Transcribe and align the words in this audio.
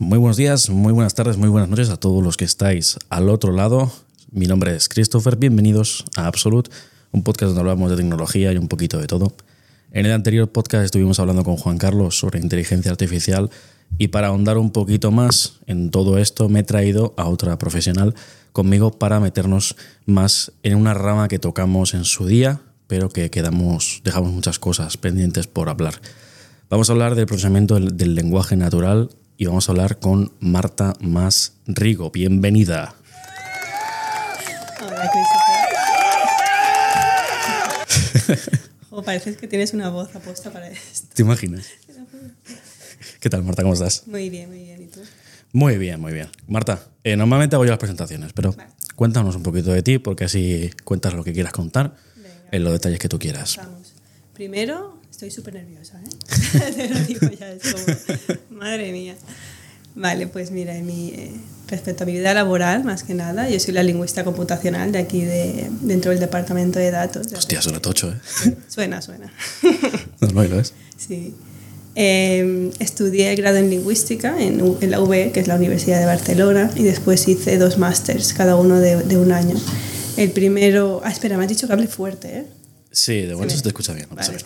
Muy 0.00 0.16
buenos 0.18 0.36
días, 0.36 0.70
muy 0.70 0.92
buenas 0.92 1.14
tardes, 1.14 1.38
muy 1.38 1.48
buenas 1.48 1.68
noches 1.68 1.90
a 1.90 1.96
todos 1.96 2.22
los 2.22 2.36
que 2.36 2.44
estáis 2.44 2.96
al 3.10 3.28
otro 3.28 3.50
lado. 3.50 3.90
Mi 4.30 4.46
nombre 4.46 4.76
es 4.76 4.88
Christopher, 4.88 5.34
bienvenidos 5.34 6.04
a 6.14 6.28
Absolute, 6.28 6.70
un 7.10 7.24
podcast 7.24 7.48
donde 7.48 7.62
hablamos 7.62 7.90
de 7.90 7.96
tecnología 7.96 8.52
y 8.52 8.58
un 8.58 8.68
poquito 8.68 8.98
de 8.98 9.08
todo. 9.08 9.32
En 9.90 10.06
el 10.06 10.12
anterior 10.12 10.52
podcast 10.52 10.84
estuvimos 10.84 11.18
hablando 11.18 11.42
con 11.42 11.56
Juan 11.56 11.78
Carlos 11.78 12.16
sobre 12.16 12.38
inteligencia 12.38 12.92
artificial 12.92 13.50
y 13.98 14.08
para 14.08 14.28
ahondar 14.28 14.56
un 14.56 14.70
poquito 14.70 15.10
más 15.10 15.54
en 15.66 15.90
todo 15.90 16.18
esto 16.18 16.48
me 16.48 16.60
he 16.60 16.62
traído 16.62 17.12
a 17.16 17.28
otra 17.28 17.58
profesional 17.58 18.14
conmigo 18.52 18.92
para 18.92 19.18
meternos 19.18 19.74
más 20.06 20.52
en 20.62 20.76
una 20.76 20.94
rama 20.94 21.26
que 21.26 21.40
tocamos 21.40 21.94
en 21.94 22.04
su 22.04 22.24
día, 22.24 22.60
pero 22.86 23.08
que 23.08 23.30
quedamos, 23.30 24.00
dejamos 24.04 24.30
muchas 24.30 24.60
cosas 24.60 24.96
pendientes 24.96 25.48
por 25.48 25.68
hablar. 25.68 25.94
Vamos 26.70 26.88
a 26.88 26.92
hablar 26.92 27.16
del 27.16 27.26
procesamiento 27.26 27.74
del, 27.74 27.96
del 27.96 28.14
lenguaje 28.14 28.54
natural 28.54 29.10
y 29.38 29.46
vamos 29.46 29.68
a 29.68 29.72
hablar 29.72 30.00
con 30.00 30.32
Marta 30.40 30.94
Más 31.00 31.54
Rigo. 31.66 32.10
Bienvenida. 32.10 32.92
Hola, 34.82 35.10
Christopher. 38.26 38.60
oh, 38.90 39.02
pareces 39.04 39.36
que 39.36 39.46
tienes 39.46 39.72
una 39.74 39.90
voz 39.90 40.14
aposta 40.16 40.50
para 40.50 40.68
esto. 40.68 41.06
¿Te 41.14 41.22
imaginas? 41.22 41.68
¿Qué 43.20 43.30
tal, 43.30 43.44
Marta? 43.44 43.62
¿Cómo 43.62 43.74
estás? 43.74 44.08
Muy 44.08 44.28
bien, 44.28 44.48
muy 44.48 44.64
bien. 44.64 44.82
¿Y 44.82 44.86
tú? 44.86 45.02
Muy 45.52 45.78
bien, 45.78 46.00
muy 46.00 46.12
bien. 46.12 46.28
Marta, 46.48 46.88
eh, 47.04 47.16
normalmente 47.16 47.54
hago 47.54 47.64
yo 47.64 47.70
las 47.70 47.78
presentaciones, 47.78 48.32
pero 48.32 48.52
Vale. 48.52 48.70
cuéntanos 48.96 49.36
un 49.36 49.44
poquito 49.44 49.70
de 49.72 49.84
ti, 49.84 49.98
porque 49.98 50.24
así 50.24 50.72
cuentas 50.82 51.14
lo 51.14 51.22
que 51.22 51.32
quieras 51.32 51.52
contar 51.52 51.94
Venga. 52.16 52.28
en 52.50 52.64
los 52.64 52.72
detalles 52.72 52.98
que 52.98 53.08
tú 53.08 53.20
quieras. 53.20 53.56
Vamos. 53.56 53.94
Primero, 54.34 54.97
estoy 55.18 55.32
súper 55.32 55.54
nerviosa, 55.54 56.00
¿eh? 56.00 56.70
Te 56.76 56.88
lo 56.88 57.00
digo 57.00 57.28
ya, 57.38 57.50
es 57.50 57.62
como, 57.72 58.60
madre 58.60 58.92
mía. 58.92 59.16
Vale, 59.96 60.28
pues 60.28 60.52
mira, 60.52 60.76
en 60.76 60.86
mi, 60.86 61.08
eh, 61.08 61.32
respecto 61.66 62.04
a 62.04 62.06
mi 62.06 62.12
vida 62.12 62.32
laboral, 62.34 62.84
más 62.84 63.02
que 63.02 63.14
nada, 63.14 63.50
yo 63.50 63.58
soy 63.58 63.74
la 63.74 63.82
lingüista 63.82 64.22
computacional 64.22 64.92
de 64.92 64.98
aquí, 65.00 65.22
de, 65.24 65.68
dentro 65.80 66.12
del 66.12 66.20
departamento 66.20 66.78
de 66.78 66.92
datos. 66.92 67.32
Hostia, 67.32 67.60
suena 67.60 67.80
tocho, 67.80 68.12
¿eh? 68.12 68.54
Suena, 68.68 69.02
suena. 69.02 69.32
No, 70.20 70.28
no, 70.28 70.44
lo 70.44 70.60
es. 70.60 70.72
Sí. 70.96 71.34
Eh, 71.96 72.70
estudié 72.78 73.34
grado 73.34 73.56
en 73.56 73.70
lingüística 73.70 74.40
en, 74.40 74.62
U- 74.62 74.78
en 74.80 74.92
la 74.92 75.00
UB, 75.00 75.32
que 75.32 75.40
es 75.40 75.48
la 75.48 75.56
Universidad 75.56 75.98
de 75.98 76.06
Barcelona, 76.06 76.70
y 76.76 76.84
después 76.84 77.26
hice 77.26 77.58
dos 77.58 77.76
másters, 77.76 78.32
cada 78.34 78.54
uno 78.54 78.78
de, 78.78 79.02
de 79.02 79.16
un 79.16 79.32
año. 79.32 79.56
El 80.16 80.30
primero... 80.30 81.00
Ah, 81.04 81.10
espera, 81.10 81.36
me 81.36 81.42
has 81.44 81.48
dicho 81.48 81.66
que 81.66 81.72
hable 81.72 81.88
fuerte, 81.88 82.38
¿eh? 82.38 82.46
Sí, 82.92 83.22
de 83.22 83.34
momento 83.34 83.54
me- 83.54 83.56
se 83.56 83.62
te 83.64 83.68
escucha 83.70 83.92
bien. 83.94 84.06
Vale. 84.10 84.38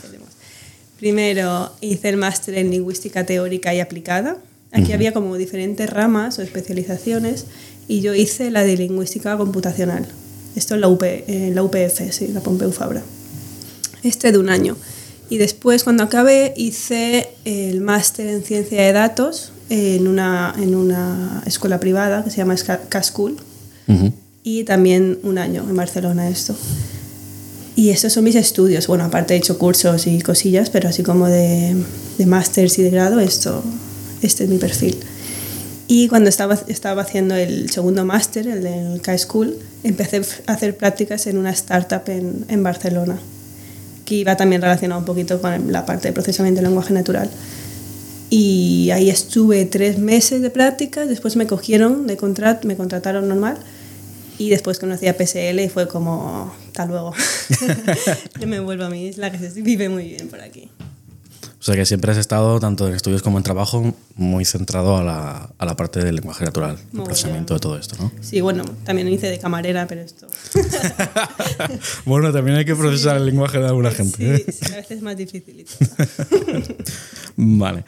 Primero 1.07 1.73
hice 1.81 2.11
el 2.11 2.17
máster 2.17 2.55
en 2.55 2.71
lingüística 2.71 3.27
teórica 3.27 3.75
y 3.75 3.81
aplicada. 3.81 4.37
Aquí 4.71 4.93
había 4.93 5.13
como 5.13 5.37
diferentes 5.37 5.91
ramas 5.91 6.39
o 6.39 6.43
especializaciones 6.43 7.47
y 7.89 8.03
yo 8.03 8.15
hice 8.15 8.53
la 8.53 8.63
de 8.63 8.77
lingüística 8.77 9.37
computacional. 9.37 10.07
Esto 10.55 10.77
en 10.77 10.81
la, 10.81 10.87
UP, 10.87 11.03
en 11.03 11.57
la 11.57 11.65
UPF, 11.65 12.13
sí, 12.13 12.29
la 12.29 12.39
Pompeu 12.39 12.71
Fabra. 12.71 13.03
Este 14.05 14.31
de 14.31 14.39
un 14.39 14.49
año. 14.49 14.77
Y 15.29 15.39
después, 15.39 15.83
cuando 15.83 16.05
acabé, 16.05 16.55
hice 16.57 17.31
el 17.45 17.81
máster 17.81 18.29
en 18.29 18.45
ciencia 18.45 18.81
de 18.83 18.93
datos 18.93 19.51
en 19.71 20.07
una, 20.07 20.55
en 20.57 20.77
una 20.77 21.43
escuela 21.47 21.81
privada 21.81 22.23
que 22.23 22.31
se 22.31 22.37
llama 22.37 22.55
Ska- 22.55 22.89
K-School 22.89 23.39
Ujú. 23.89 24.13
y 24.45 24.63
también 24.63 25.19
un 25.25 25.39
año 25.39 25.67
en 25.69 25.75
Barcelona 25.75 26.29
esto. 26.29 26.55
Y 27.75 27.91
estos 27.91 28.13
son 28.13 28.25
mis 28.25 28.35
estudios. 28.35 28.87
Bueno, 28.87 29.05
aparte 29.05 29.35
he 29.35 29.37
hecho 29.39 29.59
cursos 29.59 30.07
y 30.07 30.21
cosillas, 30.21 30.69
pero 30.69 30.89
así 30.89 31.03
como 31.03 31.27
de, 31.29 31.75
de 32.19 32.27
másters 32.27 32.79
y 32.79 32.83
de 32.83 32.91
grado, 32.91 33.19
esto, 33.19 33.63
este 34.21 34.45
es 34.45 34.51
mi 34.51 34.59
perfil. 34.59 34.99
Y 35.89 36.09
cuando 36.09 36.29
estaba, 36.29 36.59
estaba 36.69 37.03
haciendo 37.03 37.35
el 37.35 37.71
segundo 37.71 38.05
máster, 38.05 38.47
el 38.47 38.63
del 38.63 39.01
K-School, 39.01 39.57
empecé 39.85 40.23
a 40.47 40.53
hacer 40.53 40.77
prácticas 40.77 41.27
en 41.27 41.39
una 41.39 41.51
startup 41.51 42.03
en, 42.09 42.45
en 42.49 42.63
Barcelona, 42.63 43.19
que 44.05 44.17
iba 44.17 44.37
también 44.37 44.63
relacionado 44.63 45.01
un 45.01 45.07
poquito 45.07 45.41
con 45.41 45.73
la 45.73 45.87
parte 45.87 46.09
de 46.09 46.13
procesamiento 46.13 46.61
del 46.61 46.69
lenguaje 46.69 46.93
natural. 46.93 47.31
Y 48.29 48.91
ahí 48.91 49.11
estuve 49.11 49.65
tres 49.65 49.99
meses 49.99 50.41
de 50.41 50.51
prácticas, 50.51 51.09
después 51.09 51.37
me 51.37 51.47
cogieron 51.47 52.07
de 52.07 52.17
contrat, 52.17 52.65
me 52.65 52.77
contrataron 52.77 53.29
normal 53.29 53.59
y 54.43 54.51
después 54.51 54.81
conocí 54.81 55.07
a 55.07 55.15
PSL 55.15 55.61
y 55.61 55.69
fue 55.69 55.87
como, 55.87 56.53
hasta 56.67 56.87
luego. 56.87 57.15
Yo 58.41 58.47
me 58.49 58.59
vuelvo 58.59 58.85
a 58.85 58.91
mi 58.91 59.07
isla, 59.07 59.31
que 59.31 59.39
se 59.39 59.63
vive 59.63 59.89
muy 59.89 60.09
bien 60.09 60.29
por 60.29 60.41
aquí. 60.41 60.69
O 61.61 61.65
sea 61.65 61.77
que 61.77 61.87
siempre 61.87 62.11
has 62.11 62.19
estado, 62.19 62.59
tanto 62.59 62.89
en 62.89 62.95
estudios 62.95 63.23
como 63.23 63.39
en 63.39 63.45
trabajo, 63.45 63.95
muy 64.17 64.45
centrado 64.45 64.97
a 64.97 65.05
la, 65.05 65.53
a 65.57 65.65
la 65.65 65.77
parte 65.77 66.03
del 66.03 66.17
lenguaje 66.17 66.45
natural, 66.45 66.77
el 66.77 66.99
Muy 66.99 67.07
procesamiento 67.07 67.55
de 67.55 67.61
todo 67.61 67.79
esto, 67.79 67.95
¿no? 68.01 68.11
Sí, 68.21 68.41
bueno, 68.41 68.65
también 68.85 69.07
hice 69.07 69.29
de 69.29 69.39
camarera, 69.39 69.87
pero 69.87 70.01
esto... 70.01 70.27
bueno, 72.05 72.33
también 72.33 72.57
hay 72.57 72.65
que 72.65 72.75
procesar 72.75 73.19
el 73.19 73.27
lenguaje 73.27 73.59
de 73.59 73.67
alguna 73.67 73.93
gente. 73.93 74.35
¿eh? 74.35 74.45
Sí, 74.45 74.53
sí, 74.53 74.73
a 74.73 74.77
veces 74.77 74.97
es 74.97 75.03
más 75.03 75.17
difícil. 75.17 75.65
Vale. 77.37 77.85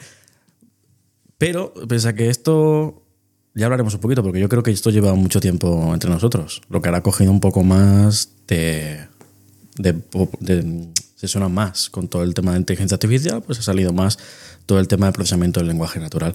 Pero, 1.37 1.73
pese 1.89 2.07
a 2.07 2.13
que 2.13 2.29
esto. 2.29 3.04
Ya 3.55 3.65
hablaremos 3.65 3.93
un 3.93 4.01
poquito, 4.01 4.21
porque 4.21 4.39
yo 4.39 4.49
creo 4.49 4.63
que 4.63 4.71
esto 4.71 4.89
lleva 4.89 5.15
mucho 5.15 5.39
tiempo 5.39 5.93
entre 5.93 6.09
nosotros. 6.09 6.61
Lo 6.69 6.81
que 6.81 6.89
ahora 6.89 6.99
ha 6.99 7.03
cogido 7.03 7.31
un 7.31 7.39
poco 7.39 7.63
más 7.63 8.29
de. 8.47 9.07
se 11.15 11.27
suena 11.27 11.47
más 11.47 11.89
con 11.89 12.09
todo 12.09 12.23
el 12.23 12.33
tema 12.33 12.51
de 12.51 12.59
inteligencia 12.59 12.95
artificial, 12.95 13.41
pues 13.41 13.59
ha 13.59 13.61
salido 13.61 13.93
más 13.93 14.19
todo 14.65 14.79
el 14.79 14.89
tema 14.89 15.05
de 15.07 15.13
procesamiento 15.13 15.61
del 15.61 15.69
lenguaje 15.69 16.01
natural. 16.01 16.33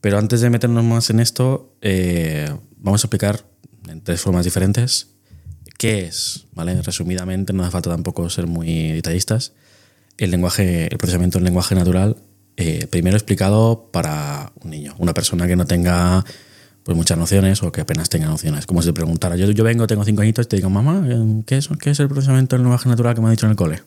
Pero 0.00 0.18
antes 0.18 0.40
de 0.40 0.48
meternos 0.48 0.84
más 0.84 1.10
en 1.10 1.20
esto, 1.20 1.76
eh, 1.82 2.50
vamos 2.78 3.04
a 3.04 3.06
explicar 3.06 3.44
en 3.86 4.00
tres 4.00 4.20
formas 4.20 4.44
diferentes 4.44 5.08
qué 5.78 6.00
es, 6.06 6.46
¿vale? 6.52 6.80
Resumidamente, 6.82 7.52
no 7.52 7.62
hace 7.62 7.72
falta 7.72 7.90
tampoco 7.90 8.28
ser 8.28 8.46
muy 8.46 8.92
detallistas. 8.92 9.52
El 10.18 10.32
lenguaje, 10.32 10.88
el 10.90 10.98
procesamiento 10.98 11.38
del 11.38 11.44
lenguaje 11.44 11.74
natural, 11.74 12.16
eh, 12.58 12.88
primero 12.90 13.16
explicado 13.16 13.88
para 13.92 14.52
un 14.64 14.70
niño, 14.70 14.94
una 14.98 15.14
persona 15.14 15.46
que 15.46 15.54
no 15.54 15.64
tenga 15.64 16.24
pues 16.82 16.96
muchas 16.96 17.16
nociones 17.16 17.62
o 17.62 17.70
que 17.70 17.82
apenas 17.82 18.08
tenga 18.08 18.26
nociones. 18.26 18.66
Como 18.66 18.82
si 18.82 18.88
te 18.88 18.92
preguntara, 18.92 19.36
yo, 19.36 19.48
yo 19.52 19.62
vengo, 19.62 19.86
tengo 19.86 20.04
cinco 20.04 20.22
añitos 20.22 20.46
y 20.46 20.48
te 20.48 20.56
digo, 20.56 20.68
mamá, 20.68 21.06
eh, 21.08 21.42
¿qué 21.46 21.58
es, 21.58 21.68
¿qué 21.80 21.90
es 21.90 22.00
el 22.00 22.08
procesamiento 22.08 22.56
del 22.56 22.64
lenguaje 22.64 22.88
natural 22.88 23.14
que 23.14 23.20
me 23.20 23.28
ha 23.28 23.30
dicho 23.30 23.46
en 23.46 23.50
el 23.50 23.56
cole? 23.56 23.82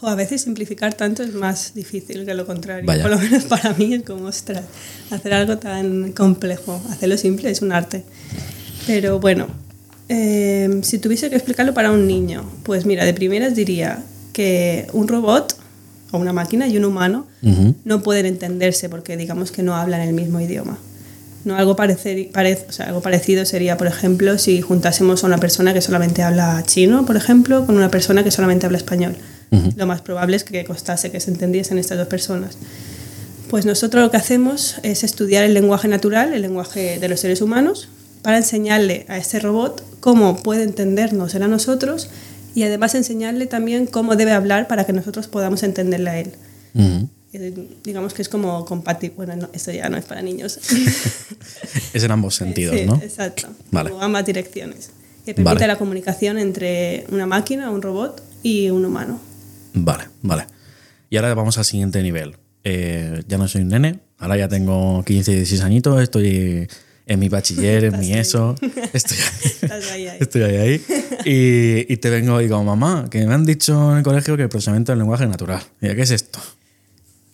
Jo, 0.00 0.08
a 0.08 0.14
veces 0.14 0.40
simplificar 0.40 0.94
tanto 0.94 1.22
es 1.22 1.34
más 1.34 1.74
difícil 1.74 2.24
que 2.24 2.32
lo 2.32 2.46
contrario. 2.46 2.86
Vaya. 2.86 3.02
Por 3.02 3.10
lo 3.10 3.18
menos 3.18 3.44
para 3.44 3.74
mí 3.74 3.92
es 3.92 4.02
como, 4.02 4.26
ostras, 4.26 4.64
hacer 5.10 5.34
algo 5.34 5.58
tan 5.58 6.12
complejo. 6.12 6.80
Hacerlo 6.88 7.18
simple 7.18 7.50
es 7.50 7.60
un 7.60 7.72
arte. 7.72 8.04
Pero 8.86 9.20
bueno, 9.20 9.46
eh, 10.08 10.80
si 10.82 10.98
tuviese 10.98 11.28
que 11.28 11.36
explicarlo 11.36 11.74
para 11.74 11.90
un 11.90 12.06
niño, 12.06 12.50
pues 12.62 12.86
mira, 12.86 13.04
de 13.04 13.12
primeras 13.12 13.54
diría 13.54 14.02
que 14.32 14.86
un 14.94 15.06
robot 15.06 15.63
o 16.16 16.18
una 16.18 16.32
máquina 16.32 16.66
y 16.68 16.76
un 16.76 16.84
humano 16.84 17.26
no 17.84 18.02
pueden 18.02 18.26
entenderse 18.26 18.88
porque 18.88 19.16
digamos 19.16 19.50
que 19.52 19.62
no 19.62 19.74
hablan 19.76 20.00
el 20.00 20.14
mismo 20.14 20.40
idioma. 20.40 20.78
No, 21.44 21.56
algo, 21.56 21.76
parecer, 21.76 22.16
parec- 22.32 22.64
o 22.68 22.72
sea, 22.72 22.86
algo 22.86 23.02
parecido 23.02 23.44
sería, 23.44 23.76
por 23.76 23.86
ejemplo, 23.86 24.38
si 24.38 24.62
juntásemos 24.62 25.24
a 25.24 25.26
una 25.26 25.36
persona 25.36 25.74
que 25.74 25.82
solamente 25.82 26.22
habla 26.22 26.62
chino, 26.66 27.04
por 27.04 27.16
ejemplo, 27.16 27.66
con 27.66 27.76
una 27.76 27.90
persona 27.90 28.24
que 28.24 28.30
solamente 28.30 28.64
habla 28.64 28.78
español. 28.78 29.14
Lo 29.76 29.86
más 29.86 30.00
probable 30.00 30.36
es 30.36 30.42
que 30.44 30.64
costase 30.64 31.10
que 31.10 31.20
se 31.20 31.30
entendiesen 31.30 31.78
estas 31.78 31.98
dos 31.98 32.08
personas. 32.08 32.56
Pues 33.50 33.66
nosotros 33.66 34.02
lo 34.02 34.10
que 34.10 34.16
hacemos 34.16 34.76
es 34.82 35.04
estudiar 35.04 35.44
el 35.44 35.52
lenguaje 35.54 35.86
natural, 35.86 36.32
el 36.32 36.42
lenguaje 36.42 36.98
de 36.98 37.08
los 37.08 37.20
seres 37.20 37.42
humanos, 37.42 37.88
para 38.22 38.38
enseñarle 38.38 39.04
a 39.08 39.18
este 39.18 39.38
robot 39.38 39.84
cómo 40.00 40.42
puede 40.42 40.62
entendernos 40.62 41.34
a 41.34 41.46
nosotros 41.46 42.08
y 42.54 42.62
además 42.62 42.94
enseñarle 42.94 43.46
también 43.46 43.86
cómo 43.86 44.16
debe 44.16 44.32
hablar 44.32 44.68
para 44.68 44.84
que 44.84 44.92
nosotros 44.92 45.28
podamos 45.28 45.62
entenderle 45.62 46.10
a 46.10 46.18
él. 46.20 46.32
Eh, 47.32 47.68
digamos 47.82 48.14
que 48.14 48.22
es 48.22 48.28
como 48.28 48.64
compatible. 48.64 49.16
Bueno, 49.16 49.36
no, 49.36 49.48
esto 49.52 49.72
ya 49.72 49.88
no 49.88 49.96
es 49.96 50.04
para 50.04 50.22
niños. 50.22 50.58
Es 51.92 52.02
en 52.02 52.10
ambos 52.10 52.34
sentidos, 52.36 52.76
Sí, 52.76 52.86
¿no? 52.86 53.00
Exacto. 53.02 53.48
Vale. 53.70 53.90
Como 53.90 54.02
ambas 54.02 54.24
direcciones. 54.26 54.90
Que 55.24 55.34
permite 55.34 55.54
Vale. 55.54 55.66
la 55.68 55.78
comunicación 55.78 56.38
entre 56.38 57.06
una 57.10 57.26
máquina, 57.26 57.70
un 57.70 57.82
robot 57.82 58.22
y 58.42 58.70
un 58.70 58.84
humano. 58.84 59.20
Vale, 59.72 60.04
vale. 60.22 60.46
Y 61.10 61.16
ahora 61.16 61.32
vamos 61.34 61.56
al 61.58 61.64
siguiente 61.64 62.02
nivel. 62.02 62.36
Eh, 62.64 63.22
ya 63.28 63.38
no 63.38 63.46
soy 63.48 63.62
un 63.62 63.68
nene, 63.68 64.00
ahora 64.18 64.36
ya 64.36 64.48
tengo 64.48 65.02
15, 65.04 65.32
16 65.32 65.60
añitos, 65.62 66.00
estoy 66.02 66.68
en 67.06 67.18
mi 67.18 67.28
bachiller, 67.28 67.84
en 67.84 67.98
mi 68.00 68.12
ESO, 68.12 68.54
estoy, 68.92 69.18
ahí, 69.92 70.08
ahí. 70.08 70.18
estoy 70.20 70.42
ahí, 70.42 70.56
ahí. 70.56 70.84
Y, 71.24 71.92
y 71.92 71.96
te 71.98 72.10
vengo 72.10 72.40
y 72.40 72.44
digo, 72.44 72.62
mamá, 72.62 73.08
que 73.10 73.24
me 73.26 73.34
han 73.34 73.44
dicho 73.44 73.92
en 73.92 73.98
el 73.98 74.02
colegio 74.02 74.36
que 74.36 74.44
el 74.44 74.48
procesamiento 74.48 74.92
del 74.92 75.00
lenguaje 75.00 75.24
es 75.24 75.30
natural. 75.30 75.62
Yo, 75.80 75.94
¿qué 75.94 76.02
es 76.02 76.10
esto? 76.10 76.38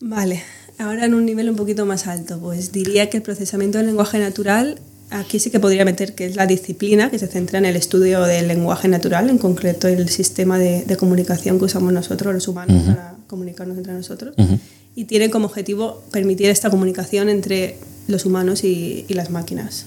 Vale, 0.00 0.42
ahora 0.78 1.04
en 1.04 1.14
un 1.14 1.24
nivel 1.26 1.50
un 1.50 1.56
poquito 1.56 1.86
más 1.86 2.06
alto, 2.06 2.38
pues 2.40 2.72
diría 2.72 3.10
que 3.10 3.18
el 3.18 3.22
procesamiento 3.22 3.78
del 3.78 3.86
lenguaje 3.86 4.18
natural, 4.18 4.78
aquí 5.10 5.38
sí 5.38 5.50
que 5.50 5.60
podría 5.60 5.84
meter 5.84 6.14
que 6.14 6.26
es 6.26 6.36
la 6.36 6.46
disciplina 6.46 7.10
que 7.10 7.18
se 7.18 7.26
centra 7.26 7.58
en 7.58 7.66
el 7.66 7.76
estudio 7.76 8.22
del 8.22 8.48
lenguaje 8.48 8.88
natural, 8.88 9.28
en 9.28 9.38
concreto 9.38 9.88
el 9.88 10.08
sistema 10.08 10.58
de, 10.58 10.84
de 10.84 10.96
comunicación 10.96 11.58
que 11.58 11.66
usamos 11.66 11.92
nosotros, 11.92 12.32
los 12.32 12.48
humanos, 12.48 12.82
para 12.86 13.14
comunicarnos 13.26 13.76
entre 13.76 13.92
nosotros. 13.92 14.34
Y 14.96 15.04
tiene 15.04 15.30
como 15.30 15.46
objetivo 15.46 16.02
permitir 16.10 16.50
esta 16.50 16.68
comunicación 16.68 17.28
entre 17.28 17.76
los 18.10 18.26
humanos 18.26 18.64
y, 18.64 19.04
y 19.08 19.14
las 19.14 19.30
máquinas. 19.30 19.86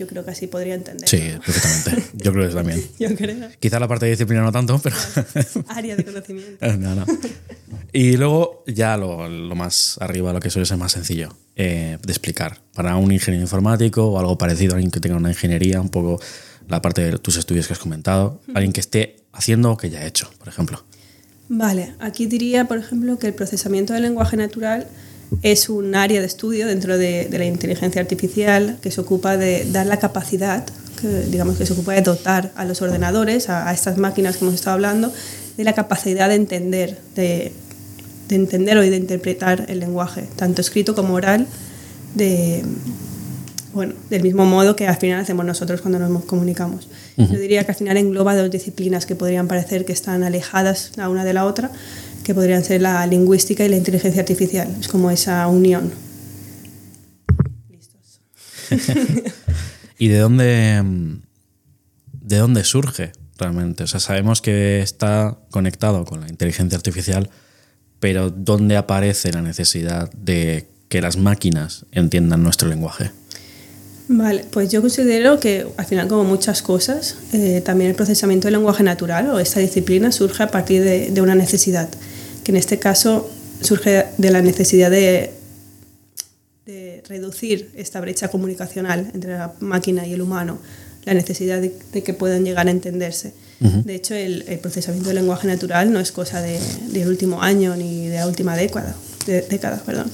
Yo 0.00 0.06
creo 0.06 0.24
que 0.24 0.30
así 0.30 0.46
podría 0.46 0.74
entender. 0.74 1.06
Sí, 1.06 1.20
perfectamente. 1.44 2.10
Yo 2.14 2.32
creo 2.32 2.48
que 2.48 2.54
también. 2.54 2.82
Yo 2.98 3.14
creo. 3.14 3.50
Quizá 3.60 3.78
la 3.78 3.86
parte 3.86 4.06
de 4.06 4.12
disciplina 4.12 4.40
no 4.40 4.50
tanto, 4.50 4.80
pero... 4.82 4.96
Área 5.68 5.94
de 5.94 6.06
conocimiento. 6.06 6.66
no, 6.78 6.94
no. 6.94 7.04
Y 7.92 8.16
luego 8.16 8.64
ya 8.66 8.96
lo, 8.96 9.28
lo 9.28 9.54
más 9.54 9.98
arriba, 10.00 10.32
lo 10.32 10.40
que 10.40 10.48
suele 10.48 10.64
ser 10.64 10.78
más 10.78 10.92
sencillo 10.92 11.36
eh, 11.54 11.98
de 12.02 12.12
explicar. 12.12 12.62
Para 12.72 12.96
un 12.96 13.12
ingeniero 13.12 13.42
informático 13.42 14.06
o 14.06 14.18
algo 14.18 14.38
parecido, 14.38 14.72
alguien 14.72 14.90
que 14.90 15.00
tenga 15.00 15.16
una 15.16 15.28
ingeniería, 15.28 15.82
un 15.82 15.90
poco 15.90 16.18
la 16.66 16.80
parte 16.80 17.02
de 17.02 17.18
tus 17.18 17.36
estudios 17.36 17.66
que 17.66 17.74
has 17.74 17.78
comentado, 17.78 18.40
alguien 18.54 18.72
que 18.72 18.80
esté 18.80 19.16
haciendo 19.32 19.72
o 19.72 19.76
que 19.76 19.90
ya 19.90 20.00
ha 20.00 20.06
hecho, 20.06 20.30
por 20.38 20.48
ejemplo. 20.48 20.82
Vale, 21.50 21.94
aquí 21.98 22.24
diría, 22.24 22.66
por 22.66 22.78
ejemplo, 22.78 23.18
que 23.18 23.26
el 23.26 23.34
procesamiento 23.34 23.92
del 23.92 24.04
lenguaje 24.04 24.38
natural 24.38 24.86
es 25.42 25.68
un 25.68 25.94
área 25.94 26.20
de 26.20 26.26
estudio 26.26 26.66
dentro 26.66 26.98
de, 26.98 27.26
de 27.26 27.38
la 27.38 27.44
inteligencia 27.44 28.00
artificial 28.00 28.78
que 28.82 28.90
se 28.90 29.00
ocupa 29.00 29.36
de 29.36 29.64
dar 29.70 29.86
la 29.86 29.98
capacidad, 29.98 30.64
que, 31.00 31.08
digamos 31.08 31.56
que 31.56 31.66
se 31.66 31.72
ocupa 31.72 31.92
de 31.92 32.02
dotar 32.02 32.52
a 32.56 32.64
los 32.64 32.82
ordenadores, 32.82 33.48
a, 33.48 33.68
a 33.68 33.72
estas 33.72 33.96
máquinas 33.96 34.36
que 34.36 34.44
hemos 34.44 34.54
estado 34.54 34.74
hablando, 34.74 35.12
de 35.56 35.64
la 35.64 35.72
capacidad 35.72 36.28
de 36.28 36.34
entender, 36.34 36.98
de, 37.14 37.52
de 38.28 38.36
entender 38.36 38.76
o 38.78 38.80
de 38.80 38.96
interpretar 38.96 39.66
el 39.68 39.80
lenguaje, 39.80 40.28
tanto 40.36 40.60
escrito 40.60 40.94
como 40.94 41.14
oral, 41.14 41.46
de, 42.14 42.62
bueno, 43.72 43.94
del 44.08 44.22
mismo 44.22 44.44
modo 44.46 44.74
que 44.74 44.88
al 44.88 44.96
final 44.96 45.20
hacemos 45.20 45.44
nosotros 45.44 45.80
cuando 45.80 45.98
nos 45.98 46.24
comunicamos. 46.24 46.88
Yo 47.16 47.38
diría 47.38 47.64
que 47.64 47.72
al 47.72 47.76
final 47.76 47.96
engloba 47.96 48.34
dos 48.34 48.50
disciplinas 48.50 49.06
que 49.06 49.14
podrían 49.14 49.46
parecer 49.46 49.84
que 49.84 49.92
están 49.92 50.24
alejadas 50.24 50.92
la 50.96 51.08
una 51.08 51.24
de 51.24 51.34
la 51.34 51.44
otra, 51.44 51.70
que 52.30 52.34
podrían 52.34 52.62
ser 52.62 52.80
la 52.80 53.04
lingüística 53.08 53.64
y 53.64 53.68
la 53.68 53.76
inteligencia 53.76 54.20
artificial. 54.20 54.72
Es 54.78 54.86
como 54.86 55.10
esa 55.10 55.48
unión. 55.48 55.90
Listos. 57.68 58.20
¿Y 59.98 60.06
de 60.06 60.18
dónde, 60.18 60.80
de 62.12 62.36
dónde 62.36 62.62
surge 62.62 63.10
realmente? 63.36 63.82
O 63.82 63.88
sea, 63.88 63.98
sabemos 63.98 64.40
que 64.40 64.80
está 64.80 65.38
conectado 65.50 66.04
con 66.04 66.20
la 66.20 66.28
inteligencia 66.28 66.76
artificial, 66.76 67.30
pero 67.98 68.30
¿dónde 68.30 68.76
aparece 68.76 69.32
la 69.32 69.42
necesidad 69.42 70.08
de 70.12 70.68
que 70.88 71.00
las 71.00 71.16
máquinas 71.16 71.84
entiendan 71.90 72.44
nuestro 72.44 72.68
lenguaje? 72.68 73.10
Vale, 74.06 74.44
pues 74.50 74.70
yo 74.70 74.80
considero 74.80 75.40
que 75.40 75.66
al 75.76 75.84
final, 75.84 76.06
como 76.06 76.22
muchas 76.22 76.62
cosas, 76.62 77.16
eh, 77.32 77.60
también 77.64 77.90
el 77.90 77.96
procesamiento 77.96 78.46
del 78.46 78.54
lenguaje 78.54 78.84
natural 78.84 79.30
o 79.30 79.38
esta 79.38 79.58
disciplina 79.58 80.10
surge 80.10 80.42
a 80.42 80.50
partir 80.50 80.82
de, 80.82 81.10
de, 81.10 81.20
una 81.20 81.36
necesidad, 81.36 81.88
que 82.50 82.56
en 82.56 82.56
este 82.56 82.78
caso 82.78 83.30
surge 83.60 84.06
de 84.18 84.30
la 84.30 84.42
necesidad 84.42 84.90
de, 84.90 85.30
de, 86.66 87.02
reducir 87.08 87.70
esta 87.76 88.00
brecha 88.00 88.28
comunicacional 88.28 89.10
entre 89.14 89.32
la 89.34 89.54
máquina 89.60 90.04
y 90.06 90.14
el 90.14 90.20
humano, 90.20 90.58
la 91.04 91.14
necesidad 91.14 91.60
de, 91.60 91.72
de 91.92 92.02
que 92.02 92.12
puedan 92.12 92.44
llegar 92.44 92.66
a 92.66 92.70
entenderse. 92.70 93.34
Uh 93.60 93.66
-huh. 93.66 93.84
De 93.84 93.94
hecho, 93.94 94.14
el, 94.14 94.44
el, 94.48 94.58
procesamiento 94.58 95.08
del 95.10 95.18
lenguaje 95.18 95.46
natural 95.46 95.92
no 95.92 96.00
es 96.00 96.10
cosa 96.12 96.40
del 96.40 97.08
último 97.08 97.42
año 97.42 97.76
ni 97.76 98.08
de 98.08 98.16
la 98.16 98.26
última 98.26 98.56
década, 98.56 98.96
década 99.26 99.82
perdón. 99.86 100.10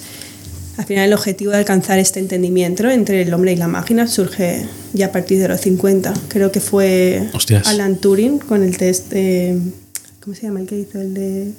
Al 0.76 0.84
final 0.84 1.06
el 1.06 1.14
objetivo 1.14 1.52
de 1.52 1.58
alcanzar 1.58 1.98
este 1.98 2.20
entendimiento 2.20 2.90
entre 2.90 3.22
el 3.22 3.32
hombre 3.32 3.52
y 3.52 3.56
la 3.56 3.68
máquina 3.68 4.06
surge 4.06 4.66
ya 4.92 5.06
a 5.06 5.12
partir 5.12 5.38
de 5.38 5.48
los 5.48 5.60
50. 5.60 6.12
Creo 6.28 6.50
que 6.52 6.60
fue 6.60 7.30
Hostias. 7.32 7.66
Alan 7.66 7.96
Turing 7.96 8.38
con 8.40 8.62
el 8.62 8.76
test 8.76 9.10
de... 9.10 9.58
¿Cómo 10.20 10.36
se 10.36 10.42
llama 10.42 10.60
el 10.60 10.66
que 10.66 10.76
hizo? 10.78 11.00
El 11.00 11.14
de... 11.14 11.52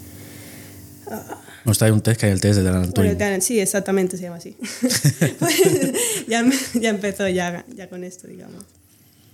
No 1.65 1.71
está 1.71 1.85
hay 1.85 1.91
un 1.91 2.01
test 2.01 2.19
que 2.19 2.27
hay 2.27 2.31
el 2.31 2.41
test 2.41 2.59
de 2.59 2.69
Alan 2.69 2.93
Turing. 2.93 3.17
Bueno, 3.17 3.35
el 3.35 3.41
sí, 3.41 3.59
exactamente 3.59 4.17
se 4.17 4.23
llama 4.23 4.37
así. 4.37 4.55
pues 5.39 5.61
ya, 6.27 6.45
ya, 6.73 6.89
empezó 6.89 7.27
ya, 7.27 7.65
ya 7.75 7.89
con 7.89 8.03
esto, 8.03 8.27
digamos. 8.27 8.63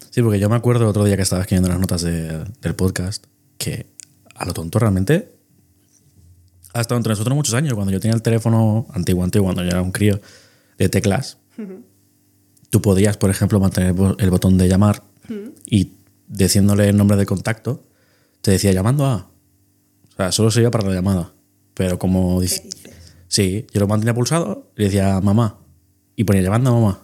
Sí, 0.10 0.22
porque 0.22 0.40
yo 0.40 0.50
me 0.50 0.56
acuerdo 0.56 0.88
otro 0.88 1.04
día 1.06 1.16
que 1.16 1.22
estaba 1.24 1.42
escribiendo 1.42 1.70
las 1.70 1.80
notas 1.80 2.02
de, 2.02 2.44
del 2.62 2.76
podcast 2.76 3.26
que 3.58 3.88
a 4.36 4.46
lo 4.46 4.54
tonto 4.54 4.80
realmente 4.80 5.30
ha 6.74 6.82
estado 6.82 6.98
entre 6.98 7.12
nosotros 7.12 7.36
muchos 7.36 7.54
años. 7.54 7.74
Cuando 7.74 7.92
yo 7.92 8.00
tenía 8.00 8.16
el 8.16 8.22
teléfono 8.22 8.88
antiguo, 8.94 9.24
antiguo, 9.24 9.46
cuando 9.46 9.64
yo 9.64 9.70
era 9.70 9.82
un 9.82 9.92
crío, 9.92 10.20
de 10.78 10.90
teclas, 10.90 11.38
uh 11.58 11.62
-huh. 11.62 11.82
tú 12.70 12.82
podías, 12.82 13.18
por 13.18 13.30
ejemplo, 13.30 13.60
mantener 13.60 13.96
el 14.18 14.30
botón 14.30 14.58
de 14.58 14.68
llamar 14.68 15.04
uh 15.30 15.34
-huh. 15.34 15.54
y 15.66 15.92
diciéndole 16.28 16.90
el 16.90 16.98
nombre 16.98 17.16
de 17.18 17.26
contacto, 17.26 17.84
te 18.42 18.52
decía 18.52 18.72
llamando 18.72 19.06
a. 19.06 19.30
O 20.14 20.16
sea, 20.18 20.32
solo 20.32 20.52
sería 20.52 20.72
para 20.72 20.88
la 20.88 20.96
llamada. 20.96 21.32
Pero 21.74 22.00
como 22.00 22.42
dice. 22.42 22.70
Sí, 23.28 23.66
yo 23.74 23.80
lo 23.80 23.88
mantenía 23.88 24.14
pulsado 24.14 24.72
y 24.76 24.82
le 24.82 24.86
decía 24.86 25.20
mamá. 25.22 25.60
Y 26.16 26.24
ponía 26.24 26.44
llamando 26.44 26.70
a 26.70 26.74
mamá. 26.74 27.04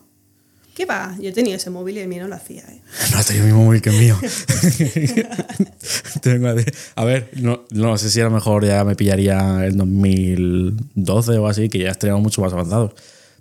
¿Qué 0.80 0.86
va? 0.86 1.13
Yo 1.19 1.33
tenía 1.33 1.57
ese 1.57 1.69
móvil 1.69 1.98
y 1.98 2.00
el 2.00 2.07
mío 2.07 2.21
no 2.21 2.30
lo 2.30 2.36
hacía. 2.36 2.62
¿eh? 2.62 2.81
No 3.12 3.21
tenido 3.21 3.44
el 3.44 3.51
mismo 3.51 3.66
móvil 3.66 3.81
que 3.81 3.89
el 3.89 4.00
mío. 4.00 4.16
a 6.95 7.04
ver, 7.04 7.30
no, 7.36 7.66
no, 7.71 7.98
sé 7.98 8.10
si 8.10 8.21
a 8.21 8.24
lo 8.24 8.31
mejor 8.31 8.66
ya 8.66 8.86
me 8.86 8.95
pillaría 8.95 9.66
en 9.66 9.77
2012 9.77 11.38
o 11.38 11.48
así, 11.48 11.68
que 11.68 11.80
ya 11.80 11.89
estaríamos 11.89 12.24
mucho 12.24 12.42
más 12.42 12.54
avanzados. 12.54 12.94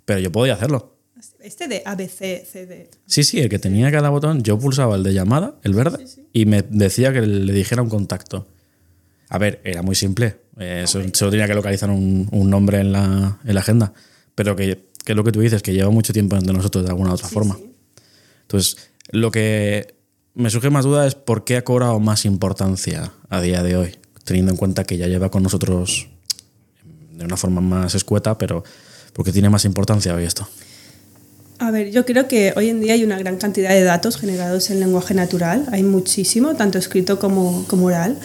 Pero 0.03 0.19
yo 0.19 0.33
podía 0.33 0.55
hacerlo. 0.55 0.97
Este 1.39 1.69
de 1.69 1.81
ABC, 1.85 2.45
CD. 2.45 2.89
Sí, 3.05 3.23
sí, 3.23 3.39
el 3.39 3.47
que 3.47 3.57
tenía 3.57 3.89
cada 3.89 4.09
botón, 4.09 4.43
yo 4.43 4.59
pulsaba 4.59 4.97
el 4.97 5.03
de 5.03 5.13
llamada, 5.13 5.55
el 5.63 5.73
verde, 5.73 5.99
sí, 5.99 6.07
sí. 6.15 6.27
y 6.33 6.45
me 6.45 6.61
decía 6.63 7.13
que 7.13 7.21
le 7.21 7.53
dijera 7.53 7.81
un 7.81 7.89
contacto. 7.89 8.47
A 9.29 9.37
ver, 9.37 9.61
era 9.63 9.81
muy 9.81 9.95
simple. 9.95 10.35
Eh, 10.59 10.83
solo, 10.87 11.05
solo 11.13 11.31
tenía 11.31 11.47
que 11.47 11.55
localizar 11.55 11.89
un, 11.89 12.27
un 12.31 12.49
nombre 12.49 12.79
en 12.79 12.91
la, 12.91 13.39
en 13.45 13.55
la, 13.55 13.61
agenda. 13.61 13.93
Pero 14.35 14.55
que, 14.55 14.83
que, 15.05 15.13
es 15.13 15.15
lo 15.15 15.23
que 15.23 15.31
tú 15.31 15.39
dices, 15.39 15.61
que 15.61 15.73
lleva 15.73 15.89
mucho 15.89 16.13
tiempo 16.13 16.35
entre 16.35 16.53
nosotros 16.53 16.83
de 16.83 16.89
alguna 16.89 17.11
u 17.11 17.13
otra 17.13 17.27
sí, 17.27 17.33
forma. 17.33 17.57
Entonces, 18.41 18.89
lo 19.11 19.31
que 19.31 19.95
me 20.33 20.49
surge 20.49 20.69
más 20.69 20.85
duda 20.85 21.07
es 21.07 21.15
por 21.15 21.45
qué 21.45 21.57
ha 21.57 21.63
cobrado 21.63 21.99
más 21.99 22.25
importancia 22.25 23.11
a 23.29 23.41
día 23.41 23.63
de 23.63 23.77
hoy, 23.77 23.95
teniendo 24.25 24.51
en 24.51 24.57
cuenta 24.57 24.83
que 24.83 24.97
ya 24.97 25.07
lleva 25.07 25.31
con 25.31 25.43
nosotros 25.43 26.09
de 27.11 27.25
una 27.25 27.37
forma 27.37 27.61
más 27.61 27.95
escueta, 27.95 28.37
pero 28.37 28.63
¿por 29.13 29.25
qué 29.25 29.31
tiene 29.31 29.49
más 29.49 29.65
importancia 29.65 30.15
hoy 30.15 30.23
esto? 30.23 30.47
A 31.57 31.71
ver, 31.71 31.91
yo 31.91 32.05
creo 32.05 32.29
que 32.29 32.53
hoy 32.55 32.69
en 32.69 32.79
día 32.79 32.93
hay 32.93 33.03
una 33.03 33.19
gran 33.19 33.37
cantidad 33.37 33.71
de 33.71 33.83
datos 33.83 34.15
generados 34.15 34.69
en 34.69 34.79
lenguaje 34.79 35.13
natural, 35.13 35.67
hay 35.73 35.83
muchísimo, 35.83 36.55
tanto 36.55 36.77
escrito 36.77 37.19
como, 37.19 37.65
como 37.67 37.87
oral, 37.87 38.17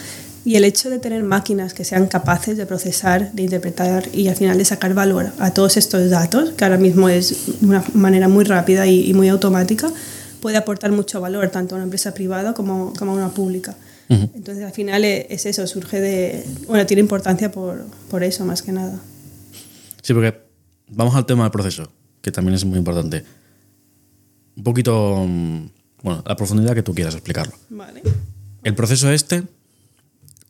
y 0.45 0.55
el 0.55 0.63
hecho 0.63 0.89
de 0.89 0.99
tener 0.99 1.23
máquinas 1.23 1.73
que 1.73 1.83
sean 1.83 2.07
capaces 2.07 2.55
de 2.55 2.65
procesar, 2.65 3.31
de 3.33 3.43
interpretar 3.43 4.07
y 4.13 4.27
al 4.27 4.35
final 4.35 4.57
de 4.57 4.63
sacar 4.65 4.93
valor 4.93 5.31
a 5.39 5.51
todos 5.53 5.75
estos 5.75 6.09
datos, 6.09 6.51
que 6.51 6.63
ahora 6.63 6.77
mismo 6.77 7.09
es 7.09 7.59
de 7.59 7.67
una 7.67 7.83
manera 7.93 8.27
muy 8.29 8.45
rápida 8.45 8.85
y, 8.85 9.09
y 9.09 9.13
muy 9.13 9.27
automática, 9.27 9.91
puede 10.39 10.57
aportar 10.57 10.91
mucho 10.91 11.19
valor 11.19 11.49
tanto 11.49 11.73
a 11.73 11.77
una 11.77 11.85
empresa 11.85 12.13
privada 12.13 12.53
como, 12.53 12.93
como 12.93 13.13
a 13.13 13.15
una 13.15 13.29
pública. 13.29 13.75
Uh 14.07 14.13
-huh. 14.13 14.29
Entonces, 14.35 14.63
al 14.63 14.71
final 14.71 15.03
es 15.03 15.47
eso, 15.47 15.65
surge 15.65 15.99
de. 15.99 16.45
Bueno, 16.67 16.85
tiene 16.85 17.01
importancia 17.01 17.51
por, 17.51 17.83
por 18.11 18.23
eso, 18.23 18.45
más 18.45 18.61
que 18.61 18.71
nada. 18.71 18.99
Sí, 20.03 20.13
porque 20.13 20.37
vamos 20.87 21.15
al 21.15 21.25
tema 21.25 21.41
del 21.45 21.51
proceso, 21.51 21.91
que 22.21 22.31
también 22.31 22.53
es 22.53 22.63
muy 22.63 22.77
importante. 22.77 23.23
Un 24.55 24.63
poquito. 24.63 25.25
Bueno, 26.03 26.23
la 26.23 26.35
profundidad 26.35 26.75
que 26.75 26.83
tú 26.83 26.93
quieras 26.93 27.15
explicarlo. 27.15 27.53
Vale. 27.71 28.03
El 28.63 28.75
proceso 28.75 29.11
este, 29.11 29.41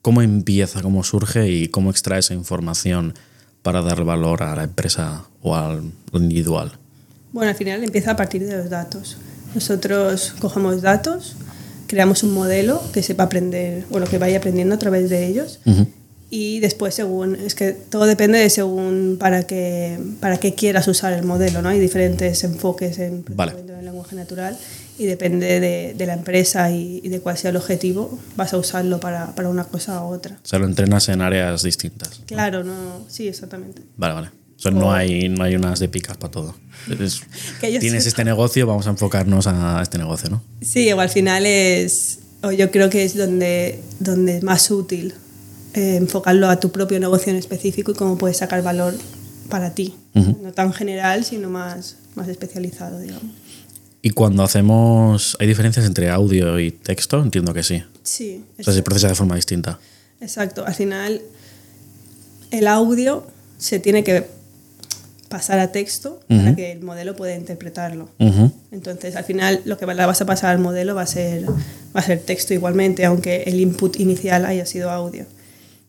¿cómo 0.05 0.21
empieza, 0.21 0.83
cómo 0.83 1.03
surge 1.03 1.49
y 1.49 1.67
cómo 1.67 1.89
extrae 1.89 2.19
esa 2.19 2.35
información 2.35 3.15
para 3.63 3.81
dar 3.81 4.03
valor 4.03 4.43
a 4.43 4.55
la 4.55 4.65
empresa 4.65 5.23
o 5.41 5.55
al 5.55 5.93
individual? 6.13 6.73
Bueno, 7.31 7.49
al 7.49 7.57
final 7.57 7.83
empieza 7.83 8.11
a 8.11 8.15
partir 8.15 8.45
de 8.45 8.55
los 8.55 8.69
datos. 8.69 9.17
Nosotros 9.55 10.35
cogemos 10.37 10.83
datos, 10.83 11.35
creamos 11.87 12.21
un 12.21 12.35
modelo 12.35 12.83
que 12.93 13.01
sepa 13.01 13.23
aprender, 13.23 13.83
bueno, 13.89 14.05
que 14.05 14.19
vaya 14.19 14.37
aprendiendo 14.37 14.75
a 14.75 14.77
través 14.77 15.09
de 15.09 15.25
ellos. 15.25 15.59
Uh 15.65 15.71
-huh. 15.71 15.87
Y 16.29 16.59
después, 16.59 16.93
según, 16.93 17.35
es 17.37 17.55
que 17.55 17.71
todo 17.71 18.05
depende 18.05 18.37
de 18.37 18.51
según 18.51 19.17
para 19.19 19.47
qué, 19.47 19.97
para 20.19 20.37
qué 20.37 20.53
quieras 20.53 20.87
usar 20.87 21.13
el 21.13 21.23
modelo, 21.23 21.63
¿no? 21.63 21.69
Hay 21.69 21.79
diferentes 21.79 22.43
enfoques 22.43 22.99
en 22.99 23.25
vale. 23.35 23.53
el 23.79 23.85
lenguaje 23.85 24.15
natural 24.15 24.55
y 24.97 25.05
depende 25.05 25.59
de, 25.59 25.93
de 25.93 26.05
la 26.05 26.13
empresa 26.13 26.71
y, 26.71 27.01
y, 27.03 27.09
de 27.09 27.19
cuál 27.19 27.37
sea 27.37 27.49
el 27.49 27.57
objetivo, 27.57 28.17
vas 28.35 28.53
a 28.53 28.57
usarlo 28.57 28.99
para, 28.99 29.35
para, 29.35 29.49
una 29.49 29.65
cosa 29.65 30.03
u 30.03 30.13
otra. 30.13 30.37
O 30.43 30.47
sea, 30.47 30.59
lo 30.59 30.65
entrenas 30.65 31.09
en 31.09 31.21
áreas 31.21 31.63
distintas. 31.63 32.21
Claro, 32.25 32.63
no, 32.63 33.05
sí, 33.07 33.27
exactamente. 33.27 33.81
Vale, 33.97 34.13
vale. 34.13 34.27
O 34.57 34.59
sea, 34.59 34.71
no 34.71 34.93
hay, 34.93 35.27
no 35.27 35.43
hay 35.43 35.55
unas 35.55 35.79
de 35.79 35.89
picas 35.89 36.15
para 36.15 36.31
todo. 36.31 36.55
Es, 36.87 37.21
tienes 37.59 38.03
sepa. 38.03 38.07
este 38.07 38.23
negocio, 38.23 38.65
vamos 38.65 38.87
a 38.87 38.91
enfocarnos 38.91 39.47
a 39.47 39.81
este 39.81 39.97
negocio, 39.97 40.29
¿no? 40.29 40.41
Sí, 40.61 40.91
o 40.93 40.99
al 40.99 41.09
final 41.09 41.45
es, 41.45 42.19
o 42.41 42.51
yo 42.51 42.71
creo 42.71 42.89
que 42.89 43.03
es 43.03 43.17
donde, 43.17 43.81
donde 43.99 44.37
es 44.37 44.43
más 44.43 44.71
útil 44.71 45.13
eh, 45.73 45.97
enfocarlo 45.97 46.47
a 46.49 46.59
tu 46.59 46.71
propio 46.71 46.99
negocio 47.01 47.31
en 47.31 47.37
específico 47.37 47.91
y 47.91 47.95
cómo 47.95 48.17
puedes 48.17 48.37
sacar 48.37 48.63
valor 48.63 48.93
para 49.49 49.73
ti. 49.73 49.93
Uh 50.13 50.19
-huh. 50.21 50.41
No 50.41 50.53
tan 50.53 50.71
general, 50.71 51.25
sino 51.25 51.49
más, 51.49 51.97
más 52.15 52.29
especializado, 52.29 52.99
digamos. 52.99 53.31
Y 54.05 54.11
cuando 54.11 54.43
hacemos. 54.43 55.35
¿Hay 55.39 55.47
diferencias 55.47 55.83
entre 55.83 56.11
audio 56.11 56.59
y 56.59 56.69
texto? 56.69 57.23
Entiendo 57.23 57.55
que 57.55 57.63
sí. 57.63 57.81
Sí. 58.03 58.45
O 58.59 58.63
sea, 58.63 58.71
se 58.71 58.83
procesa 58.83 59.07
de 59.07 59.15
forma 59.15 59.35
distinta. 59.35 59.79
Exacto. 60.21 60.63
Al 60.63 60.75
final, 60.75 61.23
el 62.51 62.67
audio 62.67 63.25
se 63.57 63.79
tiene 63.79 64.03
que 64.03 64.27
pasar 65.27 65.57
a 65.57 65.71
texto 65.71 66.19
para 66.27 66.55
que 66.55 66.73
el 66.73 66.83
modelo 66.83 67.15
pueda 67.15 67.33
interpretarlo. 67.33 68.07
Entonces, 68.71 69.15
al 69.15 69.23
final, 69.23 69.63
lo 69.65 69.79
que 69.79 69.87
le 69.87 70.05
vas 70.05 70.21
a 70.21 70.25
pasar 70.27 70.51
al 70.51 70.59
modelo 70.59 70.93
va 70.93 71.01
a 71.01 71.07
ser, 71.07 71.43
va 71.49 71.99
a 71.99 72.03
ser 72.03 72.19
texto 72.19 72.53
igualmente, 72.53 73.05
aunque 73.05 73.41
el 73.47 73.59
input 73.59 73.99
inicial 73.99 74.45
haya 74.45 74.67
sido 74.67 74.91
audio. 74.91 75.25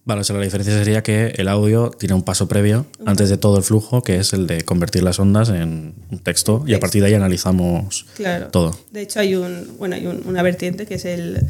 Vale, 0.06 0.20
o 0.20 0.24
sea, 0.24 0.36
la 0.36 0.42
diferencia 0.44 0.72
sería 0.78 1.02
que 1.02 1.34
el 1.36 1.48
audio 1.48 1.90
tiene 1.90 2.14
un 2.14 2.22
paso 2.22 2.46
previo 2.46 2.86
antes 3.04 3.28
de 3.28 3.36
todo 3.38 3.58
el 3.58 3.64
flujo, 3.64 4.02
que 4.04 4.16
es 4.18 4.32
el 4.32 4.46
de 4.46 4.62
convertir 4.62 5.02
las 5.02 5.18
ondas 5.18 5.48
en 5.48 5.94
un 6.12 6.18
texto 6.20 6.62
y 6.66 6.74
a 6.74 6.80
partir 6.80 7.02
de 7.02 7.08
ahí 7.08 7.14
analizamos 7.14 8.06
Claro. 8.14 8.46
todo. 8.48 8.78
De 8.92 9.02
hecho, 9.02 9.18
hay, 9.18 9.34
un, 9.34 9.72
bueno, 9.78 9.96
hay 9.96 10.06
un- 10.06 10.22
una 10.26 10.42
vertiente 10.42 10.86
que 10.86 10.94
es 10.94 11.04
el 11.06 11.44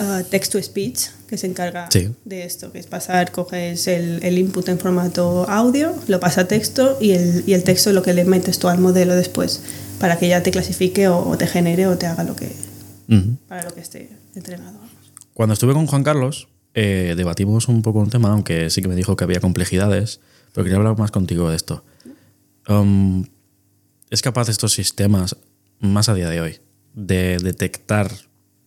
uh, 0.00 0.24
text-to-speech, 0.28 0.98
que 1.28 1.38
se 1.38 1.46
encarga 1.46 1.88
Sí. 1.92 2.10
de 2.24 2.42
esto, 2.42 2.72
que 2.72 2.80
es 2.80 2.86
pasar, 2.88 3.30
coges 3.30 3.86
el, 3.86 4.18
el 4.24 4.36
input 4.36 4.68
en 4.68 4.80
formato 4.80 5.48
audio, 5.48 5.94
lo 6.08 6.18
pasa 6.18 6.40
a 6.40 6.48
texto 6.48 6.98
y 7.00 7.12
el, 7.12 7.44
y 7.46 7.52
el 7.54 7.62
texto 7.62 7.90
es 7.90 7.94
lo 7.94 8.02
que 8.02 8.14
le 8.14 8.24
metes 8.24 8.58
tú 8.58 8.66
al 8.66 8.78
modelo 8.80 9.14
después, 9.14 9.62
para 10.00 10.18
que 10.18 10.26
ya 10.26 10.42
te 10.42 10.50
clasifique 10.50 11.06
o, 11.06 11.18
o 11.28 11.38
te 11.38 11.46
genere 11.46 11.86
o 11.86 11.96
te 11.96 12.06
haga 12.06 12.24
lo 12.24 12.34
que, 12.34 12.50
para 13.46 13.62
lo 13.62 13.72
que 13.72 13.80
esté 13.80 14.08
entrenado. 14.34 14.78
Cuando 15.34 15.52
estuve 15.52 15.72
con 15.72 15.86
Juan 15.86 16.02
Carlos, 16.02 16.48
eh, 16.74 17.14
debatimos 17.16 17.68
un 17.68 17.82
poco 17.82 18.00
un 18.00 18.10
tema, 18.10 18.30
aunque 18.30 18.70
sí 18.70 18.82
que 18.82 18.88
me 18.88 18.94
dijo 18.94 19.16
que 19.16 19.24
había 19.24 19.40
complejidades, 19.40 20.20
pero 20.52 20.64
quería 20.64 20.78
hablar 20.78 20.98
más 20.98 21.10
contigo 21.10 21.50
de 21.50 21.56
esto. 21.56 21.84
Um, 22.68 23.26
¿Es 24.10 24.22
capaz 24.22 24.48
estos 24.48 24.72
sistemas, 24.72 25.36
más 25.80 26.08
a 26.08 26.14
día 26.14 26.28
de 26.28 26.40
hoy, 26.40 26.60
de 26.94 27.38
detectar 27.38 28.10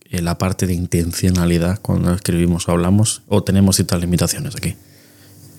eh, 0.09 0.21
la 0.21 0.37
parte 0.37 0.67
de 0.67 0.73
intencionalidad 0.73 1.79
cuando 1.81 2.13
escribimos 2.13 2.67
o 2.67 2.71
hablamos? 2.71 3.21
¿O 3.27 3.43
tenemos 3.43 3.75
ciertas 3.75 4.01
limitaciones 4.01 4.55
aquí? 4.55 4.75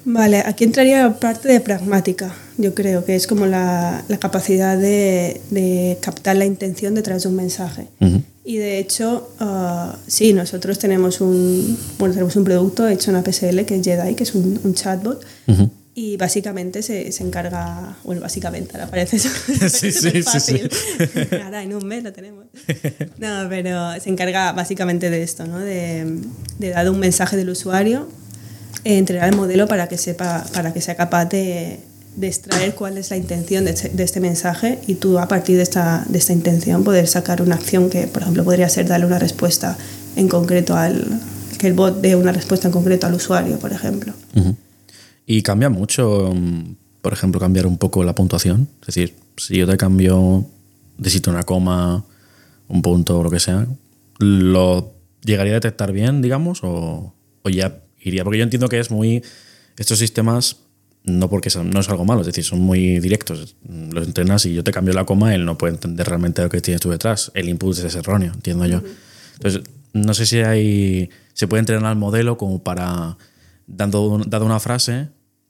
Vale, 0.05 0.39
aquí 0.47 0.63
entraría 0.63 1.19
parte 1.19 1.49
de 1.49 1.61
pragmática, 1.61 2.33
yo 2.59 2.75
creo, 2.75 3.05
que 3.05 3.17
es 3.17 3.27
como 3.27 3.47
la, 3.47 4.05
la 4.07 4.19
capacidad 4.19 4.79
de, 4.79 5.41
de 5.51 5.99
captar 6.01 6.37
la 6.37 6.45
intención 6.45 6.95
detrás 6.95 7.25
de 7.25 7.29
un 7.29 7.35
mensaje. 7.35 7.89
Ujú. 8.01 8.23
Y 8.49 8.59
de 8.59 8.79
hecho, 8.79 9.29
ah, 9.41 9.99
sí, 10.07 10.33
nosotros 10.33 10.79
tenemos 10.79 11.21
un, 11.21 11.77
bueno, 11.99 12.15
tenemos 12.15 12.37
un 12.37 12.45
producto 12.45 12.87
hecho 12.87 13.11
en 13.11 13.17
APSL 13.17 13.65
que 13.65 13.75
es 13.75 13.85
Jedi, 13.85 14.15
que 14.15 14.23
es 14.23 14.37
un, 14.37 14.61
un 14.63 14.73
chatbot. 14.73 15.21
Ujú. 15.49 15.69
Y 15.97 16.17
básicamente 16.17 16.81
se, 16.83 17.11
se 17.11 17.25
encarga, 17.25 17.97
bueno, 18.05 18.21
básicamente 18.21 18.71
ahora 18.75 18.89
parece 18.89 19.17
eso. 19.17 19.31
Sí, 19.69 19.91
sí, 19.91 20.23
sí. 20.23 20.61
Ahora 21.43 21.65
en 21.65 21.75
un 21.75 21.85
mes 21.87 22.05
lo 22.05 22.13
tenemos. 22.13 22.45
No, 23.19 23.49
pero 23.49 23.99
se 24.01 24.11
encarga 24.11 24.53
básicamente 24.53 25.11
de 25.11 25.25
esto, 25.25 25.45
¿no? 25.47 25.59
De, 25.59 26.21
de 26.61 26.71
dar 26.71 26.89
un 26.89 27.01
mensaje 27.01 27.37
del 27.37 27.51
usuario, 27.51 28.09
entrenar 28.85 29.29
el 29.31 29.35
modelo 29.35 29.67
para 29.67 29.89
que 29.89 29.99
sepa, 29.99 30.47
para 30.53 30.73
que 30.73 30.81
sea 30.81 30.95
capaz 30.95 31.25
de, 31.25 31.81
de 32.17 32.27
extraer 32.27 32.75
cuál 32.75 32.97
es 32.99 33.11
la 33.11 33.17
intención 33.17 33.65
de 33.67 33.73
este, 33.73 33.91
de 33.91 34.03
este 34.03 34.21
mensaje 34.21 34.81
y 34.87 34.95
tú 34.95 35.19
a 35.19 35.29
partir 35.29 35.57
de 35.57 35.63
esta, 35.63 36.05
de 36.09 36.19
esta 36.19 36.33
intención 36.33 36.83
poder 36.83 37.07
sacar 37.07 37.43
una 37.43 37.55
acción 37.55 37.91
que, 37.91 38.07
por 38.07 38.23
ejemplo, 38.23 38.43
podría 38.43 38.69
ser 38.69 38.89
darle 38.89 39.07
una 39.07 39.19
respuesta 39.19 39.77
en 40.17 40.29
concreto 40.29 40.77
al 40.77 41.21
que 41.59 41.67
el 41.67 41.75
bot 41.75 42.01
dé 42.01 42.17
una 42.17 42.33
respuesta 42.33 42.69
en 42.69 42.73
concreto 42.73 43.07
al 43.07 43.15
usuario, 43.15 43.59
por 43.59 43.73
ejemplo. 43.73 44.13
Y 45.27 45.43
cambia 45.43 45.69
mucho, 45.69 46.33
mm, 46.35 46.77
por 47.03 47.13
ejemplo, 47.13 47.41
cambiar 47.41 47.67
un 47.67 47.79
poco 47.79 48.03
la 48.03 48.15
puntuación. 48.15 48.69
Es 48.81 48.87
decir, 48.87 49.15
si 49.37 49.57
yo 49.57 49.67
te 49.67 49.77
cambio 49.77 50.47
de 50.99 51.11
sitio 51.11 51.33
una 51.33 51.43
coma, 51.43 52.05
un 52.69 52.83
punto 52.83 53.21
o 53.21 53.23
lo 53.23 53.31
que 53.31 53.41
sea, 53.41 53.67
¿lo 54.19 54.95
llegaría 55.25 55.53
a 55.53 55.57
detectar 55.57 55.93
bien, 55.93 56.23
digamos? 56.23 56.61
O, 56.63 57.15
o 57.43 57.49
ya 57.49 57.81
iría. 58.01 58.25
Porque 58.25 58.39
yo 58.39 58.45
entiendo 58.45 58.69
que 58.69 58.79
es 58.79 58.91
muy. 58.91 59.23
Estos 59.77 59.99
sistemas, 59.99 60.57
no 61.07 61.31
porque 61.31 61.51
no 61.65 61.81
es 61.81 61.89
algo 61.89 62.05
malo, 62.05 62.21
es 62.23 62.27
decir, 62.27 62.45
son 62.45 62.61
muy 62.61 62.99
directos. 62.99 63.55
Los 63.93 64.07
entrenas 64.07 64.45
y 64.45 64.55
yo 64.55 64.65
te 64.65 64.73
cambio 64.73 64.93
la 64.93 65.07
coma, 65.07 65.35
él 65.35 65.45
no 65.45 65.57
puede 65.57 65.75
entender 65.75 66.07
realmente 66.07 66.43
lo 66.43 66.49
que 66.49 66.61
tienes 66.61 66.81
tú 66.81 66.91
detrás. 66.91 67.31
El 67.35 67.49
input 67.49 67.79
es 67.79 67.95
erróneo, 67.95 68.33
entiendo 68.35 68.67
yo. 68.67 68.83
Entonces, 69.35 69.63
no 69.93 70.15
sé 70.15 70.27
si 70.27 70.39
hay. 70.39 71.09
Se 71.33 71.47
puede 71.47 71.61
entrenar 71.61 71.93
el 71.93 71.99
modelo 71.99 72.37
como 72.37 72.61
para, 72.61 73.17
dando, 73.69 74.21
dado 74.27 74.45
una 74.47 74.59
frase, 74.59 75.09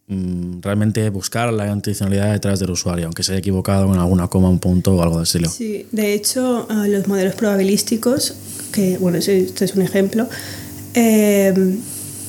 mm, 0.08 0.60
realmente 0.60 1.08
buscar 1.08 1.50
la 1.52 1.72
intencionalidad 1.72 2.32
detrás 2.32 2.60
del 2.60 2.70
usuario, 2.70 3.06
aunque 3.06 3.22
se 3.22 3.32
haya 3.32 3.38
equivocado 3.38 3.92
en 3.94 3.98
alguna 3.98 4.28
coma, 4.28 4.50
un 4.50 4.58
punto 4.58 4.94
o 4.94 5.02
algo 5.02 5.18
de 5.18 5.24
estilo. 5.24 5.48
Sí, 5.48 5.86
de 5.90 6.12
hecho, 6.12 6.68
los 6.68 7.08
modelos 7.08 7.34
probabilísticos, 7.34 8.34
que 8.72 8.98
bueno, 8.98 9.16
este 9.16 9.64
es 9.64 9.74
un 9.74 9.80
ejemplo, 9.80 10.28
eh, 10.92 11.78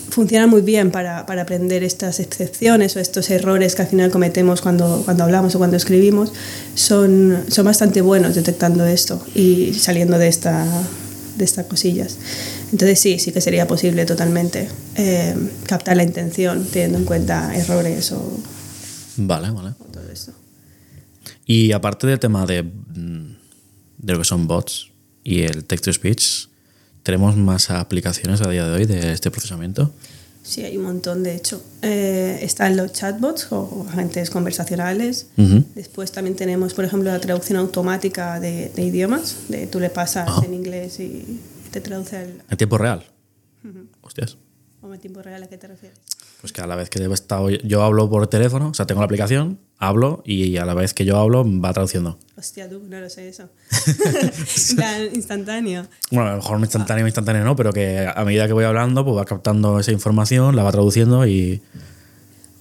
funcionan 0.09 0.49
muy 0.49 0.61
bien 0.61 0.91
para, 0.91 1.25
para 1.25 1.43
aprender 1.43 1.83
estas 1.83 2.19
excepciones 2.19 2.95
o 2.95 2.99
estos 2.99 3.29
errores 3.29 3.75
que 3.75 3.81
al 3.83 3.87
final 3.87 4.11
cometemos 4.11 4.61
cuando, 4.61 5.01
cuando 5.05 5.23
hablamos 5.23 5.55
o 5.55 5.57
cuando 5.57 5.77
escribimos. 5.77 6.31
Son, 6.75 7.43
son 7.47 7.65
bastante 7.65 8.01
buenos 8.01 8.35
detectando 8.35 8.85
esto 8.85 9.23
y 9.35 9.73
saliendo 9.73 10.17
de, 10.17 10.27
esta, 10.27 10.65
de 11.37 11.45
estas 11.45 11.65
cosillas. 11.65 12.17
Entonces 12.71 12.99
sí, 12.99 13.19
sí 13.19 13.31
que 13.31 13.41
sería 13.41 13.67
posible 13.67 14.05
totalmente 14.05 14.67
eh, 14.95 15.35
captar 15.65 15.97
la 15.97 16.03
intención 16.03 16.65
teniendo 16.65 16.97
en 16.99 17.05
cuenta 17.05 17.55
errores 17.55 18.11
o, 18.11 18.39
Vale, 19.17 19.49
vale. 19.51 19.69
o 19.79 19.85
todo 19.85 20.09
esto. 20.11 20.31
Y 21.45 21.71
aparte 21.71 22.07
del 22.07 22.19
tema 22.19 22.45
de, 22.45 22.63
mm, 22.63 23.35
de 23.97 24.13
lo 24.13 24.19
que 24.19 24.25
son 24.25 24.47
bots 24.47 24.91
y 25.23 25.41
el 25.41 25.65
text-to-speech, 25.65 26.46
¿tenemos 27.07 27.37
más 27.37 27.69
aplicaciones 27.69 28.41
a 28.41 28.49
día 28.49 28.65
de 28.67 28.71
hoy 28.75 28.85
de 28.85 29.13
este 29.13 29.31
procesamiento? 29.31 29.93
Sí, 30.43 30.65
hay 30.65 30.75
un 30.75 30.83
montón, 30.83 31.23
de 31.23 31.35
hecho. 31.35 31.63
Eh, 31.81 32.39
están 32.41 32.75
los 32.75 32.91
chatbots 32.91 33.47
o 33.51 33.85
agentes 33.87 34.29
conversacionales. 34.29 35.27
Después 35.73 36.11
también 36.11 36.35
tenemos, 36.35 36.73
por 36.73 36.83
ejemplo, 36.83 37.09
la 37.09 37.19
traducción 37.21 37.59
automática 37.59 38.41
de, 38.41 38.73
de 38.75 38.81
idiomas. 38.83 39.35
De, 39.47 39.67
tú 39.67 39.79
le 39.79 39.89
pasas 39.89 40.27
Ah. 40.29 40.41
en 40.45 40.53
inglés 40.53 40.99
y 40.99 41.39
te 41.71 41.79
traduce 41.79 42.17
al 42.17 42.43
En 42.49 42.57
tiempo 42.57 42.77
real. 42.77 43.05
Hostias. 44.01 44.37
o 44.81 44.93
en 44.93 44.99
tiempo 44.99 45.21
real. 45.21 45.43
¿A 45.43 45.47
qué 45.47 45.57
te 45.57 45.67
refieres? 45.67 45.97
Pues 46.41 46.53
que 46.53 46.61
a 46.61 46.67
la 46.67 46.75
vez 46.75 46.89
que 46.89 46.99
he 46.99 47.13
estado- 47.13 47.49
yo 47.49 47.83
hablo 47.83 48.09
por 48.09 48.27
teléfono, 48.27 48.69
o 48.69 48.73
sea, 48.73 48.85
tengo 48.85 49.01
la 49.01 49.05
aplicación, 49.05 49.57
hablo 49.79 50.21
y 50.25 50.57
a 50.57 50.65
la 50.65 50.75
vez 50.75 50.93
que 50.93 51.03
yo 51.03 51.17
hablo 51.17 51.43
va 51.59 51.73
traduciendo. 51.73 52.19
Hostia, 52.37 52.69
tú, 52.69 52.83
no 52.87 52.99
lo 52.99 53.09
sé 53.09 53.27
eso. 53.27 53.49
Plan, 54.75 55.09
instantáneo. 55.13 55.87
Bueno, 56.11 56.29
a 56.29 56.31
lo 56.33 56.37
mejor 56.37 56.59
instantáneo, 56.59 57.05
instantáneo 57.07 57.43
no, 57.43 57.55
pero 57.55 57.73
que 57.73 58.07
a 58.13 58.23
medida 58.23 58.45
que 58.47 58.53
voy 58.53 58.65
hablando, 58.65 59.03
pues 59.03 59.17
va 59.17 59.25
captando 59.25 59.79
esa 59.79 59.91
información, 59.91 60.55
la 60.55 60.63
va 60.63 60.71
traduciendo 60.71 61.25
y. 61.25 61.61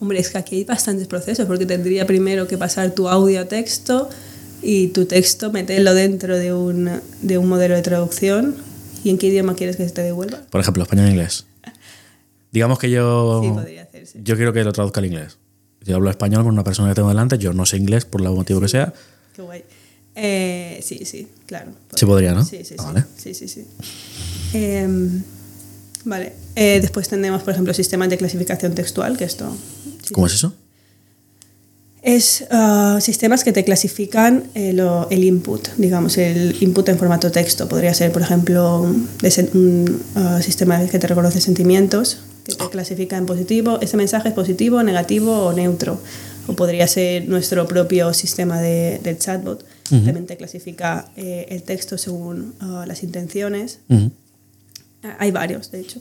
Hombre, 0.00 0.18
es 0.18 0.30
que 0.30 0.38
aquí 0.38 0.56
hay 0.56 0.64
bastantes 0.64 1.06
procesos, 1.06 1.46
porque 1.46 1.64
tendría 1.66 2.06
primero 2.06 2.46
que 2.46 2.58
pasar 2.58 2.90
tu 2.90 3.08
audio 3.08 3.40
a 3.40 3.44
texto 3.46 4.10
y 4.62 4.88
tu 4.88 5.06
texto 5.06 5.50
meterlo 5.52 5.94
dentro 5.94 6.36
de 6.38 6.52
un, 6.52 7.00
de 7.22 7.38
un 7.38 7.48
modelo 7.48 7.74
de 7.74 7.82
traducción. 7.82 8.54
¿Y 9.04 9.10
en 9.10 9.18
qué 9.18 9.28
idioma 9.28 9.54
quieres 9.54 9.76
que 9.76 9.84
se 9.86 9.94
te 9.94 10.02
devuelva? 10.02 10.38
Por 10.50 10.60
ejemplo, 10.60 10.82
español 10.82 11.06
e 11.06 11.10
inglés. 11.10 11.46
Digamos 12.56 12.78
que 12.78 12.88
yo. 12.90 13.42
Sí, 13.44 13.50
podría 13.50 13.82
hacerse. 13.82 14.18
Yo 14.24 14.34
quiero 14.36 14.50
que 14.54 14.64
lo 14.64 14.72
traduzca 14.72 15.00
al 15.00 15.06
inglés. 15.06 15.36
Yo 15.84 15.96
hablo 15.96 16.08
español 16.08 16.42
con 16.42 16.52
una 16.54 16.64
persona 16.64 16.88
que 16.88 16.94
tengo 16.94 17.08
delante, 17.10 17.36
yo 17.36 17.52
no 17.52 17.66
sé 17.66 17.76
inglés 17.76 18.06
por 18.06 18.22
el 18.22 18.30
motivo 18.30 18.60
que 18.62 18.68
sea. 18.68 18.94
Qué 19.34 19.42
guay. 19.42 19.62
Eh, 20.14 20.80
sí, 20.82 21.02
sí, 21.04 21.28
claro. 21.44 21.72
Sí 21.94 22.06
podría, 22.06 22.32
¿no? 22.32 22.42
Sí, 22.42 22.56
sí, 22.58 22.64
sí. 22.64 22.74
Ah, 22.78 22.84
vale. 22.92 23.04
sí, 23.18 23.34
sí, 23.34 23.46
sí. 23.46 23.66
Em, 24.54 25.22
vale. 26.06 26.32
Eh, 26.54 26.78
después 26.80 27.06
tenemos, 27.10 27.42
por 27.42 27.52
ejemplo, 27.52 27.74
sistemas 27.74 28.08
de 28.08 28.16
clasificación 28.16 28.74
textual, 28.74 29.18
que 29.18 29.24
esto... 29.24 29.54
sí, 30.02 30.14
¿Cómo 30.14 30.26
es 30.26 30.32
eso? 30.32 30.54
Es 32.02 32.46
ah, 32.50 32.98
sistemas 33.02 33.42
que 33.44 33.52
te 33.52 33.64
clasifican 33.64 34.44
eh, 34.54 34.72
lo- 34.72 35.08
el 35.10 35.24
input, 35.24 35.68
digamos, 35.76 36.16
el 36.18 36.56
input 36.60 36.88
en 36.88 36.98
formato 36.98 37.30
texto. 37.32 37.68
Podría 37.68 37.92
ser, 37.94 38.12
por 38.12 38.22
ejemplo, 38.22 38.80
un, 38.80 40.02
ah, 40.14 40.40
sistema 40.40 40.86
que 40.86 40.98
te 40.98 41.06
reconoce 41.08 41.40
sentimientos, 41.40 42.20
que 42.46 42.54
te 42.54 42.68
clasifica 42.70 43.16
en 43.16 43.26
positivo. 43.26 43.78
Este 43.80 43.96
mensaje 43.96 44.28
es 44.28 44.34
positivo, 44.34 44.82
negativo 44.82 45.46
o 45.46 45.52
neutro. 45.52 46.00
O 46.46 46.52
podría 46.54 46.86
ser 46.86 47.28
nuestro 47.28 47.66
propio 47.66 48.14
sistema 48.14 48.60
de, 48.60 49.00
del 49.02 49.18
chatbot. 49.18 49.64
También 49.90 50.26
te 50.26 50.36
clasifica 50.36 51.10
eh, 51.16 51.46
el 51.50 51.62
texto 51.62 51.98
según 51.98 52.54
ah, 52.60 52.84
las 52.86 53.02
intenciones. 53.02 53.80
Ujú. 53.88 54.10
Ah, 55.02 55.16
Hay 55.18 55.30
varios, 55.32 55.70
de 55.70 55.80
hecho. 55.80 56.00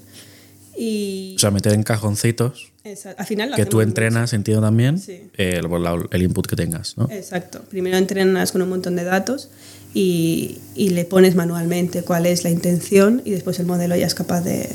Y 0.77 1.33
O 1.35 1.39
sea, 1.39 1.51
meter 1.51 1.73
en 1.73 1.83
cajoncitos 1.83 2.71
esa- 2.83 3.11
al 3.11 3.25
final 3.25 3.53
que 3.55 3.65
tú 3.65 3.81
entrenas, 3.81 4.33
entiendo 4.33 4.61
también, 4.61 4.99
Sí. 4.99 5.21
eh, 5.37 5.59
el, 5.59 5.67
el 6.11 6.21
input 6.21 6.45
que 6.47 6.55
tengas, 6.55 6.97
¿no? 6.97 7.09
Exacto. 7.09 7.61
Primero 7.69 7.97
entrenas 7.97 8.51
con 8.51 8.61
un 8.61 8.69
montón 8.69 8.95
de 8.95 9.03
datos 9.05 9.49
y, 9.93 10.59
y 10.75 10.89
le 10.89 11.05
pones 11.05 11.33
manualmente 11.35 12.03
cuál 12.03 12.25
es 12.25 12.43
la 12.43 12.49
intención 12.49 13.21
y 13.25 13.31
después 13.31 13.57
el 13.59 13.65
modelo 13.65 13.95
ya 13.95 14.05
es 14.05 14.13
capaz 14.15 14.41
de, 14.41 14.69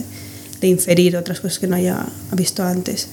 de 0.60 0.68
inferir 0.68 1.16
otras 1.16 1.40
cosas 1.40 1.58
que 1.58 1.66
no 1.66 1.76
haya 1.76 2.06
visto 2.32 2.62
antes. 2.62 3.08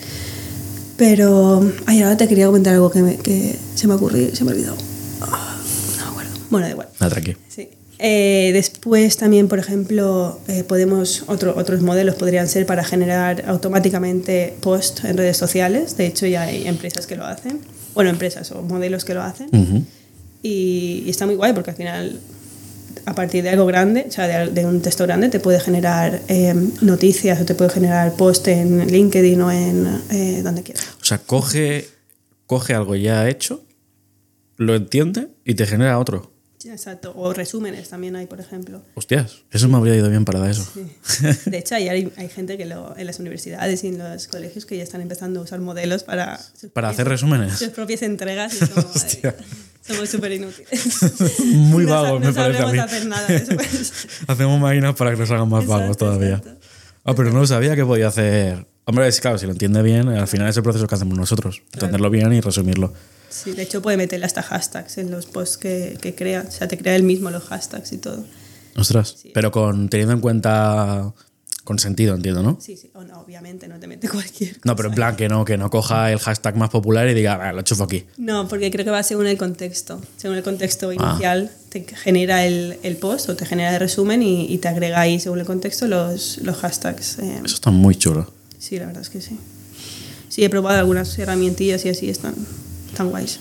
Pero, 0.98 1.72
ay, 1.86 2.02
ahora 2.02 2.18
te 2.18 2.28
quería 2.28 2.48
comentar 2.48 2.74
algo 2.74 2.90
que, 2.90 3.02
me- 3.04 3.18
que 3.18 3.56
se 3.76 3.88
me 3.88 3.94
ocurrió, 3.94 4.36
se 4.36 4.44
me 4.44 4.52
olvidó. 4.52 4.76
Ah, 5.22 5.56
no 6.00 6.06
me 6.06 6.10
acuerdo. 6.12 6.32
Bueno, 6.50 6.66
da 6.66 6.72
igual. 6.72 6.88
Tranqui. 6.98 7.36
Sí. 7.50 7.70
Eh, 8.00 8.50
después 8.54 9.18
también, 9.18 9.48
por 9.48 9.60
ejemplo, 9.60 10.40
eh, 10.48 10.64
podemos 10.64 11.24
otro- 11.28 11.56
otros 11.56 11.82
modelos 11.82 12.16
podrían 12.16 12.48
ser 12.48 12.66
para 12.66 12.84
generar 12.84 13.44
automáticamente 13.48 14.56
post 14.62 15.04
en 15.06 15.18
redes 15.18 15.38
sociales. 15.38 15.98
De 15.98 16.08
hecho, 16.08 16.26
ya 16.26 16.44
hay 16.44 16.68
empresas 16.68 17.06
que 17.08 17.16
lo 17.16 17.26
hacen. 17.26 17.60
bueno, 17.94 18.12
empresas 18.12 18.52
o 18.52 18.62
modelos 18.62 19.06
que 19.06 19.16
lo 19.16 19.24
hacen. 19.24 19.50
Y, 20.44 21.04
y 21.06 21.10
está 21.10 21.26
muy 21.26 21.34
guay 21.36 21.54
porque 21.54 21.72
al 21.72 21.76
final, 21.78 22.20
a 23.08 23.16
partir 23.16 23.42
de 23.44 23.50
algo 23.50 23.66
grande, 23.66 24.06
o 24.08 24.12
sea, 24.12 24.28
de, 24.28 24.52
de 24.52 24.66
un 24.66 24.82
texto 24.82 25.06
grande, 25.06 25.30
te 25.30 25.40
puede 25.40 25.60
generar 25.60 26.22
eh, 26.28 26.54
noticias 26.82 27.40
o 27.42 27.46
te 27.46 27.56
puede 27.56 27.70
generar 27.72 28.14
post 28.16 28.48
en 28.50 28.86
LinkedIn 28.88 29.42
o 29.42 29.52
en 29.52 30.02
eh, 30.12 30.42
donde 30.44 30.62
quieras. 30.64 30.86
O 31.02 31.06
sea, 31.06 31.18
coge, 31.20 31.88
coge 32.46 32.74
algo 32.74 32.96
ya 32.96 33.28
hecho, 33.30 33.64
lo 34.58 34.76
entiende 34.76 35.30
y 35.46 35.56
te 35.56 35.66
genera 35.66 35.98
otro. 36.00 36.34
Exacto. 36.66 37.14
O 37.16 37.32
resúmenes 37.34 37.88
también 37.88 38.18
hay, 38.18 38.26
por 38.26 38.42
ejemplo. 38.42 38.82
Hostias, 38.96 39.44
eso 39.52 39.70
me 39.70 39.78
habría 39.78 39.96
ido 39.96 40.10
bien 40.10 40.26
para 40.26 40.50
eso. 40.50 40.68
Sí. 40.74 41.30
De 41.50 41.60
hecho, 41.60 41.76
hay, 41.76 41.88
hay 42.18 42.28
gente 42.30 42.58
que 42.58 42.66
lo, 42.66 42.94
en 42.98 43.06
las 43.06 43.20
universidades 43.20 43.86
y 43.86 43.88
en 43.88 44.00
los 44.00 44.28
colegios 44.28 44.66
que 44.66 44.76
ya 44.76 44.84
están 44.84 45.00
empezando 45.00 45.40
a 45.40 45.44
usar 45.44 45.62
modelos 45.62 46.04
para, 46.04 46.38
Para 46.74 46.90
propias- 46.90 46.92
hacer 46.94 47.08
resúmenes. 47.08 47.54
sus 47.58 47.70
propias 47.70 48.02
entregas 48.02 48.54
y. 48.56 48.60
"Ay, 49.26 49.32
somos 49.88 50.10
súper 50.10 50.34
inútiles. 50.34 51.40
Muy 51.46 51.86
No 51.86 51.92
vago, 51.92 52.08
sa- 52.08 52.20
me 52.20 52.26
no 52.28 52.34
parece 52.34 52.40
a 52.40 52.62
sabemos 52.62 52.74
mí. 52.74 52.80
hacer 52.80 53.06
nada 53.08 53.28
después. 53.28 53.94
Hacemos 54.28 54.60
máquinas 54.60 54.96
para 54.96 55.12
que 55.12 55.18
nos 55.18 55.32
hagan 55.32 55.50
más 55.50 55.66
vagos 55.66 55.98
todavía. 55.98 56.36
exacto. 56.38 56.60
Ah, 57.06 57.14
pero 57.16 57.32
no 57.32 57.46
sabía 57.48 57.76
que 57.76 57.86
podía 57.86 58.08
hacer. 58.10 58.66
Hombre, 58.86 59.08
es 59.08 59.20
claro, 59.22 59.38
si 59.38 59.46
lo 59.46 59.52
entiende 59.54 59.82
bien, 59.82 60.10
al 60.10 60.28
final 60.28 60.48
es 60.50 60.58
el 60.58 60.64
proceso 60.64 60.88
que 60.88 60.96
hacemos 60.96 61.18
nosotros. 61.18 61.62
Entenderlo 61.74 62.10
bien 62.10 62.32
y 62.34 62.42
resumirlo. 62.42 62.94
Sí, 63.30 63.52
de 63.52 63.64
hecho 63.64 63.82
puede 63.82 63.98
meterle 63.98 64.26
hasta 64.26 64.42
hashtags 64.44 64.98
en 64.98 65.12
los 65.12 65.26
posts 65.26 65.58
que, 65.58 65.98
que 66.02 66.16
crea. 66.16 66.46
O 66.48 66.52
sea, 66.52 66.68
te 66.68 66.78
crea 66.78 66.96
él 66.96 67.04
mismo 67.04 67.30
los 67.32 67.44
hashtags 67.44 67.92
y 67.94 67.98
todo. 67.98 68.24
Ostras. 68.76 69.18
Pero 69.34 69.52
con 69.52 69.90
teniendo 69.90 70.14
en 70.14 70.20
cuenta. 70.22 71.14
Con 71.68 71.80
sentido, 71.80 72.16
entiendo, 72.16 72.42
¿no? 72.44 72.58
Sí, 72.62 72.78
sí. 72.78 72.90
O 72.94 73.04
no, 73.04 73.20
obviamente 73.20 73.68
no 73.68 73.78
te 73.78 73.88
mete 73.88 74.08
cualquier 74.18 74.52
cosa. 74.52 74.62
No, 74.64 74.76
pero 74.78 74.88
en 74.88 74.96
plan 74.96 75.18
que 75.18 75.28
no, 75.28 75.44
que 75.44 75.58
no 75.58 75.70
coja 75.70 76.14
el 76.14 76.18
hashtag 76.20 76.56
más 76.56 76.70
popular 76.70 77.10
y 77.10 77.14
diga, 77.14 77.34
"Ah, 77.42 77.52
lo 77.52 77.62
chufo 77.64 77.84
aquí. 77.84 78.06
No, 78.18 78.48
porque 78.48 78.72
creo 78.72 78.86
que 78.86 78.92
va 78.92 79.04
según 79.04 79.28
el 79.28 79.38
contexto. 79.38 80.02
Según 80.16 80.38
el 80.38 80.44
Ah. 80.44 80.46
contexto 80.46 80.94
inicial, 80.94 81.52
te 81.68 81.84
genera 81.84 82.46
el, 82.46 82.78
el 82.84 82.96
post 82.96 83.28
o 83.28 83.36
te 83.36 83.46
genera 83.46 83.74
el 83.74 83.82
resumen 83.82 84.24
y, 84.24 84.46
y 84.46 84.60
te 84.60 84.70
agrega 84.70 85.02
ahí, 85.02 85.20
según 85.20 85.40
el 85.42 85.46
contexto, 85.46 85.88
los, 85.88 86.38
los 86.38 86.56
hashtags. 86.56 87.20
eh, 87.20 87.42
Eso 87.44 87.56
está 87.56 87.70
muy 87.70 87.96
chulo. 87.98 88.32
sí, 88.58 88.80
la 88.80 88.86
verdad 88.86 89.02
es 89.02 89.10
que 89.10 89.20
sí. 89.20 89.38
Sí, 90.30 90.46
he 90.46 90.50
probado 90.50 90.80
algunas 90.80 91.20
herramientillas 91.20 91.84
y 91.86 91.90
así 91.90 92.10
están, 92.10 92.34
están 92.90 93.10
guays. 93.10 93.40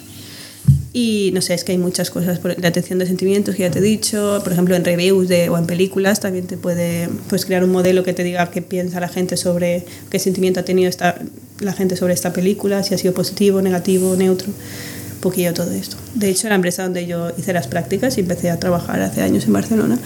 Y 0.99 1.31
no 1.35 1.43
sé, 1.43 1.53
es 1.53 1.62
que 1.62 1.73
hay 1.73 1.79
muchas 1.79 2.09
cosas. 2.09 2.38
Por, 2.38 2.59
la 2.59 2.69
atención 2.69 2.99
de 2.99 3.05
sentimientos, 3.05 3.55
que 3.55 3.65
ya 3.65 3.71
te 3.71 3.81
he 3.81 3.83
dicho. 3.83 4.41
Por 4.43 4.55
ejemplo, 4.55 4.75
en 4.75 4.83
reviews 4.83 5.29
de, 5.29 5.50
o 5.50 5.59
en 5.59 5.67
películas 5.67 6.21
también 6.21 6.47
te 6.47 6.57
puede 6.57 7.11
pues, 7.29 7.45
crear 7.45 7.62
un 7.65 7.71
modelo 7.71 8.03
que 8.03 8.15
te 8.15 8.25
diga 8.25 8.50
qué 8.50 8.62
piensa 8.62 8.99
la 8.99 9.09
gente 9.09 9.37
sobre, 9.37 9.85
qué 10.09 10.19
sentimiento 10.19 10.61
ha 10.61 10.62
tenido 10.62 10.88
esta, 10.88 11.21
la 11.61 11.75
gente 11.75 11.97
sobre 11.97 12.15
esta 12.15 12.33
película, 12.33 12.83
si 12.83 12.95
ha 12.95 12.99
sido 12.99 13.12
positivo, 13.12 13.61
negativo, 13.61 14.17
neutro. 14.17 14.49
Un 14.49 15.21
poquillo 15.21 15.53
todo 15.53 15.71
esto. 15.73 15.99
De 16.15 16.31
hecho, 16.31 16.49
la 16.49 16.55
empresa 16.55 16.85
donde 16.85 17.07
yo 17.07 17.31
hice 17.37 17.53
las 17.53 17.69
prácticas 17.69 18.17
y 18.17 18.23
empecé 18.23 18.49
a 18.49 18.59
trabajar 18.59 18.99
hace 19.03 19.21
años 19.21 19.45
en 19.45 19.53
Barcelona, 19.53 19.99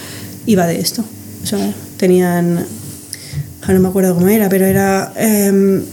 iba 0.47 0.67
de 0.67 0.81
esto. 0.81 1.05
O 1.45 1.47
sea, 1.47 1.73
tenían. 1.99 2.67
no 3.69 3.79
me 3.79 3.89
acuerdo 3.89 4.17
cómo 4.17 4.27
era, 4.27 4.49
pero 4.49 4.67
era. 4.67 5.13
em, 5.17 5.85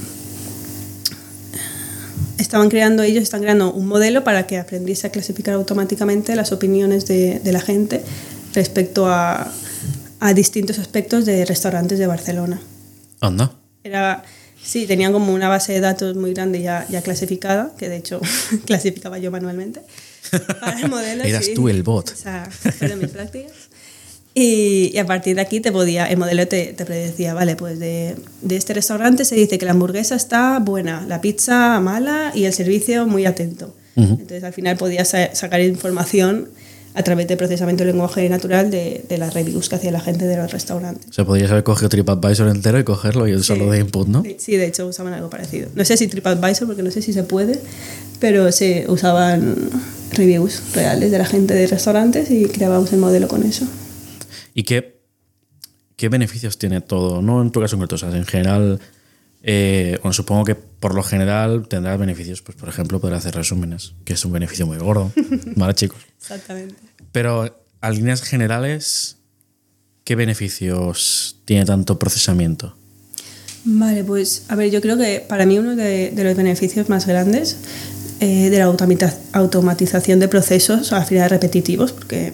estaban 2.58 2.70
creando 2.70 3.04
ellos 3.04 3.22
están 3.22 3.42
creando 3.42 3.72
un 3.72 3.86
modelo 3.86 4.24
para 4.24 4.48
que 4.48 4.58
aprendiese 4.58 5.06
a 5.06 5.12
clasificar 5.12 5.54
automáticamente 5.54 6.36
las 6.36 6.52
opiniones 6.52 7.06
de, 7.06 7.40
de 7.40 7.52
la 7.52 7.62
gente 7.62 8.02
respecto 8.56 9.06
a, 9.06 9.54
a 10.20 10.34
distintos 10.34 10.80
aspectos 10.80 11.28
de 11.28 11.46
restaurantes 11.46 12.00
de 12.00 12.08
Barcelona. 12.08 12.60
Anda. 13.22 13.54
Era, 13.84 14.24
sí, 14.64 14.88
tenían 14.88 15.14
como 15.14 15.36
una 15.36 15.50
base 15.50 15.74
de 15.74 15.82
datos 15.82 16.16
muy 16.16 16.34
grande 16.34 16.64
ya, 16.64 16.88
ya 16.90 17.04
clasificada, 17.04 17.76
que 17.78 17.90
de 17.90 17.98
hecho 17.98 18.22
clasificaba 18.66 19.20
yo 19.20 19.30
manualmente. 19.30 19.82
Para 20.60 20.80
el 20.80 20.90
modelo, 20.90 21.26
Eras 21.26 21.46
sí. 21.46 21.54
tú 21.54 21.70
el 21.70 21.84
bot. 21.84 22.10
O 22.10 22.16
sea, 22.16 22.50
fueron 22.50 22.98
mis 22.98 23.12
prácticas. 23.12 23.67
Y, 24.40 24.92
y 24.94 24.98
a 25.00 25.06
partir 25.08 25.36
de 25.36 25.42
aquí 25.42 25.62
te 25.62 25.72
podía, 25.72 26.06
el 26.06 26.18
modelo 26.18 26.48
te, 26.48 26.68
te 26.78 26.86
predecía, 26.86 27.34
vale, 27.34 27.56
pues 27.56 27.80
de, 27.80 28.16
de 28.44 28.56
este 28.56 28.76
restaurante 28.76 29.26
se 29.26 29.34
dice 29.34 29.58
que 29.58 29.66
la 29.66 29.72
hamburguesa 29.72 30.16
está 30.16 30.60
buena, 30.60 31.04
la 31.08 31.22
pizza 31.22 31.80
mala 31.80 32.32
y 32.36 32.44
el 32.46 32.54
servicio 32.54 33.08
muy 33.08 33.26
atento. 33.26 33.74
Entonces 33.96 34.44
al 34.44 34.54
final 34.54 34.78
podías 34.78 35.08
sa- 35.08 35.34
sacar 35.34 35.60
información 35.62 36.50
a 36.94 37.02
través 37.02 37.28
de 37.28 37.36
procesamiento 37.36 37.84
de 37.84 37.92
lenguaje 37.94 38.30
natural 38.30 38.70
de, 38.70 39.04
de 39.10 39.18
las 39.18 39.34
reviews 39.34 39.70
que 39.70 39.76
hacía 39.76 39.90
la 39.92 40.02
gente 40.02 40.26
de 40.28 40.38
los 40.38 40.52
restaurantes. 40.52 41.10
O 41.10 41.14
sea, 41.14 41.26
podrías 41.26 41.50
haber 41.50 41.64
cogido 41.64 41.90
TripAdvisor 41.90 42.48
entero 42.50 42.80
y 42.80 42.84
cogerlo 42.84 43.28
y 43.28 43.34
usarlo 43.34 43.72
de 43.72 43.80
input, 43.80 44.08
¿no? 44.08 44.22
Sí, 44.38 44.56
de 44.56 44.68
hecho 44.68 44.86
usaban 44.86 45.14
algo 45.14 45.32
parecido. 45.32 45.70
No 45.74 45.84
sé 45.84 45.98
si 45.98 46.08
TripAdvisor, 46.08 46.68
porque 46.68 46.84
no 46.84 46.92
sé 46.92 47.02
si 47.02 47.12
se 47.12 47.24
puede, 47.24 47.60
pero 48.20 48.52
se 48.52 48.86
usaban 48.88 49.56
reviews 50.14 50.62
reales 50.76 51.10
de 51.10 51.18
la 51.18 51.26
gente 51.26 51.56
de 51.56 51.66
restaurantes 51.66 52.30
y 52.30 52.46
creábamos 52.46 52.94
el 52.94 53.00
modelo 53.00 53.28
con 53.28 53.42
eso. 53.44 53.66
¿Y 54.58 54.64
qué, 54.64 55.00
qué 55.96 56.10
beneficios 56.10 56.58
tiene 56.58 56.82
todo? 56.82 57.22
No 57.22 57.44
en 57.44 57.52
tu 57.52 57.62
caso 57.62 57.76
en 57.76 57.82
concreto, 57.82 57.94
o 57.94 58.10
sea, 58.10 58.18
en 58.18 58.26
general, 58.26 58.80
eh, 59.44 60.00
bueno, 60.02 60.14
supongo 60.14 60.46
que 60.46 60.56
por 60.56 60.96
lo 60.96 61.04
general 61.04 61.68
tendrá 61.68 61.96
beneficios, 61.96 62.42
pues 62.42 62.58
por 62.58 62.68
ejemplo, 62.68 63.00
poder 63.00 63.16
hacer 63.16 63.36
resúmenes, 63.36 63.94
que 64.04 64.14
es 64.14 64.26
un 64.26 64.32
beneficio 64.32 64.66
muy 64.66 64.80
gordo, 64.80 65.12
¿vale, 65.56 65.76
chicos? 65.76 66.00
Exactamente. 66.18 66.74
Pero 67.12 67.56
a 67.82 67.92
líneas 67.92 68.24
generales, 68.24 69.18
¿qué 70.04 70.16
beneficios 70.16 71.38
tiene 71.46 71.64
tanto 71.64 72.00
procesamiento? 72.00 72.76
Vale, 73.64 74.04
pues 74.04 74.46
a 74.48 74.56
ver, 74.56 74.72
yo 74.72 74.82
creo 74.82 74.98
que 74.98 75.24
para 75.30 75.46
mí 75.46 75.60
uno 75.60 75.76
de, 75.76 76.10
de 76.10 76.24
los 76.24 76.36
beneficios 76.36 76.90
más 76.90 77.06
grandes 77.06 77.58
eh, 78.22 78.50
de 78.50 78.58
la 78.58 78.76
automatización 79.34 80.20
de 80.20 80.28
procesos, 80.28 80.94
al 80.94 81.06
final 81.06 81.30
repetitivos, 81.30 81.92
porque. 81.92 82.34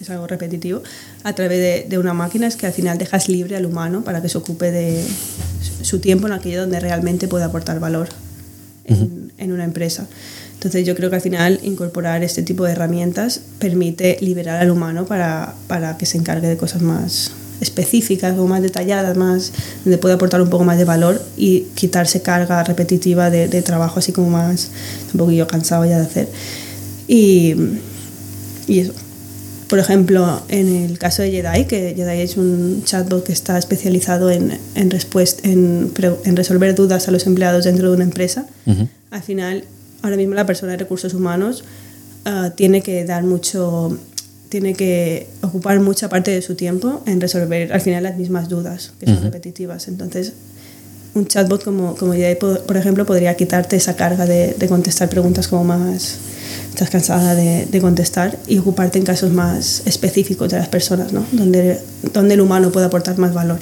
Es 0.00 0.08
algo 0.10 0.26
repetitivo, 0.26 0.82
a 1.24 1.34
través 1.34 1.58
de, 1.58 1.86
de 1.88 1.98
una 1.98 2.14
máquina 2.14 2.46
es 2.46 2.56
que 2.56 2.66
al 2.66 2.72
final 2.72 2.96
dejas 2.98 3.28
libre 3.28 3.56
al 3.56 3.66
humano 3.66 4.02
para 4.02 4.22
que 4.22 4.28
se 4.28 4.38
ocupe 4.38 4.70
de 4.70 5.04
su- 5.82 5.98
tiempo 5.98 6.26
en 6.26 6.32
aquello 6.32 6.62
donde 6.62 6.80
realmente 6.80 7.28
puede 7.28 7.44
aportar 7.44 7.78
valor 7.80 8.08
en, 8.84 9.30
en 9.36 9.52
una 9.52 9.64
empresa. 9.64 10.06
Entonces 10.54 10.86
yo 10.86 10.94
creo 10.94 11.10
que 11.10 11.16
al 11.16 11.22
final 11.22 11.60
incorporar 11.62 12.22
este 12.22 12.42
tipo 12.42 12.64
de 12.64 12.72
herramientas 12.72 13.40
permite 13.58 14.16
liberar 14.20 14.60
al 14.60 14.70
humano 14.70 15.04
para, 15.06 15.54
para 15.66 15.96
que 15.98 16.06
se 16.06 16.18
encargue 16.18 16.48
de 16.48 16.56
cosas 16.56 16.82
más 16.82 17.30
específicas 17.60 18.38
o 18.38 18.46
más 18.46 18.62
detalladas, 18.62 19.16
más 19.18 19.52
donde 19.84 19.98
pueda 19.98 20.14
aportar 20.14 20.40
un 20.40 20.48
poco 20.48 20.64
más 20.64 20.78
de 20.78 20.84
valor 20.86 21.22
y 21.36 21.62
quitarse 21.74 22.22
carga 22.22 22.64
repetitiva 22.64 23.28
de, 23.28 23.48
de 23.48 23.60
trabajo 23.60 23.98
así 23.98 24.12
como 24.12 24.30
más 24.30 24.70
un 25.12 25.18
poquillo 25.18 25.46
cansado 25.46 25.84
ya 25.84 25.98
de 25.98 26.06
hacer. 26.06 26.28
Y, 27.06 27.54
y 28.66 28.78
eso. 28.80 28.92
Por 29.70 29.78
ejemplo, 29.78 30.42
en 30.48 30.66
el 30.74 30.98
caso 30.98 31.22
de 31.22 31.30
Jedi, 31.30 31.64
que 31.66 31.94
Jedi 31.94 32.20
es 32.22 32.36
un 32.36 32.82
chatbot 32.84 33.22
que 33.24 33.32
está 33.32 33.56
especializado 33.56 34.28
en, 34.28 34.58
en, 34.74 34.90
en, 35.44 35.92
en 36.24 36.36
resolver 36.36 36.74
dudas 36.74 37.06
a 37.06 37.12
los 37.12 37.24
empleados 37.28 37.64
dentro 37.66 37.88
de 37.88 37.94
una 37.94 38.02
empresa, 38.02 38.46
al 39.12 39.22
final, 39.22 39.62
ahora 40.02 40.16
mismo 40.16 40.34
la 40.34 40.44
persona 40.44 40.72
de 40.72 40.78
recursos 40.78 41.14
humanos 41.14 41.62
ah, 42.24 42.50
tiene 42.56 42.82
que 42.82 43.04
dar 43.04 43.22
mucho, 43.22 43.96
tiene 44.48 44.74
que 44.74 45.28
ocupar 45.40 45.78
mucha 45.78 46.08
parte 46.08 46.32
de 46.32 46.42
su 46.42 46.56
tiempo 46.56 47.02
en 47.06 47.20
resolver 47.20 47.72
al 47.72 47.80
final 47.80 48.02
las 48.02 48.18
mismas 48.18 48.48
dudas, 48.48 48.92
que 48.98 49.06
son 49.06 49.22
repetitivas. 49.22 49.86
Entonces, 49.86 50.32
un 51.14 51.26
chatbot 51.26 51.64
como, 51.64 51.94
como 51.96 52.14
po- 52.38 52.60
por 52.66 52.76
ejemplo, 52.76 53.04
podría 53.06 53.36
quitarte 53.36 53.76
esa 53.76 53.96
carga 53.96 54.26
de, 54.26 54.54
de 54.58 54.68
contestar 54.68 55.08
preguntas 55.08 55.48
como 55.48 55.64
más 55.64 56.18
estás 56.70 56.88
cansada 56.90 57.34
de, 57.34 57.66
de 57.66 57.80
contestar 57.80 58.38
y 58.46 58.58
ocuparte 58.58 58.98
en 58.98 59.04
casos 59.04 59.30
más 59.32 59.82
específicos 59.86 60.50
de 60.50 60.58
las 60.58 60.68
personas, 60.68 61.12
¿no? 61.12 61.24
donde, 61.32 61.80
donde 62.12 62.34
el 62.34 62.40
humano 62.40 62.70
puede 62.70 62.86
aportar 62.86 63.18
más 63.18 63.34
valor. 63.34 63.58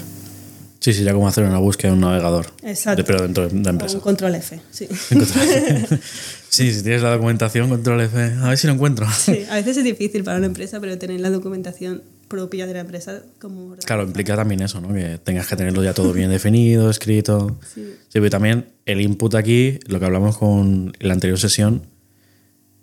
Sí, 0.81 0.93
sí, 0.93 1.03
ya 1.03 1.13
como 1.13 1.27
hacer 1.27 1.43
una 1.45 1.59
búsqueda 1.59 1.89
en 1.89 1.95
un 1.95 2.01
navegador. 2.03 2.47
Exacto. 2.63 3.03
De- 3.03 3.05
pero 3.07 3.23
dentro 3.23 3.49
de 3.49 3.55
la 3.55 3.69
O 3.69 3.71
empresa. 3.73 3.95
un 3.97 4.01
control 4.01 4.35
F, 4.37 4.61
sí. 4.71 4.87
sí, 6.49 6.73
si 6.73 6.83
tienes 6.83 7.03
la 7.03 7.11
documentación, 7.11 7.69
control 7.69 8.01
F. 8.03 8.17
A 8.43 8.49
ver 8.49 8.59
si 8.59 8.67
lo 8.67 8.75
encuentro. 8.75 9.07
Sí, 9.11 9.45
a 9.51 9.57
veces 9.57 9.79
es 9.79 9.85
difícil 9.85 10.23
para 10.25 10.39
una 10.39 10.47
empresa, 10.47 10.79
pero 10.81 10.97
tener 10.99 11.21
la 11.21 11.31
documentación 11.31 12.03
propia 12.29 12.67
de 12.67 12.75
la 12.75 12.81
empresa 12.81 13.23
como... 13.41 13.77
Claro, 13.77 14.03
implica 14.05 14.37
también 14.37 14.63
eso, 14.63 14.81
¿no? 14.81 14.93
Que 14.95 15.19
tengas 15.19 15.47
que 15.47 15.57
tenerlo 15.57 15.83
ya 15.83 15.95
todo 15.95 16.13
bien 16.13 16.31
definido, 16.31 16.91
escrito. 16.91 17.59
Sí. 17.75 17.83
Sí, 18.03 18.13
pero 18.21 18.31
también 18.31 18.67
el 18.87 19.01
input 19.01 19.35
aquí, 19.35 19.79
lo 19.87 19.99
que 19.99 20.05
hablamos 20.07 20.37
con 20.39 20.93
la 21.01 21.15
anterior 21.15 21.39
sesión, 21.39 21.83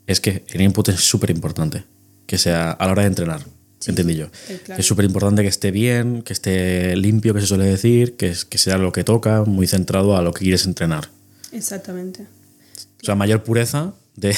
es 0.08 0.20
que 0.20 0.44
el 0.50 0.62
input 0.62 0.90
es 0.90 1.00
súper 1.00 1.30
importante. 1.32 1.84
Que 2.28 2.38
sea 2.38 2.72
a 2.72 2.86
la 2.88 2.92
hora 2.92 3.02
de 3.04 3.08
entrenar, 3.10 3.42
entendí 3.86 4.16
yo. 4.16 4.28
claro. 4.66 4.80
Es 4.80 4.86
súper 4.88 5.06
importante 5.06 5.44
que 5.44 5.48
esté 5.48 5.70
bien, 5.70 6.24
que 6.24 6.34
esté 6.34 6.96
limpio, 6.96 7.34
que 7.36 7.42
se 7.42 7.48
suele 7.48 7.66
decir, 7.66 8.16
que, 8.16 8.30
es- 8.30 8.46
que 8.46 8.58
sea 8.58 8.78
lo 8.80 8.92
que 8.92 9.04
toca, 9.04 9.44
muy 9.44 9.68
centrado 9.68 10.18
a 10.18 10.24
lo 10.24 10.34
que 10.34 10.40
quieres 10.42 10.66
entrenar. 10.66 11.10
Exactamente. 11.52 12.24
O 13.02 13.06
sea, 13.06 13.14
mayor 13.16 13.44
pureza 13.44 13.94
de 14.16 14.36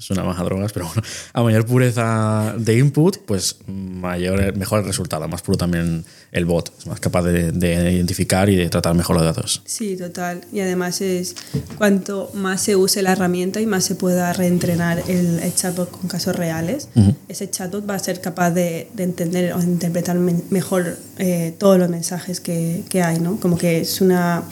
suena 0.00 0.24
más 0.24 0.38
a 0.40 0.44
drogas, 0.44 0.72
pero 0.72 0.86
bueno, 0.86 1.02
a 1.32 1.42
mayor 1.42 1.66
pureza 1.66 2.54
de 2.58 2.78
input, 2.78 3.18
pues 3.26 3.56
mayor, 3.66 4.56
mejor 4.56 4.80
el 4.80 4.86
resultado, 4.86 5.28
más 5.28 5.42
puro 5.42 5.58
también 5.58 6.04
el 6.32 6.44
bot, 6.46 6.72
es 6.78 6.86
más 6.86 7.00
capaz 7.00 7.22
de, 7.22 7.52
de 7.52 7.92
identificar 7.92 8.48
y 8.48 8.56
de 8.56 8.68
tratar 8.68 8.94
mejor 8.94 9.16
los 9.16 9.24
datos. 9.24 9.62
Sí, 9.64 9.96
total. 9.96 10.40
Y 10.52 10.60
además 10.60 11.00
es 11.00 11.34
cuanto 11.76 12.30
más 12.34 12.62
se 12.62 12.76
use 12.76 13.02
la 13.02 13.12
herramienta 13.12 13.60
y 13.60 13.66
más 13.66 13.84
se 13.84 13.94
pueda 13.94 14.32
reentrenar 14.32 15.02
el, 15.08 15.38
el 15.40 15.54
chatbot 15.54 15.90
con 15.90 16.08
casos 16.08 16.34
reales, 16.36 16.88
ese 17.28 17.50
chatbot 17.50 17.88
va 17.88 17.94
a 17.94 17.98
ser 17.98 18.20
capaz 18.20 18.50
de, 18.50 18.88
de 18.94 19.02
entender 19.04 19.52
o 19.52 19.58
de 19.58 19.64
interpretar 19.66 20.16
me- 20.16 20.42
mejor 20.50 20.96
eh, 21.18 21.54
todos 21.58 21.78
los 21.78 21.88
mensajes 21.90 22.40
que, 22.40 22.82
que 22.88 23.02
hay, 23.02 23.20
¿no? 23.20 23.38
Como 23.38 23.58
que 23.58 23.80
es 23.80 24.00
una 24.00 24.42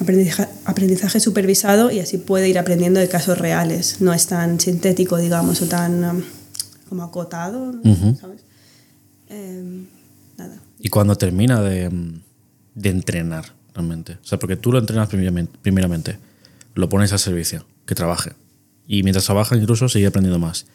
aprendizaje, 0.00 0.48
aprendizaje 0.64 1.20
supervisado 1.20 1.90
y 1.90 2.00
así 2.00 2.18
puede 2.18 2.48
ir 2.48 2.58
aprendiendo 2.58 3.00
de 3.00 3.08
casos 3.08 3.38
reales. 3.38 4.00
No 4.00 4.12
es 4.12 4.26
tan 4.26 4.60
sintético, 4.60 5.16
digamos, 5.16 5.62
o 5.62 5.66
tan 5.66 6.04
um, 6.04 6.22
como 6.88 7.02
acotado, 7.02 7.72
¿no? 7.72 7.90
Ujú. 7.90 8.16
¿sabes? 8.20 8.40
Em, 9.28 9.86
nada. 10.36 10.56
Y 10.78 10.88
cuando 10.88 11.16
termina 11.16 11.60
de, 11.62 11.90
de 12.74 12.88
entrenar 12.88 13.52
realmente, 13.74 14.18
o 14.22 14.26
sea, 14.26 14.38
porque 14.38 14.56
tú 14.56 14.72
lo 14.72 14.78
entrenas 14.78 15.08
primeramente, 15.08 15.58
primeramente, 15.60 16.18
lo 16.74 16.88
pones 16.88 17.12
al 17.12 17.18
servicio, 17.18 17.66
que 17.86 17.94
trabaje. 17.94 18.32
Y 18.86 19.02
mientras 19.02 19.24
trabaja 19.24 19.56
incluso 19.56 19.88
sigue 19.88 20.06
aprendiendo 20.06 20.38
más. 20.38 20.66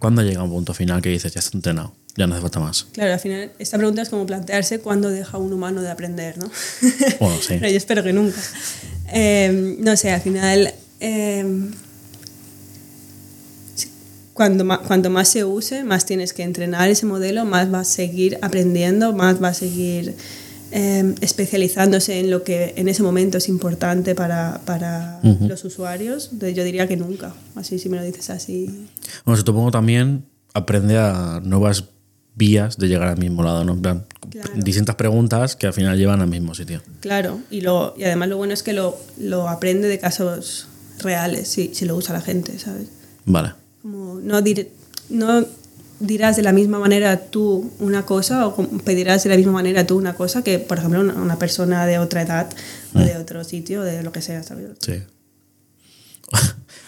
¿Cuándo 0.00 0.22
llega 0.22 0.42
un 0.42 0.50
punto 0.50 0.74
final 0.74 1.00
que 1.02 1.10
dices, 1.10 1.32
ya 1.32 1.38
está 1.38 1.56
entrenado, 1.56 1.92
ya 2.16 2.26
no 2.26 2.34
hace 2.34 2.42
falta 2.42 2.58
más? 2.58 2.86
Claro, 2.92 3.12
al 3.12 3.20
final 3.20 3.52
esta 3.60 3.76
pregunta 3.76 4.02
es 4.02 4.08
como 4.08 4.26
plantearse 4.26 4.80
cuándo 4.80 5.10
deja 5.10 5.38
un 5.38 5.52
humano 5.52 5.80
de 5.82 5.90
aprender, 5.90 6.36
¿no? 6.38 6.50
Bueno, 7.20 7.36
sí. 7.40 7.54
Pero 7.60 7.68
yo 7.68 7.76
espero 7.76 8.02
que 8.02 8.12
nunca. 8.12 8.40
Eh, 9.12 9.76
no 9.78 9.96
sé, 9.96 10.10
al 10.10 10.20
final, 10.22 10.72
eh, 11.00 11.44
cuando 14.34 14.64
ma- 14.64 14.78
cuanto 14.78 15.10
más 15.10 15.28
se 15.28 15.44
use, 15.44 15.84
más 15.84 16.06
tienes 16.06 16.32
que 16.32 16.42
entrenar 16.42 16.88
ese 16.88 17.04
modelo, 17.06 17.44
más 17.44 17.72
va 17.72 17.80
a 17.80 17.84
seguir 17.84 18.38
aprendiendo, 18.42 19.12
más 19.12 19.42
va 19.42 19.48
a 19.48 19.54
seguir 19.54 20.14
eh, 20.72 21.14
especializándose 21.20 22.20
en 22.20 22.30
lo 22.30 22.42
que 22.44 22.74
en 22.76 22.88
ese 22.88 23.02
momento 23.02 23.38
es 23.38 23.48
importante 23.48 24.14
para, 24.14 24.60
para 24.64 25.20
Ujú. 25.22 25.48
los 25.48 25.64
usuarios. 25.64 26.30
Entonces 26.32 26.56
yo 26.56 26.64
diría 26.64 26.86
que 26.86 26.96
nunca, 26.96 27.34
así 27.56 27.78
si 27.78 27.88
me 27.88 27.96
lo 27.96 28.02
dices 28.04 28.30
así. 28.30 28.88
Bueno, 29.24 29.40
supongo 29.44 29.70
también 29.70 30.24
aprende 30.54 30.98
a 30.98 31.40
nuevas 31.42 31.84
vías 32.34 32.78
de 32.78 32.88
llegar 32.88 33.08
al 33.08 33.18
mismo 33.18 33.42
lado, 33.42 33.64
¿no? 33.64 33.72
En 33.74 33.82
plan, 33.82 34.04
Claro. 34.30 34.50
Distintas 34.54 34.94
preguntas 34.94 35.56
que 35.56 35.66
al 35.66 35.72
final 35.72 35.98
llevan 35.98 36.20
al 36.20 36.28
mismo 36.28 36.54
sitio. 36.54 36.80
Claro, 37.00 37.40
y, 37.50 37.62
lo, 37.62 37.94
y 37.98 38.04
además 38.04 38.28
lo 38.28 38.36
bueno 38.36 38.54
es 38.54 38.62
que 38.62 38.72
lo, 38.72 38.96
lo 39.18 39.48
aprende 39.48 39.88
de 39.88 39.98
casos 39.98 40.68
reales, 41.00 41.48
si, 41.48 41.74
si 41.74 41.84
lo 41.84 41.96
usa 41.96 42.12
la 42.12 42.20
gente, 42.20 42.56
¿sabes? 42.60 42.86
Vale. 43.24 43.54
Como 43.82 44.20
no, 44.20 44.40
dir- 44.40 44.68
no 45.08 45.44
dirás 46.00 46.36
de 46.36 46.42
la 46.42 46.52
misma 46.52 46.78
manera 46.78 47.18
tú 47.30 47.72
una 47.78 48.04
cosa 48.06 48.46
o 48.46 48.56
pedirás 48.84 49.22
de 49.24 49.30
la 49.30 49.36
misma 49.36 49.52
manera 49.52 49.86
tú 49.86 49.96
una 49.96 50.14
cosa 50.14 50.42
que, 50.42 50.58
por 50.58 50.78
ejemplo, 50.78 51.00
una, 51.00 51.14
una 51.14 51.38
persona 51.38 51.86
de 51.86 51.98
otra 51.98 52.22
edad 52.22 52.50
o 52.94 52.98
de 52.98 53.16
otro 53.16 53.44
sitio, 53.44 53.82
de 53.82 54.02
lo 54.02 54.10
que 54.10 54.22
sea, 54.22 54.42
¿sabes? 54.42 54.66
Sí. 54.80 54.94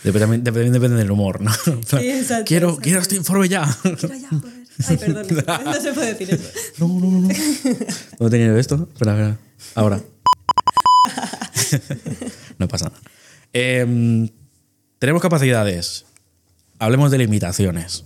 Depende, 0.05 0.21
también- 0.21 0.45
depende, 0.45 0.71
depende 0.71 0.97
del 0.97 1.11
humor, 1.11 1.41
¿no? 1.41 1.53
Sí, 1.87 1.97
exacto, 1.97 2.45
quiero, 2.47 2.69
exacto. 2.71 2.83
quiero 2.83 3.01
este 3.01 3.15
informe 3.17 3.49
ya. 3.49 3.65
Mira 3.85 4.17
ya, 4.17 4.29
joder. 4.29 4.63
Ay, 4.89 4.97
perdón, 4.97 5.27
no 5.65 5.75
se 5.75 5.93
puede 5.93 6.15
decir 6.15 6.35
eso. 6.35 6.45
No, 6.79 6.89
no, 6.89 7.11
no, 7.11 7.21
no. 7.21 7.29
¿Dónde 7.29 8.31
tenía 8.31 8.47
yo 8.49 8.57
esto? 8.59 8.89
Espera, 8.93 9.13
espera. 9.13 9.39
Ahora. 9.77 10.01
no 12.59 12.69
pasa 12.69 12.87
nada. 12.87 13.01
Em, 13.53 14.29
tenemos 14.99 15.23
capacidades. 15.23 16.05
Hablemos 16.79 17.11
de 17.11 17.19
limitaciones. 17.19 18.05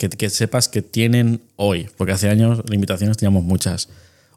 Que, 0.00 0.08
que 0.08 0.30
sepas 0.30 0.68
que 0.68 0.80
tienen 0.80 1.42
hoy. 1.56 1.86
Porque 1.98 2.14
hace 2.14 2.30
años 2.30 2.62
limitaciones 2.70 3.18
teníamos 3.18 3.44
muchas. 3.44 3.88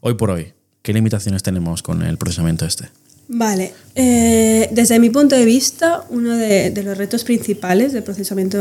Hoy 0.02 0.12
por 0.12 0.28
hoy, 0.30 0.52
¿qué 0.82 0.92
limitaciones 0.92 1.42
tenemos 1.42 1.82
con 1.82 2.02
el 2.02 2.18
procesamiento 2.18 2.66
este? 2.66 2.84
Vale, 3.28 3.72
eh, 3.94 4.68
desde 4.72 4.98
mi 4.98 5.08
punto 5.08 5.34
de 5.34 5.46
vista, 5.46 6.04
uno 6.10 6.36
de, 6.36 6.70
de 6.70 6.82
los 6.82 6.98
retos 6.98 7.24
principales 7.24 7.94
del 7.94 8.02
procesamiento 8.02 8.58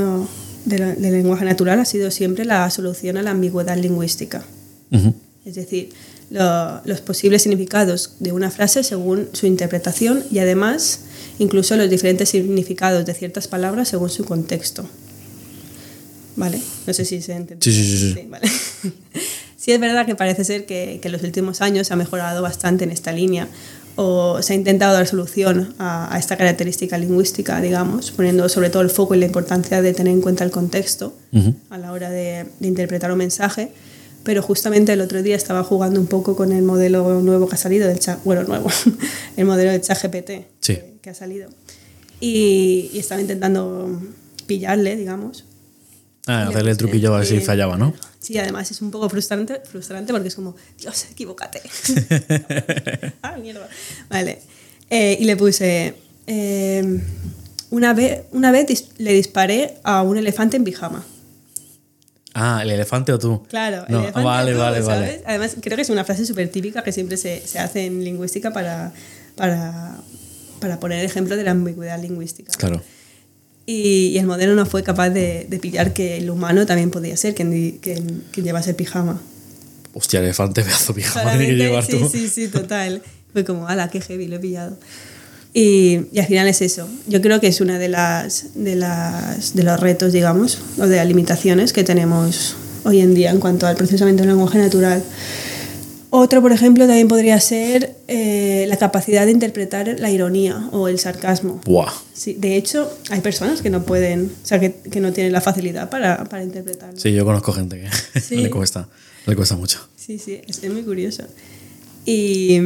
de 0.63 0.77
del 0.95 1.11
lenguaje 1.11 1.43
natural 1.43 1.77
ha 1.81 1.83
sido 1.83 2.09
siempre 2.09 2.45
la 2.45 2.69
solución 2.69 3.17
a 3.17 3.21
la 3.21 3.31
ambigüedad 3.31 3.75
lingüística. 3.77 4.41
Es 5.45 5.55
decir, 5.55 5.89
lo- 6.29 6.79
los 6.85 7.01
posibles 7.01 7.41
significados 7.41 8.15
de 8.21 8.31
una 8.31 8.49
frase 8.49 8.81
según 8.81 9.27
su 9.33 9.45
interpretación 9.45 10.23
y 10.31 10.39
además 10.39 11.01
incluso 11.37 11.75
los 11.75 11.89
diferentes 11.89 12.29
significados 12.29 13.05
de 13.05 13.13
ciertas 13.13 13.49
palabras 13.49 13.89
según 13.89 14.09
su 14.09 14.23
contexto. 14.23 14.87
¿Vale? 16.35 16.59
No 16.87 16.93
sé 16.93 17.05
si 17.05 17.21
se 17.21 17.33
entiende. 17.33 17.63
Sí, 17.63 17.71
sí, 17.71 17.97
sí, 17.97 18.13
sí. 18.13 18.27
vale. 18.27 18.47
sí, 19.57 19.71
es 19.71 19.79
verdad 19.79 20.05
que 20.05 20.15
parece 20.15 20.43
ser 20.43 20.65
que, 20.65 20.99
que 21.01 21.07
en 21.07 21.11
los 21.11 21.23
últimos 21.23 21.61
años 21.61 21.87
se 21.87 21.93
ha 21.93 21.95
mejorado 21.97 22.41
bastante 22.41 22.83
en 22.83 22.91
esta 22.91 23.11
línea 23.11 23.47
o 23.95 24.41
se 24.41 24.53
ha 24.53 24.55
intentado 24.55 24.93
dar 24.93 25.05
solución 25.05 25.75
a, 25.77 26.13
a 26.13 26.17
esta 26.17 26.35
característica 26.35 26.97
lingüística, 26.97 27.61
digamos, 27.61 28.09
poniendo 28.11 28.49
sobre 28.49 28.71
todo 28.71 28.81
el 28.81 28.89
foco 28.89 29.13
en 29.13 29.19
la 29.19 29.27
importancia 29.27 29.83
de 29.83 29.93
tener 29.93 30.11
en 30.13 30.21
cuenta 30.21 30.43
el 30.43 30.49
contexto 30.49 31.15
Ujú. 31.31 31.53
a 31.69 31.77
la 31.77 31.91
hora 31.91 32.09
de, 32.09 32.45
de 32.59 32.67
interpretar 32.67 33.11
un 33.11 33.19
mensaje. 33.19 33.71
Pero 34.23 34.41
justamente 34.41 34.93
el 34.93 35.01
otro 35.01 35.21
día 35.21 35.35
estaba 35.35 35.63
jugando 35.65 35.99
un 35.99 36.07
poco 36.07 36.35
con 36.35 36.53
el 36.53 36.63
modelo 36.63 37.21
nuevo 37.21 37.47
que 37.47 37.55
ha 37.55 37.57
salido 37.57 37.87
del 37.89 37.99
chat, 37.99 38.23
bueno, 38.23 38.43
nuevo, 38.45 38.69
el 39.37 39.45
modelo 39.45 39.69
de 39.71 39.81
ChatGPT 39.81 40.29
Sí. 40.61 40.75
que, 40.75 40.93
que 41.01 41.09
ha 41.09 41.13
salido. 41.13 41.49
Y, 42.21 42.89
y 42.93 42.99
estaba 42.99 43.19
intentando 43.21 44.01
pillarle, 44.47 44.95
digamos. 44.95 45.43
Ah, 46.27 46.47
hacerle 46.47 46.71
el 46.71 46.77
truquillo 46.77 47.13
a 47.13 47.17
ver 47.19 47.27
si 47.27 47.39
fallaba, 47.41 47.75
¿no? 47.77 47.93
Sí, 48.19 48.37
además 48.37 48.71
es 48.71 48.81
un 48.81 48.91
poco 48.91 49.09
frustrante, 49.09 49.61
frustrante 49.69 50.13
porque 50.13 50.29
es 50.29 50.35
como, 50.35 50.55
Dios, 50.79 51.05
equivócate. 51.11 51.61
ah, 53.21 53.35
mierda. 53.37 53.67
Vale. 54.09 54.39
Eh, 54.89 55.17
y 55.19 55.25
le 55.25 55.35
puse, 55.35 55.95
eh, 56.27 57.01
una 57.71 57.93
vez, 57.93 58.21
una 58.31 58.51
vez 58.51 58.67
dis- 58.67 58.87
le 58.97 59.13
disparé 59.13 59.75
a 59.83 60.01
un 60.03 60.17
elefante 60.17 60.55
en 60.57 60.63
pijama. 60.63 61.03
Ah, 62.35 62.61
¿el 62.63 62.71
elefante 62.71 63.11
o 63.11 63.19
tú? 63.19 63.43
Claro, 63.49 63.85
el 63.87 63.91
No, 63.93 63.99
elefante 64.03 64.25
vale, 64.25 64.51
azul, 64.51 64.59
vale, 64.61 64.81
¿sabes? 64.83 64.87
vale. 65.11 65.23
Además, 65.25 65.55
creo 65.61 65.75
que 65.75 65.81
es 65.83 65.89
una 65.89 66.03
frase 66.03 66.25
súper 66.25 66.49
típica 66.49 66.83
que 66.83 66.91
siempre 66.91 67.17
se, 67.17 67.45
se 67.45 67.59
hace 67.59 67.85
en 67.85 68.03
lingüística 68.03 68.51
para, 68.53 68.91
para, 69.35 69.97
para 70.59 70.79
poner 70.79 71.03
ejemplo 71.05 71.35
de 71.35 71.43
la 71.43 71.51
ambigüedad 71.51 71.99
lingüística. 72.01 72.51
Claro. 72.57 72.81
Y, 73.65 74.09
y 74.09 74.17
el 74.17 74.25
modelo 74.25 74.55
no 74.55 74.65
fue 74.65 74.83
capaz 74.83 75.09
de, 75.09 75.45
de 75.49 75.59
pillar 75.59 75.93
que 75.93 76.17
el 76.17 76.29
humano 76.29 76.65
también 76.65 76.91
podía 76.91 77.15
ser 77.15 77.33
quien, 77.33 77.79
quien, 77.81 78.23
quien 78.31 78.45
llevase 78.45 78.71
el 78.71 78.75
pijama. 78.75 79.21
Hostia, 79.93 80.19
elefante, 80.19 80.63
pedazo 80.63 80.93
de 80.93 81.01
pijama 81.01 81.31
tiene 81.31 81.47
que 81.47 81.55
llevar 81.55 81.85
sí, 81.85 81.91
tú. 81.91 82.09
sí, 82.09 82.27
sí, 82.27 82.47
total. 82.51 83.01
Fue 83.31 83.45
como, 83.45 83.67
ala, 83.67 83.89
qué 83.89 84.01
heavy, 84.01 84.27
lo 84.27 84.35
he 84.35 84.39
pillado. 84.39 84.77
Y, 85.53 86.07
y 86.11 86.19
al 86.19 86.25
final 86.25 86.47
es 86.47 86.61
eso. 86.61 86.89
Yo 87.07 87.21
creo 87.21 87.39
que 87.39 87.47
es 87.47 87.61
una 87.61 87.77
de 87.79 87.87
las, 87.87 88.47
de 88.55 88.75
las 88.75 89.53
de 89.53 89.63
los 89.63 89.79
retos, 89.79 90.11
digamos, 90.11 90.59
o 90.79 90.87
de 90.87 90.97
las 90.97 91.07
limitaciones 91.07 91.73
que 91.73 91.83
tenemos 91.83 92.55
hoy 92.83 93.01
en 93.01 93.13
día 93.13 93.31
en 93.31 93.39
cuanto 93.39 93.67
al 93.67 93.75
procesamiento 93.75 94.23
del 94.23 94.31
lenguaje 94.31 94.57
natural. 94.57 95.03
Otro, 96.15 96.43
por 96.43 96.51
ejemplo, 96.51 96.85
también 96.85 97.07
podría 97.07 97.39
ser 97.39 97.95
eh, 98.07 98.65
la 98.67 98.77
capacidad 98.77 99.25
de 99.25 99.31
interpretar 99.31 99.95
la 99.97 100.11
ironía 100.11 100.69
o 100.71 100.87
el 100.87 100.99
sarcasmo. 100.99 101.59
Buah. 101.65 101.91
Sí, 102.13 102.35
de 102.37 102.55
hecho, 102.55 102.95
hay 103.09 103.21
personas 103.21 103.63
que 103.63 103.71
no 103.71 103.81
pueden, 103.81 104.31
o 104.43 104.45
sea, 104.45 104.59
que, 104.59 104.75
que 104.75 104.99
no 104.99 105.11
tienen 105.11 105.33
la 105.33 105.41
facilidad 105.41 105.89
para, 105.89 106.23
para 106.25 106.43
interpretarlo. 106.43 106.99
Sí, 106.99 107.13
yo 107.13 107.25
conozco 107.25 107.51
gente 107.51 107.81
que 107.81 108.19
Sí. 108.21 108.35
le 108.35 108.51
cuesta. 108.51 108.87
Le 109.25 109.35
cuesta 109.35 109.55
mucho. 109.55 109.79
Sí, 109.95 110.19
sí, 110.19 110.39
es, 110.47 110.63
muy 110.71 110.83
curioso. 110.83 111.23
Y, 112.05 112.59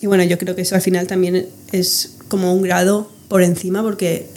y 0.00 0.06
bueno, 0.06 0.22
yo 0.22 0.38
creo 0.38 0.54
que 0.54 0.62
eso 0.62 0.76
al 0.76 0.82
final 0.82 1.08
también 1.08 1.48
es 1.72 2.14
como 2.28 2.54
un 2.54 2.62
grado 2.62 3.10
por 3.26 3.42
encima 3.42 3.82
porque 3.82 4.28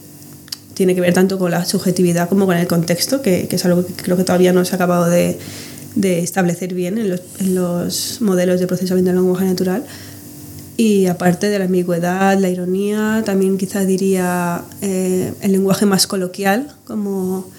tiene 0.74 0.96
que 0.96 1.02
ver 1.02 1.14
tanto 1.14 1.38
con 1.38 1.52
la 1.52 1.64
subjetividad 1.64 2.28
como 2.28 2.48
con 2.48 2.58
el 2.58 2.66
contexto, 2.66 3.22
que, 3.22 3.48
que 3.48 3.56
es 3.58 3.66
algo 3.66 3.86
que 3.86 3.94
creo 3.94 4.18
que 4.18 4.24
todavía 4.24 4.52
no 4.52 4.66
se 4.66 4.72
ha 4.72 4.78
acabado 4.78 5.06
de, 5.12 5.38
de 5.96 6.20
establecer 6.20 6.74
bien 6.74 6.98
en 6.98 7.10
los, 7.10 7.22
en 7.40 7.56
los 7.56 8.22
modelos 8.22 8.60
de 8.60 8.68
procesamiento 8.68 9.12
del 9.12 9.20
lenguaje 9.20 9.46
natural. 9.46 9.84
Y 10.78 11.06
aparte 11.06 11.48
de 11.48 11.58
la 11.58 11.66
ambigüedad, 11.66 12.38
la 12.38 12.50
ironía, 12.50 13.24
también 13.26 13.58
quizá 13.58 13.86
diría 13.86 14.64
eh, 14.82 15.34
el 15.42 15.52
lenguaje 15.54 15.86
más 15.86 16.06
coloquial, 16.06 16.68
como 16.84 17.50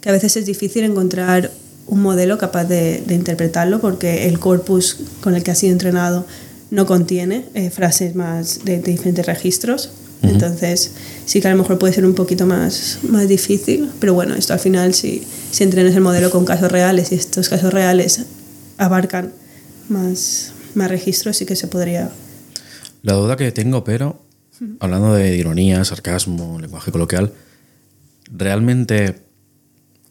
que 0.00 0.08
a 0.08 0.12
veces 0.12 0.36
es 0.36 0.46
difícil 0.46 0.82
encontrar 0.82 1.52
un 1.86 2.02
modelo 2.02 2.38
capaz 2.38 2.64
de, 2.64 3.02
de 3.06 3.14
interpretarlo 3.14 3.80
porque 3.80 4.26
el 4.26 4.40
corpus 4.40 4.96
con 5.20 5.36
el 5.36 5.44
que 5.44 5.52
ha 5.52 5.54
sido 5.54 5.72
entrenado 5.72 6.26
no 6.72 6.86
contiene 6.86 7.44
eh, 7.54 7.70
frases 7.70 8.16
más 8.16 8.64
de, 8.64 8.80
de 8.80 8.90
diferentes 8.90 9.24
registros. 9.24 9.90
Entonces 10.22 10.90
sí 11.24 11.40
que 11.40 11.46
a 11.46 11.52
lo 11.52 11.58
mejor 11.58 11.78
puede 11.78 11.92
ser 11.92 12.04
un 12.04 12.14
poquito 12.14 12.46
más, 12.46 12.98
más 13.08 13.28
difícil, 13.28 13.90
pero 14.00 14.14
bueno, 14.14 14.34
esto 14.34 14.54
al 14.54 14.58
final 14.58 14.92
si, 14.94 15.22
si 15.56 15.64
entrenas 15.64 15.94
el 15.94 16.02
modelo 16.02 16.30
con 16.30 16.44
casos 16.44 16.70
reales 16.70 17.12
y 17.12 17.14
estos 17.14 17.48
casos 17.48 17.72
reales 17.72 18.26
abarcan 18.76 19.32
más, 19.88 20.52
más 20.74 20.90
registros, 20.90 21.38
sí 21.38 21.46
que 21.46 21.56
se 21.56 21.66
podría. 21.66 22.10
La 23.00 23.14
duda 23.14 23.36
que 23.38 23.50
tengo, 23.52 23.82
pero 23.82 24.20
hablando 24.80 25.14
de 25.14 25.34
ironía, 25.34 25.82
sarcasmo, 25.86 26.58
lenguaje 26.60 26.92
coloquial, 26.92 27.32
realmente 28.30 29.22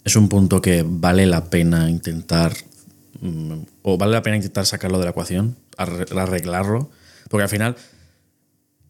es 0.04 0.16
un 0.16 0.30
punto 0.30 0.62
que 0.64 0.84
vale 0.88 1.28
la 1.28 1.46
pena 1.52 1.92
intentar, 1.92 2.54
mm, 3.22 3.54
o 3.84 3.98
vale 4.00 4.14
la 4.14 4.24
pena 4.24 4.38
intentar 4.38 4.66
sacarlo 4.66 4.98
de 4.98 5.04
la 5.06 5.12
ecuación, 5.12 5.56
arre- 5.78 6.12
arreglarlo, 6.20 6.90
porque 7.30 7.44
al 7.44 7.50
final 7.50 7.76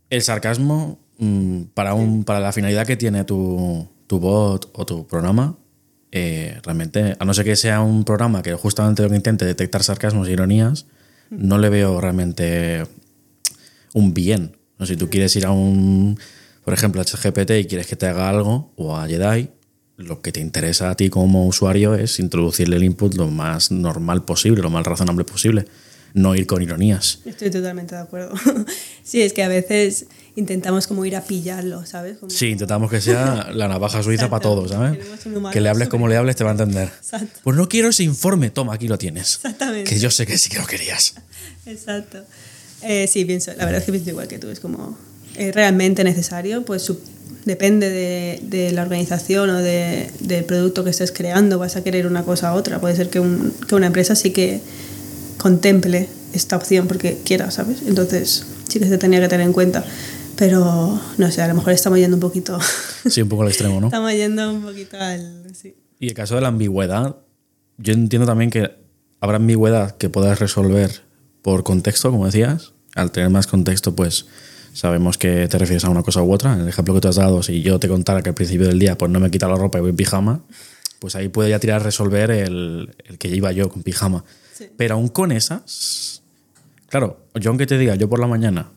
el 0.09 0.21
sarcasmo, 0.21 0.99
mm, 1.17 1.63
para, 1.73 1.93
un, 1.95 2.23
para 2.23 2.39
la 2.39 2.53
finalidad 2.53 2.85
que 2.87 2.95
tiene 2.95 3.25
tu, 3.25 3.87
tu 4.07 4.19
bot 4.19 4.69
o 4.73 4.85
tu 4.85 5.05
programa, 5.05 5.57
eh, 6.17 6.61
realmente, 6.63 7.17
a 7.19 7.25
no 7.25 7.33
ser 7.33 7.43
que 7.43 7.57
sea 7.57 7.81
un 7.81 8.05
programa 8.05 8.41
que 8.41 8.53
justamente 8.53 9.03
lo 9.03 9.09
que 9.09 9.17
intente 9.17 9.43
detectar 9.43 9.83
sarcasmos 9.83 10.29
e 10.29 10.31
ironías, 10.31 10.85
no 11.29 11.57
le 11.57 11.67
veo 11.67 11.99
realmente 11.99 12.87
un 13.93 14.13
bien. 14.13 14.55
Si 14.81 14.95
tú 14.95 15.09
quieres 15.09 15.35
ir 15.35 15.45
a 15.45 15.51
un, 15.51 16.17
por 16.63 16.73
ejemplo, 16.73 17.01
a 17.01 17.03
ChatGPT 17.03 17.51
y 17.59 17.65
quieres 17.65 17.87
que 17.87 17.97
te 17.97 18.07
haga 18.07 18.29
algo, 18.29 18.71
o 18.77 18.95
a 18.95 19.05
Jedi, 19.07 19.49
lo 19.97 20.21
que 20.21 20.31
te 20.31 20.39
interesa 20.39 20.89
a 20.89 20.95
ti 20.95 21.09
como 21.09 21.47
usuario 21.47 21.95
es 21.95 22.17
introducirle 22.21 22.77
el 22.77 22.85
input 22.85 23.13
lo 23.15 23.27
más 23.27 23.71
normal 23.71 24.23
posible, 24.23 24.61
lo 24.61 24.69
más 24.69 24.87
razonable 24.87 25.25
posible, 25.25 25.65
no 26.15 26.33
ir 26.35 26.47
con 26.47 26.63
ironías. 26.63 27.19
Estoy 27.25 27.51
totalmente 27.51 27.93
de 27.93 28.01
acuerdo. 28.01 28.33
sí, 29.03 29.21
es 29.21 29.33
que 29.33 29.43
a 29.43 29.47
veces 29.47 30.07
intentamos 30.35 30.87
como 30.87 31.05
ir 31.05 31.15
a 31.15 31.21
pillarlo, 31.21 31.85
¿sabes? 31.85 32.17
Como- 32.17 32.29
Sí, 32.31 32.47
intentamos 32.47 32.89
que 32.89 32.99
sea 33.01 33.49
la 33.53 33.67
navaja 33.67 34.01
suiza 34.01 34.29
para 34.29 34.41
todos, 34.41 34.71
¿sabes? 34.71 34.97
Que 35.51 35.61
le 35.61 35.69
hables 35.69 35.87
como 35.89 36.07
le 36.07 36.17
hables, 36.17 36.35
te 36.35 36.43
va 36.43 36.49
a 36.49 36.53
entender. 36.53 36.87
Exacto. 36.97 37.39
Pues 37.43 37.55
no 37.55 37.69
quiero 37.69 37.89
ese 37.89 38.03
informe, 38.03 38.49
toma, 38.49 38.73
aquí 38.73 38.87
lo 38.87 38.97
tienes. 38.97 39.35
Exactamente. 39.35 39.89
Que 39.89 39.99
yo 39.99 40.09
sé 40.09 40.25
que 40.25 40.37
sí 40.39 40.49
que 40.49 40.57
lo 40.57 40.65
querías. 40.65 41.13
Exacto. 41.67 42.23
Eh, 42.81 43.07
sí, 43.11 43.25
pienso, 43.25 43.51
la 43.57 43.65
verdad 43.65 43.79
es 43.81 43.85
que 43.85 43.91
pienso 43.91 44.09
igual 44.09 44.27
que 44.27 44.39
tú, 44.39 44.49
es 44.49 44.59
como 44.59 44.97
es 45.35 45.53
realmente 45.53 46.03
necesario, 46.03 46.63
pues 46.63 46.89
depende 47.45 47.89
de, 47.89 48.39
de 48.43 48.71
la 48.71 48.83
organización 48.83 49.49
o 49.49 49.57
de- 49.61 50.09
del 50.21 50.45
producto 50.45 50.83
que 50.83 50.89
estés 50.91 51.11
creando, 51.11 51.59
vas 51.59 51.75
a 51.75 51.83
querer 51.83 52.07
una 52.07 52.23
cosa 52.23 52.53
u 52.53 52.57
otra. 52.57 52.79
Puede 52.79 52.95
ser 52.95 53.09
que, 53.09 53.19
un- 53.19 53.53
que 53.67 53.75
una 53.75 53.87
empresa 53.87 54.15
sí 54.15 54.31
que 54.31 54.61
contemple 55.45 56.09
esta 56.33 56.55
opción 56.55 56.87
porque 56.87 57.19
quiera, 57.23 57.51
¿sabes? 57.51 57.83
Entonces 57.85 58.47
sí 58.67 58.79
que 58.79 58.87
se 58.87 58.97
tenía 58.97 59.19
que 59.19 59.27
tener 59.27 59.45
en 59.45 59.53
cuenta. 59.53 59.85
Pero 60.35 60.99
no 61.19 61.31
sé, 61.31 61.43
a 61.43 61.47
lo 61.47 61.53
mejor 61.53 61.71
estamos 61.71 61.99
yendo 61.99 62.17
un 62.17 62.21
poquito. 62.21 62.57
Sí, 63.07 63.21
un 63.21 63.29
poco 63.29 63.43
al 63.43 63.49
extremo, 63.49 63.79
¿no? 63.79 63.85
estamos 63.85 64.11
yendo 64.13 64.51
un 64.51 64.63
poquito 64.63 64.97
al. 64.99 65.43
Sí. 65.53 65.75
Y 65.99 66.07
el 66.07 66.15
caso 66.15 66.33
de 66.33 66.41
la 66.41 66.47
ambigüedad, 66.47 67.17
yo 67.77 67.93
entiendo 67.93 68.25
también 68.25 68.49
que 68.49 68.71
habrá 69.21 69.37
ambigüedad 69.37 69.95
que 69.97 70.09
puedas 70.09 70.39
resolver 70.39 71.03
por 71.43 71.63
contexto, 71.63 72.09
como 72.09 72.25
decías. 72.25 72.73
Al 72.95 73.11
tener 73.11 73.29
más 73.29 73.45
contexto, 73.45 73.95
pues 73.95 74.25
sabemos 74.73 75.19
que 75.19 75.47
te 75.47 75.59
refieres 75.59 75.85
a 75.85 75.91
una 75.91 76.01
cosa 76.01 76.23
u 76.23 76.33
otra. 76.33 76.53
En 76.53 76.61
el 76.61 76.69
ejemplo 76.69 76.95
que 76.95 77.01
tú 77.01 77.09
has 77.09 77.17
dado, 77.17 77.43
si 77.43 77.61
yo 77.61 77.77
te 77.77 77.87
contara 77.87 78.23
que 78.23 78.29
al 78.29 78.35
principio 78.35 78.65
del 78.65 78.79
día 78.79 78.97
pues 78.97 79.11
no 79.11 79.19
me 79.19 79.29
quita 79.29 79.47
la 79.47 79.57
ropa 79.57 79.77
y 79.77 79.81
voy 79.81 79.91
en 79.91 79.95
pijama, 79.95 80.41
pues 80.97 81.15
ahí 81.15 81.27
puede 81.29 81.51
ya 81.51 81.59
tirar 81.59 81.81
a 81.81 81.83
resolver 81.83 82.31
el, 82.31 82.95
el 83.05 83.19
que 83.19 83.27
iba 83.27 83.51
yo 83.51 83.69
con 83.69 83.83
pijama. 83.83 84.25
Sí. 84.57 84.69
Pero 84.77 84.95
aún 84.95 85.09
con 85.09 85.31
esas, 85.31 86.23
claro, 86.87 87.27
yo 87.35 87.49
aunque 87.49 87.67
te 87.67 87.77
diga, 87.77 87.95
yo 87.95 88.07
por 88.07 88.19
la 88.19 88.27
mañana 88.27 88.71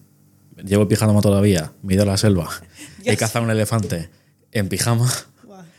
llevo 0.64 0.88
pijama 0.88 1.20
todavía, 1.20 1.72
me 1.82 1.92
he 1.92 1.94
ido 1.94 2.02
a 2.02 2.06
la 2.06 2.16
selva, 2.16 2.48
he 3.04 3.16
cazado 3.16 3.44
un 3.44 3.50
elefante 3.50 4.10
en 4.52 4.68
pijama. 4.68 5.08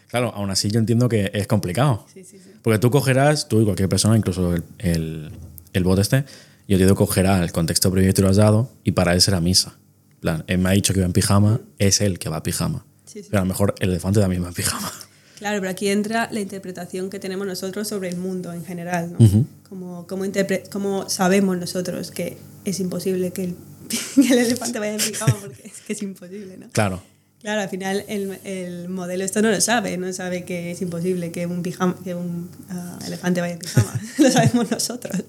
Claro, 0.08 0.34
aún 0.34 0.50
así 0.50 0.72
yo 0.72 0.80
entiendo 0.80 1.08
que 1.08 1.30
es 1.36 1.46
complicado. 1.46 2.06
Sí, 2.12 2.24
sí. 2.24 2.40
Porque 2.64 2.80
tú 2.80 2.90
cogerás, 2.90 3.48
tú 3.48 3.62
y 3.62 3.64
cualquier 3.66 3.90
persona, 3.90 4.18
incluso 4.18 4.56
el, 4.56 4.64
el, 4.80 5.32
el 5.74 5.84
bot 5.84 6.00
este, 6.00 6.26
yo 6.68 6.78
te 6.78 6.84
digo, 6.84 6.96
cogerá 6.96 7.44
el 7.44 7.52
contexto 7.52 7.92
previo 7.92 8.10
que 8.10 8.14
tú 8.14 8.22
le 8.24 8.30
has 8.30 8.38
dado 8.38 8.72
y 8.84 8.94
para 8.94 9.14
él 9.14 9.22
será 9.22 9.40
misa. 9.40 9.76
En 10.12 10.18
plan, 10.20 10.44
él 10.48 10.58
me 10.58 10.70
ha 10.70 10.72
dicho 10.72 10.94
que 10.94 11.00
va 11.02 11.06
en 11.06 11.14
pijama, 11.14 11.62
es 11.78 12.02
él 12.02 12.18
que 12.20 12.30
va 12.30 12.38
a 12.38 12.44
pijama. 12.44 12.86
Pero 13.14 13.38
a 13.38 13.42
lo 13.42 13.46
mejor 13.46 13.76
el 13.80 13.90
elefante 13.90 14.20
también 14.20 14.44
va 14.44 14.48
en 14.48 14.54
pijama. 14.54 14.92
Claro, 15.40 15.60
pero 15.60 15.72
aquí 15.72 15.88
entra 15.88 16.28
la 16.32 16.42
interpretación 16.42 17.10
que 17.10 17.18
tenemos 17.18 17.48
nosotros 17.48 17.88
sobre 17.88 18.10
el 18.10 18.18
mundo 18.18 18.52
en 18.52 18.66
general, 18.66 19.14
¿no? 19.14 19.18
Como, 19.68 20.06
como, 20.06 20.26
como 20.70 21.10
sabemos 21.10 21.58
nosotros 21.58 22.12
que 22.12 22.38
es 22.66 22.80
imposible 22.82 23.32
que 23.32 23.46
el, 23.46 23.56
que 24.16 24.34
el 24.34 24.40
elefante 24.40 24.80
vaya 24.80 24.98
pijama 24.98 25.36
porque 25.42 25.62
es 25.66 25.80
que 25.80 25.94
es 25.94 26.02
imposible, 26.04 26.58
¿no? 26.58 26.70
Claro. 26.72 27.02
Claro, 27.42 27.62
al 27.62 27.70
final 27.70 28.04
el, 28.10 28.38
el 28.44 28.90
modelo 28.90 29.24
esto 29.24 29.42
no 29.42 29.50
lo 29.50 29.62
sabe, 29.62 29.96
no 29.96 30.12
sabe 30.12 30.44
que 30.44 30.72
es 30.72 30.82
imposible 30.82 31.32
que 31.32 31.46
un, 31.46 31.64
pijama, 31.64 31.96
que 32.04 32.14
un 32.14 32.50
ah, 32.70 33.00
elefante 33.08 33.40
vaya 33.40 33.54
en 33.54 33.60
pijama, 33.60 33.94
lo 34.18 34.30
sabemos 34.30 34.70
nosotros, 34.70 35.24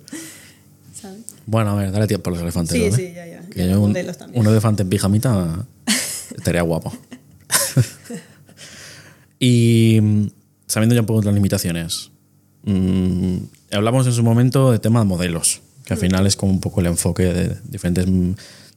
¿sabes? 1.00 1.20
Bueno, 1.46 1.70
a 1.70 1.74
ver, 1.76 1.92
dale 1.92 2.08
tiempo 2.08 2.30
a 2.30 2.32
los 2.32 2.42
elefantes. 2.42 2.76
Sí, 2.76 2.90
¿vale? 2.90 2.96
sí, 2.96 3.14
ya, 3.14 3.26
ya. 3.26 3.42
Que 3.48 3.60
Y 3.60 3.62
a 3.62 3.66
yo 3.66 3.72
los 3.74 3.82
un, 3.82 3.88
modelos 3.90 4.18
también. 4.18 4.40
un 4.44 4.50
elefante 4.50 4.82
en 4.82 4.88
pijamita 4.88 5.64
estaría 6.36 6.62
guapo. 6.62 6.92
Y 9.40 9.98
mm, 10.00 10.26
sabiendo 10.68 10.94
ya 10.94 11.00
un 11.00 11.06
poco 11.08 11.22
las 11.22 11.34
limitaciones, 11.34 12.10
mm, 12.64 13.36
hablamos 13.72 14.06
en 14.06 14.12
su 14.12 14.22
momento 14.22 14.70
de 14.70 14.78
tema 14.78 15.00
de 15.00 15.06
modelos, 15.06 15.60
que 15.84 15.94
al 15.94 15.98
Mm. 15.98 16.02
final 16.02 16.26
es 16.28 16.36
como 16.36 16.52
un 16.52 16.60
poco 16.60 16.80
el 16.80 16.86
enfoque 16.86 17.24
de 17.24 17.56
diferentes, 17.64 18.06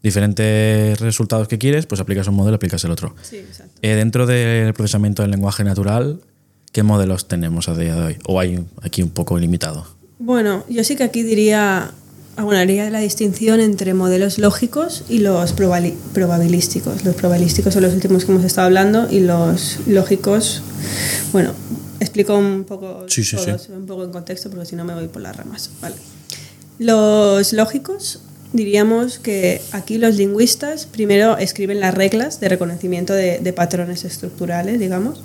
diferentes 0.01 0.99
resultados 0.99 1.47
que 1.47 1.57
quieres, 1.57 1.85
pues 1.85 2.01
aplicas 2.01 2.27
un 2.27 2.35
modelo, 2.35 2.55
aplicas 2.55 2.83
el 2.83 2.91
otro. 2.91 3.15
Sí, 3.21 3.37
exacto. 3.37 3.73
Eh, 3.81 3.95
dentro 3.95 4.25
del 4.25 4.73
procesamiento 4.73 5.21
del 5.21 5.31
lenguaje 5.31 5.63
natural, 5.63 6.19
¿qué 6.71 6.83
modelos 6.83 7.27
tenemos 7.27 7.69
a 7.69 7.75
día 7.75 7.95
de 7.95 8.01
hoy? 8.05 8.15
¿O 8.25 8.39
hay 8.39 8.65
aquí 8.81 9.01
un 9.03 9.09
poco 9.11 9.37
limitado? 9.37 9.85
Bueno, 10.19 10.63
yo 10.69 10.83
sí 10.83 10.95
que 10.95 11.03
aquí 11.03 11.23
diría, 11.23 11.91
bueno, 12.41 12.59
haría 12.59 12.89
la 12.89 12.99
distinción 12.99 13.59
entre 13.59 13.93
modelos 13.93 14.39
lógicos 14.39 15.03
y 15.07 15.19
los 15.19 15.53
probabilísticos. 15.53 17.05
Los 17.05 17.15
probabilísticos 17.15 17.73
son 17.73 17.83
los 17.83 17.93
últimos 17.93 18.25
que 18.25 18.31
hemos 18.31 18.43
estado 18.43 18.65
hablando 18.65 19.07
y 19.09 19.19
los 19.19 19.77
lógicos, 19.85 20.63
bueno, 21.31 21.53
explico 21.99 22.35
un 22.35 22.63
poco 22.63 23.05
Sí, 23.07 23.23
sí, 23.23 23.37
sí. 23.37 23.45
todos, 23.45 23.69
un 23.69 23.85
poco 23.85 24.03
en 24.03 24.11
contexto 24.11 24.49
porque 24.49 24.65
si 24.65 24.75
no 24.75 24.83
me 24.83 24.95
voy 24.95 25.07
por 25.07 25.21
las 25.21 25.35
ramas. 25.35 25.69
Vale. 25.79 25.95
Los 26.79 27.53
lógicos 27.53 28.19
diríamos 28.51 29.19
que 29.19 29.61
aquí 29.71 29.97
los 29.97 30.15
lingüistas 30.15 30.85
primero 30.85 31.37
escriben 31.37 31.79
las 31.79 31.93
reglas 31.93 32.39
de 32.39 32.49
reconocimiento 32.49 33.13
de, 33.13 33.39
de 33.39 33.53
patrones 33.53 34.05
estructurales, 34.05 34.79
digamos, 34.79 35.21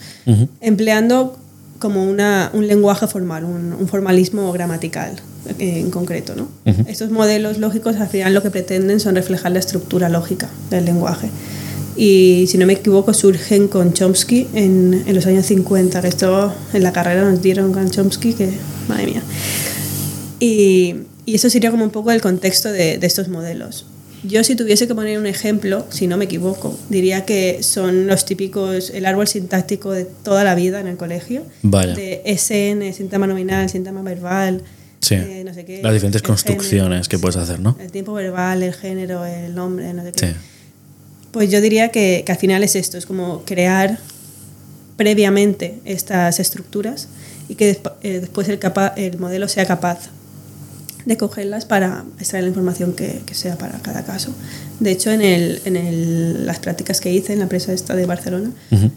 empleando 0.60 1.38
como 1.78 2.04
una, 2.04 2.50
un 2.52 2.66
lenguaje 2.66 3.06
formal, 3.06 3.44
un, 3.44 3.72
un 3.72 3.88
formalismo 3.88 4.50
gramatical 4.52 5.16
en 5.58 5.90
concreto. 5.90 6.34
¿no? 6.34 6.48
Ujú. 6.64 6.84
Estos 6.88 7.10
modelos 7.10 7.58
lógicos 7.58 7.96
al 7.96 8.08
final 8.08 8.34
lo 8.34 8.42
que 8.42 8.50
pretenden 8.50 9.00
son 9.00 9.14
reflejar 9.14 9.52
la 9.52 9.58
estructura 9.58 10.08
lógica 10.08 10.48
del 10.70 10.84
lenguaje. 10.84 11.30
Y 11.96 12.46
si 12.46 12.58
no 12.58 12.66
me 12.66 12.74
equivoco, 12.74 13.12
surgen 13.12 13.66
con 13.66 13.92
Chomsky 13.92 14.46
en, 14.54 15.02
en 15.04 15.14
los 15.16 15.26
años 15.26 15.46
50, 15.46 16.00
que 16.00 16.08
esto 16.08 16.54
en 16.72 16.84
la 16.84 16.92
carrera 16.92 17.28
nos 17.28 17.42
dieron 17.42 17.72
con 17.72 17.90
Chomsky, 17.90 18.34
que 18.34 18.50
madre 18.88 19.06
mía. 19.06 19.22
Y, 20.38 20.94
y 21.26 21.34
eso 21.34 21.50
sería 21.50 21.72
como 21.72 21.82
un 21.82 21.90
poco 21.90 22.12
el 22.12 22.20
contexto 22.20 22.70
de, 22.70 22.98
de 22.98 23.06
estos 23.06 23.28
modelos. 23.28 23.84
Yo 24.22 24.42
si 24.44 24.56
tuviese 24.56 24.88
que 24.88 24.94
poner 24.94 25.18
un 25.18 25.26
ejemplo, 25.26 25.86
si 25.90 26.06
no 26.06 26.16
me 26.16 26.24
equivoco, 26.24 26.76
diría 26.88 27.24
que 27.24 27.62
son 27.62 28.06
los 28.06 28.24
típicos, 28.24 28.90
el 28.90 29.06
árbol 29.06 29.28
sintáctico 29.28 29.92
de 29.92 30.04
toda 30.04 30.44
la 30.44 30.54
vida 30.54 30.80
en 30.80 30.88
el 30.88 30.96
colegio. 30.96 31.42
Vaya. 31.62 31.94
De 31.94 32.22
SN, 32.26 32.92
síntoma 32.92 33.26
nominal, 33.26 33.68
síntoma 33.68 34.02
verbal, 34.02 34.62
Sí. 35.00 35.14
eh, 35.14 35.42
no 35.46 35.54
sé 35.54 35.64
qué. 35.64 35.82
Las 35.82 35.92
diferentes 35.94 36.22
el 36.22 36.26
construcciones 36.26 37.06
género, 37.06 37.08
que 37.08 37.18
puedes 37.18 37.36
hacer, 37.36 37.60
¿no? 37.60 37.76
El 37.80 37.90
tiempo 37.92 38.12
verbal, 38.12 38.62
el 38.62 38.74
género, 38.74 39.24
el 39.24 39.54
nombre, 39.54 39.92
no 39.94 40.02
sé 40.02 40.12
qué. 40.12 40.26
Sí. 40.28 40.34
Pues 41.32 41.50
yo 41.50 41.60
diría 41.60 41.90
que, 41.90 42.22
que 42.26 42.32
al 42.32 42.38
final 42.38 42.62
es 42.64 42.74
esto, 42.74 42.96
es 42.98 43.06
como 43.06 43.42
crear 43.44 43.98
previamente 44.96 45.78
estas 45.84 46.40
estructuras 46.40 47.08
y 47.48 47.54
que 47.54 47.74
desp- 47.80 47.92
eh, 48.02 48.20
después 48.20 48.48
el, 48.48 48.58
capa- 48.58 48.94
el 48.96 49.18
modelo 49.18 49.48
sea 49.48 49.64
capaz 49.66 50.08
de 51.04 51.16
cogerlas 51.16 51.64
para 51.64 52.04
extraer 52.18 52.44
la 52.44 52.48
información 52.48 52.92
que, 52.94 53.20
que 53.24 53.34
sea 53.34 53.56
para 53.56 53.78
cada 53.80 54.04
caso. 54.04 54.34
De 54.80 54.90
hecho, 54.90 55.10
en, 55.10 55.22
el, 55.22 55.60
en 55.64 55.76
el- 55.76 56.44
las 56.46 56.58
prácticas 56.58 57.00
que 57.00 57.12
hice 57.12 57.32
en 57.32 57.38
la 57.38 57.44
empresa 57.44 57.72
esta 57.72 57.94
de 57.94 58.04
Barcelona, 58.06 58.50
Ujú. 58.70 58.90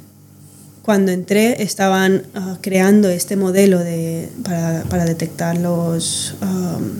Cuando 0.81 1.11
entré 1.11 1.61
estaban 1.61 2.23
ah, 2.33 2.57
creando 2.61 3.09
este 3.09 3.35
modelo 3.35 3.79
de, 3.79 4.29
para, 4.43 4.83
para 4.89 5.05
detectar 5.05 5.57
los, 5.57 6.33
am, 6.41 6.91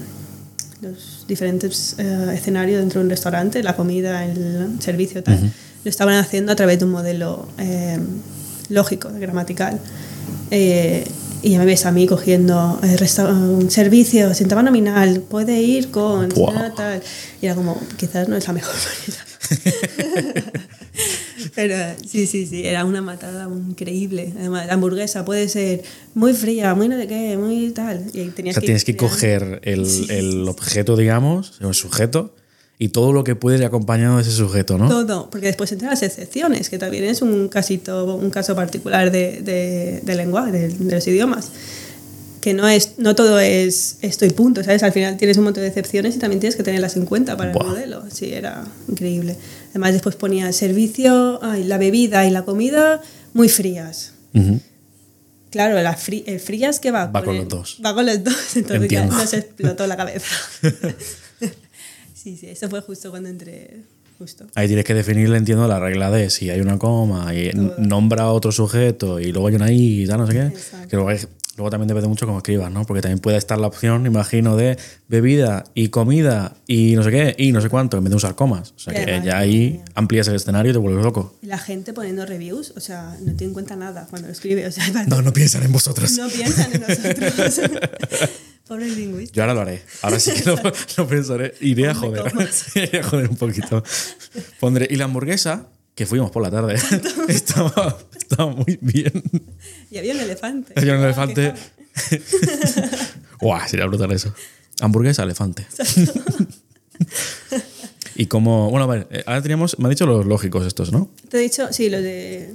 los 0.81 1.25
diferentes 1.27 1.95
eh, 1.97 2.31
escenarios 2.33 2.79
dentro 2.79 2.99
de 2.99 3.05
un 3.05 3.09
restaurante, 3.09 3.63
la 3.63 3.75
comida, 3.75 4.23
el 4.25 4.77
servicio, 4.79 5.23
tal. 5.23 5.35
Ujú. 5.35 5.45
Lo 5.83 5.89
estaban 5.89 6.15
haciendo 6.15 6.51
a 6.51 6.55
través 6.55 6.77
de 6.79 6.85
un 6.85 6.91
modelo 6.91 7.47
eh, 7.57 7.97
lógico, 8.69 9.09
gramatical. 9.19 9.79
Eh, 10.51 11.03
y 11.43 11.49
ya 11.51 11.57
me 11.59 11.65
ves 11.65 11.87
a 11.87 11.91
mí 11.91 12.05
cogiendo 12.05 12.79
eh, 12.83 12.97
un 13.31 13.71
servicio, 13.71 14.31
síntoma 14.35 14.61
nominal, 14.61 15.21
puede 15.21 15.59
ir 15.59 15.89
con 15.89 16.29
Wow. 16.29 16.53
tal. 16.75 17.01
Y 17.41 17.47
era 17.47 17.55
como, 17.55 17.81
quizás 17.97 18.27
no 18.29 18.35
es 18.35 18.45
la 18.45 18.53
mejor 18.53 18.75
manera. 19.09 20.53
Pero 21.55 21.75
sí, 22.07 22.27
sí, 22.27 22.45
sí, 22.45 22.65
era 22.65 22.85
una 22.85 23.01
matada 23.01 23.49
increíble. 23.69 24.33
Además, 24.37 24.67
la 24.67 24.73
hamburguesa 24.73 25.25
puede 25.25 25.49
ser 25.49 25.83
muy 26.13 26.33
fría, 26.33 26.73
muy 26.75 26.87
no 26.87 26.97
sé 26.97 27.07
qué, 27.07 27.37
muy 27.37 27.71
tal. 27.71 28.05
Y 28.13 28.21
ahí 28.21 28.29
O 28.29 28.33
tenías 28.33 28.55
sea, 28.55 28.61
que 28.61 28.67
tienes 28.67 28.83
que 28.85 28.95
coger 28.95 29.59
el, 29.63 29.85
Sí, 29.85 30.07
el 30.09 30.47
objeto, 30.47 30.95
digamos, 30.95 31.53
el 31.59 31.73
sujeto, 31.73 32.33
y 32.79 32.89
todo 32.89 33.13
lo 33.13 33.23
que 33.23 33.35
puede 33.35 33.57
ir 33.59 33.65
acompañado 33.65 34.15
de 34.15 34.23
ese 34.23 34.31
sujeto, 34.31 34.77
¿no? 34.77 34.89
Todo, 34.89 35.29
porque 35.29 35.47
después 35.47 35.71
entran 35.71 35.91
las 35.91 36.01
excepciones, 36.01 36.69
que 36.69 36.79
también 36.79 37.03
es 37.03 37.21
un 37.21 37.47
casito, 37.47 38.15
un 38.15 38.31
caso 38.31 38.55
particular 38.55 39.11
de, 39.11 39.41
de, 39.41 40.01
de 40.03 40.15
lenguaje, 40.15 40.51
de, 40.51 40.69
de 40.69 40.95
los 40.95 41.07
idiomas 41.07 41.51
que 42.41 42.53
no 42.55 42.67
es 42.67 42.93
no 42.97 43.13
todo 43.15 43.39
es 43.39 43.97
esto 44.01 44.25
y 44.25 44.31
punto, 44.31 44.63
¿sabes? 44.63 44.81
Al 44.83 44.91
final 44.91 45.15
tienes 45.15 45.37
un 45.37 45.43
montón 45.43 45.61
de 45.61 45.67
excepciones 45.67 46.15
y 46.15 46.19
también 46.19 46.39
tienes 46.39 46.55
que 46.55 46.63
tenerlas 46.63 46.97
en 46.97 47.05
cuenta 47.05 47.37
para 47.37 47.51
Buah. 47.53 47.63
el 47.63 47.69
modelo. 47.69 48.03
Sí, 48.11 48.33
era 48.33 48.65
increíble. 48.89 49.35
Además 49.71 49.93
después 49.93 50.15
ponía 50.15 50.47
el 50.47 50.53
servicio, 50.53 51.39
ay, 51.43 51.63
la 51.63 51.77
bebida 51.77 52.25
y 52.27 52.29
la 52.31 52.43
comida 52.43 53.01
muy 53.33 53.49
frías. 53.49 54.13
Claro, 55.49 55.81
la 55.81 55.97
fri- 55.97 56.23
el 56.27 56.39
frías 56.39 56.79
que 56.79 56.91
va, 56.91 57.07
Va 57.07 57.23
con 57.23 57.35
el- 57.35 57.41
los 57.41 57.49
dos. 57.49 57.79
Va 57.85 57.93
con 57.93 58.05
los 58.05 58.23
dos, 58.23 58.35
entonces 58.55 58.89
ya 58.89 59.05
nos 59.05 59.33
explotó 59.33 59.85
la 59.87 59.97
cabeza. 59.97 60.27
sí, 62.13 62.37
sí, 62.37 62.47
eso 62.47 62.69
fue 62.69 62.81
justo 62.81 63.09
cuando 63.09 63.29
entré, 63.29 63.81
justo. 64.17 64.45
Ahí 64.55 64.67
tienes 64.67 64.85
que 64.85 64.93
definirle, 64.93 65.37
entiendo, 65.37 65.67
la 65.67 65.79
regla 65.79 66.09
de 66.11 66.29
si 66.29 66.49
hay 66.49 66.61
una 66.61 66.77
coma 66.77 67.33
y 67.35 67.49
Todo. 67.51 67.75
nombra 67.79 68.23
a 68.23 68.31
otro 68.31 68.51
sujeto 68.51 69.19
y 69.19 69.31
luego 69.31 69.47
hay 69.47 69.55
una 69.55 69.71
I 69.71 70.03
y 70.03 70.07
tal, 70.07 70.19
no 70.19 70.27
sé 70.27 70.33
qué. 70.33 70.41
Exacto. 70.47 70.87
Que 70.89 70.95
luego, 70.95 71.09
hay- 71.09 71.19
luego 71.61 71.69
también 71.69 71.87
depende 71.87 72.07
mucho 72.07 72.25
cómo 72.25 72.39
escribas, 72.39 72.71
¿no? 72.71 72.85
Porque 72.85 73.01
también 73.01 73.19
puede 73.19 73.37
estar 73.37 73.59
la 73.59 73.67
opción, 73.67 74.07
imagino, 74.07 74.55
de 74.55 74.79
bebida 75.07 75.63
y 75.75 75.89
comida 75.89 76.55
y 76.65 76.95
no 76.95 77.03
sé 77.03 77.11
qué 77.11 77.35
y 77.37 77.51
no 77.51 77.61
sé 77.61 77.69
cuánto, 77.69 77.97
en 77.97 78.03
vez 78.03 78.09
de 78.09 78.15
usar 78.17 78.33
comas. 78.33 78.73
O 78.75 78.79
sea 78.79 78.93
que 78.93 79.01
además, 79.03 79.25
ya 79.25 79.37
ahí 79.37 79.63
eh, 79.63 79.81
amplías 79.93 80.27
el 80.27 80.35
escenario 80.35 80.71
y 80.71 80.73
te 80.73 80.79
vuelves 80.79 81.03
loco. 81.03 81.35
La 81.43 81.59
gente 81.59 81.93
poniendo 81.93 82.25
reviews, 82.25 82.73
o 82.75 82.79
sea, 82.79 83.15
no 83.21 83.33
tiene 83.35 83.49
en 83.49 83.53
cuenta 83.53 83.75
nada 83.75 84.07
cuando 84.09 84.27
lo 84.27 84.33
escribe. 84.33 84.65
O 84.65 84.71
sea, 84.71 84.83
No, 85.07 85.21
no 85.21 85.31
piensan 85.33 85.61
en 85.61 85.71
vosotros. 85.71 86.11
no 86.13 86.27
piensan 86.29 86.73
en 86.73 86.81
nosotros. 86.81 87.61
Pobres 88.67 88.97
lingüistas. 88.97 89.35
Yo 89.35 89.43
ahora 89.43 89.53
lo 89.53 89.61
haré. 89.61 89.83
Ahora 90.01 90.19
sí 90.19 90.31
que 90.31 90.43
lo, 90.49 90.55
lo 90.97 91.07
pensaré. 91.07 91.53
Iré 91.61 91.89
a 91.89 91.93
joder. 91.93 92.23
Iré 92.73 92.99
a 93.01 93.03
joder 93.03 93.29
un 93.29 93.35
poquito. 93.35 93.83
Pondré. 94.59 94.87
Y 94.89 94.95
la 94.95 95.03
hamburguesa, 95.05 95.67
que 95.93 96.07
fuimos 96.07 96.31
por 96.31 96.41
la 96.41 96.49
tarde, 96.49 96.75
estaba, 97.27 97.99
estaba 98.31 98.51
muy 98.51 98.77
bien. 98.81 99.23
Y 99.89 99.97
había 99.97 100.13
un 100.13 100.19
elefante. 100.21 100.73
Había 100.75 100.93
un 100.93 100.99
Ah, 101.01 101.05
elefante. 101.05 101.53
Guau, 103.41 103.67
sería 103.67 103.85
brutal 103.85 104.11
eso. 104.11 104.33
Hamburguesa, 104.79 105.23
elefante. 105.23 105.65
y 108.15 108.25
como. 108.27 108.69
Bueno, 108.69 108.85
a 108.85 108.87
ver, 108.87 109.07
eh, 109.11 109.23
ahora 109.25 109.41
teníamos. 109.41 109.77
Me 109.79 109.85
han 109.85 109.89
dicho 109.91 110.05
los 110.05 110.25
lógicos 110.25 110.65
estos, 110.65 110.91
¿no? 110.91 111.09
Te 111.29 111.37
he 111.37 111.41
dicho, 111.41 111.71
sí, 111.71 111.89
lo 111.89 112.01
de, 112.01 112.53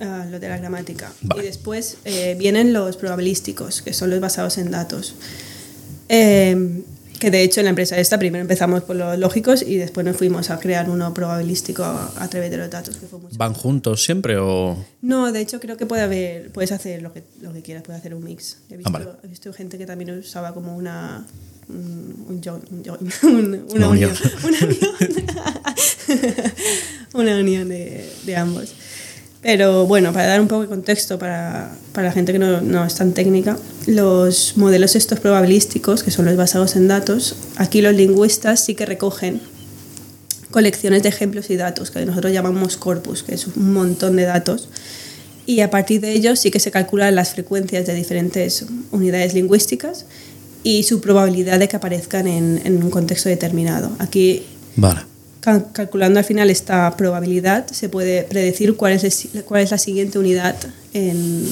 ah, 0.00 0.26
lo 0.30 0.38
de 0.40 0.48
la 0.48 0.58
gramática. 0.58 1.12
Vale. 1.22 1.42
Y 1.42 1.46
después 1.46 1.98
eh, 2.04 2.36
vienen 2.38 2.72
los 2.72 2.96
probabilísticos, 2.96 3.82
que 3.82 3.92
son 3.92 4.10
los 4.10 4.20
basados 4.20 4.58
en 4.58 4.70
datos. 4.70 5.14
Eh, 6.08 6.82
que 7.24 7.30
de 7.30 7.42
hecho 7.42 7.60
en 7.60 7.64
la 7.64 7.70
empresa 7.70 7.98
esta 7.98 8.18
primero 8.18 8.42
empezamos 8.42 8.82
por 8.84 8.96
los 8.96 9.18
lógicos 9.18 9.62
y 9.62 9.76
después 9.76 10.04
nos 10.06 10.16
fuimos 10.16 10.50
a 10.50 10.58
crear 10.58 10.88
uno 10.90 11.12
probabilístico 11.14 11.82
a, 11.84 12.28
través 12.28 12.50
de 12.50 12.56
los 12.58 12.70
datos, 12.70 12.96
que 12.96 13.06
fue 13.06 13.18
mucho. 13.18 13.36
¿Van 13.36 13.54
juntos 13.54 14.04
siempre 14.04 14.36
o.? 14.38 14.76
No, 15.02 15.32
de 15.32 15.40
hecho 15.40 15.60
creo 15.60 15.76
que 15.76 15.86
puede 15.86 16.02
haber, 16.02 16.50
puedes 16.52 16.72
hacer 16.72 17.02
lo 17.02 17.12
que, 17.12 17.22
lo 17.40 17.52
que 17.52 17.62
quieras, 17.62 17.82
puedes 17.82 18.00
hacer 18.00 18.14
un 18.14 18.22
mix. 18.24 18.58
He 18.70 18.76
visto, 18.76 18.90
Ah, 18.90 18.98
vale. 18.98 19.06
he 19.22 19.26
visto 19.28 19.52
gente 19.52 19.78
que 19.78 19.86
también 19.86 20.10
usaba 20.18 20.52
como 20.54 20.76
una 20.76 21.24
un, 21.68 22.26
un 22.28 22.40
join- 22.42 22.62
un 22.70 22.84
join, 22.84 22.98
un- 23.22 23.66
una 23.74 23.88
unión, 23.88 24.10
unión. 24.10 24.12
una 24.44 24.58
unión, 24.66 24.94
una 27.14 27.36
unión 27.38 27.68
de, 27.68 28.10
de 28.26 28.36
ambos. 28.36 28.74
Pero 29.44 29.86
bueno, 29.86 30.14
para 30.14 30.26
dar 30.26 30.40
un 30.40 30.48
poco 30.48 30.62
de 30.62 30.68
contexto 30.68 31.18
para, 31.18 31.70
para 31.92 32.08
la 32.08 32.12
gente 32.14 32.32
que 32.32 32.38
no, 32.38 32.62
no 32.62 32.82
es 32.82 32.94
tan 32.94 33.12
técnica, 33.12 33.58
los 33.86 34.56
modelos 34.56 34.96
estos 34.96 35.20
probabilísticos, 35.20 36.02
que 36.02 36.10
son 36.10 36.24
los 36.24 36.34
basados 36.34 36.76
en 36.76 36.88
datos, 36.88 37.36
aquí 37.56 37.82
los 37.82 37.94
lingüistas 37.94 38.64
sí 38.64 38.74
que 38.74 38.86
recogen 38.86 39.42
colecciones 40.50 41.02
de 41.02 41.10
ejemplos 41.10 41.50
y 41.50 41.56
datos, 41.56 41.90
que 41.90 42.06
nosotros 42.06 42.32
llamamos 42.32 42.78
corpus, 42.78 43.22
que 43.22 43.34
es 43.34 43.46
un 43.46 43.74
montón 43.74 44.16
de 44.16 44.22
datos. 44.22 44.70
Y 45.44 45.60
a 45.60 45.68
partir 45.68 46.00
de 46.00 46.12
ellos 46.12 46.38
sí 46.38 46.50
que 46.50 46.58
se 46.58 46.70
calculan 46.70 47.14
las 47.14 47.34
frecuencias 47.34 47.86
de 47.86 47.94
diferentes 47.94 48.64
unidades 48.92 49.34
lingüísticas 49.34 50.06
y 50.62 50.84
su 50.84 51.02
probabilidad 51.02 51.58
de 51.58 51.68
que 51.68 51.76
aparezcan 51.76 52.26
en, 52.26 52.62
en 52.64 52.82
un 52.82 52.88
contexto 52.88 53.28
determinado. 53.28 53.90
Aquí, 53.98 54.46
Vale. 54.76 55.00
Cal- 55.44 55.66
calculando 55.72 56.18
al 56.18 56.24
final 56.24 56.48
esta 56.50 56.96
probabilidad, 56.96 57.66
se 57.70 57.88
puede 57.88 58.22
predecir 58.22 58.74
cuál 58.76 58.94
es 58.94 59.70
la 59.70 59.78
siguiente 59.78 60.18
unidad 60.18 60.56
en, 60.94 61.46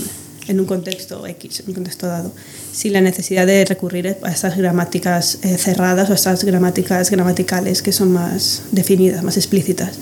en 0.48 0.60
un 0.60 0.66
contexto 0.66 1.26
X, 1.26 1.60
en 1.60 1.68
un 1.68 1.74
contexto 1.74 2.06
dado, 2.06 2.32
sin 2.72 2.94
la 2.94 3.00
necesidad 3.00 3.46
de 3.46 3.64
recurrir 3.64 4.16
a 4.22 4.30
estas 4.30 4.56
gramáticas 4.56 5.38
eh, 5.42 5.58
cerradas 5.58 6.08
o 6.08 6.12
a 6.12 6.16
estas 6.16 6.44
gramáticas 6.44 7.10
gramaticales 7.10 7.82
que 7.82 7.92
son 7.92 8.12
más 8.12 8.62
definidas, 8.72 9.22
más 9.22 9.36
explícitas. 9.36 9.98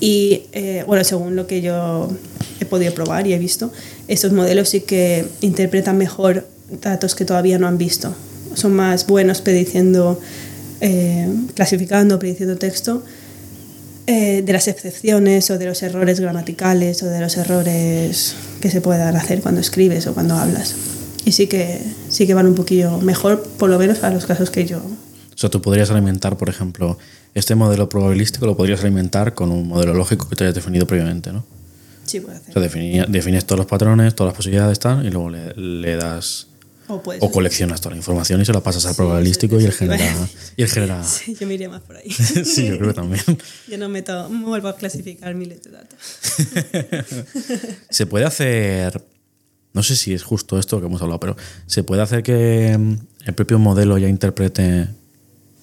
Y 0.00 0.42
eh, 0.52 0.84
bueno, 0.86 1.02
según 1.02 1.34
lo 1.34 1.46
que 1.46 1.60
yo 1.60 2.08
he 2.60 2.64
podido 2.64 2.92
probar 2.94 3.26
y 3.26 3.32
he 3.32 3.38
visto, 3.38 3.72
estos 4.06 4.32
modelos 4.32 4.68
sí 4.68 4.80
que 4.82 5.24
interpretan 5.40 5.96
mejor 5.98 6.46
datos 6.82 7.14
que 7.14 7.24
todavía 7.24 7.58
no 7.58 7.66
han 7.66 7.78
visto. 7.78 8.14
Son 8.54 8.72
más 8.72 9.06
buenos 9.06 9.40
prediciendo, 9.40 10.20
eh, 10.80 11.28
clasificando, 11.54 12.18
prediciendo 12.18 12.56
texto 12.56 13.02
eh, 14.06 14.42
de 14.44 14.52
las 14.52 14.68
excepciones 14.68 15.50
o 15.50 15.58
de 15.58 15.66
los 15.66 15.82
errores 15.82 16.20
gramaticales 16.20 17.02
o 17.02 17.06
de 17.06 17.20
los 17.20 17.36
errores 17.36 18.34
que 18.60 18.70
se 18.70 18.80
puedan 18.80 19.14
hacer 19.16 19.40
cuando 19.40 19.60
escribes 19.60 20.06
o 20.06 20.14
cuando 20.14 20.34
hablas. 20.36 20.74
Y 21.24 21.32
sí 21.32 21.46
que, 21.46 21.80
sí 22.08 22.26
que 22.26 22.34
van 22.34 22.46
un 22.46 22.54
poquillo 22.54 22.98
mejor, 22.98 23.42
por 23.58 23.68
lo 23.68 23.78
menos 23.78 23.98
para 23.98 24.14
los 24.14 24.24
casos 24.26 24.50
que 24.50 24.64
yo. 24.64 24.78
O 24.78 25.36
sea, 25.40 25.50
tú 25.50 25.60
podrías 25.62 25.90
alimentar, 25.90 26.36
por 26.36 26.48
ejemplo, 26.48 26.98
este 27.34 27.54
modelo 27.54 27.88
probabilístico 27.88 28.46
lo 28.46 28.56
podrías 28.56 28.80
alimentar 28.80 29.34
con 29.34 29.52
un 29.52 29.68
modelo 29.68 29.94
lógico 29.94 30.28
que 30.28 30.34
te 30.36 30.44
hayas 30.44 30.54
definido 30.54 30.86
previamente, 30.86 31.30
¿no? 31.32 31.44
Sí, 32.06 32.20
puedo 32.20 32.34
O 32.36 32.40
hacer. 32.40 32.52
sea, 32.54 32.62
definía- 32.62 33.04
defines 33.06 33.44
todos 33.44 33.58
los 33.58 33.66
patrones, 33.66 34.14
todas 34.16 34.32
las 34.32 34.36
posibilidades, 34.36 34.78
tal, 34.80 35.04
y 35.06 35.10
luego 35.10 35.30
le, 35.30 35.54
le 35.54 35.96
das. 35.96 36.47
O, 36.88 37.02
puedes 37.02 37.22
O 37.22 37.30
coleccionas 37.30 37.80
toda 37.80 37.92
la 37.92 37.98
información 37.98 38.40
y 38.40 38.44
se 38.44 38.52
la 38.52 38.62
pasas 38.62 38.86
al 38.86 38.94
probabilístico 38.94 39.60
y 39.60 39.66
a 39.66 39.72
genera. 39.72 40.28
Y 40.56 40.62
él 40.62 40.68
genera. 40.68 41.02
Sí, 41.04 41.36
yo 41.38 41.46
me 41.46 41.54
iría 41.54 41.68
más 41.68 41.82
por 41.82 41.96
ahí. 41.96 42.10
sí, 42.10 42.66
yo 42.66 42.78
creo 42.78 42.88
que 42.88 42.94
también. 42.94 43.22
Yo 43.68 43.78
no 43.78 43.88
meto, 43.88 44.28
no 44.28 44.46
vuelvo 44.46 44.68
a 44.68 44.76
clasificar 44.76 45.34
miles 45.34 45.62
de 45.62 45.70
datos. 45.70 45.98
Se 47.90 48.06
puede 48.06 48.24
hacer. 48.24 49.02
No 49.74 49.82
sé 49.82 49.96
si 49.96 50.14
es 50.14 50.22
justo 50.22 50.58
esto 50.58 50.80
que 50.80 50.86
hemos 50.86 51.02
hablado, 51.02 51.20
pero 51.20 51.36
se 51.66 51.84
puede 51.84 52.00
hacer 52.02 52.22
que 52.22 52.76
mm, 52.76 52.94
el 53.26 53.34
propio 53.34 53.58
modelo 53.58 53.98
ya 53.98 54.08
interprete 54.08 54.88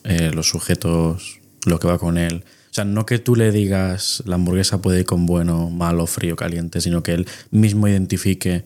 eh, 0.03 0.31
los 0.33 0.47
sujetos, 0.47 1.39
lo 1.65 1.79
que 1.79 1.87
va 1.87 1.97
con 1.97 2.17
él. 2.17 2.43
O 2.69 2.73
sea, 2.75 2.85
no 2.85 3.05
que 3.05 3.19
tú 3.19 3.35
le 3.35 3.51
digas 3.51 4.21
la 4.25 4.35
hamburguesa 4.35 4.81
puede 4.81 4.99
ir 4.99 5.05
con 5.05 5.25
bueno, 5.25 5.69
malo, 5.69 6.05
frío, 6.07 6.35
caliente, 6.35 6.81
sino 6.81 7.01
que 7.01 7.13
él 7.13 7.27
mismo 7.49 7.87
identifique, 7.87 8.63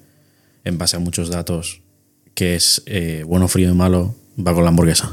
en 0.65 0.77
base 0.77 0.97
a 0.97 0.99
muchos 0.99 1.29
datos, 1.29 1.81
que 2.39 2.55
es 2.55 2.81
eh, 2.85 3.25
bueno, 3.27 3.49
frío 3.49 3.69
y 3.69 3.73
malo, 3.73 4.15
va 4.39 4.53
con 4.53 4.63
la 4.63 4.69
hamburguesa. 4.69 5.11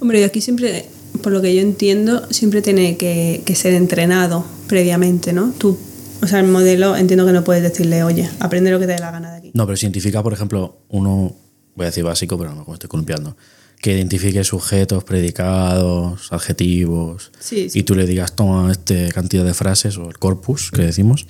Hombre, 0.00 0.20
y 0.20 0.24
aquí 0.24 0.42
siempre, 0.42 0.84
por 1.22 1.32
lo 1.32 1.40
que 1.40 1.54
yo 1.54 1.62
entiendo, 1.62 2.30
siempre 2.30 2.60
tiene 2.60 2.98
que, 2.98 3.40
que 3.46 3.54
ser 3.54 3.72
entrenado 3.72 4.44
previamente, 4.66 5.32
¿no? 5.32 5.54
Tú, 5.56 5.78
o 6.20 6.26
sea, 6.26 6.40
el 6.40 6.48
modelo 6.48 6.94
entiendo 6.94 7.24
que 7.24 7.32
no 7.32 7.42
puedes 7.42 7.62
decirle, 7.62 8.02
oye, 8.04 8.28
aprende 8.38 8.70
lo 8.70 8.78
que 8.78 8.86
te 8.86 8.92
dé 8.92 8.98
la 8.98 9.10
gana 9.10 9.32
de 9.32 9.38
aquí. 9.38 9.50
No, 9.54 9.64
pero 9.64 9.78
si 9.78 9.86
identifica, 9.86 10.22
por 10.22 10.34
ejemplo, 10.34 10.76
uno, 10.90 11.34
voy 11.74 11.84
a 11.84 11.88
decir 11.88 12.04
básico, 12.04 12.36
pero 12.36 12.50
a 12.50 12.52
lo 12.52 12.58
mejor 12.58 12.72
me 12.72 12.74
estoy 12.74 12.90
columpiando, 12.90 13.34
que 13.80 13.94
identifique 13.96 14.44
sujetos, 14.44 15.04
predicados, 15.04 16.30
adjetivos, 16.32 17.32
Sí, 17.40 17.70
sí. 17.70 17.78
y 17.78 17.82
tú 17.84 17.94
le 17.94 18.04
digas, 18.04 18.36
toma 18.36 18.70
esta 18.70 19.08
cantidad 19.08 19.44
de 19.46 19.54
frases, 19.54 19.96
o 19.96 20.06
el 20.10 20.18
corpus 20.18 20.70
que 20.70 20.82
decimos, 20.82 21.26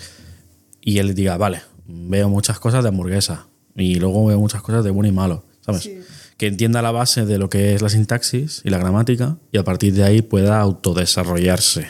y 0.80 0.98
él 0.98 1.14
diga, 1.14 1.37
vale, 1.37 1.61
veo 1.87 2.28
muchas 2.28 2.58
cosas 2.58 2.82
de 2.82 2.88
hamburguesa, 2.88 3.46
y 3.76 3.96
luego 3.96 4.26
veo 4.26 4.38
muchas 4.38 4.62
cosas 4.62 4.85
de 4.85 4.90
bueno 4.90 5.08
y 5.08 5.12
malo, 5.12 5.44
¿sabes? 5.64 5.82
Sí. 5.82 5.98
Que 6.37 6.46
entienda 6.46 6.82
la 6.82 6.90
base 6.90 7.24
de 7.24 7.38
lo 7.38 7.48
que 7.48 7.74
es 7.74 7.82
la 7.82 7.88
sintaxis 7.88 8.62
y 8.64 8.70
la 8.70 8.78
gramática, 8.78 9.37
y 9.52 9.58
a 9.58 9.64
partir 9.64 9.94
de 9.94 10.04
ahí 10.04 10.22
pueda 10.22 10.61
autodesarrollarse. 10.61 11.87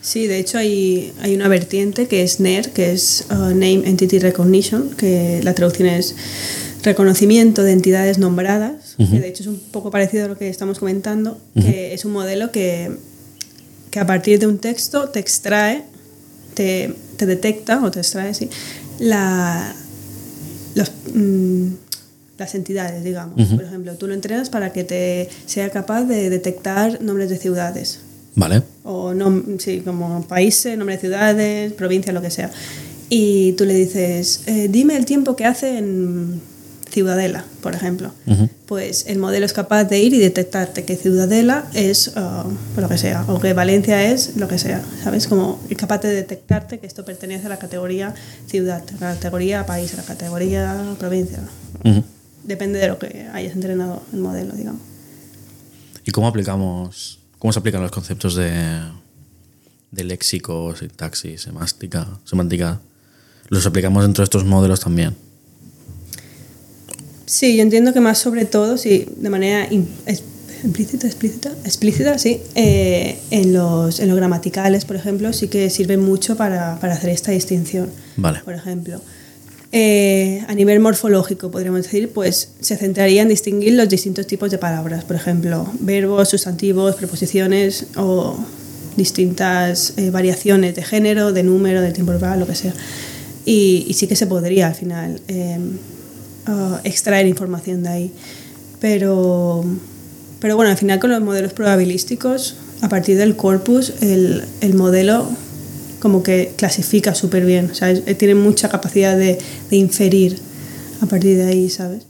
Sí, 0.00 0.26
de 0.26 0.38
hecho 0.38 0.58
hay, 0.58 1.12
hay 1.20 1.34
una 1.34 1.48
vertiente 1.48 2.06
que 2.06 2.22
es 2.22 2.40
NER, 2.40 2.72
que 2.72 2.92
es 2.92 3.26
uh, 3.30 3.34
Name 3.34 3.82
Entity 3.84 4.20
Recognition, 4.20 4.90
que 4.90 5.40
la 5.42 5.54
traducción 5.54 5.88
es 5.88 6.14
reconocimiento 6.82 7.62
de 7.62 7.72
entidades 7.72 8.18
nombradas, 8.18 8.94
que 8.96 9.20
de 9.20 9.28
hecho 9.28 9.42
es 9.42 9.48
un 9.48 9.58
poco 9.58 9.90
parecido 9.90 10.26
a 10.26 10.28
lo 10.28 10.38
que 10.38 10.48
estamos 10.48 10.78
comentando, 10.78 11.38
que 11.54 11.92
es 11.92 12.04
un 12.04 12.12
modelo 12.12 12.52
que, 12.52 12.90
que 13.90 13.98
a 13.98 14.06
partir 14.06 14.38
de 14.38 14.46
un 14.46 14.58
texto 14.58 15.08
te 15.08 15.18
extrae, 15.18 15.84
te, 16.54 16.94
te 17.16 17.26
detecta 17.26 17.82
o 17.84 17.90
te 17.90 17.98
extrae, 17.98 18.32
sí, 18.32 18.48
la, 19.00 19.74
los, 20.74 20.92
mm, 21.14 21.68
las 22.38 22.54
entidades, 22.54 23.02
digamos. 23.02 23.34
Por 23.48 23.64
ejemplo, 23.64 23.94
tú 23.96 24.06
lo 24.06 24.14
entrenas 24.14 24.48
para 24.48 24.72
que 24.72 24.84
te 24.84 25.28
sea 25.46 25.70
capaz 25.70 26.04
de 26.04 26.30
detectar 26.30 27.02
nombres 27.02 27.28
de 27.30 27.36
ciudades 27.36 28.00
¿Vale? 28.36 28.62
o 28.84 29.12
no, 29.12 29.42
sí, 29.58 29.80
como 29.80 30.22
países, 30.26 30.78
nombre 30.78 30.96
de 30.96 31.00
ciudades, 31.00 31.72
provincias, 31.72 32.14
lo 32.14 32.22
que 32.22 32.30
sea. 32.30 32.50
Y 33.10 33.52
tú 33.52 33.64
le 33.64 33.74
dices, 33.74 34.42
eh, 34.46 34.68
dime 34.70 34.96
el 34.96 35.04
tiempo 35.04 35.34
que 35.34 35.46
hace 35.46 35.78
en 35.78 36.40
Ciudadela, 36.90 37.44
por 37.62 37.74
ejemplo. 37.74 38.12
Pues 38.66 39.06
el 39.06 39.18
modelo 39.18 39.44
es 39.46 39.52
capaz 39.52 39.84
de 39.84 39.98
ir 40.00 40.14
y 40.14 40.18
detectarte 40.18 40.84
que 40.84 40.96
Ciudadela 40.96 41.66
es 41.74 42.08
uh, 42.08 42.80
lo 42.80 42.88
que 42.88 42.98
sea, 42.98 43.24
o 43.28 43.40
que 43.40 43.52
Valencia 43.52 44.10
es 44.10 44.36
lo 44.36 44.48
que 44.48 44.58
sea, 44.58 44.82
¿sabes? 45.02 45.26
Como 45.26 45.60
es 45.68 45.76
capaz 45.76 45.98
de 45.98 46.08
detectarte 46.08 46.78
que 46.78 46.86
esto 46.86 47.04
pertenece 47.04 47.46
a 47.46 47.48
la 47.50 47.58
categoría 47.58 48.14
ciudad, 48.46 48.82
a 49.00 49.04
la 49.04 49.14
categoría 49.14 49.66
país, 49.66 49.92
a 49.94 49.98
la 49.98 50.02
categoría 50.02 50.94
provincia. 50.98 51.40
Depende 52.44 52.78
de 52.78 52.88
lo 52.88 52.98
que 52.98 53.28
hayas 53.32 53.52
entrenado 53.52 54.02
el 54.12 54.20
modelo, 54.20 54.54
digamos. 54.54 54.80
¿Y 56.04 56.10
cómo 56.10 56.26
aplicamos, 56.26 57.20
cómo 57.38 57.52
se 57.52 57.58
aplican 57.58 57.82
los 57.82 57.90
conceptos 57.90 58.34
de, 58.34 58.80
de 59.90 60.04
léxico, 60.04 60.74
sintaxis, 60.74 61.42
semántica, 61.42 62.08
semántica? 62.24 62.80
¿Los 63.48 63.66
aplicamos 63.66 64.04
dentro 64.04 64.22
de 64.22 64.24
estos 64.24 64.44
modelos 64.44 64.80
también? 64.80 65.27
Sí, 67.28 67.56
yo 67.56 67.62
entiendo 67.62 67.92
que 67.92 68.00
más 68.00 68.18
sobre 68.18 68.46
todo, 68.46 68.78
sí, 68.78 69.04
de 69.16 69.28
manera 69.28 69.68
implícita, 69.70 71.06
explícita, 71.06 71.52
explícita, 71.62 72.18
sí, 72.18 72.40
eh, 72.54 73.18
en, 73.30 73.52
los, 73.52 74.00
en 74.00 74.08
los 74.08 74.16
gramaticales, 74.16 74.86
por 74.86 74.96
ejemplo, 74.96 75.30
sí 75.34 75.48
que 75.48 75.68
sirve 75.68 75.98
mucho 75.98 76.36
para, 76.38 76.80
para 76.80 76.94
hacer 76.94 77.10
esta 77.10 77.30
distinción. 77.30 77.90
Vale. 78.16 78.40
Por 78.46 78.54
ejemplo, 78.54 79.02
eh, 79.72 80.42
a 80.48 80.54
nivel 80.54 80.80
morfológico, 80.80 81.50
podríamos 81.50 81.82
decir, 81.82 82.08
pues 82.14 82.52
se 82.60 82.78
centraría 82.78 83.20
en 83.20 83.28
distinguir 83.28 83.74
los 83.74 83.90
distintos 83.90 84.26
tipos 84.26 84.50
de 84.50 84.56
palabras, 84.56 85.04
por 85.04 85.16
ejemplo, 85.16 85.70
verbos, 85.80 86.30
sustantivos, 86.30 86.94
preposiciones 86.94 87.88
o 87.96 88.38
distintas 88.96 89.92
eh, 89.98 90.08
variaciones 90.08 90.74
de 90.74 90.82
género, 90.82 91.34
de 91.34 91.42
número, 91.42 91.82
de 91.82 91.92
tiempo 91.92 92.12
verbal, 92.12 92.40
lo 92.40 92.46
que 92.46 92.54
sea. 92.54 92.72
Y, 93.44 93.84
y 93.86 93.92
sí 93.92 94.06
que 94.06 94.16
se 94.16 94.26
podría 94.26 94.68
al 94.68 94.74
final 94.74 95.20
extraer 96.84 97.26
información 97.26 97.82
de 97.82 97.88
ahí. 97.88 98.12
Pero, 98.80 99.64
pero 100.40 100.56
bueno, 100.56 100.70
al 100.70 100.76
final 100.76 100.98
con 101.00 101.10
los 101.10 101.20
modelos 101.20 101.52
probabilísticos, 101.52 102.56
a 102.80 102.88
partir 102.88 103.16
del 103.18 103.36
corpus, 103.36 103.92
el, 104.00 104.44
el 104.60 104.74
modelo 104.74 105.28
como 105.98 106.22
que 106.22 106.52
clasifica 106.56 107.14
súper 107.14 107.44
bien, 107.44 107.70
o 107.72 107.74
sea, 107.74 107.92
tiene 108.14 108.36
mucha 108.36 108.68
capacidad 108.68 109.16
de, 109.16 109.38
de, 109.68 109.76
inferir 109.76 110.38
a 111.00 111.06
partir 111.06 111.36
de 111.36 111.44
ahí, 111.44 111.68
¿sabes? 111.70 112.04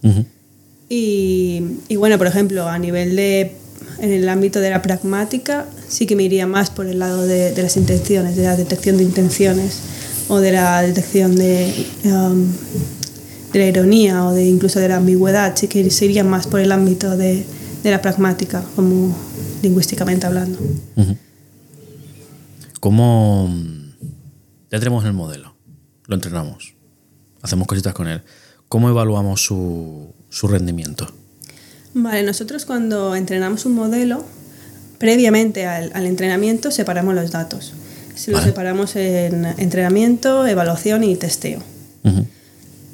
y, 0.90 1.62
y, 1.88 1.96
bueno, 1.96 2.18
por 2.18 2.26
ejemplo, 2.26 2.68
a 2.68 2.78
nivel 2.78 3.16
de, 3.16 3.52
en 3.98 4.12
el 4.12 4.28
ámbito 4.28 4.60
de 4.60 4.68
la 4.68 4.82
pragmática, 4.82 5.66
sí 5.88 6.04
que 6.04 6.16
me 6.16 6.22
iría 6.24 6.46
más 6.46 6.68
por 6.68 6.86
el 6.86 6.98
lado 6.98 7.26
de, 7.26 7.52
de 7.52 7.62
las 7.62 7.78
intenciones, 7.78 8.36
de 8.36 8.42
la 8.42 8.56
detección 8.56 8.98
de 8.98 9.04
intenciones 9.04 9.80
o 10.28 10.38
de 10.40 10.52
la 10.52 10.82
detección 10.82 11.34
de, 11.36 11.86
um, 12.04 12.46
de 13.52 13.58
la 13.58 13.66
ironía 13.66 14.24
o 14.26 14.32
de 14.32 14.46
incluso 14.46 14.78
de 14.80 14.88
la 14.88 14.96
ambigüedad, 14.96 15.56
sí 15.56 15.68
que 15.68 15.90
sería 15.90 16.24
más 16.24 16.46
por 16.46 16.60
el 16.60 16.72
ámbito 16.72 17.16
de, 17.16 17.44
de 17.82 17.90
la 17.90 18.02
pragmática, 18.02 18.62
como 18.76 19.14
lingüísticamente 19.62 20.26
hablando. 20.26 20.58
Uh 20.96 21.02
-huh. 21.02 21.16
¿Cómo 22.80 23.52
ya 24.70 24.78
tenemos 24.78 25.04
el 25.04 25.12
modelo? 25.12 25.54
Lo 26.06 26.14
entrenamos, 26.14 26.74
hacemos 27.42 27.66
cositas 27.66 27.94
con 27.94 28.08
él. 28.08 28.22
¿Cómo 28.68 28.88
evaluamos 28.90 29.42
su, 29.42 30.12
su 30.28 30.46
rendimiento? 30.46 31.10
Vale, 31.94 32.22
nosotros 32.22 32.66
cuando 32.66 33.16
entrenamos 33.16 33.64
un 33.64 33.74
modelo, 33.74 34.24
previamente 34.98 35.66
al, 35.66 35.90
al 35.94 36.06
entrenamiento 36.06 36.70
separamos 36.70 37.14
los 37.14 37.30
datos. 37.30 37.72
Lo 38.26 38.34
vale. 38.34 38.46
separamos 38.46 38.96
en 38.96 39.46
entrenamiento, 39.58 40.46
evaluación 40.46 41.02
y 41.04 41.16
testeo. 41.16 41.60
Uh 42.04 42.10
-huh 42.10 42.26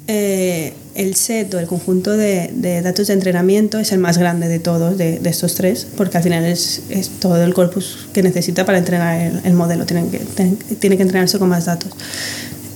eh, 0.07 0.73
el 0.93 1.15
set 1.15 1.53
o 1.53 1.59
el 1.59 1.67
conjunto 1.67 2.11
de, 2.15 2.51
de, 2.53 2.81
datos 2.81 3.07
de 3.07 3.13
entrenamiento 3.13 3.79
es 3.79 3.91
el 3.91 3.99
más 3.99 4.17
grande 4.17 4.47
de 4.47 4.59
todos, 4.59 4.97
de, 4.97 5.19
de 5.19 5.29
estos 5.29 5.55
tres, 5.55 5.87
porque 5.97 6.17
al 6.17 6.23
final 6.23 6.45
es, 6.45 6.83
es, 6.89 7.09
todo 7.19 7.43
el 7.43 7.53
corpus 7.53 8.07
que 8.13 8.23
necesita 8.23 8.65
para 8.65 8.77
entrenar 8.77 9.19
el, 9.19 9.41
el 9.43 9.53
modelo, 9.53 9.85
tiene 9.85 10.07
que, 10.09 10.19
tiene 10.75 10.97
que 10.97 11.03
entrenarse 11.03 11.39
con 11.39 11.49
más 11.49 11.65
datos. 11.65 11.91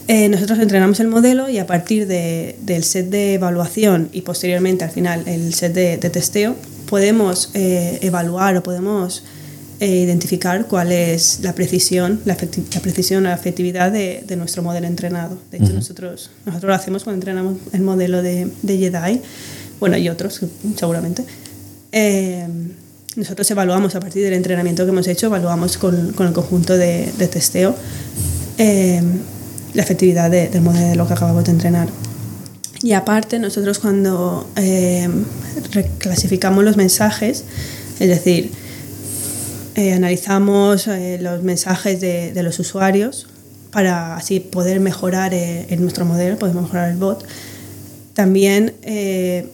Eh, 0.07 0.27
nosotros 0.27 0.57
entrenamos 0.57 0.99
el 0.99 1.07
modelo 1.07 1.49
y 1.49 1.59
a 1.59 1.67
partir 1.67 2.07
de, 2.07 2.57
del 2.61 2.83
set 2.83 3.11
de 3.11 3.35
evaluación 3.35 4.09
y 4.11 4.21
posteriormente 4.21 4.83
al 4.83 4.89
final 4.89 5.21
el 5.27 5.53
set 5.53 5.71
de, 5.73 5.97
de 5.97 6.09
testeo, 6.09 6.55
podemos 6.89 7.51
eh, 7.53 7.99
evaluar 8.01 8.57
o 8.57 8.63
podemos 8.63 9.23
eh, 9.79 9.87
identificar 9.87 10.67
cuál 10.67 10.91
es 10.91 11.39
la 11.41 11.53
precisión, 11.53 12.19
la, 12.25 12.35
la 12.73 12.81
precisión, 12.81 13.23
la 13.23 13.33
efectividad 13.33 13.91
de, 13.91 14.23
de, 14.27 14.35
nuestro 14.35 14.61
modelo 14.61 14.87
entrenado. 14.87 15.37
De 15.51 15.57
hecho, 15.57 15.67
uh 15.67 15.69
-huh. 15.69 15.75
nosotros, 15.75 16.31
nosotros 16.45 16.67
lo 16.67 16.75
hacemos 16.75 17.03
cuando 17.03 17.17
entrenamos 17.17 17.57
el 17.71 17.81
modelo 17.81 18.21
de, 18.21 18.49
de 18.61 18.77
Jedi, 18.77 19.21
bueno, 19.79 19.97
y 19.97 20.09
otros 20.09 20.41
seguramente. 20.77 21.23
Eh, 21.91 22.45
nosotros 23.15 23.49
evaluamos 23.51 23.95
a 23.95 23.99
partir 23.99 24.23
del 24.23 24.33
entrenamiento 24.33 24.83
que 24.83 24.91
hemos 24.91 25.07
hecho, 25.07 25.27
evaluamos 25.27 25.77
con, 25.77 26.13
con 26.13 26.27
el 26.27 26.33
conjunto 26.33 26.77
de, 26.77 27.11
de 27.17 27.27
testeo 27.27 27.75
eh, 28.57 29.01
la 29.73 29.81
efectividad 29.81 30.29
de, 30.29 30.49
del 30.49 30.61
modelo 30.61 31.07
que 31.07 31.13
acabamos 31.13 31.43
de 31.45 31.51
entrenar. 31.51 31.87
Y 32.81 32.93
aparte, 32.93 33.39
nosotros 33.39 33.79
cuando 33.79 34.49
eh, 34.55 35.07
reclasificamos 35.71 36.63
los 36.63 36.77
mensajes, 36.77 37.43
es 37.99 38.07
decir, 38.07 38.51
eh, 39.79 39.93
analizamos 39.93 40.87
eh, 40.87 41.17
los 41.21 41.41
mensajes 41.41 42.01
de, 42.01 42.33
de, 42.33 42.43
los 42.43 42.59
usuarios 42.59 43.27
para 43.71 44.15
así 44.15 44.39
poder 44.39 44.79
mejorar 44.79 45.33
eh, 45.33 45.67
en 45.69 45.81
nuestro 45.81 46.05
modelo, 46.05 46.37
poder 46.37 46.55
mejorar 46.55 46.89
el 46.89 46.97
bot. 46.97 47.25
También 48.13 48.73
eh, 48.81 49.47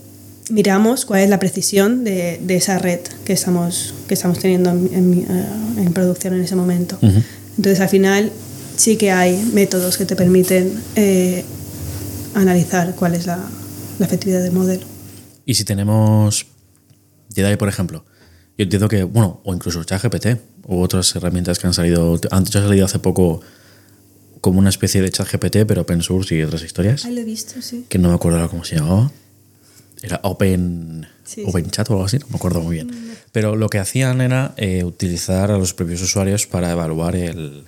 miramos 0.49 1.05
cuál 1.05 1.21
es 1.21 1.29
la 1.29 1.37
precisión 1.37 2.03
de, 2.03 2.39
de, 2.41 2.55
esa 2.55 2.79
red 2.79 3.01
que 3.23 3.33
estamos, 3.33 3.93
que 4.07 4.13
estamos 4.15 4.39
teniendo 4.39 4.71
en, 4.71 4.89
en, 4.93 5.17
uh, 5.19 5.79
en 5.79 5.93
producción 5.93 6.33
en 6.33 6.41
ese 6.41 6.55
momento. 6.55 6.97
Uh 7.01 7.07
-huh. 7.07 7.23
Entonces, 7.57 7.79
al 7.79 7.89
final, 7.89 8.31
sí 8.75 8.97
que 8.97 9.11
hay 9.11 9.37
métodos 9.53 9.97
que 9.97 10.05
te 10.05 10.15
permiten 10.15 10.73
eh, 10.95 11.43
analizar 12.33 12.95
cuál 12.95 13.13
es 13.13 13.25
la, 13.25 13.39
la 13.99 14.05
efectividad 14.05 14.41
del 14.41 14.51
modelo. 14.53 14.85
Y 15.45 15.53
si 15.53 15.63
tenemos 15.63 16.47
Jedi, 17.35 17.55
por 17.57 17.69
ejemplo, 17.69 18.03
yo 18.57 18.63
entiendo 18.63 18.87
que, 18.87 19.03
bueno, 19.03 19.41
o 19.43 19.53
incluso 19.53 19.83
ChatGPT 19.83 20.27
o 20.67 20.81
otras 20.81 21.15
herramientas 21.15 21.59
que 21.59 21.67
han 21.67 21.73
salido. 21.73 22.19
Antes 22.31 22.55
ha 22.55 22.61
salido 22.61 22.85
hace 22.85 22.99
poco 22.99 23.41
como 24.41 24.59
una 24.59 24.69
especie 24.69 25.01
de 25.01 25.09
ChatGPT, 25.09 25.65
pero 25.67 25.81
open 25.81 26.01
source 26.01 26.35
y 26.35 26.41
otras 26.43 26.63
historias. 26.63 27.05
Ahí 27.05 27.13
lo 27.13 27.21
he 27.21 27.25
visto, 27.25 27.61
sí. 27.61 27.85
Que 27.89 27.97
no 27.97 28.09
me 28.09 28.15
acuerdo 28.15 28.47
cómo 28.49 28.63
se 28.63 28.75
llamaba. 28.75 29.11
Era 30.01 30.19
Open, 30.23 31.07
sí, 31.23 31.43
open 31.47 31.65
sí. 31.65 31.71
Chat 31.71 31.89
o 31.89 31.93
algo 31.93 32.05
así, 32.05 32.19
no 32.19 32.27
me 32.29 32.35
acuerdo 32.35 32.61
muy 32.61 32.75
bien. 32.75 33.15
Pero 33.31 33.55
lo 33.55 33.69
que 33.69 33.79
hacían 33.79 34.21
era 34.21 34.53
eh, 34.57 34.83
utilizar 34.83 35.51
a 35.51 35.57
los 35.57 35.73
propios 35.73 36.01
usuarios 36.01 36.45
para 36.45 36.71
evaluar 36.71 37.15
el, 37.15 37.63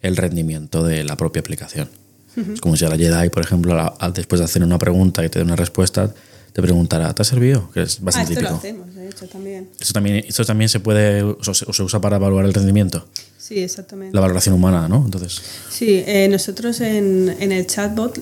el 0.00 0.16
rendimiento 0.16 0.82
de 0.84 1.04
la 1.04 1.16
propia 1.16 1.40
aplicación. 1.40 1.88
Uh 2.36 2.40
-huh. 2.40 2.54
Es 2.54 2.60
como 2.60 2.76
si 2.76 2.84
a 2.84 2.88
la 2.88 2.96
Jedi, 2.96 3.28
por 3.28 3.42
ejemplo, 3.44 3.78
a, 3.78 3.94
a, 3.98 4.10
después 4.10 4.38
de 4.38 4.46
hacer 4.46 4.62
una 4.64 4.78
pregunta 4.78 5.24
y 5.24 5.28
te 5.28 5.38
dé 5.38 5.44
una 5.44 5.56
respuesta, 5.56 6.14
te 6.52 6.62
preguntará, 6.62 7.14
¿te 7.14 7.22
ha 7.22 7.24
servido? 7.24 7.70
Que 7.72 7.82
es 7.82 8.00
bastante 8.00 8.34
ah, 8.34 8.40
esto 8.40 8.40
típico. 8.40 8.50
lo 8.50 8.58
hacemos, 8.58 8.94
de 8.94 9.08
hecho, 9.08 9.26
también. 9.26 9.68
Esto 9.80 9.92
también, 9.92 10.16
esto 10.28 10.44
también 10.44 10.68
se 10.68 10.80
puede, 10.80 11.22
o 11.22 11.42
se, 11.42 11.64
o 11.66 11.72
se 11.72 11.82
usa 11.82 12.00
para 12.00 12.16
evaluar 12.16 12.44
el 12.44 12.52
rendimiento. 12.52 13.06
Sí, 13.38 13.58
exactamente. 13.58 14.14
La 14.14 14.20
valoración 14.20 14.54
humana, 14.54 14.88
¿no? 14.88 15.02
Entonces. 15.04 15.42
Sí, 15.70 16.04
eh, 16.06 16.28
nosotros 16.30 16.80
en, 16.80 17.34
en, 17.40 17.52
el 17.52 17.66
chatbot, 17.66 18.18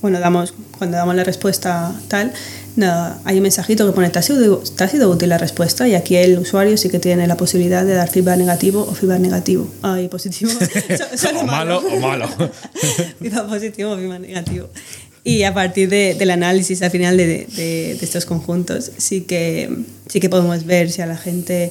bueno, 0.00 0.18
damos, 0.18 0.54
cuando 0.78 0.96
damos 0.96 1.14
la 1.14 1.24
respuesta 1.24 1.94
tal, 2.08 2.32
nada, 2.76 3.20
hay 3.24 3.36
un 3.36 3.42
mensajito 3.42 3.84
que 3.86 3.92
pone, 3.92 4.08
¿te 4.10 4.18
ha, 4.18 4.22
sido, 4.22 4.58
¿te 4.58 4.84
ha 4.84 4.88
sido 4.88 5.10
útil 5.10 5.28
la 5.28 5.38
respuesta? 5.38 5.86
Y 5.86 5.94
aquí 5.94 6.16
el 6.16 6.38
usuario 6.38 6.76
sí 6.78 6.88
que 6.88 6.98
tiene 6.98 7.26
la 7.26 7.36
posibilidad 7.36 7.84
de 7.84 7.94
dar 7.94 8.08
feedback 8.08 8.38
negativo 8.38 8.82
o 8.88 8.94
feedback 8.94 9.20
negativo. 9.20 9.68
Ay, 9.82 10.08
positivo. 10.08 10.52
o 11.40 11.44
malo 11.44 11.78
o 11.78 12.00
malo. 12.00 12.28
feedback 13.20 13.46
positivo 13.46 13.92
o 13.92 13.96
feedback 13.96 14.20
negativo. 14.20 14.68
Y 15.28 15.42
a 15.42 15.52
partir 15.52 15.88
de, 15.88 16.14
del 16.14 16.30
análisis 16.30 16.80
al 16.82 16.90
final 16.90 17.16
de, 17.16 17.26
de, 17.26 17.46
de, 17.94 17.98
estos 18.00 18.24
conjuntos, 18.24 18.92
sí 18.96 19.22
que, 19.22 19.68
sí 20.08 20.20
que 20.20 20.30
podemos 20.30 20.64
ver 20.64 20.90
si 20.90 21.02
a 21.02 21.06
la 21.06 21.18
gente, 21.18 21.70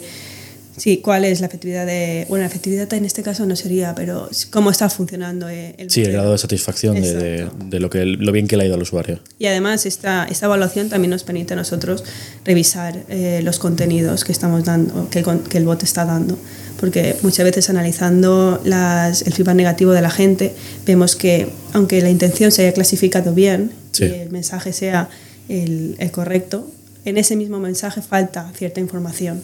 sí, 0.76 0.98
cuál 0.98 1.26
es 1.26 1.40
la 1.40 1.48
efectividad 1.48 1.86
de, 1.86 2.26
bueno, 2.30 2.44
la 2.44 2.48
efectividad 2.48 2.94
en 2.94 3.06
este 3.06 3.24
caso 3.24 3.46
no 3.48 3.56
sería, 3.56 3.96
pero 3.96 4.30
cómo 4.52 4.70
está 4.70 4.90
funcionando 4.90 5.50
el 5.50 5.90
Sí, 5.90 6.04
el 6.04 6.12
grado 6.12 6.34
de 6.34 6.38
satisfacción 6.38 7.02
de, 7.02 7.50
de, 7.66 7.80
lo, 7.80 7.90
que, 7.90 8.06
lo 8.06 8.32
bien 8.32 8.48
que 8.48 8.58
le 8.58 8.64
ha 8.64 8.66
ido 8.68 8.76
al 8.76 8.82
usuario. 8.84 9.20
Y 9.40 9.48
además 9.48 9.86
esta, 9.88 10.28
esta 10.30 10.46
evaluación 10.46 10.90
también 10.90 11.10
nos 11.10 11.24
permite 11.24 11.54
a 11.54 11.58
nosotros 11.58 12.04
revisar 12.46 13.06
eh, 13.10 13.42
los 13.44 13.58
contenidos 13.58 14.24
que 14.24 14.32
estamos 14.32 14.66
dando, 14.66 15.10
que, 15.10 15.26
que 15.50 15.58
el 15.58 15.66
bot 15.66 15.82
está 15.82 16.06
dando 16.06 16.38
porque 16.80 17.16
muchas 17.22 17.44
veces 17.44 17.70
analizando 17.70 18.62
las, 18.64 19.22
el 19.24 19.34
feedback 19.34 19.56
negativo 19.56 19.92
de 19.92 20.02
la 20.02 20.10
gente 20.10 20.54
vemos 20.86 21.16
que 21.16 21.50
aunque 21.74 22.02
la 22.02 22.10
intención 22.10 22.52
se 22.52 22.64
haya 22.64 22.74
clasificado 22.74 23.34
bien 23.34 23.72
sí. 23.92 24.06
y 24.06 24.14
el 24.14 24.30
mensaje 24.30 24.74
sea 24.74 25.10
el, 25.50 25.96
el, 26.00 26.12
correcto, 26.12 26.68
en 27.06 27.18
ese 27.18 27.36
mismo 27.36 27.60
mensaje 27.60 28.02
falta 28.02 28.52
cierta 28.56 28.80
información. 28.80 29.42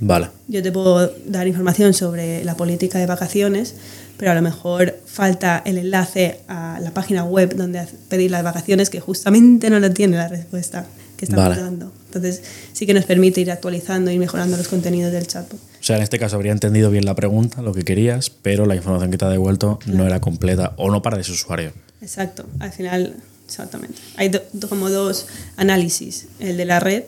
Vale. 0.00 0.28
Yo 0.48 0.62
te 0.62 0.70
puedo 0.72 1.10
dar 1.26 1.46
información 1.46 1.94
sobre 1.94 2.44
la 2.44 2.54
política 2.54 2.98
de 2.98 3.06
vacaciones, 3.06 3.74
pero 4.18 4.30
a 4.30 4.34
lo 4.34 4.42
mejor 4.42 4.98
falta 5.06 5.62
el 5.64 5.78
enlace 5.78 6.40
a 6.48 6.78
la 6.82 6.90
página 6.90 7.24
web 7.24 7.56
donde 7.56 7.86
pedir 8.08 8.30
las 8.30 8.42
vacaciones 8.42 8.90
que 8.90 9.00
justamente 9.00 9.70
no 9.70 9.80
lo 9.80 9.90
tiene 9.92 10.16
la 10.18 10.28
respuesta 10.28 10.86
que 11.16 11.24
estamos 11.24 11.48
Vale. 11.48 11.60
dando. 11.62 11.92
Entonces 12.16 12.42
sí 12.72 12.86
que 12.86 12.94
nos 12.94 13.04
permite 13.04 13.40
ir 13.40 13.50
actualizando 13.50 14.10
y 14.10 14.18
mejorando 14.18 14.56
los 14.56 14.68
contenidos 14.68 15.12
del 15.12 15.26
chatbot. 15.26 15.54
O 15.54 15.82
sea, 15.82 15.96
en 15.96 16.02
este 16.02 16.18
caso 16.18 16.36
habría 16.36 16.52
entendido 16.52 16.90
bien 16.90 17.04
la 17.04 17.14
pregunta, 17.14 17.62
lo 17.62 17.72
que 17.72 17.82
querías, 17.84 18.30
pero 18.30 18.66
la 18.66 18.74
información 18.76 19.10
que 19.10 19.18
te 19.18 19.24
ha 19.24 19.28
devuelto 19.28 19.78
no 19.86 20.06
era 20.06 20.20
completa 20.20 20.72
o 20.76 20.90
no 20.90 21.02
para 21.02 21.20
ese 21.20 21.32
usuario. 21.32 21.72
Exacto, 22.00 22.44
al 22.58 22.72
final, 22.72 23.16
exactamente. 23.46 23.98
Hay 24.16 24.28
do- 24.28 24.42
como 24.68 24.90
dos 24.90 25.26
análisis, 25.56 26.26
el 26.40 26.56
de 26.56 26.64
la 26.64 26.80
red 26.80 27.04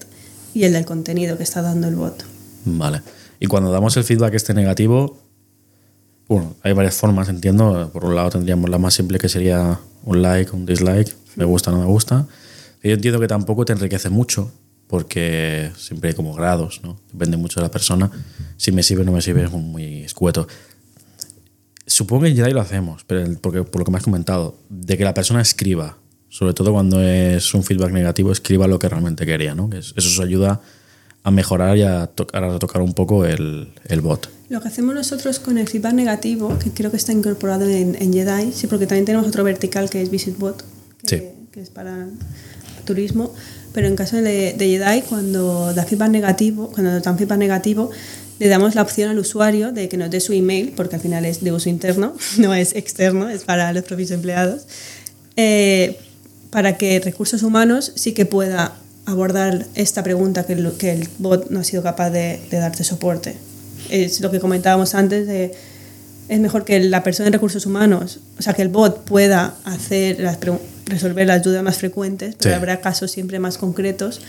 y 0.55 0.65
el 0.65 0.73
del 0.73 0.85
contenido 0.85 1.37
que 1.37 1.43
está 1.43 1.63
dando 1.63 1.89
el 1.89 1.95
bot. 1.97 2.25
Vale. 2.65 3.03
Y 3.41 3.47
cuando 3.47 3.71
damos 3.71 3.97
el 3.97 4.05
feedback 4.05 4.35
este 4.35 4.55
negativo, 4.55 5.19
bueno, 6.29 6.55
hay 6.63 6.73
varias 6.73 6.95
formas, 6.97 7.29
entiendo. 7.29 7.91
Por 7.93 8.05
un 8.05 8.15
lado 8.15 8.31
tendríamos 8.31 8.69
la 8.71 8.79
más 8.79 8.95
simple 8.95 9.19
que 9.19 9.29
sería 9.29 9.79
un 10.05 10.23
like, 10.23 10.51
un 10.55 10.67
dislike, 10.67 11.15
me 11.37 11.45
gusta, 11.45 11.71
no 11.71 11.79
me 11.79 11.87
gusta. 11.87 12.27
Yo 12.83 12.93
entiendo 12.93 13.19
que 13.21 13.29
tampoco 13.29 13.65
te 13.65 13.73
enriquece 13.73 14.09
mucho, 14.09 14.51
porque 14.89 15.71
siempre 15.77 16.11
hay 16.11 16.17
como 16.17 16.35
grados, 16.35 16.81
¿no? 16.83 16.99
Depende 17.13 17.37
mucho 17.37 17.61
de 17.61 17.67
la 17.67 17.71
persona. 17.71 18.11
Si 18.57 18.73
me 18.73 18.83
sirve 18.83 19.03
o 19.03 19.05
no 19.05 19.13
me 19.13 19.23
sirve 19.23 19.45
es 19.45 19.53
muy 19.53 20.03
escueto. 20.03 20.49
Supongo 21.87 22.25
que 22.25 22.29
en 22.31 22.37
Jedi 22.37 22.53
lo 22.53 22.61
hacemos, 22.61 23.05
pero 23.07 23.23
el- 23.23 23.39
porque, 23.39 23.63
por 23.63 23.81
lo 23.81 23.85
que 23.85 23.91
me 23.91 23.99
has 23.99 24.05
comentado, 24.05 24.57
de 24.69 24.99
que 24.99 25.05
la 25.05 25.15
persona 25.15 25.41
escriba, 25.41 25.97
sobre 26.29 26.53
todo 26.53 26.73
cuando 26.73 27.03
es 27.03 27.55
un 27.55 27.63
feedback 27.63 27.93
negativo, 27.93 28.31
escriba 28.33 28.67
lo 28.67 28.79
que 28.79 28.89
realmente 28.89 29.25
quería, 29.25 29.55
¿no? 29.55 29.71
Eso 29.73 29.95
os 29.97 30.21
ayuda 30.21 30.61
a 31.23 31.31
mejorar 31.31 31.77
y 31.79 31.83
a 31.83 32.07
tocar, 32.07 32.45
a 32.45 32.59
tocar 32.59 32.83
un 32.83 32.93
poco 32.95 33.25
el, 33.25 33.69
el 33.87 34.01
bot. 34.03 34.29
Lo 34.51 34.61
que 34.61 34.69
hacemos 34.69 34.95
nosotros 34.95 35.39
con 35.41 35.59
el 35.59 35.67
feedback 35.69 35.93
negativo, 35.95 36.59
que 36.59 36.71
creo 36.71 36.91
que 36.91 36.97
está 36.97 37.13
incorporado 37.13 37.67
en, 37.69 37.97
en 38.01 38.13
Jedi, 38.13 38.53
sí, 38.53 38.67
porque 38.67 38.87
también 38.87 39.05
tenemos 39.07 39.27
otro 39.27 39.45
vertical 39.45 39.89
que 39.91 40.01
es 40.03 40.11
VisitBot, 40.11 40.63
que, 41.07 41.19
Sí. 41.19 41.23
que 41.53 41.61
es 41.63 41.71
para 41.71 42.07
turismo, 42.87 43.35
pero 43.79 43.87
en 43.87 43.95
caso 43.95 44.17
de, 44.17 44.55
de 44.59 44.67
Jedi, 44.67 45.03
cuando 45.03 45.73
da 45.73 45.85
feedback 45.85 46.11
negativo, 46.11 46.69
cuando 46.73 46.99
dan 46.99 47.17
feedback 47.17 47.39
negativo, 47.39 47.91
le 48.41 48.49
damos 48.49 48.75
la 48.75 48.83
opción 48.83 49.09
al 49.09 49.21
usuario 49.21 49.71
de 49.71 49.89
que 49.89 49.97
nos 49.97 50.11
dé 50.11 50.19
su 50.19 50.33
email, 50.33 50.73
porque 50.77 50.97
al 50.97 51.01
final 51.01 51.25
es 51.25 51.45
de 51.45 51.53
uso 51.53 51.69
interno, 51.69 52.13
no 52.39 52.55
es 52.55 52.75
externo, 52.75 53.29
es 53.29 53.45
para 53.45 53.73
los 53.73 53.85
propios 53.85 54.11
empleados, 54.11 54.63
eh, 55.37 55.97
para 56.51 56.77
que 56.77 56.99
recursos 56.99 57.45
humanos 57.45 57.93
sí 57.95 58.15
que 58.15 58.27
pueda 58.27 58.73
abordar 59.07 59.65
esta 59.77 60.03
pregunta 60.03 60.45
que 60.45 60.55
el, 60.55 60.73
que 60.73 60.91
el 60.91 61.09
bot 61.19 61.49
no 61.51 61.61
ha 61.61 61.65
sido 61.65 61.85
capaz 61.85 62.11
de, 62.11 62.41
de 62.51 62.59
darte 62.59 62.83
soporte. 62.83 63.37
Es 63.91 64.21
lo 64.21 64.33
que 64.33 64.41
comentábamos 64.41 64.97
antes 64.97 65.29
de 65.29 65.55
es 66.29 66.41
mejor 66.41 66.65
que 66.65 66.81
la 66.81 67.05
persona 67.05 67.29
en 67.29 67.33
recursos 67.33 67.65
humanos, 67.65 68.19
o 68.41 68.43
sea, 68.43 68.55
que 68.55 68.63
el 68.63 68.71
bot 68.71 69.05
pueda 69.05 69.55
hacer 69.65 70.19
las 70.19 70.41
pregu- 70.41 70.59
resolver 70.89 71.27
las 71.27 71.43
dudas 71.43 71.63
más 71.63 71.77
frecuentes, 71.79 72.35
pero 72.39 72.51
Sí. 72.55 72.57
habrá 72.57 72.81
casos 72.81 73.11
siempre 73.11 73.39
más 73.39 73.59
concretos 73.59 74.21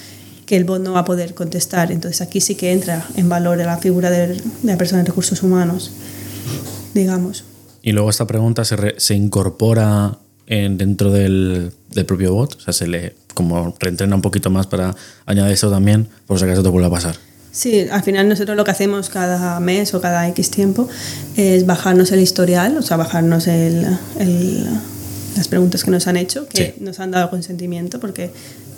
que 0.45 0.57
el 0.57 0.64
bot 0.66 0.82
no 0.82 0.93
va 0.93 0.99
a 1.01 1.05
poder 1.05 1.34
contestar. 1.36 1.91
Entonces 1.91 2.22
aquí 2.22 2.41
sí 2.41 2.55
que 2.55 2.72
entra 2.72 3.05
en 3.16 3.30
valor 3.30 3.57
la 3.57 3.78
figura 3.78 4.10
de 4.10 4.41
la 4.64 4.78
persona 4.78 5.01
en 5.01 5.05
recursos 5.05 5.43
humanos, 5.43 5.91
digamos. 6.93 7.43
Y 7.82 7.91
luego 7.91 8.10
esta 8.10 8.28
pregunta 8.28 8.66
se, 8.66 8.76
re- 8.76 8.95
se 8.97 9.16
incorpora 9.16 10.18
en- 10.47 10.78
dentro 10.78 11.12
del, 11.12 11.72
del 11.93 12.05
propio 12.05 12.34
bot, 12.34 12.55
o 12.55 12.60
sea, 12.60 12.74
se 12.74 12.88
le 12.88 13.16
como 13.34 13.76
reentrena 13.80 14.16
un 14.16 14.22
poquito 14.22 14.49
más 14.49 14.68
para 14.68 14.95
añadir 15.26 15.53
esto 15.53 15.70
también, 15.72 16.07
por 16.28 16.39
si 16.39 16.45
acaso 16.45 16.64
te 16.64 16.70
vuelve 16.70 16.88
a 16.88 16.91
pasar. 16.91 17.16
Sí, 17.51 17.88
al 17.89 18.03
final 18.03 18.28
nosotros 18.28 18.57
lo 18.57 18.64
que 18.66 18.72
hacemos 18.72 19.10
cada 19.10 19.60
mes 19.60 19.93
o 19.93 20.01
cada 20.01 20.28
X 20.30 20.51
tiempo 20.51 20.88
es 21.38 21.66
bajarnos 21.66 22.12
el 22.12 22.20
historial, 22.20 22.78
o 22.78 22.82
sea, 22.82 22.97
bajarnos 22.97 23.47
el, 23.47 23.86
el- 24.20 24.68
las 25.40 25.48
preguntas 25.48 25.84
que 25.84 25.92
nos 25.92 26.06
han 26.08 26.18
hecho, 26.18 26.48
que 26.48 26.74
Sí. 26.78 26.84
nos 26.84 27.00
han 27.00 27.12
dado 27.12 27.30
consentimiento, 27.30 28.00
porque 28.00 28.30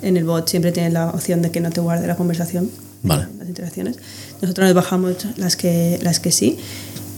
en 0.02 0.16
el 0.18 0.24
bot 0.24 0.48
siempre 0.48 0.72
tienes 0.72 0.94
la 0.94 1.10
opción 1.10 1.42
de 1.42 1.52
que 1.52 1.60
no 1.60 1.70
te 1.72 1.82
guarde 1.82 2.08
la 2.08 2.16
conversación, 2.16 2.70
Vale. 3.04 3.26
las 3.40 3.48
interacciones. 3.48 3.98
Nosotros 4.42 4.66
nos 4.68 4.76
bajamos 4.76 5.16
las 5.38 5.56
que, 5.56 6.00
las 6.02 6.20
que 6.20 6.32
sí 6.32 6.58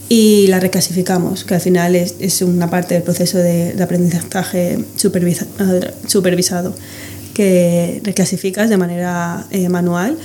y 0.08 0.46
las 0.48 0.62
reclasificamos, 0.62 1.44
que 1.44 1.54
al 1.54 1.60
final 1.60 1.94
es, 1.96 2.14
es 2.20 2.42
una 2.42 2.68
parte 2.70 2.94
del 2.94 3.02
proceso 3.02 3.38
de, 3.38 3.72
de 3.74 3.82
aprendizaje 3.82 4.78
supervisa- 4.96 5.46
supervisado, 6.06 6.74
que 7.34 8.00
reclasificas 8.04 8.68
de 8.70 8.76
manera 8.76 9.46
eh, 9.50 9.68
manual 9.68 10.16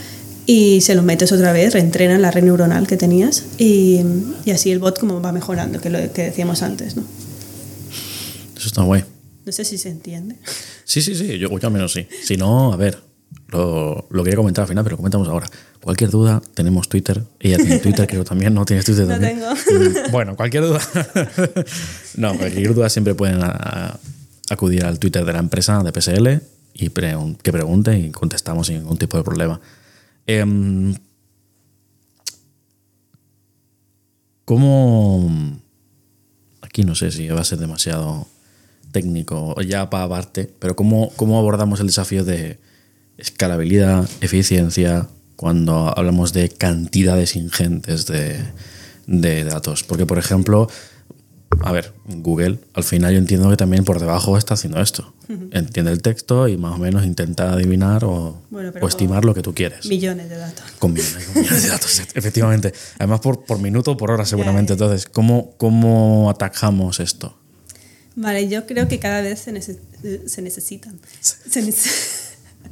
y 0.46 0.82
se 0.82 0.96
lo 0.96 1.02
metes 1.02 1.32
otra 1.32 1.52
vez, 1.54 1.74
reentrenan 1.74 2.22
la 2.22 2.32
red 2.32 2.44
neuronal 2.44 2.88
que 2.88 2.98
tenías 2.98 3.44
y, 3.58 4.02
y 4.46 4.52
así 4.52 4.72
el 4.72 4.80
bot 4.80 4.98
como 5.00 5.22
va 5.22 5.32
mejorando, 5.32 5.80
que 5.82 5.90
lo 5.90 6.00
que 6.14 6.24
decíamos 6.24 6.62
antes. 6.62 6.96
¿no? 6.96 7.04
Eso 8.58 8.68
está 8.68 8.82
guay. 8.84 9.04
No 9.50 9.54
sé 9.54 9.66
si 9.66 9.80
se 9.80 9.90
entiende. 9.90 10.36
Sí, 10.86 11.02
sí, 11.02 11.16
sí, 11.16 11.40
yo, 11.40 11.50
yo 11.50 11.68
al 11.68 11.74
menos 11.74 11.92
sí. 11.92 12.08
Si 12.24 12.38
no, 12.38 12.72
a 12.72 12.76
ver, 12.78 13.00
lo, 13.48 14.06
lo 14.12 14.24
quería 14.24 14.38
comentar 14.38 14.62
al 14.62 14.68
final, 14.70 14.84
pero 14.84 14.96
comentamos 14.96 15.28
ahora. 15.28 15.50
Cualquier 15.82 16.12
duda, 16.12 16.40
tenemos 16.54 16.88
Twitter. 16.88 17.24
Ella 17.40 17.58
tiene 17.58 17.80
Twitter, 17.80 18.06
creo 18.06 18.24
también, 18.24 18.54
¿no? 18.54 18.64
¿Tienes 18.64 18.86
Twitter 18.86 19.06
No 19.08 19.14
también? 19.14 19.40
tengo. 19.40 19.52
Mm, 20.08 20.12
Bueno, 20.12 20.36
cualquier 20.36 20.64
duda. 20.66 20.80
no, 22.16 22.38
cualquier 22.38 22.76
duda 22.76 22.90
siempre 22.90 23.16
pueden 23.16 23.42
a- 23.42 23.48
a- 23.50 24.00
acudir 24.52 24.86
al 24.86 25.00
Twitter 25.00 25.26
de 25.26 25.34
la 25.34 25.40
empresa 25.40 25.82
de 25.82 25.92
PSL 26.00 26.42
y 26.76 26.90
que 26.90 27.52
pregunte 27.52 27.98
y 27.98 28.12
contestamos 28.12 28.68
sin 28.68 28.78
ningún 28.80 28.98
tipo 29.00 29.18
de 29.18 29.24
problema. 29.24 29.60
Em, 30.28 30.94
¿Cómo.? 34.46 35.60
Aquí 36.62 36.84
no 36.84 36.94
sé 36.96 37.12
si 37.12 37.28
va 37.30 37.42
a 37.42 37.44
ser 37.44 37.58
demasiado 37.60 38.28
técnico 38.92 39.60
ya 39.62 39.90
para 39.90 40.10
parte, 40.10 40.52
pero 40.60 40.76
¿cómo, 40.76 41.12
¿cómo 41.16 41.38
abordamos 41.40 41.80
el 41.80 41.88
desafío 41.88 42.24
de 42.24 42.60
escalabilidad, 43.18 44.10
eficiencia, 44.22 45.08
cuando 45.36 45.94
hablamos 45.98 46.34
de 46.34 46.50
cantidades 46.50 47.36
ingentes 47.36 48.06
de, 48.06 48.40
de 49.08 49.44
datos? 49.44 49.84
Porque, 49.84 50.06
por 50.06 50.18
ejemplo, 50.18 50.68
a 51.62 51.72
ver, 51.72 51.94
Google, 52.06 52.60
al 52.74 52.84
final 52.84 53.14
yo 53.14 53.20
entiendo 53.20 53.50
que 53.50 53.58
también 53.58 53.84
por 53.84 54.00
debajo 54.00 54.38
está 54.38 54.54
haciendo 54.54 54.80
esto. 54.82 55.14
Entiende 55.52 55.92
el 55.92 56.02
texto 56.02 56.48
y 56.48 56.58
más 56.58 56.76
o 56.76 56.78
menos 56.78 57.06
intenta 57.06 57.54
adivinar 57.54 58.06
o, 58.06 58.42
Bueno, 58.50 58.72
pero 58.72 58.86
o 58.86 58.88
estimar 58.90 59.26
lo 59.26 59.34
que 59.34 59.42
tú 59.42 59.54
quieres. 59.54 59.86
Millones 59.88 60.30
de 60.30 60.38
datos. 60.38 60.64
Con 60.80 60.94
millones, 60.94 61.26
con 61.26 61.42
millones 61.42 61.64
de 61.64 61.70
datos, 61.70 62.00
efectivamente. 62.14 62.74
Además, 62.98 63.20
por, 63.20 63.44
por 63.46 63.60
minuto 63.60 63.92
o 63.92 63.98
por 63.98 64.12
hora, 64.12 64.26
seguramente. 64.26 64.74
Entonces, 64.74 65.06
¿cómo, 65.08 65.56
¿cómo 65.58 66.30
atacamos 66.30 67.00
esto? 67.00 67.39
Vale, 68.22 68.50
yo 68.50 68.66
creo 68.66 68.88
que 68.90 69.00
cada 69.00 69.22
vez 69.22 69.40
se, 69.40 69.54
nece- 69.54 69.80
se 70.28 70.42
necesitan. 70.42 71.00
Se 71.22 71.64
nece- 71.64 71.90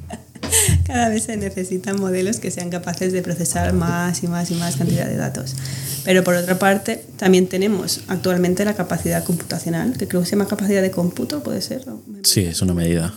cada 0.86 1.08
vez 1.10 1.24
se 1.24 1.38
necesitan 1.38 2.00
modelos 2.00 2.38
que 2.40 2.52
sean 2.52 2.70
capaces 2.70 3.14
de 3.14 3.22
procesar 3.22 3.72
más 3.74 4.24
y 4.24 4.28
más 4.28 4.52
y 4.52 4.56
más 4.56 4.76
cantidad 4.76 5.08
de 5.08 5.16
datos. 5.16 5.56
Pero 6.04 6.24
por 6.24 6.36
otra 6.36 6.60
parte, 6.60 7.04
también 7.18 7.48
tenemos 7.48 8.02
actualmente 8.08 8.66
la 8.66 8.76
capacidad 8.76 9.24
computacional, 9.24 9.98
que 9.98 10.08
creo 10.08 10.22
que 10.22 10.26
se 10.28 10.32
llama 10.36 10.48
capacidad 10.48 10.82
de 10.82 10.92
cómputo, 10.92 11.42
¿puede 11.44 11.62
ser? 11.62 11.88
¿O 11.88 12.02
me- 12.08 12.20
Sí, 12.24 12.42
es 12.42 12.62
una 12.62 12.74
medida. 12.74 13.14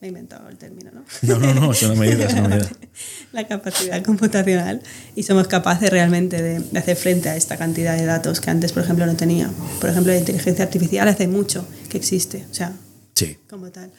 Me 0.00 0.06
he 0.06 0.08
inventado 0.08 0.48
el 0.48 0.56
término, 0.56 0.90
¿no? 0.94 1.04
No, 1.22 1.38
no, 1.38 1.54
no, 1.54 1.72
es 1.72 1.82
una 1.82 1.94
medida, 1.94 2.24
es 2.24 2.32
una 2.32 2.48
medida. 2.48 2.70
la 3.32 3.46
capacidad 3.46 4.02
computacional 4.02 4.80
y 5.14 5.22
somos 5.24 5.46
capaces 5.46 5.90
realmente 5.90 6.40
de, 6.42 6.60
de 6.60 6.78
hacer 6.78 6.96
frente 6.96 7.28
a 7.28 7.36
esta 7.36 7.56
cantidad 7.58 7.96
de 7.96 8.06
datos 8.06 8.40
que 8.40 8.50
antes, 8.50 8.72
por 8.72 8.82
ejemplo, 8.82 9.04
no 9.04 9.14
tenía. 9.16 9.50
Por 9.80 9.90
ejemplo, 9.90 10.12
la 10.12 10.18
inteligencia 10.18 10.64
artificial 10.64 11.06
hace 11.08 11.28
mucho 11.28 11.66
que 11.90 11.98
existe, 11.98 12.46
o 12.50 12.54
sea, 12.54 12.72
Sí. 13.14 13.36
como 13.50 13.70
tal. 13.70 13.90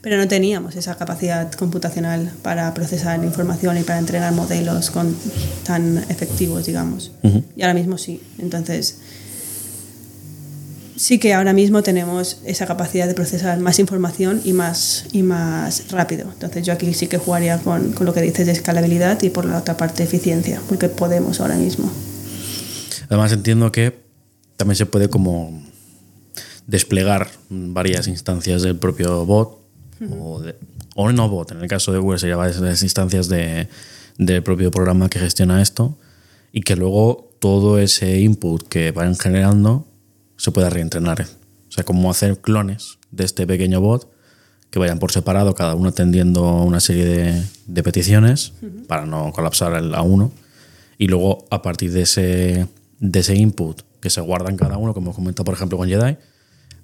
Pero 0.00 0.16
no 0.18 0.28
teníamos 0.28 0.76
esa 0.76 0.94
capacidad 0.96 1.50
computacional 1.52 2.32
para 2.42 2.72
procesar 2.72 3.22
información 3.24 3.76
y 3.76 3.82
para 3.82 3.98
entrenar 3.98 4.32
modelos 4.32 4.90
con, 4.90 5.14
tan 5.64 5.98
efectivos, 6.08 6.64
digamos. 6.66 7.12
Ujú. 7.22 7.42
Y 7.56 7.62
ahora 7.62 7.74
mismo 7.74 7.98
sí. 7.98 8.22
Entonces, 8.38 8.98
sí 10.96 11.18
que 11.18 11.34
ahora 11.34 11.52
mismo 11.52 11.82
tenemos 11.82 12.38
esa 12.44 12.66
capacidad 12.66 13.06
de 13.06 13.14
procesar 13.14 13.58
más 13.60 13.78
información 13.78 14.40
y 14.44 14.52
más, 14.52 15.06
y 15.12 15.22
más 15.22 15.90
rápido. 15.90 16.28
Entonces 16.32 16.64
yo 16.66 16.72
aquí 16.72 16.92
sí 16.94 17.06
que 17.06 17.18
jugaría 17.18 17.58
con, 17.58 17.92
con 17.92 18.06
lo 18.06 18.14
que 18.14 18.22
dices 18.22 18.46
de 18.46 18.52
escalabilidad 18.52 19.22
y 19.22 19.30
por 19.30 19.44
la 19.44 19.58
otra 19.58 19.76
parte 19.76 20.02
eficiencia, 20.02 20.60
porque 20.68 20.88
podemos 20.88 21.40
ahora 21.40 21.56
mismo. 21.56 21.90
Además, 23.08 23.32
entiendo 23.32 23.70
que 23.70 23.98
también 24.56 24.76
se 24.76 24.86
puede 24.86 25.08
como 25.08 25.62
desplegar 26.66 27.28
varias 27.50 28.08
instancias 28.08 28.62
del 28.62 28.76
propio 28.76 29.24
bot 29.24 29.60
o, 30.18 30.40
de- 30.40 30.56
o 30.94 31.12
no 31.12 31.28
bot. 31.28 31.52
En 31.52 31.60
el 31.60 31.68
caso 31.68 31.92
de 31.92 31.98
Google 31.98 32.18
sería 32.18 32.36
varias 32.36 32.82
instancias 32.82 33.28
de, 33.28 33.68
del 34.18 34.42
propio 34.42 34.70
programa 34.70 35.08
que 35.08 35.18
gestiona 35.18 35.62
esto 35.62 35.96
y 36.52 36.62
que 36.62 36.74
luego 36.74 37.30
todo 37.38 37.78
ese 37.78 38.18
input 38.20 38.66
que 38.66 38.90
van 38.90 39.16
generando 39.16 39.86
se 40.36 40.50
pueda 40.50 40.70
reentrenar. 40.70 41.26
O 41.68 41.72
sea, 41.72 41.84
como 41.84 42.10
hacer 42.10 42.38
clones 42.38 42.98
de 43.10 43.24
este 43.24 43.46
pequeño 43.46 43.80
bot 43.80 44.10
que 44.70 44.78
vayan 44.78 44.98
por 44.98 45.12
separado, 45.12 45.54
cada 45.54 45.74
uno 45.74 45.90
atendiendo 45.90 46.62
una 46.62 46.80
serie 46.80 47.04
de, 47.04 47.42
de 47.66 47.82
peticiones 47.82 48.52
para 48.88 49.06
no 49.06 49.32
colapsar 49.32 49.74
el 49.74 49.94
a 49.94 50.02
uno. 50.02 50.32
Y 50.98 51.08
luego, 51.08 51.46
a 51.50 51.62
partir 51.62 51.92
de 51.92 52.02
ese, 52.02 52.66
de 52.98 53.20
ese 53.20 53.34
input 53.34 53.82
que 54.00 54.10
se 54.10 54.20
guardan 54.20 54.56
cada 54.56 54.78
uno, 54.78 54.94
como 54.94 55.06
hemos 55.06 55.16
comentado, 55.16 55.44
por 55.44 55.54
ejemplo, 55.54 55.78
con 55.78 55.88
Jedi. 55.88 56.16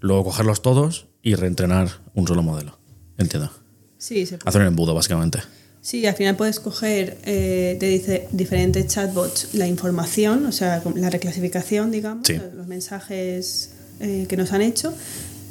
Luego 0.01 0.25
cogerlos 0.25 0.63
todos 0.63 1.07
y 1.23 1.35
reentrenar 1.35 1.89
un 2.15 2.27
solo 2.27 2.43
modelo. 2.43 2.79
Entiendo. 3.19 3.51
Sí, 3.99 4.27
se 4.27 4.39
puede. 4.39 4.49
Hacer 4.49 4.63
un 4.63 4.69
embudo, 4.69 4.95
básicamente. 4.95 5.41
Sí, 5.83 6.07
al 6.07 6.15
final 6.15 6.37
puedes 6.37 6.61
coger 6.61 7.19
eh, 7.25 7.77
de 7.81 7.89
dice- 7.89 8.29
diferentes 8.31 8.87
chatbots 8.87 9.49
la 9.55 9.67
información, 9.67 10.47
o 10.47 10.53
sea, 10.53 10.81
la 10.95 11.11
reclasificación, 11.11 11.91
digamos, 11.91 12.27
Sí. 12.27 12.39
los 12.57 12.67
mensajes 12.69 13.71
eh, 14.01 14.27
que 14.29 14.37
nos 14.37 14.53
han 14.53 14.63
hecho, 14.63 14.95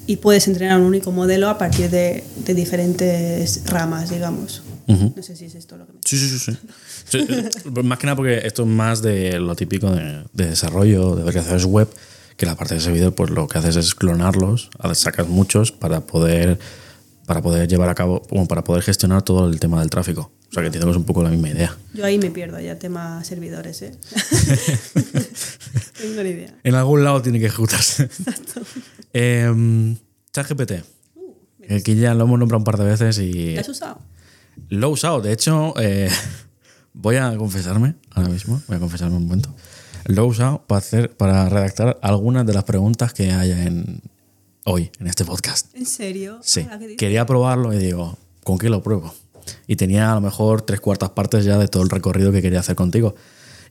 y 0.07 0.15
puedes 0.17 0.47
entrenar 0.47 0.79
un 0.79 0.85
único 0.87 1.11
modelo 1.11 1.49
a 1.49 1.57
partir 1.57 1.89
de, 1.89 2.23
de 2.45 2.53
diferentes 2.53 3.61
ramas, 3.65 4.09
digamos. 4.09 4.63
Ujú. 4.87 5.13
No 5.15 5.21
sé 5.23 5.35
si 5.35 5.45
es 5.45 5.55
esto 5.55 5.77
lo 5.77 5.85
que 5.85 5.93
me... 5.93 5.99
Sí, 6.05 6.17
sí, 6.17 6.27
sí. 6.29 6.39
sí. 6.39 6.57
Sí, 7.11 7.25
eh, 7.29 7.83
más 7.83 7.99
que 7.99 8.07
nada 8.07 8.15
porque 8.15 8.41
esto 8.47 8.63
es 8.63 8.67
más 8.69 9.01
de 9.01 9.37
lo 9.39 9.55
típico 9.55 9.91
de, 9.91 10.23
de 10.33 10.45
desarrollo, 10.47 11.15
de 11.15 11.23
aplicaciones 11.23 11.65
web, 11.65 11.89
que 12.37 12.45
la 12.45 12.55
parte 12.55 12.75
de 12.75 12.79
servidor, 12.81 13.13
pues 13.13 13.29
lo 13.31 13.47
que 13.49 13.57
haces 13.59 13.75
es 13.75 13.93
clonarlos, 13.95 14.69
sacas 14.93 15.27
muchos 15.27 15.71
para 15.73 16.01
poder, 16.01 16.57
para 17.25 17.41
poder 17.41 17.67
llevar 17.67 17.89
a 17.89 17.95
cabo, 17.95 18.21
como 18.23 18.47
para 18.47 18.63
poder 18.63 18.83
gestionar 18.83 19.21
todo 19.21 19.49
el 19.49 19.59
tema 19.59 19.79
del 19.79 19.89
tráfico. 19.89 20.31
O 20.49 20.53
sea 20.53 20.61
que 20.61 20.67
entiendo 20.67 20.87
que 20.87 20.91
es 20.91 20.97
un 20.97 21.05
poco 21.05 21.23
la 21.23 21.29
misma 21.29 21.49
idea. 21.49 21.77
Yo 21.93 22.05
ahí 22.05 22.17
me 22.17 22.29
pierdo 22.29 22.59
ya 22.59 22.77
tema 22.77 23.23
servidores, 23.23 23.81
¿eh? 23.83 23.91
Tengo 26.01 26.23
ni 26.23 26.29
idea. 26.29 26.53
En 26.63 26.75
algún 26.75 27.03
lado 27.03 27.21
tiene 27.21 27.39
que 27.39 27.45
ejecutarse. 27.45 28.09
Em, 29.13 29.97
ChatGPT. 30.33 30.71
que 31.67 31.75
Aquí 31.75 31.95
ya 31.95 32.13
lo 32.13 32.23
hemos 32.23 32.39
nombrado 32.39 32.59
un 32.59 32.63
par 32.63 32.77
de 32.77 32.85
veces 32.85 33.17
y 33.19 33.55
¿Lo 33.55 33.61
has 33.61 33.69
usado? 33.69 34.01
lo 34.69 34.87
he 34.87 34.91
usado. 34.91 35.21
De 35.21 35.31
hecho, 35.31 35.73
eh, 35.79 36.09
voy 36.93 37.17
a 37.17 37.35
confesarme 37.37 37.95
ahora 38.11 38.29
mismo. 38.29 38.61
Voy 38.67 38.77
a 38.77 38.79
confesarme 38.79 39.17
un 39.17 39.23
momento. 39.23 39.53
Lo 40.05 40.23
he 40.23 40.25
usado 40.25 40.63
para, 40.65 40.79
hacer, 40.79 41.15
para 41.15 41.47
redactar 41.49 41.99
algunas 42.01 42.45
de 42.45 42.53
las 42.53 42.63
preguntas 42.63 43.13
que 43.13 43.31
haya 43.31 43.63
en, 43.63 44.01
hoy 44.63 44.91
en 44.99 45.07
este 45.07 45.25
podcast. 45.25 45.75
¿En 45.75 45.85
serio? 45.85 46.39
Sí. 46.43 46.65
Ah. 46.69 46.79
Quería 46.97 47.25
probarlo 47.25 47.73
y 47.73 47.77
digo, 47.77 48.17
¿con 48.43 48.57
qué 48.57 48.69
lo 48.69 48.83
pruebo? 48.83 49.13
Y 49.67 49.75
tenía 49.75 50.11
a 50.11 50.15
lo 50.15 50.21
mejor 50.21 50.61
tres 50.61 50.79
cuartas 50.79 51.11
partes 51.11 51.45
ya 51.45 51.57
de 51.57 51.67
todo 51.67 51.83
el 51.83 51.89
recorrido 51.89 52.31
que 52.31 52.41
quería 52.41 52.59
hacer 52.59 52.75
contigo. 52.75 53.15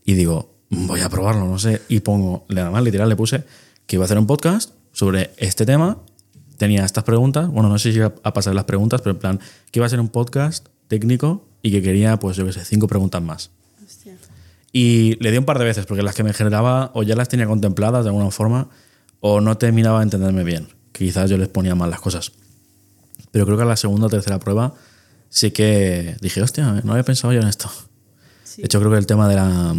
Y 0.04 0.14
digo, 0.14 0.54
voy 0.70 1.00
a 1.00 1.08
probarlo, 1.08 1.46
no 1.46 1.58
sé. 1.58 1.82
Y 1.88 2.00
pongo, 2.00 2.44
nada 2.48 2.70
más 2.70 2.82
literal 2.82 3.08
le 3.08 3.16
puse 3.16 3.44
que 3.86 3.96
iba 3.96 4.04
a 4.04 4.06
hacer 4.06 4.18
un 4.18 4.26
podcast 4.26 4.72
sobre 4.92 5.30
este 5.36 5.64
tema. 5.64 5.98
Tenía 6.56 6.84
estas 6.84 7.04
preguntas. 7.04 7.48
Bueno, 7.48 7.68
no 7.68 7.78
sé 7.78 7.92
si 7.92 7.98
iba 7.98 8.12
a 8.22 8.32
pasar 8.32 8.54
las 8.54 8.64
preguntas, 8.64 9.00
pero 9.00 9.12
en 9.12 9.18
plan, 9.18 9.40
que 9.70 9.78
iba 9.78 9.86
a 9.86 9.88
ser 9.88 10.00
un 10.00 10.08
podcast 10.08 10.68
técnico 10.88 11.46
y 11.62 11.70
que 11.70 11.82
quería, 11.82 12.18
pues 12.18 12.36
yo 12.36 12.44
qué 12.46 12.52
sé, 12.52 12.64
cinco 12.64 12.86
preguntas 12.86 13.22
más. 13.22 13.50
Hostia. 13.84 14.16
Y 14.72 15.16
le 15.22 15.30
di 15.30 15.38
un 15.38 15.44
par 15.44 15.58
de 15.58 15.64
veces, 15.64 15.86
porque 15.86 16.02
las 16.02 16.14
que 16.14 16.22
me 16.22 16.32
generaba 16.32 16.90
o 16.94 17.02
ya 17.02 17.16
las 17.16 17.28
tenía 17.28 17.46
contempladas 17.46 18.04
de 18.04 18.10
alguna 18.10 18.30
forma, 18.30 18.68
o 19.20 19.40
no 19.40 19.56
terminaba 19.58 20.00
de 20.00 20.04
entenderme 20.04 20.44
bien. 20.44 20.68
Quizás 20.92 21.30
yo 21.30 21.36
les 21.38 21.48
ponía 21.48 21.74
mal 21.74 21.90
las 21.90 22.00
cosas. 22.00 22.32
Pero 23.30 23.46
creo 23.46 23.56
que 23.56 23.62
a 23.62 23.66
la 23.66 23.76
segunda 23.76 24.06
o 24.06 24.10
tercera 24.10 24.38
prueba 24.38 24.74
sí 25.28 25.52
que 25.52 26.16
dije, 26.20 26.42
hostia, 26.42 26.82
no 26.84 26.92
había 26.92 27.04
pensado 27.04 27.32
yo 27.32 27.40
en 27.40 27.48
esto. 27.48 27.70
Sí. 28.44 28.62
De 28.62 28.66
hecho, 28.66 28.80
creo 28.80 28.90
que 28.90 28.98
el 28.98 29.06
tema 29.06 29.28
de 29.28 29.36
la, 29.36 29.74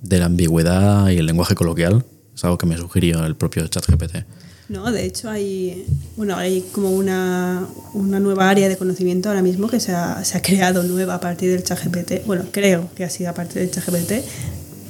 de 0.00 0.18
la 0.18 0.26
ambigüedad 0.26 1.08
y 1.08 1.16
el 1.16 1.26
lenguaje 1.26 1.54
coloquial 1.54 2.04
es 2.34 2.44
algo 2.44 2.58
que 2.58 2.66
me 2.66 2.76
sugirió 2.76 3.24
el 3.24 3.36
propio 3.36 3.66
ChatGPT. 3.66 4.24
No, 4.68 4.90
de 4.90 5.04
hecho 5.04 5.28
hay, 5.28 5.84
bueno, 6.16 6.36
hay 6.36 6.62
como 6.72 6.90
una, 6.90 7.66
una 7.92 8.20
nueva 8.20 8.48
área 8.48 8.68
de 8.68 8.76
conocimiento 8.76 9.28
ahora 9.28 9.42
mismo 9.42 9.68
que 9.68 9.80
se 9.80 9.92
ha, 9.92 10.24
se 10.24 10.38
ha 10.38 10.42
creado 10.42 10.82
nueva 10.84 11.16
a 11.16 11.20
partir 11.20 11.50
del 11.50 11.62
ChatGPT. 11.62 12.24
Bueno, 12.26 12.46
creo 12.50 12.88
que 12.94 13.04
ha 13.04 13.10
sido 13.10 13.30
a 13.30 13.34
partir 13.34 13.60
del 13.60 13.70
ChatGPT, 13.70 14.12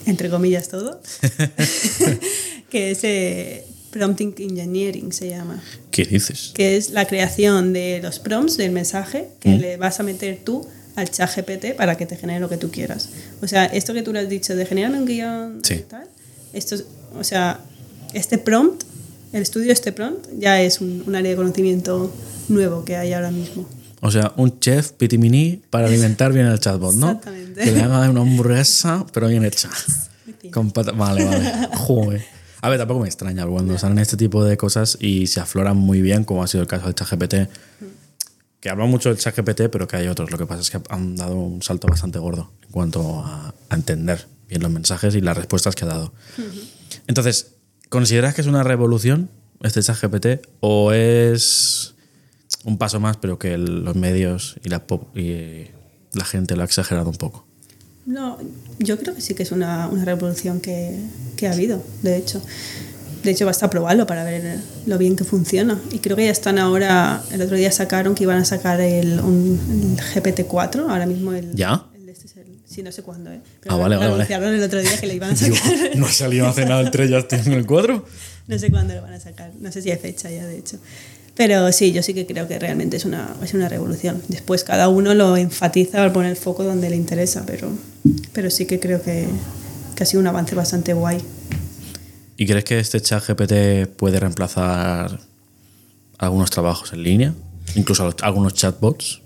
entre 0.07 0.31
comillas 0.31 0.69
todo, 0.69 1.01
que 2.71 2.93
es 2.93 3.03
eh, 3.03 3.67
Prompting 3.93 4.35
Engineering 4.39 5.13
se 5.13 5.29
llama, 5.29 5.63
¿Qué 5.91 6.05
dices? 6.05 6.51
que 6.55 6.77
es 6.77 6.91
la 6.91 7.07
creación 7.07 7.73
de 7.73 8.01
los 8.03 8.19
prompts 8.19 8.57
del 8.57 8.73
mensaje 8.73 9.29
que 9.39 9.59
le 9.59 9.77
vas 9.77 10.01
a 10.01 10.03
meter 10.03 10.41
tú 10.45 10.67
al 10.97 11.11
ChatGPT 11.11 11.75
para 11.77 11.97
que 11.97 12.07
te 12.07 12.17
genere 12.17 12.41
lo 12.41 12.49
que 12.49 12.57
tú 12.57 12.71
quieras. 12.71 13.11
O 13.43 13.47
sea, 13.49 13.67
esto 13.67 13.95
que 13.95 14.03
tú 14.03 14.13
le 14.13 14.21
has 14.21 14.29
dicho 14.29 14.57
de 14.57 14.67
generarme 14.67 14.99
un 14.99 15.05
guion 15.07 15.61
Sí. 15.63 15.85
tal, 15.89 16.07
esto 16.53 16.75
es- 16.75 16.85
o 17.19 17.23
sea, 17.23 17.61
este 18.15 18.39
prompt, 18.39 18.83
el 19.33 19.43
estudio 19.43 19.69
de 19.69 19.73
este 19.75 19.93
prompt 19.93 20.27
ya 20.39 20.61
es 20.61 20.81
un, 20.81 21.05
un 21.07 21.15
área 21.15 21.31
de 21.31 21.37
conocimiento 21.37 22.13
nuevo 22.49 22.85
que 22.85 22.97
hay 22.97 23.13
ahora 23.13 23.31
mismo. 23.31 23.67
O 24.01 24.11
sea, 24.11 24.33
un 24.37 24.59
chef 24.59 24.93
pitimini 24.93 25.63
para 25.71 25.87
alimentar 25.87 26.33
bien 26.33 26.47
al 26.47 26.59
chatbot, 26.59 26.95
¿no? 26.95 27.09
Exactamente. 27.13 27.61
Que 27.63 27.73
le 27.73 27.81
haga 27.83 28.11
una 28.11 28.21
hamburguesa, 28.23 29.07
pero 29.13 29.29
bien 29.29 29.45
hecha. 29.45 29.71
Con 30.53 30.71
pata- 30.73 30.93
Vale, 30.93 31.25
vale. 31.25 31.69
Joder. 31.77 32.25
A 32.63 32.69
ver, 32.71 32.79
tampoco 32.79 33.01
me 33.01 33.07
extraña 33.09 33.45
cuando 33.47 33.77
salen 33.77 33.99
este 33.99 34.17
tipo 34.17 34.45
de 34.45 34.57
cosas 34.57 34.97
y 35.01 35.27
se 35.27 35.41
afloran 35.41 35.77
muy 35.77 36.01
bien, 36.01 36.25
como 36.25 36.43
ha 36.43 36.47
sido 36.47 36.63
el 36.63 36.69
caso 36.69 36.87
del 36.87 36.95
ChatGPT. 36.95 37.35
Que 38.61 38.71
habla 38.71 38.85
mucho 38.87 39.09
del 39.09 39.19
ChatGPT, 39.19 39.63
pero 39.71 39.89
que 39.89 39.97
hay 39.97 40.07
otros. 40.07 40.31
Lo 40.31 40.39
que 40.39 40.47
pasa 40.47 40.61
es 40.61 40.71
que 40.71 40.81
han 40.89 41.17
dado 41.17 41.35
un 41.35 41.61
salto 41.63 41.89
bastante 41.89 42.21
gordo 42.21 42.53
en 42.65 42.71
cuanto 42.71 43.21
a, 43.25 43.53
a 43.69 43.75
entender 43.75 44.27
bien 44.49 44.63
los 44.63 44.71
mensajes 44.71 45.15
y 45.17 45.21
las 45.21 45.37
respuestas 45.37 45.75
que 45.75 45.85
ha 45.85 45.89
dado. 45.89 46.13
Entonces, 47.09 47.55
¿consideras 47.89 48.35
que 48.35 48.43
es 48.43 48.47
una 48.47 48.63
revolución 48.63 49.29
este 49.63 49.83
ChatGPT 49.83 50.27
o 50.61 50.93
es 50.93 51.95
un 52.65 52.79
paso 52.79 53.01
más, 53.01 53.17
pero 53.17 53.39
que 53.41 53.55
el- 53.55 53.83
los 53.85 53.97
medios 53.97 54.55
y 54.65 54.69
la, 54.69 54.87
pop- 54.87 55.17
y 55.17 55.67
la 56.13 56.25
gente 56.25 56.55
lo 56.55 56.63
ha 56.63 56.65
exagerado 56.67 57.11
un 57.11 57.17
poco? 57.17 57.45
No, 58.07 58.39
yo 58.79 58.99
creo 58.99 59.15
que 59.15 59.21
sí 59.21 59.35
que 59.35 59.43
es 59.45 59.53
una, 59.53 59.89
una 59.89 60.05
revolución 60.05 60.61
que, 60.61 60.97
que 61.37 61.47
ha 61.47 61.53
habido, 61.53 61.83
de 62.03 62.17
hecho. 62.17 62.43
De 63.23 63.31
hecho, 63.31 63.47
basta 63.47 63.71
probarlo 63.71 64.05
para 64.07 64.25
ver 64.25 64.59
lo 64.87 64.99
bien 64.99 65.15
que 65.15 65.23
funciona. 65.23 65.81
Y 65.93 66.01
creo 66.01 66.17
que 66.17 66.25
ya 66.25 66.33
están 66.33 66.59
ahora, 66.59 67.23
el 67.31 67.41
otro 67.43 67.57
día 67.57 67.71
sacaron 67.71 68.17
que 68.17 68.25
iban 68.25 68.39
a 68.39 68.45
sacar 68.45 68.81
el, 68.81 69.21
un, 69.21 69.97
el 69.97 69.97
GPT-4, 70.25 70.89
ahora 70.91 71.07
mismo 71.07 71.33
el... 71.33 71.55
¿Ya? 71.55 71.87
el 71.95 72.07
de 72.07 72.11
este 72.13 72.27
es 72.27 72.37
el- 72.39 72.59
sí, 72.69 72.83
no 72.83 72.91
sé 72.91 73.03
cuándo, 73.05 73.31
¿eh? 73.31 73.41
Ah, 73.69 73.77
vale, 73.77 73.95
vale, 73.95 73.97
vale. 73.99 74.15
anunciaron 74.15 74.53
el 74.55 74.63
otro 74.65 74.81
día 74.81 74.99
que 74.99 75.07
le 75.07 75.15
iban 75.15 75.31
a 75.31 75.35
Digo, 75.35 75.55
sacar. 75.55 75.91
no 75.97 76.07
ha 76.07 76.11
salido 76.13 76.49
hace 76.49 76.65
nada 76.67 76.81
el 76.81 76.91
3, 76.91 77.11
ya 77.11 77.19
estoy 77.19 77.39
en 77.47 77.53
el 77.53 77.65
4. 77.65 78.05
no 78.49 78.59
sé 78.59 78.71
cuándo 78.73 78.95
lo 78.95 79.03
van 79.03 79.13
a 79.13 79.21
sacar. 79.21 79.53
No 79.61 79.71
sé 79.71 79.83
si 79.83 79.93
hay 79.93 79.99
fecha 79.99 80.29
ya, 80.29 80.45
de 80.45 80.59
hecho. 80.59 80.79
Pero 81.35 81.73
sí, 81.73 81.93
yo 81.93 82.03
sí 82.03 82.13
que 82.13 82.27
creo 82.27 82.47
que 82.47 82.59
realmente 82.59 82.97
es 82.99 83.05
una, 83.07 83.35
es 83.43 83.55
una 83.55 83.69
revolución. 83.69 84.23
Después 84.29 84.65
cada 84.65 84.89
uno 84.89 85.15
lo 85.15 85.37
enfatiza 85.37 86.03
al 86.03 86.13
poner 86.13 86.31
el 86.33 86.37
foco 86.37 86.63
donde 86.63 86.91
le 86.91 86.97
interesa, 86.97 87.45
pero, 87.47 87.71
pero 88.33 88.51
sí 88.51 88.67
que 88.67 88.79
creo 88.79 89.03
que, 89.03 89.27
que 89.95 90.03
ha 90.03 90.07
sido 90.07 90.21
un 90.21 90.27
avance 90.27 90.55
bastante 90.55 90.93
guay. 90.93 91.19
¿Y 92.37 92.47
crees 92.47 92.65
que 92.65 92.79
este 92.79 93.01
chat 93.01 93.25
GPT 93.27 93.87
puede 93.97 94.21
reemplazar 94.21 95.21
algunos 96.19 96.51
trabajos 96.51 96.93
en 96.93 97.03
línea? 97.03 97.35
Incluso 97.77 98.15
algunos 98.23 98.53
chatbots. 98.55 99.21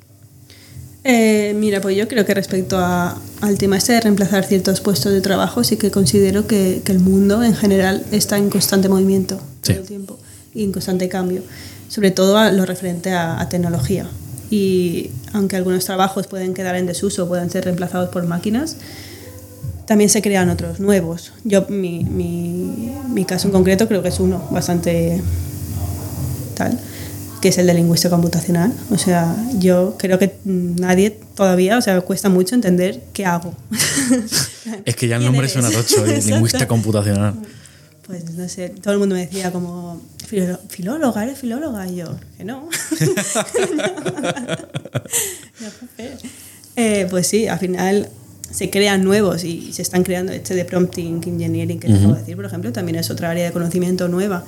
Eh, 1.02 1.54
mira, 1.56 1.80
pues 1.80 1.96
yo 1.96 2.08
creo 2.08 2.24
que 2.26 2.34
respecto 2.34 2.78
a- 2.78 3.16
al 3.40 3.58
tema 3.58 3.76
este 3.78 3.92
de 3.92 4.00
reemplazar 4.00 4.44
ciertos 4.44 4.80
puestos 4.80 5.12
de 5.12 5.20
trabajo, 5.20 5.62
sí 5.62 5.76
que 5.76 5.90
considero 5.90 6.46
que, 6.48 6.82
que 6.84 6.92
el 6.92 6.98
mundo 6.98 7.42
en 7.44 7.54
general 7.54 8.04
está 8.10 8.36
en 8.38 8.50
constante 8.50 8.88
movimiento 8.88 9.36
todo 9.36 9.44
Sí. 9.62 9.72
el 9.72 9.82
tiempo 9.86 10.18
y 10.52 10.64
en 10.64 10.72
constante 10.72 11.08
cambio, 11.08 11.42
sobre 11.88 12.10
todo 12.10 12.38
a 12.38 12.50
lo 12.52 12.66
referente 12.66 13.12
a, 13.12 13.40
a 13.40 13.48
tecnología. 13.48 14.06
Y 14.50 15.10
aunque 15.32 15.56
algunos 15.56 15.84
trabajos 15.84 16.26
pueden 16.26 16.54
quedar 16.54 16.76
en 16.76 16.86
desuso, 16.86 17.26
pueden 17.28 17.50
ser 17.50 17.64
reemplazados 17.64 18.10
por 18.10 18.24
máquinas, 18.26 18.76
también 19.86 20.10
se 20.10 20.20
crean 20.22 20.48
otros 20.50 20.80
nuevos. 20.80 21.32
Yo, 21.44 21.66
mi, 21.68 22.04
mi, 22.04 22.92
mi 23.08 23.24
caso 23.24 23.48
en 23.48 23.52
concreto, 23.52 23.86
creo 23.88 24.02
que 24.02 24.08
es 24.08 24.20
uno 24.20 24.46
bastante 24.50 25.20
tal, 26.54 26.78
que 27.40 27.48
es 27.48 27.58
el 27.58 27.66
de 27.66 27.74
lingüística 27.74 28.10
computacional. 28.10 28.72
O 28.90 28.98
sea, 28.98 29.36
yo 29.58 29.94
creo 29.98 30.18
que 30.18 30.36
nadie 30.44 31.18
todavía, 31.36 31.78
o 31.78 31.82
sea, 31.82 32.00
cuesta 32.00 32.28
mucho 32.28 32.54
entender 32.54 33.02
qué 33.12 33.26
hago. 33.26 33.54
Es 34.84 34.96
que 34.96 35.06
ya 35.06 35.16
el 35.16 35.20
¿Quién 35.22 35.32
nombre 35.32 35.46
eres? 35.48 35.52
suena 35.52 35.70
tocho, 35.70 36.04
¿eh? 36.06 36.20
Lingüista 36.26 36.66
computacional. 36.66 37.34
Pues 38.06 38.30
no 38.34 38.48
sé, 38.48 38.68
todo 38.68 38.92
el 38.94 39.00
mundo 39.00 39.14
me 39.16 39.22
decía 39.26 39.50
como, 39.50 40.00
"Filó- 40.28 40.60
filóloga, 40.68 41.24
eres 41.24 41.38
filóloga, 41.40 41.88
y 41.88 41.96
yo, 41.96 42.16
que 42.36 42.44
no. 42.44 42.68
Eh, 46.76 47.06
pues 47.10 47.26
sí, 47.26 47.46
al 47.48 47.58
final 47.58 48.08
se 48.50 48.70
crean 48.70 49.02
nuevos 49.02 49.44
y 49.44 49.72
se 49.72 49.82
están 49.82 50.02
creando 50.04 50.32
este 50.32 50.54
de 50.54 50.64
prompting 50.64 51.20
engineering 51.26 51.80
que 51.80 51.88
te 51.88 51.94
acabo 51.94 52.14
de 52.14 52.20
decir, 52.20 52.36
por 52.36 52.44
ejemplo, 52.44 52.72
también 52.72 52.96
es 52.96 53.10
otra 53.10 53.30
área 53.30 53.44
de 53.44 53.52
conocimiento 53.52 54.08
nueva. 54.08 54.44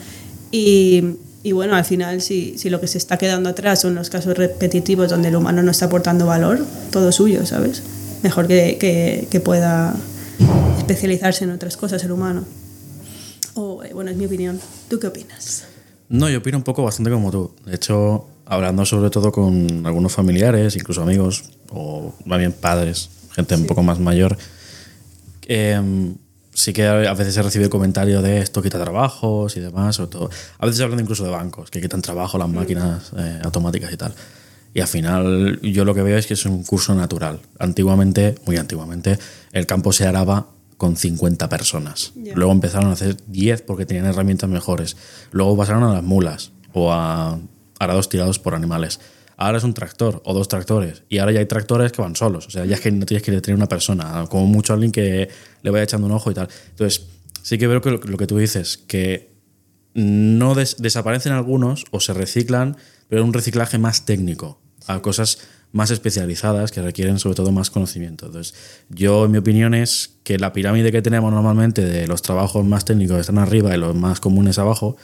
Y, 0.52 1.16
y 1.42 1.52
bueno, 1.52 1.74
al 1.74 1.84
final, 1.84 2.20
si, 2.22 2.56
si 2.59 2.70
lo 2.70 2.80
que 2.80 2.86
se 2.86 2.98
está 2.98 3.16
quedando 3.18 3.48
atrás 3.50 3.80
son 3.80 3.94
los 3.94 4.09
casos 4.11 4.36
repetitivos 4.36 5.11
donde 5.11 5.28
el 5.28 5.36
humano 5.36 5.62
no 5.62 5.70
está 5.70 5.86
aportando 5.86 6.26
valor, 6.26 6.64
todo 6.90 7.11
suyo, 7.12 7.44
¿sabes? 7.46 7.82
Mejor 8.22 8.46
que, 8.46 8.76
que, 8.78 9.26
que 9.30 9.40
pueda 9.40 9.94
especializarse 10.78 11.44
en 11.44 11.50
otras 11.50 11.76
cosas 11.76 12.02
el 12.04 12.12
humano. 12.12 12.44
O, 13.61 13.82
eh, 13.82 13.92
bueno, 13.92 14.12
es 14.12 14.16
mi 14.16 14.26
opinión. 14.26 14.61
¿Tú 14.88 15.00
qué 15.00 15.09
opinas? 15.09 15.64
No, 16.09 16.28
yo 16.30 16.38
opino 16.38 16.59
un 16.59 16.62
poco 16.62 16.84
bastante 16.84 17.11
como 17.11 17.32
tú. 17.32 17.50
De 17.66 17.74
hecho, 17.74 18.28
hablando 18.46 18.86
sobre 18.86 19.11
todo 19.11 19.32
con 19.32 19.84
algunos 19.84 20.12
familiares, 20.12 20.76
incluso 20.76 21.02
amigos, 21.02 21.42
o 21.70 22.14
más 22.24 22.38
bien 22.38 22.52
padres, 22.52 23.11
gente 23.32 23.56
un 23.56 23.66
poco 23.66 23.82
más 23.82 23.98
mayor, 23.98 24.38
eh, 25.48 26.14
sí 26.54 26.72
que 26.72 26.86
a 26.86 27.12
veces 27.14 27.36
he 27.36 27.42
recibido 27.42 27.68
comentarios 27.68 28.22
de 28.22 28.38
esto 28.38 28.62
quita 28.62 28.80
trabajos 28.80 29.56
y 29.56 29.61
demás, 29.61 29.96
sobre 29.96 30.11
todo. 30.11 30.30
A 30.59 30.66
veces 30.66 30.80
hablan 30.80 31.00
incluso 31.00 31.24
de 31.24 31.30
bancos, 31.30 31.68
que 31.72 31.80
quitan 31.80 32.00
trabajo 32.00 32.38
las 32.38 32.48
máquinas 32.48 33.11
eh, 33.16 33.40
automáticas 33.42 33.92
y 33.92 33.96
tal. 33.96 34.14
Y 34.72 34.80
al 34.80 34.88
final 34.88 35.59
yo 35.62 35.84
lo 35.84 35.94
que 35.96 36.02
veo 36.02 36.16
es 36.16 36.28
que 36.28 36.34
es 36.34 36.46
un 36.46 36.62
curso 36.62 36.94
natural. 36.94 37.40
Antiguamente, 37.59 38.36
muy 38.46 38.56
antiguamente, 38.56 39.18
el 39.50 39.66
campo 39.66 39.92
se 39.92 40.06
araba 40.06 40.46
con 40.79 40.97
50 40.97 41.49
personas. 41.51 42.12
Luego 42.35 42.53
empezaron 42.53 42.89
a 42.89 42.93
hacer 42.93 43.16
10 43.26 43.61
porque 43.62 43.85
tenían 43.85 44.07
herramientas 44.07 44.49
mejores. 44.49 44.97
Luego 45.33 45.55
pasaron 45.57 45.83
a 45.85 45.93
las 45.93 46.03
mulas 46.03 46.53
o 46.72 46.91
a 46.93 47.39
arados 47.79 48.09
tirados 48.09 48.39
por 48.39 48.55
animales. 48.55 48.99
Ahora 49.37 49.59
es 49.59 49.64
un 49.64 49.74
tractor 49.74 50.22
o 50.24 50.33
dos 50.35 50.49
tractores. 50.49 51.03
Y 51.11 51.18
ahora 51.18 51.33
ya 51.33 51.41
hay 51.41 51.47
tractores 51.47 51.93
que 51.93 52.01
van 52.01 52.16
solos. 52.16 52.47
O 52.47 52.51
sea, 52.51 52.64
ya 52.64 52.74
es 52.76 52.81
que 52.81 52.91
no 52.91 53.05
tienes 53.07 53.22
que 53.22 53.39
tener 53.41 53.57
una 53.57 53.68
persona, 53.68 54.24
como 54.31 54.47
mucho 54.47 54.72
alguien 54.72 54.91
que 54.91 55.29
le 55.62 55.70
vaya 55.70 55.85
echando 55.85 56.07
un 56.07 56.12
ojo 56.12 56.31
y 56.31 56.35
tal. 56.35 56.49
Entonces, 56.70 57.07
sí 57.43 57.59
que 57.59 57.66
veo 57.68 57.81
que 57.81 57.91
lo, 57.91 58.01
que 58.01 58.26
tú 58.26 58.39
dices, 58.39 58.79
que 58.79 59.37
no 59.95 60.55
des- 60.55 60.76
desaparecen 60.79 61.33
algunos 61.33 61.85
o 61.91 62.01
se 62.01 62.14
reciclan, 62.14 62.76
pero 63.09 63.24
un 63.24 63.33
reciclaje 63.33 63.79
más 63.79 64.05
técnico, 64.05 64.61
a 64.87 65.01
cosas 65.03 65.39
más 65.72 65.90
especializadas 65.90 66.72
que 66.72 66.82
requieren 66.82 67.18
sobre 67.18 67.36
todo 67.36 67.52
más 67.52 67.70
conocimiento. 67.70 68.26
Entonces, 68.26 68.54
yo 68.88 69.26
en 69.26 69.32
mi 69.32 69.38
opinión 69.38 69.74
es 69.74 70.14
que 70.24 70.38
la 70.38 70.52
pirámide 70.52 70.92
que 70.92 71.02
tenemos 71.02 71.32
normalmente 71.32 71.84
de 71.84 72.06
los 72.06 72.22
trabajos 72.22 72.64
más 72.64 72.84
técnicos 72.84 73.20
están 73.20 73.38
arriba 73.38 73.74
y 73.74 73.78
los 73.78 73.94
más 73.94 74.20
comunes 74.20 74.58
abajo, 74.58 74.96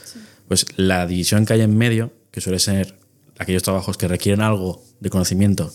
pues 0.48 0.66
la 0.76 1.06
división 1.06 1.46
que 1.46 1.54
hay 1.54 1.60
en 1.60 1.76
medio, 1.76 2.12
que 2.30 2.40
suele 2.40 2.58
ser 2.58 2.98
aquellos 3.38 3.62
trabajos 3.62 3.96
que 3.98 4.08
requieren 4.08 4.40
algo 4.40 4.82
de 5.00 5.10
conocimiento 5.10 5.72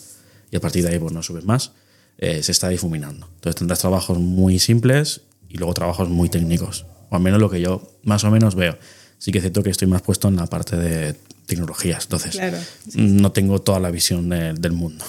y 0.52 0.56
a 0.56 0.60
partir 0.60 0.84
de 0.84 0.90
ahí 0.90 1.00
pues 1.00 1.14
no 1.14 1.22
subes 1.22 1.46
más, 1.46 1.74
eh, 2.18 2.42
se 2.44 2.52
está 2.52 2.70
difuminando. 2.70 3.28
Entonces 3.36 3.56
tendrás 3.56 3.80
trabajos 3.80 4.18
muy 4.18 4.60
simples 4.60 5.22
y 5.48 5.58
luego 5.58 5.74
trabajos 5.74 6.10
muy 6.10 6.30
técnicos, 6.30 6.86
o 7.10 7.16
al 7.16 7.22
menos 7.22 7.40
lo 7.40 7.50
que 7.50 7.62
yo 7.62 7.82
más 8.04 8.24
o 8.24 8.32
menos 8.32 8.56
veo. 8.56 8.78
Sí 9.18 9.32
que 9.32 9.40
es 9.40 9.44
cierto 9.44 9.64
que 9.64 9.70
estoy 9.70 9.88
más 9.88 10.02
puesto 10.02 10.28
en 10.28 10.38
la 10.38 10.48
parte 10.48 10.78
de 10.78 11.16
tecnologías, 11.50 12.04
entonces 12.06 12.32
Claro, 12.36 12.58
no 12.96 13.32
tengo 13.34 13.60
toda 13.60 13.80
la 13.82 13.92
visión 13.92 14.30
de- 14.30 14.54
del 14.54 14.72
mundo. 14.72 15.04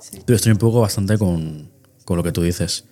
Sí. 0.00 0.20
Pero 0.24 0.36
estoy 0.36 0.52
un 0.52 0.58
poco 0.58 0.80
bastante 0.80 1.18
con, 1.18 1.70
con 2.04 2.16
lo 2.16 2.22
que 2.22 2.30
tú 2.30 2.42
dices. 2.42 2.84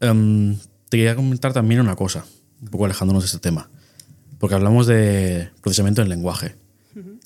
Em, 0.00 0.56
te 0.90 0.98
quería 0.98 1.16
comentar 1.16 1.52
también 1.54 1.80
una 1.80 1.96
cosa, 1.96 2.26
un 2.60 2.68
poco 2.68 2.84
alejándonos 2.84 3.22
de 3.22 3.26
este 3.28 3.38
tema, 3.38 3.70
porque 4.38 4.54
hablamos 4.54 4.86
de 4.86 5.48
procesamiento 5.62 6.02
del 6.02 6.10
lenguaje. 6.10 6.56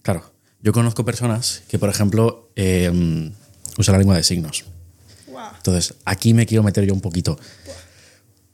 Claro, 0.03 0.23
yo 0.63 0.73
conozco 0.73 1.05
personas 1.05 1.63
que, 1.69 1.79
por 1.79 1.89
ejemplo, 1.91 2.51
em, 2.57 3.33
usan 3.79 3.93
la 3.95 3.99
lengua 3.99 4.17
de 4.17 4.23
signos. 4.23 4.65
Entonces, 5.57 5.95
aquí 6.05 6.35
me 6.35 6.47
quiero 6.47 6.63
meter 6.63 6.85
yo 6.85 6.95
un 6.95 7.01
poquito. 7.01 7.39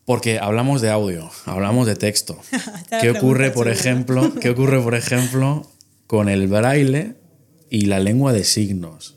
Porque 0.05 0.39
hablamos 0.39 0.83
de 0.83 0.91
audio, 0.91 1.31
hablamos 1.47 1.87
de 1.87 1.97
texto. 1.97 2.39
¿Qué 3.01 3.11
ocurre, 3.11 3.51
por 3.51 3.69
ejemplo, 3.69 4.35
qué 4.41 4.51
ocurre, 4.51 4.81
por 4.83 4.95
ejemplo, 4.95 5.71
con 6.07 6.29
el 6.29 6.49
braille 6.49 7.15
y 7.71 7.87
la 7.87 7.99
lengua 8.01 8.33
de 8.33 8.45
signos? 8.45 9.17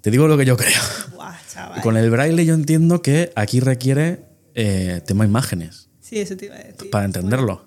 Te 0.00 0.10
digo 0.10 0.28
lo 0.28 0.36
que 0.38 0.44
yo 0.44 0.56
creo. 0.56 0.80
Guau, 1.14 1.34
chaval. 1.52 1.82
Con 1.82 1.96
el 1.96 2.10
braille 2.10 2.44
yo 2.44 2.54
entiendo 2.54 3.02
que 3.02 3.32
aquí 3.36 3.60
requiere 3.60 4.24
eh, 4.54 5.00
tema 5.06 5.24
imágenes 5.24 5.88
Sí, 6.00 6.18
eso 6.18 6.36
te 6.36 6.46
iba 6.46 6.56
a 6.56 6.58
decir. 6.58 6.90
para 6.90 7.04
entenderlo. 7.04 7.66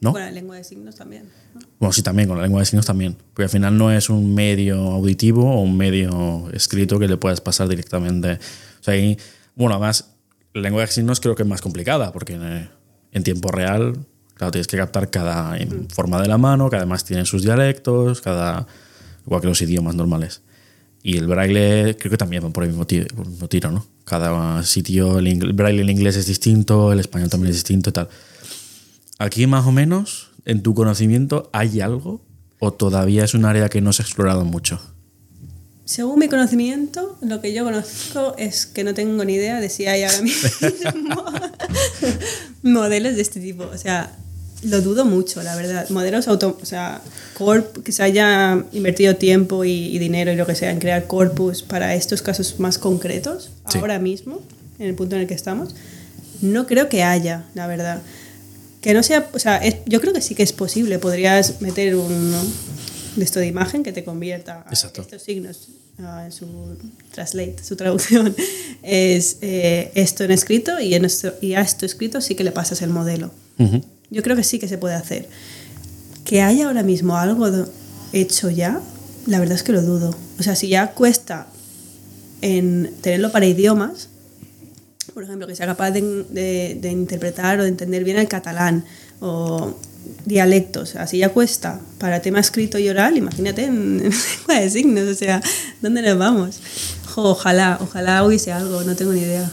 ¿no? 0.00 0.12
Con 0.12 0.22
la 0.22 0.30
lengua 0.30 0.56
de 0.56 0.64
signos 0.64 0.96
también. 0.96 1.28
¿no? 1.54 1.60
Bueno, 1.78 1.92
sí, 1.92 2.02
también, 2.02 2.26
con 2.26 2.36
la 2.38 2.42
lengua 2.42 2.60
de 2.60 2.66
signos 2.66 2.86
también. 2.86 3.16
Porque 3.32 3.44
al 3.44 3.48
final 3.50 3.76
no 3.76 3.92
es 3.92 4.08
un 4.08 4.34
medio 4.34 4.76
auditivo 4.92 5.54
o 5.54 5.60
un 5.60 5.76
medio 5.76 6.50
escrito 6.52 6.98
que 6.98 7.06
le 7.06 7.16
puedas 7.18 7.40
pasar 7.40 7.68
directamente. 7.68 8.32
O 8.32 8.82
sea, 8.82 8.94
ahí, 8.94 9.18
bueno, 9.54 9.74
además, 9.74 10.14
la 10.54 10.62
lengua 10.62 10.80
de 10.80 10.88
signos 10.88 11.20
creo 11.20 11.34
que 11.36 11.42
es 11.42 11.48
más 11.48 11.60
complicada, 11.60 12.12
porque 12.12 12.32
en, 12.34 12.70
en 13.12 13.22
tiempo 13.22 13.52
real, 13.52 14.06
claro, 14.40 14.52
tienes 14.52 14.68
que 14.68 14.78
captar 14.78 15.10
cada 15.10 15.54
en 15.58 15.86
forma 15.90 16.18
de 16.22 16.26
la 16.26 16.38
mano, 16.38 16.70
que 16.70 16.76
además 16.76 17.04
tiene 17.04 17.26
sus 17.26 17.42
dialectos, 17.42 18.22
cada, 18.22 18.66
igual 19.26 19.42
que 19.42 19.48
los 19.48 19.60
idiomas 19.60 19.94
normales. 19.94 20.40
Y 21.02 21.18
el 21.18 21.26
braille 21.26 21.94
creo 21.98 22.10
que 22.10 22.16
también 22.16 22.42
va 22.42 22.48
por 22.48 22.64
el 22.64 22.70
mismo 22.70 22.86
tiro, 22.86 23.06
por 23.14 23.26
el 23.26 23.32
mismo 23.32 23.48
tiro 23.48 23.70
¿no? 23.70 23.84
Cada 24.06 24.62
sitio, 24.62 25.18
el, 25.18 25.26
el 25.26 25.52
braille 25.52 25.82
en 25.82 25.90
inglés 25.90 26.16
es 26.16 26.26
distinto, 26.26 26.90
el 26.90 27.00
español 27.00 27.28
también 27.28 27.50
es 27.50 27.56
distinto 27.56 27.90
y 27.90 27.92
tal. 27.92 28.08
Aquí 29.18 29.46
más 29.46 29.66
o 29.66 29.72
menos, 29.72 30.30
en 30.46 30.62
tu 30.62 30.74
conocimiento, 30.74 31.50
¿hay 31.52 31.82
algo? 31.82 32.22
¿O 32.60 32.72
todavía 32.72 33.24
es 33.24 33.34
un 33.34 33.44
área 33.44 33.68
que 33.68 33.82
no 33.82 33.92
se 33.92 34.00
ha 34.00 34.06
explorado 34.06 34.46
mucho? 34.46 34.80
Según 35.84 36.18
mi 36.18 36.28
conocimiento, 36.28 37.18
lo 37.20 37.42
que 37.42 37.52
yo 37.52 37.64
conozco 37.64 38.34
es 38.38 38.64
que 38.64 38.84
no 38.84 38.94
tengo 38.94 39.22
ni 39.22 39.34
idea 39.34 39.60
de 39.60 39.68
si 39.68 39.84
hay 39.84 40.04
ahora 40.04 40.22
mismo 40.22 40.48
modelos 42.62 43.16
de 43.16 43.22
este 43.22 43.40
tipo. 43.40 43.64
O 43.64 43.76
sea, 43.76 44.16
lo 44.62 44.80
dudo 44.82 45.04
mucho, 45.04 45.42
la 45.42 45.56
verdad. 45.56 45.88
Modelos 45.90 46.28
auto, 46.28 46.58
o 46.60 46.66
sea, 46.66 47.00
corp, 47.34 47.78
que 47.82 47.92
se 47.92 48.02
haya 48.02 48.64
invertido 48.72 49.16
tiempo 49.16 49.64
y, 49.64 49.70
y 49.94 49.98
dinero 49.98 50.32
y 50.32 50.36
lo 50.36 50.46
que 50.46 50.54
sea 50.54 50.70
en 50.70 50.78
crear 50.78 51.06
corpus 51.06 51.62
para 51.62 51.94
estos 51.94 52.22
casos 52.22 52.58
más 52.58 52.78
concretos, 52.78 53.50
Sí. 53.68 53.78
ahora 53.78 53.98
mismo, 53.98 54.40
en 54.78 54.86
el 54.88 54.94
punto 54.94 55.16
en 55.16 55.22
el 55.22 55.26
que 55.28 55.34
estamos, 55.34 55.74
no 56.42 56.66
creo 56.66 56.88
que 56.88 57.02
haya, 57.02 57.44
la 57.54 57.66
verdad. 57.66 58.02
Que 58.80 58.94
no 58.94 59.02
sea, 59.02 59.28
o 59.32 59.38
sea, 59.38 59.56
es- 59.58 59.76
yo 59.86 60.00
creo 60.00 60.12
que 60.12 60.20
sí 60.22 60.34
que 60.34 60.42
es 60.42 60.52
posible. 60.52 60.98
Podrías 60.98 61.60
meter 61.60 61.94
un 61.96 62.34
de 63.16 63.24
esto 63.24 63.38
de 63.40 63.46
imagen 63.46 63.82
que 63.82 63.92
te 63.92 64.04
convierta 64.04 64.64
a 64.66 64.70
Exacto. 64.70 65.02
estos 65.02 65.22
signos 65.22 65.68
en 65.98 66.32
su 66.32 66.46
translate, 67.12 67.56
su 67.62 67.76
traducción 67.76 68.34
es 68.82 69.36
eh, 69.42 69.90
esto 69.94 70.24
en 70.24 70.30
escrito 70.30 70.80
y, 70.80 70.94
en 70.94 71.04
esto, 71.04 71.34
y 71.42 71.52
a 71.54 71.60
esto 71.60 71.84
escrito 71.84 72.20
sí 72.22 72.34
que 72.34 72.44
le 72.44 72.52
pasas 72.52 72.80
el 72.80 72.88
modelo. 72.90 73.30
Yo 74.10 74.22
creo 74.22 74.36
que 74.36 74.44
sí 74.44 74.58
que 74.58 74.68
se 74.68 74.78
puede 74.78 74.94
hacer. 74.94 75.28
Que 76.24 76.42
haya 76.42 76.66
ahora 76.66 76.82
mismo 76.82 77.16
algo 77.16 77.48
hecho 78.12 78.50
ya, 78.50 78.80
la 79.26 79.38
verdad 79.38 79.54
es 79.56 79.62
que 79.62 79.72
lo 79.72 79.82
dudo. 79.82 80.14
O 80.38 80.42
sea, 80.42 80.54
si 80.56 80.68
ya 80.68 80.92
cuesta 80.92 81.46
en 82.42 82.92
tenerlo 83.02 83.30
para 83.32 83.46
idiomas, 83.46 84.08
por 85.14 85.24
ejemplo, 85.24 85.46
que 85.46 85.54
sea 85.56 85.66
capaz 85.66 85.90
de, 85.90 86.76
de- 86.80 86.90
interpretar 86.90 87.58
o 87.60 87.62
de 87.64 87.68
entender 87.68 88.04
bien 88.04 88.16
el 88.18 88.28
catalán 88.28 88.84
o 89.20 89.76
dialectos, 90.24 90.96
así 90.96 91.18
ya 91.18 91.28
cuesta 91.30 91.80
para 91.98 92.22
tema 92.22 92.40
escrito 92.40 92.78
y 92.78 92.88
oral, 92.88 93.16
imagínate 93.16 93.64
en, 93.64 94.00
en 94.04 94.10
lengua 94.10 94.60
de 94.60 94.70
signos, 94.70 95.08
o 95.08 95.14
sea, 95.14 95.42
¿dónde 95.82 96.02
nos 96.02 96.16
vamos? 96.18 96.60
Ojalá, 97.16 97.78
ojalá 97.80 98.24
hubiese 98.24 98.52
algo, 98.52 98.82
no 98.84 98.94
tengo 98.96 99.12
ni 99.12 99.20
idea. 99.20 99.50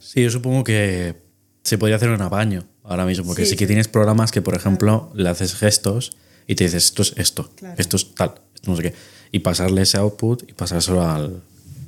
Sí, 0.00 0.22
yo 0.22 0.30
supongo 0.30 0.64
que 0.64 1.16
se 1.62 1.76
podría 1.78 1.96
hacer 1.96 2.08
un 2.08 2.22
apaño 2.22 2.66
ahora 2.88 3.04
mismo, 3.06 3.24
porque 3.26 3.44
sí, 3.44 3.50
Sí, 3.50 3.56
que 3.56 3.66
tienes 3.66 3.86
programas 3.88 4.30
que, 4.32 4.42
por 4.42 4.54
ejemplo, 4.54 5.10
le 5.14 5.28
haces 5.28 5.54
gestos 5.54 6.12
y 6.46 6.54
te 6.54 6.64
dices 6.64 6.84
esto 6.86 7.02
es 7.02 7.12
esto, 7.16 7.50
Claro. 7.56 7.74
esto 7.78 7.96
es 7.96 8.14
tal, 8.14 8.34
esto 8.54 8.70
no 8.70 8.76
sé 8.76 8.82
qué, 8.82 8.94
y 9.32 9.38
pasarle 9.40 9.82
ese 9.82 9.98
output 9.98 10.42
y 10.48 10.52
pasárselo 10.54 11.06
al, 11.06 11.42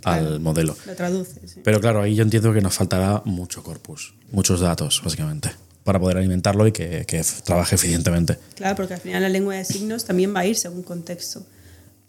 al 0.05 0.41
modelo. 0.41 0.77
Lo 0.87 0.95
traduce, 0.95 1.41
sí. 1.47 1.61
Pero 1.65 1.81
claro, 1.81 2.03
ahí 2.03 2.15
yo 2.15 2.23
entiendo 2.23 2.53
que 2.53 2.61
nos 2.61 2.75
faltará 2.75 3.23
mucho 3.25 3.63
corpus, 3.63 4.15
muchos 4.31 4.61
datos, 4.61 5.01
básicamente, 5.05 5.51
para 5.85 5.99
poder 5.99 6.19
alimentarlo 6.19 6.67
y 6.67 6.73
que, 6.73 7.05
que 7.07 7.25
trabaje 7.45 7.75
eficientemente. 7.77 8.37
Claro, 8.55 8.77
porque 8.77 8.95
al 8.95 9.01
final 9.01 9.23
la 9.23 9.29
lengua 9.31 9.55
de 9.57 9.65
signos 9.65 10.05
también 10.05 10.35
va 10.35 10.41
a 10.41 10.47
ir 10.47 10.57
según 10.57 10.83
contexto. 10.83 11.43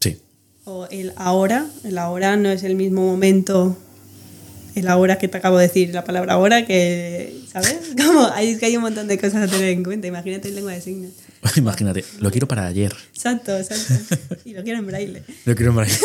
Sí, 0.02 0.20
O 0.66 0.88
el 0.92 1.14
ahora, 1.16 1.68
el 1.86 1.98
ahora 1.98 2.36
no 2.36 2.50
es 2.50 2.64
el 2.64 2.76
mismo 2.76 3.06
momento, 3.06 3.78
el 4.76 4.88
ahora 4.88 5.18
que 5.18 5.28
te 5.28 5.38
acabo 5.38 5.58
de 5.58 5.68
decir, 5.68 5.94
la 5.94 6.04
palabra 6.04 6.34
ahora 6.34 6.66
que, 6.66 7.42
¿sabes? 7.52 7.78
Como 7.98 8.28
hay, 8.28 8.50
es 8.50 8.60
que 8.60 8.68
hay 8.68 8.78
un 8.78 8.84
montón 8.84 9.08
de 9.08 9.18
cosas 9.18 9.44
a 9.44 9.48
tener 9.48 9.70
en 9.70 9.84
cuenta, 9.84 10.08
imagínate 10.08 10.50
en 10.50 10.56
lengua 10.56 10.74
de 10.74 10.82
signos. 10.82 11.12
imagínate, 11.56 12.06
lo 12.20 12.32
quiero 12.32 12.48
para 12.48 12.66
ayer. 12.68 12.94
Exacto, 13.14 13.58
exacto. 13.58 14.16
Y 14.46 14.54
lo 14.54 14.64
quiero 14.64 14.80
en 14.80 14.88
braille. 14.88 15.24
Lo 15.46 15.56
quiero 15.56 15.74
para 15.74 15.88
ayer. 15.88 16.00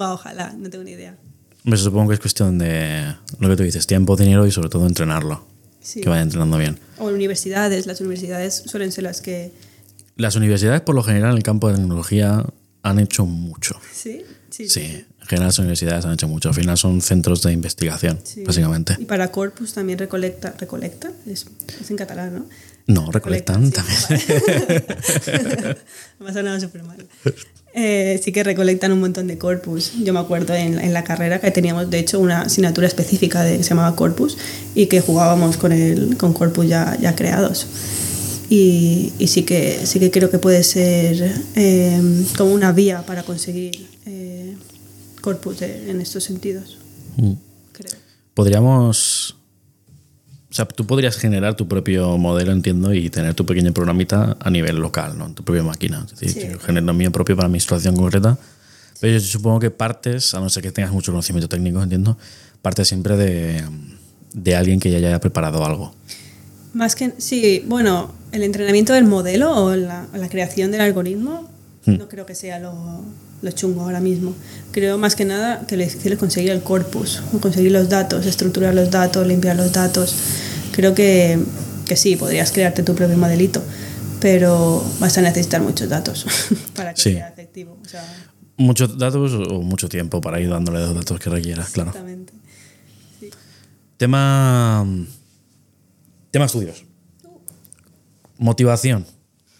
Va, 0.00 0.14
ojalá, 0.14 0.54
no 0.56 0.70
tengo 0.70 0.84
ni 0.84 0.92
idea. 0.92 1.16
Me 1.64 1.76
supongo 1.76 2.08
que 2.08 2.14
es 2.14 2.20
cuestión 2.20 2.58
de 2.58 3.14
lo 3.38 3.48
que 3.48 3.56
tú 3.56 3.62
dices, 3.62 3.86
tiempo, 3.86 4.16
dinero 4.16 4.46
y 4.46 4.50
sobre 4.50 4.68
todo 4.68 4.86
entrenarlo. 4.86 5.44
Sí. 5.80 6.00
Que 6.00 6.08
vaya 6.08 6.22
entrenando 6.22 6.56
bien. 6.56 6.78
O 6.98 7.08
en 7.08 7.14
universidades, 7.14 7.86
las 7.86 8.00
universidades 8.00 8.62
suelen 8.66 8.92
ser 8.92 9.04
las 9.04 9.20
que... 9.20 9.52
Las 10.16 10.36
universidades, 10.36 10.80
por 10.82 10.94
lo 10.94 11.02
general, 11.02 11.32
en 11.32 11.38
el 11.38 11.42
campo 11.42 11.68
de 11.68 11.76
tecnología 11.76 12.44
han 12.82 12.98
hecho 12.98 13.26
mucho. 13.26 13.80
Sí, 13.92 14.22
sí. 14.50 14.68
Sí, 14.68 15.04
en 15.19 15.19
general 15.30 15.48
las 15.48 15.58
universidades 15.58 16.04
han 16.04 16.12
hecho 16.12 16.28
mucho. 16.28 16.50
Al 16.50 16.54
final 16.54 16.76
son 16.76 17.00
centros 17.00 17.42
de 17.42 17.52
investigación, 17.52 18.20
sí. 18.22 18.44
básicamente. 18.44 18.96
Y 18.98 19.06
para 19.06 19.30
Corpus 19.30 19.72
también 19.72 19.98
recolecta, 19.98 20.54
recolecta, 20.58 21.10
es, 21.26 21.46
es 21.80 21.90
en 21.90 21.96
catalán, 21.96 22.34
¿no? 22.34 22.44
No, 22.86 23.10
recolectan 23.10 23.66
sí, 23.66 23.72
también. 23.72 23.98
Me 26.18 26.30
ha 26.30 26.32
sonado 26.32 26.60
súper 26.60 26.82
mal. 26.82 27.06
Eh, 27.72 28.20
sí 28.22 28.32
que 28.32 28.42
recolectan 28.42 28.90
un 28.92 29.00
montón 29.00 29.28
de 29.28 29.38
corpus. 29.38 29.92
Yo 30.02 30.12
me 30.12 30.18
acuerdo 30.18 30.54
en, 30.54 30.80
en 30.80 30.92
la 30.92 31.04
carrera 31.04 31.40
que 31.40 31.52
teníamos, 31.52 31.88
de 31.88 32.00
hecho, 32.00 32.18
una 32.18 32.42
asignatura 32.42 32.88
específica 32.88 33.44
de, 33.44 33.58
que 33.58 33.62
se 33.62 33.70
llamaba 33.70 33.94
corpus 33.94 34.36
y 34.74 34.86
que 34.86 35.00
jugábamos 35.00 35.56
con, 35.56 35.70
el, 35.70 36.16
con 36.16 36.32
corpus 36.32 36.66
ya, 36.66 36.98
ya 37.00 37.14
creados. 37.14 37.66
Y, 38.48 39.12
y 39.20 39.28
sí, 39.28 39.44
que, 39.44 39.86
sí 39.86 40.00
que 40.00 40.10
creo 40.10 40.28
que 40.28 40.38
puede 40.38 40.64
ser 40.64 41.32
eh, 41.54 42.24
como 42.36 42.52
una 42.52 42.72
vía 42.72 43.06
para 43.06 43.22
conseguir 43.22 43.86
eh, 44.06 44.56
corpus 45.20 45.60
de- 45.60 45.90
en 45.90 46.00
estos 46.00 46.24
sentidos, 46.24 46.78
Mm. 47.16 47.32
creo. 47.72 47.92
Podríamos 48.34 49.36
O 50.50 50.52
sea, 50.52 50.64
tú 50.66 50.84
podrías 50.84 51.16
generar 51.16 51.54
tu 51.54 51.68
propio 51.68 52.18
modelo, 52.18 52.50
entiendo, 52.50 52.92
y 52.92 53.08
tener 53.08 53.34
tu 53.34 53.46
pequeño 53.46 53.72
programita 53.72 54.36
a 54.40 54.50
nivel 54.50 54.78
local, 54.78 55.16
¿no? 55.16 55.26
En 55.26 55.34
tu 55.34 55.44
propia 55.44 55.62
máquina. 55.62 56.04
Es 56.12 56.18
decir, 56.18 56.42
Sí. 56.42 56.48
yo 56.50 56.58
genero 56.58 56.92
mío 56.92 57.12
propio 57.12 57.36
para 57.36 57.48
mi 57.48 57.60
situación 57.60 57.94
concreta. 57.94 58.36
Pero 59.00 59.16
yo 59.16 59.20
supongo 59.20 59.60
que 59.60 59.70
partes, 59.70 60.34
a 60.34 60.40
no 60.40 60.50
ser 60.50 60.64
que 60.64 60.72
tengas 60.72 60.90
mucho 60.90 61.12
conocimiento 61.12 61.48
técnico, 61.48 61.80
entiendo, 61.80 62.18
partes 62.62 62.88
siempre 62.88 63.16
de, 63.16 63.62
de 64.32 64.56
alguien 64.56 64.80
que 64.80 64.90
ya 64.90 64.96
haya 64.98 65.20
preparado 65.20 65.64
algo. 65.64 65.94
Más 66.74 66.96
que, 66.96 67.12
sí, 67.18 67.62
bueno, 67.68 68.12
el 68.32 68.42
entrenamiento 68.42 68.92
del 68.92 69.04
modelo 69.04 69.52
o 69.54 69.76
la, 69.76 70.08
la 70.12 70.28
creación 70.28 70.72
del 70.72 70.80
algoritmo. 70.80 71.48
No 71.86 72.08
creo 72.08 72.26
que 72.26 72.34
sea 72.34 72.58
lo, 72.58 73.02
lo 73.42 73.50
chungo 73.52 73.82
ahora 73.82 74.00
mismo. 74.00 74.34
Creo 74.72 74.98
más 74.98 75.16
que 75.16 75.24
nada 75.24 75.66
que 75.66 75.76
lo 75.76 75.82
difícil 75.84 76.12
es 76.12 76.18
conseguir 76.18 76.50
el 76.50 76.62
corpus, 76.62 77.22
conseguir 77.40 77.72
los 77.72 77.88
datos, 77.88 78.26
estructurar 78.26 78.74
los 78.74 78.90
datos, 78.90 79.26
limpiar 79.26 79.56
los 79.56 79.72
datos. 79.72 80.14
Creo 80.72 80.94
que, 80.94 81.38
que 81.86 81.96
sí, 81.96 82.16
podrías 82.16 82.52
crearte 82.52 82.82
tu 82.82 82.94
propio 82.94 83.16
modelito, 83.16 83.62
pero 84.20 84.84
vas 85.00 85.16
a 85.18 85.22
necesitar 85.22 85.60
muchos 85.62 85.88
datos 85.88 86.26
para 86.74 86.94
que 86.94 87.00
Sí. 87.00 87.12
sea 87.14 87.28
efectivo. 87.28 87.78
O 87.84 87.88
sea, 87.88 88.04
Muchos 88.56 88.98
datos 88.98 89.32
o 89.32 89.62
mucho 89.62 89.88
tiempo 89.88 90.20
para 90.20 90.38
ir 90.38 90.50
dándole 90.50 90.80
los 90.80 90.94
datos 90.94 91.18
que 91.18 91.30
requieras, 91.30 91.70
claro. 91.70 91.90
exactamente. 91.90 92.34
Tema. 93.96 94.86
Tema 96.30 96.44
estudios. 96.44 96.84
Motivación 98.38 99.06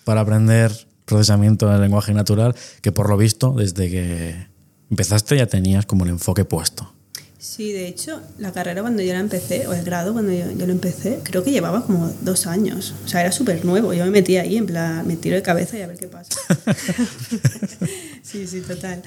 para 0.04 0.20
aprender 0.20 0.72
procesamiento 1.10 1.68
del 1.68 1.80
lenguaje 1.80 2.14
natural, 2.14 2.54
que 2.80 2.92
por 2.92 3.10
lo 3.10 3.16
visto, 3.16 3.52
desde 3.52 3.90
que 3.90 4.46
empezaste 4.90 5.36
ya 5.36 5.46
tenías 5.46 5.84
como 5.84 6.04
el 6.04 6.10
enfoque 6.10 6.44
puesto. 6.44 6.92
Sí, 7.38 7.72
de 7.72 7.88
hecho, 7.88 8.20
la 8.38 8.52
carrera 8.52 8.82
cuando 8.82 9.02
yo 9.02 9.12
la 9.14 9.20
empecé, 9.20 9.66
o 9.66 9.72
el 9.72 9.82
grado 9.82 10.12
cuando 10.12 10.30
yo, 10.32 10.44
yo 10.52 10.66
lo 10.66 10.72
empecé, 10.72 11.20
creo 11.22 11.42
que 11.42 11.50
llevaba 11.50 11.84
como 11.86 12.12
dos 12.20 12.46
años. 12.46 12.94
O 13.04 13.08
sea, 13.08 13.22
era 13.22 13.32
súper 13.32 13.64
nuevo. 13.64 13.94
Yo 13.94 14.04
me 14.04 14.10
metí 14.10 14.36
ahí, 14.36 14.56
en 14.56 14.66
plan, 14.66 15.06
me 15.06 15.16
tiro 15.16 15.36
de 15.36 15.42
cabeza 15.42 15.78
y 15.78 15.82
a 15.82 15.86
ver 15.86 15.96
qué 15.96 16.06
pasa. 16.06 16.30
sí, 18.22 18.46
sí, 18.46 18.60
total. 18.60 19.02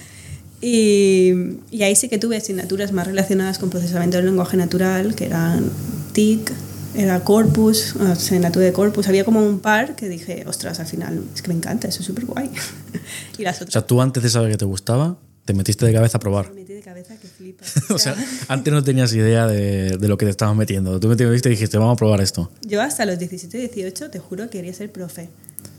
Y, 0.61 1.59
y 1.69 1.83
ahí 1.83 1.95
sí 1.95 2.09
que 2.09 2.17
tuve 2.17 2.37
asignaturas 2.37 2.91
más 2.91 3.05
relacionadas 3.05 3.59
con 3.59 3.69
procesamiento 3.69 4.17
del 4.17 4.25
lenguaje 4.25 4.57
natural, 4.57 5.13
que 5.13 5.25
eran 5.25 5.69
TIC, 6.13 6.51
era 6.95 7.23
Corpus, 7.23 7.95
asignatura 7.95 8.65
de 8.65 8.73
Corpus. 8.73 9.07
Había 9.07 9.23
como 9.25 9.45
un 9.45 9.59
par 9.59 9.95
que 9.95 10.09
dije, 10.09 10.43
ostras, 10.47 10.79
al 10.79 10.85
final, 10.87 11.23
es 11.33 11.41
que 11.41 11.47
me 11.49 11.55
encanta, 11.55 11.87
eso 11.87 12.01
es 12.01 12.05
súper 12.05 12.25
guay. 12.25 12.49
y 13.37 13.43
las 13.43 13.55
O 13.55 13.63
otras 13.63 13.73
sea, 13.73 13.81
tú 13.85 14.01
antes 14.01 14.21
de 14.23 14.29
saber 14.29 14.51
que 14.51 14.57
te 14.57 14.65
gustaba, 14.65 15.17
te 15.45 15.53
metiste 15.53 15.85
de 15.85 15.93
cabeza 15.93 16.17
a 16.17 16.21
probar. 16.21 16.49
me 16.49 16.61
metí 16.61 16.73
de 16.73 16.81
cabeza 16.81 17.15
que 17.17 17.27
flipas. 17.27 17.73
O 17.89 17.99
sea, 17.99 18.15
antes 18.47 18.73
no 18.73 18.83
tenías 18.83 19.13
idea 19.13 19.47
de, 19.47 19.97
de 19.97 20.07
lo 20.07 20.17
que 20.17 20.25
te 20.25 20.31
estabas 20.31 20.55
metiendo. 20.55 20.99
Tú 20.99 21.07
me 21.07 21.15
metiste 21.15 21.49
y 21.49 21.51
dijiste, 21.51 21.77
vamos 21.77 21.93
a 21.93 21.97
probar 21.97 22.21
esto. 22.21 22.51
Yo 22.61 22.81
hasta 22.81 23.05
los 23.05 23.19
17, 23.19 23.57
18, 23.57 24.09
te 24.09 24.19
juro 24.19 24.45
que 24.45 24.57
quería 24.57 24.73
ser 24.73 24.91
profe. 24.91 25.29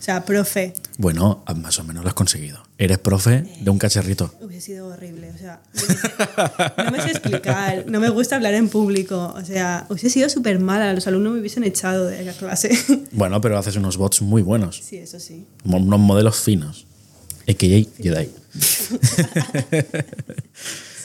O 0.04 0.06
sea, 0.06 0.22
profe. 0.26 0.74
Bueno, 0.98 1.42
más 1.56 1.78
o 1.78 1.84
menos 1.84 2.04
lo 2.04 2.08
has 2.10 2.14
conseguido. 2.14 2.62
Eres 2.76 2.98
profe 2.98 3.42
de 3.62 3.70
un 3.70 3.78
cacharrito. 3.78 4.34
Hubiese 4.42 4.66
sido 4.66 4.88
horrible. 4.88 5.30
O 5.34 5.38
sea, 5.38 5.62
no 6.84 6.90
me 6.90 7.00
sé 7.00 7.12
explicar. 7.12 7.86
No 7.88 8.00
me 8.00 8.10
gusta 8.10 8.36
hablar 8.36 8.52
en 8.52 8.68
público. 8.68 9.32
O 9.34 9.42
sea, 9.42 9.86
hubiese 9.88 10.10
sido 10.10 10.28
súper 10.28 10.58
mala. 10.58 10.92
Los 10.92 11.06
alumnos 11.06 11.32
me 11.32 11.40
hubiesen 11.40 11.64
echado 11.64 12.04
de 12.08 12.22
la 12.22 12.34
clase. 12.34 12.68
Bueno, 13.12 13.40
pero 13.40 13.56
haces 13.56 13.76
unos 13.76 13.96
bots 13.96 14.20
muy 14.20 14.42
buenos. 14.42 14.82
Sí, 14.84 14.98
eso 14.98 15.18
sí. 15.18 15.46
Unos 15.64 15.98
modelos 15.98 16.36
finos. 16.36 16.86
AKA 17.48 17.88
Jedi. 17.98 18.30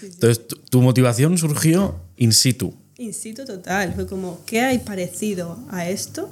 Entonces, 0.04 0.46
tu, 0.46 0.58
tu 0.58 0.82
motivación 0.82 1.38
surgió 1.38 2.02
in 2.18 2.34
situ. 2.34 2.76
In 2.98 3.14
situ 3.14 3.46
total. 3.46 3.94
Fue 3.94 4.06
como, 4.08 4.42
¿qué 4.46 4.60
hay 4.60 4.80
parecido 4.80 5.58
a 5.70 5.88
esto? 5.88 6.30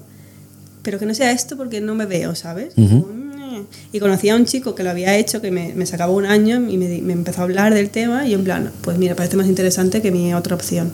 Pero 0.88 1.00
que 1.00 1.06
no 1.06 1.14
sea 1.14 1.32
esto 1.34 1.58
porque 1.58 1.82
no 1.82 1.96
me 1.96 2.06
veo, 2.06 2.34
¿sabes? 2.34 2.74
Como, 2.74 3.08
"Mm". 3.08 3.66
Y 3.92 4.00
conocí 4.00 4.30
a 4.30 4.38
un 4.38 4.46
chico 4.46 4.74
que 4.74 4.84
lo 4.84 4.90
había 4.90 5.18
hecho, 5.18 5.42
que 5.42 5.52
me, 5.52 5.74
me 5.74 5.86
sacaba 5.86 6.14
un 6.14 6.26
año 6.26 6.66
y 6.70 6.78
me, 6.78 6.88
me 7.02 7.12
empezó 7.12 7.42
a 7.42 7.44
hablar 7.44 7.74
del 7.74 7.90
tema 7.90 8.26
y 8.26 8.32
yo 8.32 8.38
en 8.38 8.46
plan, 8.46 8.72
pues 8.80 8.98
mira, 8.98 9.14
parece 9.14 9.36
más 9.36 9.48
interesante 9.48 10.02
que 10.02 10.12
mi 10.12 10.34
otra 10.34 10.56
opción. 10.56 10.94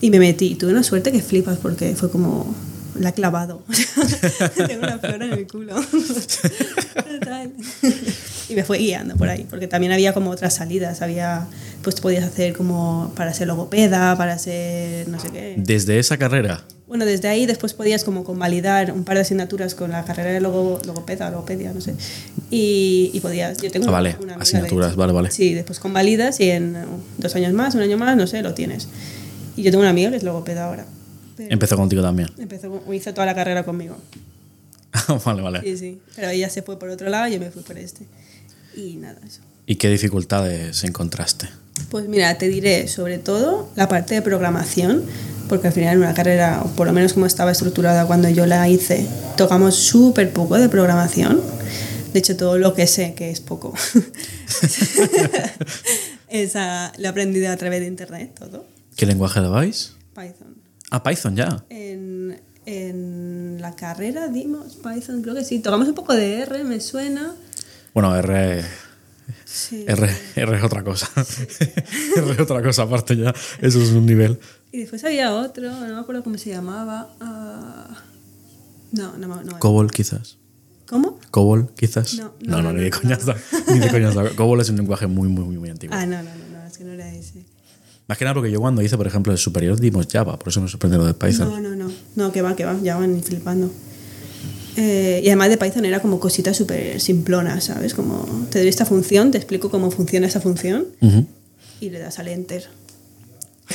Y 0.00 0.10
me 0.10 0.20
metí. 0.20 0.54
Tuve 0.54 0.70
una 0.70 0.84
suerte 0.84 1.10
que 1.10 1.20
flipas 1.22 1.58
porque 1.58 1.96
fue 1.96 2.08
como, 2.08 2.54
la 2.96 3.08
he 3.08 3.12
clavado. 3.14 3.64
Tengo 4.68 4.84
una 4.84 4.98
flor 5.00 5.20
en 5.24 5.32
el 5.32 5.46
culo. 5.48 5.74
Y 8.48 8.54
me 8.54 8.64
fue 8.64 8.78
guiando 8.78 9.16
por 9.16 9.28
ahí, 9.28 9.46
porque 9.48 9.66
también 9.66 9.92
había 9.92 10.12
como 10.12 10.30
otras 10.30 10.54
salidas. 10.54 11.00
Había, 11.02 11.46
pues 11.82 12.00
podías 12.00 12.24
hacer 12.24 12.52
como 12.52 13.12
para 13.16 13.32
ser 13.32 13.48
logopeda, 13.48 14.16
para 14.16 14.38
ser 14.38 15.08
no 15.08 15.18
sé 15.18 15.30
qué. 15.30 15.54
Desde 15.56 15.98
esa 15.98 16.16
carrera. 16.18 16.62
Bueno, 16.92 17.06
desde 17.06 17.26
ahí 17.28 17.46
después 17.46 17.72
podías 17.72 18.04
como 18.04 18.22
convalidar 18.22 18.92
un 18.92 19.02
par 19.04 19.14
de 19.14 19.22
asignaturas 19.22 19.74
con 19.74 19.92
la 19.92 20.04
carrera 20.04 20.30
de 20.30 20.42
logo, 20.42 20.78
logopeda, 20.84 21.30
logopedia, 21.30 21.72
no 21.72 21.80
sé. 21.80 21.94
Y, 22.50 23.10
y 23.14 23.20
podías, 23.20 23.56
yo 23.56 23.70
tengo 23.70 23.88
Ah, 23.88 23.92
vale, 23.92 24.14
una 24.22 24.36
de 24.36 24.42
asignaturas, 24.42 24.90
hecho. 24.90 24.98
vale, 24.98 25.12
vale. 25.14 25.30
Sí, 25.30 25.54
después 25.54 25.78
convalidas 25.78 26.38
y 26.40 26.50
en 26.50 26.76
uh, 26.76 26.80
dos 27.16 27.34
años 27.34 27.54
más, 27.54 27.74
un 27.74 27.80
año 27.80 27.96
más, 27.96 28.14
no 28.14 28.26
sé, 28.26 28.42
lo 28.42 28.52
tienes. 28.52 28.88
Y 29.56 29.62
yo 29.62 29.70
tengo 29.70 29.80
una 29.80 29.88
amiga 29.88 30.10
que 30.10 30.18
es 30.18 30.22
logopeda 30.22 30.66
ahora. 30.66 30.84
Pero 31.38 31.50
Empezó 31.50 31.76
contigo 31.78 32.02
también. 32.02 32.28
empezó, 32.38 32.82
hizo 32.92 33.14
toda 33.14 33.24
la 33.24 33.34
carrera 33.34 33.64
conmigo. 33.64 33.96
vale, 35.24 35.40
vale. 35.40 35.60
Sí, 35.62 35.76
sí. 35.78 35.98
Pero 36.14 36.28
ella 36.28 36.50
se 36.50 36.60
fue 36.60 36.78
por 36.78 36.90
otro 36.90 37.08
lado 37.08 37.26
y 37.28 37.32
yo 37.32 37.40
me 37.40 37.50
fui 37.50 37.62
por 37.62 37.78
este. 37.78 38.04
Y 38.76 38.96
nada, 38.96 39.18
eso. 39.26 39.40
¿Y 39.64 39.76
qué 39.76 39.88
dificultades 39.88 40.84
encontraste? 40.84 41.48
Pues 41.90 42.06
mira, 42.06 42.36
te 42.36 42.48
diré 42.48 42.86
sobre 42.88 43.16
todo 43.18 43.70
la 43.76 43.88
parte 43.88 44.14
de 44.14 44.20
programación, 44.22 45.02
porque 45.52 45.66
al 45.66 45.74
final 45.74 45.96
en 45.96 45.98
una 45.98 46.14
carrera, 46.14 46.62
o 46.64 46.68
por 46.68 46.86
lo 46.86 46.94
menos 46.94 47.12
como 47.12 47.26
estaba 47.26 47.50
estructurada 47.50 48.06
cuando 48.06 48.26
yo 48.30 48.46
la 48.46 48.70
hice, 48.70 49.06
tocamos 49.36 49.74
súper 49.74 50.32
poco 50.32 50.56
de 50.56 50.70
programación. 50.70 51.42
De 52.14 52.20
hecho, 52.20 52.38
todo 52.38 52.56
lo 52.56 52.72
que 52.72 52.86
sé, 52.86 53.12
que 53.12 53.28
es 53.28 53.42
poco, 53.42 53.74
esa, 56.30 56.90
lo 56.96 57.04
he 57.04 57.08
aprendido 57.08 57.52
a 57.52 57.56
través 57.58 57.80
de 57.80 57.86
internet, 57.86 58.34
todo. 58.38 58.64
¿Qué 58.96 59.04
lenguaje 59.04 59.42
dabais? 59.42 59.94
Python. 60.14 60.56
Ah, 60.90 61.02
Python 61.02 61.36
ya. 61.36 61.62
En, 61.68 62.40
en 62.64 63.58
la 63.60 63.76
carrera 63.76 64.28
dimos 64.28 64.76
Python, 64.76 65.20
creo 65.20 65.34
que 65.34 65.44
sí. 65.44 65.58
Tocamos 65.58 65.86
un 65.86 65.94
poco 65.94 66.14
de 66.14 66.38
R, 66.44 66.64
me 66.64 66.80
suena. 66.80 67.34
Bueno, 67.92 68.16
R, 68.16 68.64
Sí. 69.44 69.84
R, 69.86 70.10
R 70.34 70.56
es 70.56 70.64
otra 70.64 70.82
cosa. 70.82 71.10
R 72.16 72.32
es 72.32 72.40
otra 72.40 72.62
cosa, 72.62 72.84
aparte 72.84 73.18
ya. 73.18 73.34
Eso 73.60 73.82
es 73.82 73.90
un 73.90 74.06
nivel. 74.06 74.38
Y 74.72 74.78
después 74.78 75.04
había 75.04 75.34
otro, 75.34 75.70
no 75.70 75.94
me 75.94 76.00
acuerdo 76.00 76.24
cómo 76.24 76.38
se 76.38 76.50
llamaba. 76.50 77.14
ah, 77.20 78.02
no, 78.92 79.16
no, 79.18 79.42
no. 79.42 79.58
Cobol, 79.58 79.90
quizás. 79.90 80.38
¿Cómo? 80.86 81.18
Cobol, 81.30 81.70
quizás. 81.76 82.14
No, 82.14 82.32
no, 82.40 82.56
no, 82.56 82.56
no, 82.56 82.62
no, 82.64 82.72
ni 82.74 82.84
de 82.84 82.90
coñazo. 82.90 83.34
Ni 83.72 83.78
de 83.78 83.90
coñazo. 83.90 84.22
Cobol 84.36 84.60
es 84.60 84.68
un 84.70 84.76
lenguaje 84.76 85.06
muy, 85.06 85.28
muy, 85.28 85.44
muy, 85.44 85.58
muy 85.58 85.70
antiguo. 85.70 85.96
Ah, 85.96 86.04
no, 86.04 86.22
no, 86.22 86.30
no, 86.52 86.66
es 86.66 86.76
que 86.76 86.84
no 86.84 86.92
era 86.92 87.10
ese. 87.14 87.44
Más 88.08 88.18
que 88.18 88.24
nada 88.24 88.34
porque 88.34 88.50
yo 88.50 88.60
cuando 88.60 88.82
hice, 88.82 88.96
por 88.96 89.06
ejemplo, 89.06 89.32
el 89.32 89.38
superior 89.38 89.78
dimos 89.78 90.06
Java, 90.10 90.38
por 90.38 90.48
eso 90.48 90.60
me 90.60 90.68
sorprende 90.68 90.98
lo 90.98 91.06
de 91.06 91.14
Python. 91.14 91.48
No, 91.48 91.60
no, 91.60 91.76
no, 91.76 91.92
no, 92.16 92.32
que 92.32 92.42
va, 92.42 92.56
que 92.56 92.64
va, 92.64 92.78
ya 92.82 92.96
van 92.96 93.22
flipando. 93.22 93.70
Eh, 94.76 95.20
y 95.22 95.28
además 95.28 95.50
de 95.50 95.58
Python 95.58 95.84
era 95.84 96.00
como 96.00 96.18
cositas 96.18 96.56
súper 96.56 97.00
simplonas, 97.00 97.64
¿sabes? 97.64 97.94
Como 97.94 98.46
te 98.50 98.58
doy 98.58 98.68
esta 98.68 98.86
función, 98.86 99.30
te 99.30 99.38
explico 99.38 99.70
cómo 99.70 99.90
funciona 99.90 100.26
esa 100.26 100.40
función 100.40 100.86
y 101.80 101.90
le 101.90 101.98
das 101.98 102.18
al 102.18 102.28
enter. 102.28 102.68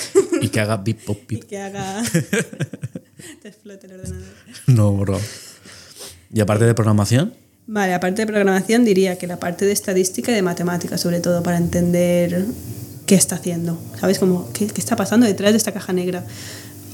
Y 0.41 0.49
que 0.49 0.59
haga 0.59 0.77
bip, 0.77 1.03
pop, 1.03 1.19
Y 1.31 1.39
que 1.39 1.57
haga. 1.57 2.03
te 3.41 3.47
explote 3.47 3.87
el 3.87 3.93
ordenador. 3.93 4.27
No, 4.67 4.93
bro. 4.95 5.19
Y 6.31 6.41
aparte 6.41 6.65
de 6.65 6.73
programación, 6.73 7.33
Vale, 7.69 7.93
aparte 7.93 8.21
de 8.21 8.27
programación, 8.27 8.85
diría 8.85 9.17
que 9.17 9.27
la 9.27 9.39
parte 9.39 9.65
de 9.65 9.73
estadística 9.73 10.31
y 10.31 10.35
de 10.35 10.41
matemática, 10.41 10.97
sobre 10.97 11.19
todo, 11.19 11.43
para 11.43 11.57
entender 11.57 12.45
qué 13.05 13.15
está 13.15 13.35
haciendo. 13.35 13.77
¿Sabes? 13.99 14.19
Como, 14.19 14.53
¿qué, 14.53 14.67
qué 14.67 14.79
está 14.79 14.95
pasando 14.95 15.25
detrás 15.25 15.51
de 15.51 15.57
esta 15.57 15.73
caja 15.73 15.91
negra? 15.91 16.23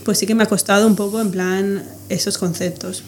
Pues 0.04 0.18
sí 0.18 0.26
que 0.26 0.34
me 0.34 0.41
ha 0.41 0.47
costado 0.47 0.88
un 0.88 0.95
poco, 0.95 1.22
en 1.22 1.30
plan, 1.30 1.84
esos 2.10 2.39
conceptos. 2.39 3.04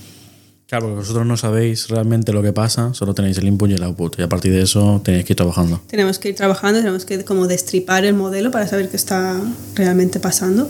Claro, 0.67 0.85
porque 0.85 0.99
vosotros 0.99 1.25
no 1.25 1.37
sabéis 1.37 1.87
realmente 1.89 2.33
lo 2.33 2.41
que 2.41 2.53
pasa, 2.53 2.93
solo 2.93 3.13
tenéis 3.13 3.37
el 3.37 3.47
input 3.47 3.69
y 3.69 3.73
el 3.73 3.83
output. 3.83 4.19
Y 4.19 4.21
a 4.21 4.29
partir 4.29 4.51
de 4.51 4.61
eso 4.61 5.01
tenéis 5.03 5.25
que 5.25 5.33
ir 5.33 5.37
trabajando. 5.37 5.81
Tenemos 5.87 6.19
que 6.19 6.29
ir 6.29 6.35
trabajando, 6.35 6.79
tenemos 6.79 7.05
que 7.05 7.23
como 7.23 7.47
destripar 7.47 8.05
el 8.05 8.13
modelo 8.13 8.51
para 8.51 8.67
saber 8.67 8.89
qué 8.89 8.97
está 8.97 9.41
realmente 9.75 10.19
pasando 10.19 10.69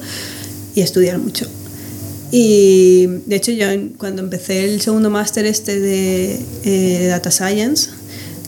y 0.75 0.81
estudiar 0.81 1.17
mucho. 1.17 1.47
Y 2.31 3.07
de 3.25 3.35
hecho 3.35 3.51
yo 3.51 3.67
cuando 3.97 4.21
empecé 4.21 4.65
el 4.65 4.81
segundo 4.81 5.09
máster 5.09 5.45
este 5.45 5.79
de 5.79 6.39
eh, 6.63 7.07
Data 7.07 7.31
Science, 7.31 7.91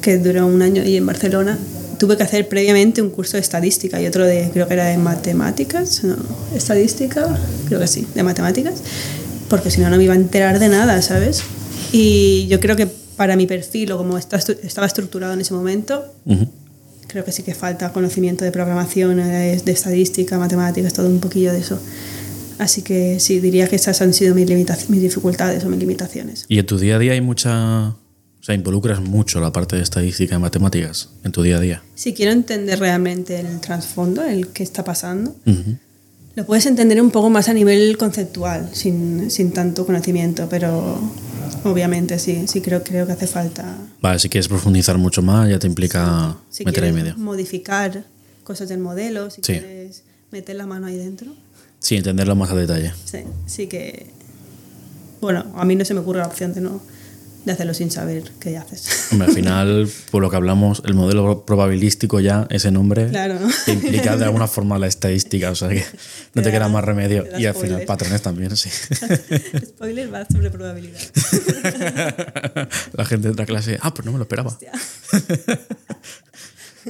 que 0.01 0.17
duró 0.17 0.45
un 0.45 0.61
año 0.61 0.81
ahí 0.81 0.97
en 0.97 1.05
Barcelona, 1.05 1.57
tuve 1.97 2.17
que 2.17 2.23
hacer 2.23 2.47
previamente 2.47 3.01
un 3.01 3.09
curso 3.09 3.37
de 3.37 3.41
estadística 3.41 4.01
y 4.01 4.07
otro 4.07 4.25
de, 4.25 4.49
creo 4.53 4.67
que 4.67 4.73
era 4.73 4.85
de 4.85 4.97
matemáticas, 4.97 6.03
no, 6.03 6.15
estadística, 6.55 7.39
creo 7.67 7.79
que 7.79 7.87
sí, 7.87 8.07
de 8.13 8.23
matemáticas, 8.23 8.75
porque 9.49 9.71
si 9.71 9.81
no, 9.81 9.89
no 9.89 9.97
me 9.97 10.03
iba 10.03 10.13
a 10.13 10.17
enterar 10.17 10.59
de 10.59 10.69
nada, 10.69 11.01
¿sabes? 11.01 11.43
Y 11.91 12.47
yo 12.47 12.59
creo 12.59 12.75
que 12.75 12.87
para 13.15 13.35
mi 13.35 13.47
perfil 13.47 13.91
o 13.93 13.97
como 13.97 14.17
está 14.17 14.37
estaba 14.37 14.85
estructurado 14.87 15.33
en 15.33 15.41
ese 15.41 15.53
momento, 15.53 16.05
Ujú. 16.25 16.47
creo 17.07 17.23
que 17.25 17.31
sí 17.31 17.43
que 17.43 17.55
falta 17.55 17.91
conocimiento 17.93 18.43
de 18.45 18.51
programación, 18.51 19.19
eh, 19.19 19.59
de 19.63 19.71
estadística, 19.71 20.37
matemáticas, 20.37 20.93
todo 20.93 21.07
un 21.07 21.19
poquillo 21.19 21.51
de 21.53 21.59
eso. 21.59 21.79
Así 22.59 22.81
que 22.81 23.19
sí, 23.19 23.39
diría 23.39 23.67
que 23.67 23.75
esas 23.75 24.01
han 24.01 24.13
sido 24.13 24.33
mis, 24.35 24.47
mis 24.49 25.01
dificultades 25.01 25.63
o 25.63 25.69
mis 25.69 25.79
limitaciones. 25.79 26.45
¿Y 26.47 26.59
en 26.59 26.65
tu 26.65 26.77
día 26.77 26.95
a 26.95 26.99
día 26.99 27.13
hay 27.13 27.21
mucha... 27.21 27.89
O 28.39 28.43
sea, 28.47 28.55
involucras 28.55 29.01
mucho 29.01 29.39
la 29.41 29.51
parte 29.51 29.75
de 29.75 29.81
estadística 29.83 30.35
y 30.35 30.39
matemáticas 30.39 31.09
en 31.23 31.31
tu 31.33 31.41
día 31.41 31.57
a 31.57 31.59
día? 31.59 31.83
Si 31.95 32.13
quiero 32.13 32.31
entender 32.31 32.79
realmente 32.79 33.39
el 33.39 33.59
trasfondo, 33.59 34.23
el 34.23 34.47
que 34.49 34.63
está 34.63 34.83
pasando, 34.83 35.35
Ujú. 35.45 35.77
Lo 36.38 36.45
puedes 36.45 36.67
entender 36.67 37.01
un 37.01 37.09
poco 37.09 37.31
más 37.31 37.49
a 37.49 37.53
nivel 37.53 37.97
conceptual, 37.97 38.69
sin, 38.71 39.31
sin 39.31 39.51
tanto 39.53 39.88
conocimiento, 39.88 40.47
pero 40.47 40.99
obviamente 41.63 42.19
sí, 42.19 42.45
sí 42.47 42.61
creo, 42.61 42.83
creo 42.83 43.07
que 43.07 43.13
hace 43.13 43.25
falta. 43.25 43.75
Vale, 44.03 44.19
si 44.19 44.29
quieres 44.29 44.47
profundizar 44.47 44.99
mucho 44.99 45.23
más, 45.23 45.49
ya 45.49 45.57
te 45.57 45.65
implica 45.65 46.38
Si 46.51 46.63
meter 46.63 46.83
ahí 46.83 46.91
medio. 46.93 47.17
modificar 47.17 48.03
cosas 48.43 48.69
del 48.69 48.77
modelo, 48.77 49.31
si 49.31 49.38
Sí. 49.38 49.53
quieres 49.53 50.03
meter 50.31 50.55
la 50.57 50.67
mano 50.67 50.85
ahí 50.85 50.95
dentro, 50.97 51.33
Sí, 51.79 51.95
entenderlo 51.95 52.35
más 52.35 52.51
a 52.51 52.55
detalle. 52.55 52.93
sí, 53.05 53.19
sí 53.47 53.65
que. 53.65 54.05
Bueno, 55.19 55.43
a 55.55 55.65
mí 55.65 55.75
no 55.75 55.85
se 55.85 55.95
me 55.95 56.01
ocurre 56.01 56.19
la 56.19 56.27
opción 56.27 56.53
de 56.53 56.61
no 56.61 56.79
de 57.47 57.53
hacerlo 57.53 57.73
sin 57.73 57.89
saber 57.89 58.23
qué 58.39 58.57
haces. 58.57 59.07
Hombre, 59.11 59.27
al 59.29 59.33
final, 59.33 59.89
por 60.11 60.21
lo 60.21 60.29
que 60.29 60.35
hablamos, 60.35 60.83
el 60.85 60.93
modelo 60.93 61.45
probabilístico 61.45 62.19
ya, 62.19 62.45
ese 62.51 62.69
nombre, 62.71 63.09
Claro, 63.09 63.39
¿no? 63.39 63.47
te 63.65 63.73
implica 63.73 64.15
de 64.17 64.25
alguna 64.25 64.47
forma 64.47 64.77
la 64.77 64.85
estadística, 64.87 65.49
o 65.49 65.55
sea 65.55 65.69
que 65.69 65.83
no 66.33 66.41
te 66.41 66.43
Te 66.43 66.51
queda 66.51 66.59
da- 66.65 66.69
más 66.69 66.83
remedio. 66.85 67.25
Y 67.39 67.45
al 67.45 67.55
final, 67.55 67.81
patrones 67.83 68.21
también, 68.21 68.55
sí. 68.55 68.69
Spoiler 69.65 70.13
va 70.13 70.25
sobre 70.31 70.51
probabilidad. 70.51 70.99
La 72.93 73.05
gente 73.05 73.29
de 73.29 73.35
la 73.35 73.45
clase, 73.45 73.77
ah, 73.81 73.93
pues 73.93 74.05
no 74.05 74.11
me 74.11 74.17
lo 74.19 74.23
esperaba. 74.25 74.57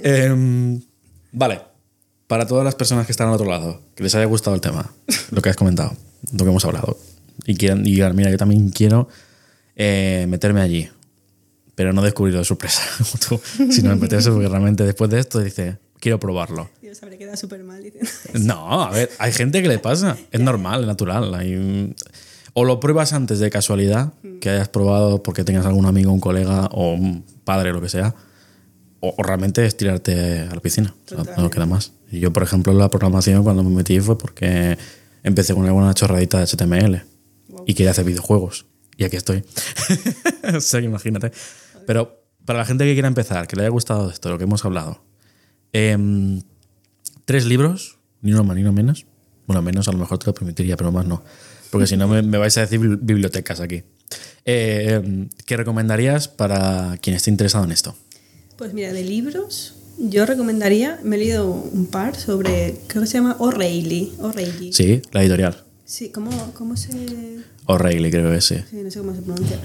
Em, 0.03 0.81
vale, 1.31 1.61
para 2.27 2.45
todas 2.45 2.63
las 2.65 2.75
personas 2.75 3.05
que 3.05 3.11
están 3.11 3.27
al 3.29 3.33
otro 3.33 3.47
lado, 3.49 3.81
que 3.95 4.03
les 4.03 4.13
haya 4.15 4.25
gustado 4.25 4.55
el 4.55 4.61
tema, 4.61 4.91
lo 5.31 5.41
que 5.41 5.49
has 5.49 5.55
comentado, 5.55 5.95
lo 6.33 6.43
que 6.43 6.49
hemos 6.49 6.65
hablado, 6.65 6.97
y 7.45 7.55
quieran 7.55 7.81
y 7.81 7.91
digan, 7.93 8.15
mira, 8.15 8.29
yo 8.29 8.37
también 8.37 8.69
quiero 8.69 9.07
eh, 9.78 10.25
meterme 10.28 10.61
allí, 10.61 10.89
pero 11.75 11.93
no 11.93 12.01
descubrirlo 12.01 12.39
de 12.39 12.45
sorpresa, 12.45 12.82
como 12.97 13.39
tú, 13.39 13.71
sino 13.71 13.95
meterse 13.95 14.32
porque 14.32 14.49
realmente 14.49 14.84
después 14.84 15.09
de 15.11 15.19
esto 15.19 15.39
dice, 15.39 15.78
quiero 15.99 16.19
probarlo. 16.19 16.69
Dios, 16.82 17.01
habré 17.03 17.17
quedado 17.17 17.38
súper 17.38 17.63
mal. 17.63 17.84
No, 18.34 18.84
a 18.84 18.91
ver, 18.91 19.11
hay 19.19 19.32
gente 19.32 19.61
que 19.61 19.67
le 19.67 19.78
pasa, 19.78 20.17
es 20.32 20.41
normal, 20.41 20.82
es 20.82 20.88
natural. 20.88 21.34
hay 21.36 21.93
o 22.53 22.65
lo 22.65 22.80
pruebas 22.80 23.13
antes 23.13 23.38
de 23.38 23.51
casualidad, 23.51 24.13
que 24.41 24.49
hayas 24.49 24.67
probado 24.67 25.21
porque 25.21 25.43
tengas 25.43 25.67
algún 25.67 25.86
amigo, 25.86 26.11
un 26.11 26.19
colega 26.19 26.65
o 26.71 26.93
un 26.93 27.23
padre, 27.43 27.71
lo 27.71 27.80
que 27.82 27.89
sea, 27.89 28.15
o, 28.99 29.13
o 29.15 29.21
realmente 29.21 29.63
es 29.63 29.78
tirarte 29.78 30.39
a 30.39 30.55
la 30.55 30.59
piscina, 30.59 30.95
o 31.15 31.23
sea, 31.23 31.36
no 31.38 31.51
queda 31.51 31.67
más. 31.67 31.91
Y 32.11 32.19
yo, 32.19 32.34
por 32.34 32.41
ejemplo, 32.41 32.73
la 32.73 32.89
programación 32.89 33.43
cuando 33.43 33.63
me 33.63 33.69
metí 33.69 33.99
fue 33.99 34.17
porque 34.17 34.75
empecé 35.21 35.53
con 35.53 35.67
alguna 35.67 35.93
chorradita 35.93 36.39
de 36.39 36.47
HTML 36.47 37.03
y 37.67 37.75
quería 37.75 37.91
hacer 37.91 38.05
videojuegos. 38.05 38.65
Y 38.97 39.03
aquí 39.03 39.15
estoy. 39.15 39.43
o 40.55 40.59
sea, 40.59 40.79
que 40.79 40.85
imagínate. 40.87 41.31
Pero 41.85 42.23
para 42.45 42.59
la 42.59 42.65
gente 42.65 42.83
que 42.85 42.93
quiera 42.93 43.07
empezar, 43.07 43.47
que 43.47 43.55
le 43.55 43.61
haya 43.63 43.69
gustado 43.69 44.09
esto, 44.09 44.29
lo 44.29 44.37
que 44.37 44.45
hemos 44.45 44.65
hablado, 44.65 45.03
em, 45.73 46.41
tres 47.25 47.45
libros, 47.45 47.99
ni 48.21 48.31
uno 48.33 48.43
más 48.43 48.55
ni 48.55 48.61
uno 48.63 48.73
menos. 48.73 49.05
Bueno, 49.45 49.61
menos 49.61 49.87
a 49.87 49.91
lo 49.91 49.97
mejor 49.97 50.17
te 50.17 50.25
lo 50.25 50.33
permitiría, 50.33 50.75
pero 50.77 50.91
más 50.91 51.05
no. 51.05 51.23
Porque 51.69 51.87
si 51.87 51.95
no 51.97 52.07
me, 52.07 52.21
me 52.21 52.37
vais 52.37 52.57
a 52.57 52.61
decir 52.61 52.79
bibli- 52.79 52.99
bibliotecas 53.01 53.59
aquí. 53.59 53.83
Eh, 54.45 55.27
¿Qué 55.45 55.57
recomendarías 55.57 56.27
para 56.27 56.97
quien 57.01 57.15
esté 57.15 57.29
interesado 57.29 57.65
en 57.65 57.71
esto? 57.71 57.95
Pues 58.57 58.73
mira, 58.73 58.91
de 58.93 59.03
libros, 59.03 59.75
yo 59.99 60.25
recomendaría, 60.25 60.99
me 61.03 61.17
he 61.17 61.19
leído 61.19 61.45
un 61.51 61.85
par 61.87 62.15
sobre, 62.15 62.77
creo 62.87 63.03
que 63.03 63.07
se 63.07 63.15
llama 63.17 63.35
O'Reilly. 63.39 64.13
O'Reilly. 64.19 64.73
Sí, 64.73 65.01
la 65.11 65.21
editorial. 65.21 65.63
Sí, 65.88 66.09
¿cómo, 66.09 66.29
cómo 66.53 66.75
se...? 66.75 66.89
O'Reilly, 67.65 68.11
creo 68.11 68.29
que 68.29 68.41
sí. 68.41 68.57
Sí, 68.69 68.75
no 68.83 68.91
sé 68.91 68.99
cómo 68.99 69.15
se 69.15 69.21
pronuncia. 69.21 69.57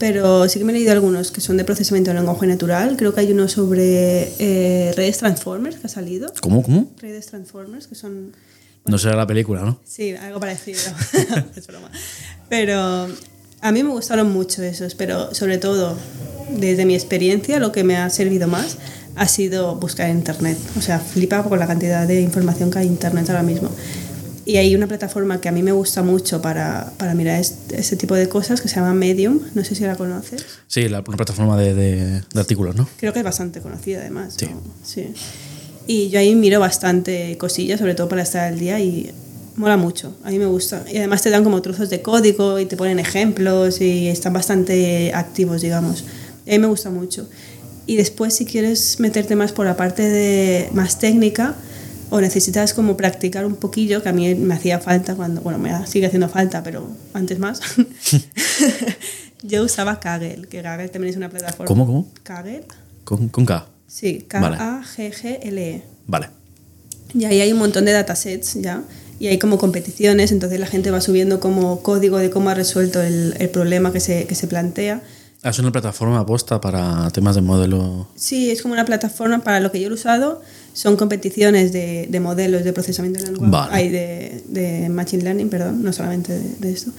Pero 0.00 0.48
sí 0.48 0.58
que 0.58 0.64
me 0.64 0.72
he 0.72 0.74
leído 0.74 0.90
algunos 0.90 1.30
que 1.30 1.40
son 1.40 1.56
de 1.56 1.64
procesamiento 1.64 2.10
de 2.10 2.16
lenguaje 2.16 2.48
natural. 2.48 2.96
Creo 2.96 3.14
que 3.14 3.20
hay 3.20 3.30
uno 3.30 3.46
sobre 3.46 4.32
eh, 4.40 4.92
redes 4.96 5.18
Transformers 5.18 5.76
que 5.76 5.86
ha 5.86 5.90
salido. 5.90 6.32
¿Cómo? 6.40 6.64
¿Cómo? 6.64 6.90
Redes 7.00 7.26
Transformers, 7.26 7.86
que 7.86 7.94
son... 7.94 8.32
No 8.86 8.98
será 8.98 9.14
la 9.14 9.28
película, 9.28 9.62
¿no? 9.62 9.78
Sí, 9.84 10.16
algo 10.16 10.40
parecido. 10.40 10.80
es 11.56 11.66
broma. 11.68 11.92
Pero 12.48 13.06
a 13.60 13.72
mí 13.72 13.82
me 13.84 13.90
gustaron 13.90 14.32
mucho 14.32 14.64
esos, 14.64 14.96
pero 14.96 15.32
sobre 15.32 15.58
todo, 15.58 15.96
desde 16.58 16.86
mi 16.86 16.96
experiencia, 16.96 17.60
lo 17.60 17.70
que 17.70 17.84
me 17.84 17.96
ha 17.96 18.10
servido 18.10 18.48
más 18.48 18.78
ha 19.14 19.28
sido 19.28 19.76
buscar 19.76 20.10
en 20.10 20.18
internet. 20.18 20.58
O 20.76 20.80
sea, 20.80 20.98
flipa 20.98 21.44
con 21.44 21.60
la 21.60 21.68
cantidad 21.68 22.04
de 22.04 22.20
información 22.20 22.72
que 22.72 22.80
hay 22.80 22.86
en 22.86 22.94
internet 22.94 23.30
ahora 23.30 23.44
mismo. 23.44 23.70
Y 24.48 24.56
hay 24.56 24.74
una 24.74 24.86
plataforma 24.86 25.42
que 25.42 25.50
a 25.50 25.52
mí 25.52 25.62
me 25.62 25.72
gusta 25.72 26.02
mucho 26.02 26.40
para, 26.40 26.90
para 26.96 27.14
mirar 27.14 27.38
este, 27.38 27.78
este 27.78 27.96
tipo 27.96 28.14
de 28.14 28.30
cosas 28.30 28.62
que 28.62 28.68
se 28.68 28.76
llama 28.76 28.94
Medium. 28.94 29.40
No 29.54 29.62
sé 29.62 29.74
si 29.74 29.84
la 29.84 29.94
conoces. 29.94 30.42
Sí, 30.66 30.88
la, 30.88 31.00
una 31.06 31.16
plataforma 31.18 31.58
de, 31.58 31.74
de- 31.74 32.22
de 32.32 32.40
artículos, 32.40 32.74
¿no? 32.74 32.88
Creo 32.96 33.12
que 33.12 33.18
es 33.18 33.24
bastante 33.26 33.60
conocida 33.60 34.00
además. 34.00 34.34
Sí. 34.38 34.46
¿no? 34.46 34.62
sí. 34.82 35.12
Y 35.86 36.08
yo 36.08 36.18
ahí 36.18 36.34
miro 36.34 36.60
bastante 36.60 37.36
cosillas, 37.36 37.78
sobre 37.78 37.94
todo 37.94 38.08
para 38.08 38.22
estar 38.22 38.50
al 38.50 38.58
día 38.58 38.80
y 38.80 39.10
mola 39.56 39.76
mucho. 39.76 40.14
A 40.24 40.30
mí 40.30 40.38
me 40.38 40.46
gusta. 40.46 40.82
Y 40.90 40.96
además 40.96 41.20
te 41.20 41.28
dan 41.28 41.44
como 41.44 41.60
trozos 41.60 41.90
de 41.90 42.00
código 42.00 42.58
y 42.58 42.64
te 42.64 42.76
ponen 42.78 42.98
ejemplos 42.98 43.82
y 43.82 44.08
están 44.08 44.32
bastante 44.32 45.12
activos, 45.14 45.60
digamos. 45.60 46.04
Y 46.46 46.50
a 46.50 46.52
mí 46.54 46.58
me 46.60 46.68
gusta 46.68 46.88
mucho. 46.88 47.28
Y 47.86 47.96
después 47.96 48.32
si 48.34 48.46
quieres 48.46 48.98
meterte 48.98 49.36
más 49.36 49.52
por 49.52 49.66
la 49.66 49.76
parte 49.76 50.08
de 50.08 50.70
más 50.72 50.98
técnica 50.98 51.54
o 52.10 52.20
necesitas 52.20 52.74
como 52.74 52.96
practicar 52.96 53.44
un 53.44 53.56
poquillo, 53.56 54.02
que 54.02 54.08
a 54.08 54.12
mí 54.12 54.34
me 54.34 54.54
hacía 54.54 54.78
falta 54.78 55.14
cuando, 55.14 55.40
bueno, 55.40 55.58
me 55.58 55.86
sigue 55.86 56.06
haciendo 56.06 56.28
falta, 56.28 56.62
pero 56.62 56.88
antes 57.14 57.38
más. 57.38 57.60
yo 59.42 59.64
usaba 59.64 60.00
Kaggle, 60.00 60.46
que 60.48 60.62
Kaggle 60.62 60.88
también 60.88 61.10
es 61.10 61.16
una 61.16 61.28
plataforma. 61.28 61.66
¿Cómo, 61.66 61.86
cómo? 61.86 62.08
Kaggle. 62.22 62.64
Con, 63.04 63.28
con 63.28 63.44
K. 63.46 63.66
Sí. 63.86 64.24
K-A-G-G-L-E. 64.28 65.82
Vale. 66.06 66.30
Y 67.14 67.24
ahí 67.24 67.40
hay 67.40 67.52
un 67.52 67.58
montón 67.58 67.84
de 67.84 67.92
datasets 67.92 68.54
ya. 68.54 68.82
Y 69.20 69.26
hay 69.26 69.38
como 69.38 69.58
competiciones, 69.58 70.30
entonces 70.30 70.60
la 70.60 70.66
gente 70.66 70.90
va 70.90 71.00
subiendo 71.00 71.40
como 71.40 71.82
código 71.82 72.18
de 72.18 72.30
cómo 72.30 72.50
ha 72.50 72.54
resuelto 72.54 73.02
el, 73.02 73.34
el 73.38 73.48
problema 73.48 73.92
que 73.92 74.00
se, 74.00 74.26
que 74.26 74.34
se 74.34 74.46
plantea. 74.46 75.02
Ah, 75.42 75.50
Es 75.50 75.58
una 75.58 75.72
plataforma 75.72 76.20
aposta 76.20 76.60
para 76.60 77.10
temas 77.10 77.34
de 77.34 77.42
modelo. 77.42 78.08
Sí, 78.16 78.50
es 78.50 78.62
como 78.62 78.74
una 78.74 78.84
plataforma 78.84 79.40
para 79.40 79.60
lo 79.60 79.72
que 79.72 79.80
yo 79.80 79.88
he 79.88 79.92
usado. 79.92 80.42
Son 80.82 80.96
competiciones 80.96 81.72
de, 81.72 82.06
de 82.08 82.20
modelos 82.20 82.62
de 82.62 82.72
procesamiento 82.72 83.18
de 83.20 83.26
lenguaje. 83.32 83.50
Vale. 83.50 83.70
Hay 83.76 83.88
de, 83.88 84.42
de 84.48 84.88
Machine 84.88 85.22
Learning, 85.24 85.48
perdón, 85.48 85.82
no 85.82 85.92
solamente 85.92 86.32
de, 86.38 86.44
de 86.60 86.70
esto. 86.72 86.92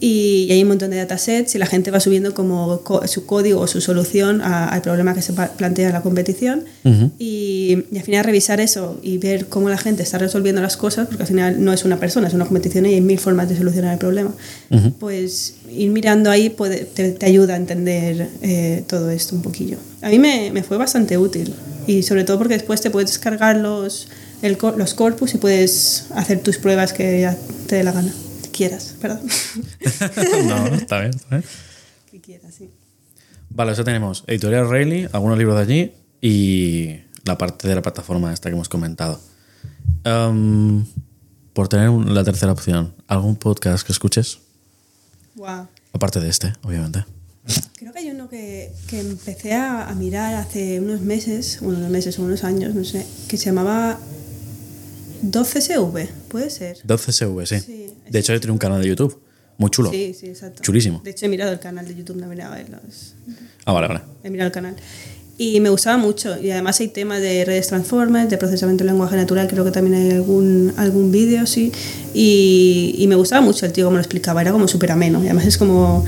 Y, 0.00 0.46
y 0.48 0.52
hay 0.52 0.62
un 0.62 0.68
montón 0.70 0.90
de 0.90 0.96
datasets 0.96 1.54
y 1.54 1.58
la 1.58 1.66
gente 1.66 1.92
va 1.92 2.00
subiendo 2.00 2.34
como 2.34 2.80
co- 2.82 3.06
su 3.06 3.24
código 3.24 3.60
o 3.60 3.68
su 3.68 3.80
solución 3.80 4.40
a- 4.42 4.68
al 4.74 4.82
problema 4.82 5.14
que 5.14 5.22
se 5.22 5.32
plantea 5.32 5.86
en 5.86 5.92
la 5.92 6.02
competición. 6.02 6.64
Ujú. 6.84 7.12
y, 7.20 7.84
y 7.92 7.98
al 7.98 8.02
final 8.02 8.24
revisar 8.24 8.58
eso 8.60 8.98
y 9.04 9.18
ver 9.18 9.46
cómo 9.46 9.68
la 9.68 9.78
gente 9.78 10.02
está 10.02 10.18
resolviendo 10.18 10.60
las 10.60 10.76
cosas, 10.76 11.06
porque 11.06 11.22
al 11.22 11.28
final 11.28 11.64
no 11.64 11.72
es 11.72 11.84
una 11.84 12.00
persona, 12.00 12.26
es 12.26 12.34
una 12.34 12.46
competición 12.46 12.84
y 12.86 12.94
hay 12.94 13.00
mil 13.00 13.20
formas 13.20 13.48
de 13.48 13.56
solucionar 13.56 13.92
el 13.92 13.98
problema. 14.00 14.34
Ujú. 14.70 14.90
Pues 14.98 15.54
ir 15.70 15.90
mirando 15.92 16.28
ahí 16.32 16.50
puede, 16.50 16.78
te, 16.96 17.12
te 17.12 17.26
ayuda 17.26 17.54
a 17.54 17.56
entender 17.58 18.26
eh, 18.42 18.82
todo 18.88 19.10
esto 19.10 19.36
un 19.36 19.42
poquillo. 19.42 19.76
A 20.00 20.08
mí 20.08 20.18
me, 20.18 20.50
me 20.52 20.64
fue 20.64 20.76
bastante 20.78 21.16
útil 21.16 21.54
y 21.86 22.02
sobre 22.02 22.24
todo 22.24 22.38
porque 22.38 22.54
después 22.54 22.80
te 22.80 22.90
puedes 22.90 23.10
descargar 23.10 23.56
los, 23.56 24.08
el 24.42 24.58
los 24.76 24.94
corpus 24.94 25.34
y 25.34 25.38
puedes 25.38 26.06
hacer 26.14 26.42
tus 26.42 26.58
pruebas 26.58 26.92
que 26.92 27.20
ya 27.20 27.36
te 27.66 27.76
dé 27.76 27.84
la 27.84 27.92
gana. 27.92 28.12
Que 28.42 28.50
quieras, 28.50 28.96
perdón. 29.00 29.20
no, 30.46 30.66
está 30.74 31.00
bien, 31.00 31.14
está 31.14 31.36
bien. 31.36 31.44
que 32.10 32.20
quieras, 32.20 32.54
sí. 32.54 32.70
Vale, 33.50 33.72
eso 33.72 33.84
tenemos 33.84 34.24
Editorial 34.26 34.68
Rayleigh, 34.68 35.08
algunos 35.12 35.36
libros 35.36 35.56
de 35.56 35.62
allí 35.62 35.92
y 36.20 37.00
la 37.24 37.36
parte 37.36 37.68
de 37.68 37.74
la 37.74 37.82
plataforma 37.82 38.32
esta 38.32 38.48
que 38.48 38.54
hemos 38.54 38.68
comentado. 38.68 39.20
Em, 40.04 40.84
por 41.52 41.68
tener 41.68 41.90
la 41.90 42.24
tercera 42.24 42.52
opción, 42.52 42.94
¿algún 43.06 43.36
podcast 43.36 43.86
que 43.86 43.92
escuches? 43.92 44.38
Wow. 45.34 45.68
Aparte 45.92 46.20
de 46.20 46.28
este, 46.28 46.52
obviamente. 46.62 47.04
Creo 47.74 47.92
que 47.92 47.98
hay 47.98 48.10
uno 48.10 48.28
que, 48.28 48.70
que 48.88 49.00
empecé 49.00 49.54
a, 49.54 49.88
a 49.88 49.94
mirar 49.94 50.34
hace 50.34 50.78
unos 50.80 51.00
meses, 51.00 51.58
bueno, 51.60 51.78
unos 51.80 51.90
meses 51.90 52.18
o 52.18 52.22
unos 52.22 52.44
años, 52.44 52.74
no 52.74 52.84
sé, 52.84 53.04
que 53.28 53.36
se 53.36 53.46
llamaba 53.46 53.98
12SV, 55.24 56.08
¿puede 56.28 56.50
ser? 56.50 56.78
12SV, 56.86 57.46
sí. 57.46 57.60
Sí, 57.60 57.86
de 58.08 58.18
hecho, 58.18 58.32
yo 58.32 58.40
tiene 58.40 58.52
un 58.52 58.58
canal 58.58 58.82
de 58.82 58.88
YouTube. 58.88 59.20
Muy 59.58 59.70
chulo. 59.70 59.90
Sí, 59.90 60.14
sí, 60.18 60.26
exacto. 60.26 60.62
Chulísimo. 60.62 61.00
De 61.04 61.10
hecho, 61.10 61.26
he 61.26 61.28
mirado 61.28 61.52
el 61.52 61.60
canal 61.60 61.86
de 61.86 61.94
YouTube, 61.94 62.16
no 62.16 62.24
he 62.26 62.28
mirado 62.28 62.54
eh, 62.56 62.66
los, 62.70 63.14
Ah, 63.64 63.72
vale, 63.72 63.86
vale. 63.88 64.00
he 64.24 64.30
mirado 64.30 64.46
el 64.48 64.52
canal. 64.52 64.76
Y 65.42 65.58
me 65.58 65.70
gustaba 65.70 65.96
mucho. 65.96 66.38
Y 66.40 66.52
además 66.52 66.78
hay 66.78 66.86
temas 66.86 67.20
de 67.20 67.44
redes 67.44 67.66
transformers, 67.66 68.30
de 68.30 68.38
procesamiento 68.38 68.84
de 68.84 68.90
lenguaje 68.92 69.16
natural, 69.16 69.48
creo 69.48 69.64
que 69.64 69.72
también 69.72 70.00
hay 70.00 70.12
algún, 70.12 70.72
algún 70.76 71.10
vídeo, 71.10 71.48
sí. 71.48 71.72
Y, 72.14 72.94
y 72.96 73.08
me 73.08 73.16
gustaba 73.16 73.42
mucho 73.42 73.66
el 73.66 73.72
tío 73.72 73.86
como 73.86 73.96
lo 73.96 74.02
explicaba, 74.02 74.40
era 74.40 74.52
como 74.52 74.68
súper 74.68 74.92
ameno. 74.92 75.18
Y 75.20 75.24
además 75.26 75.46
es 75.46 75.58
como 75.58 76.04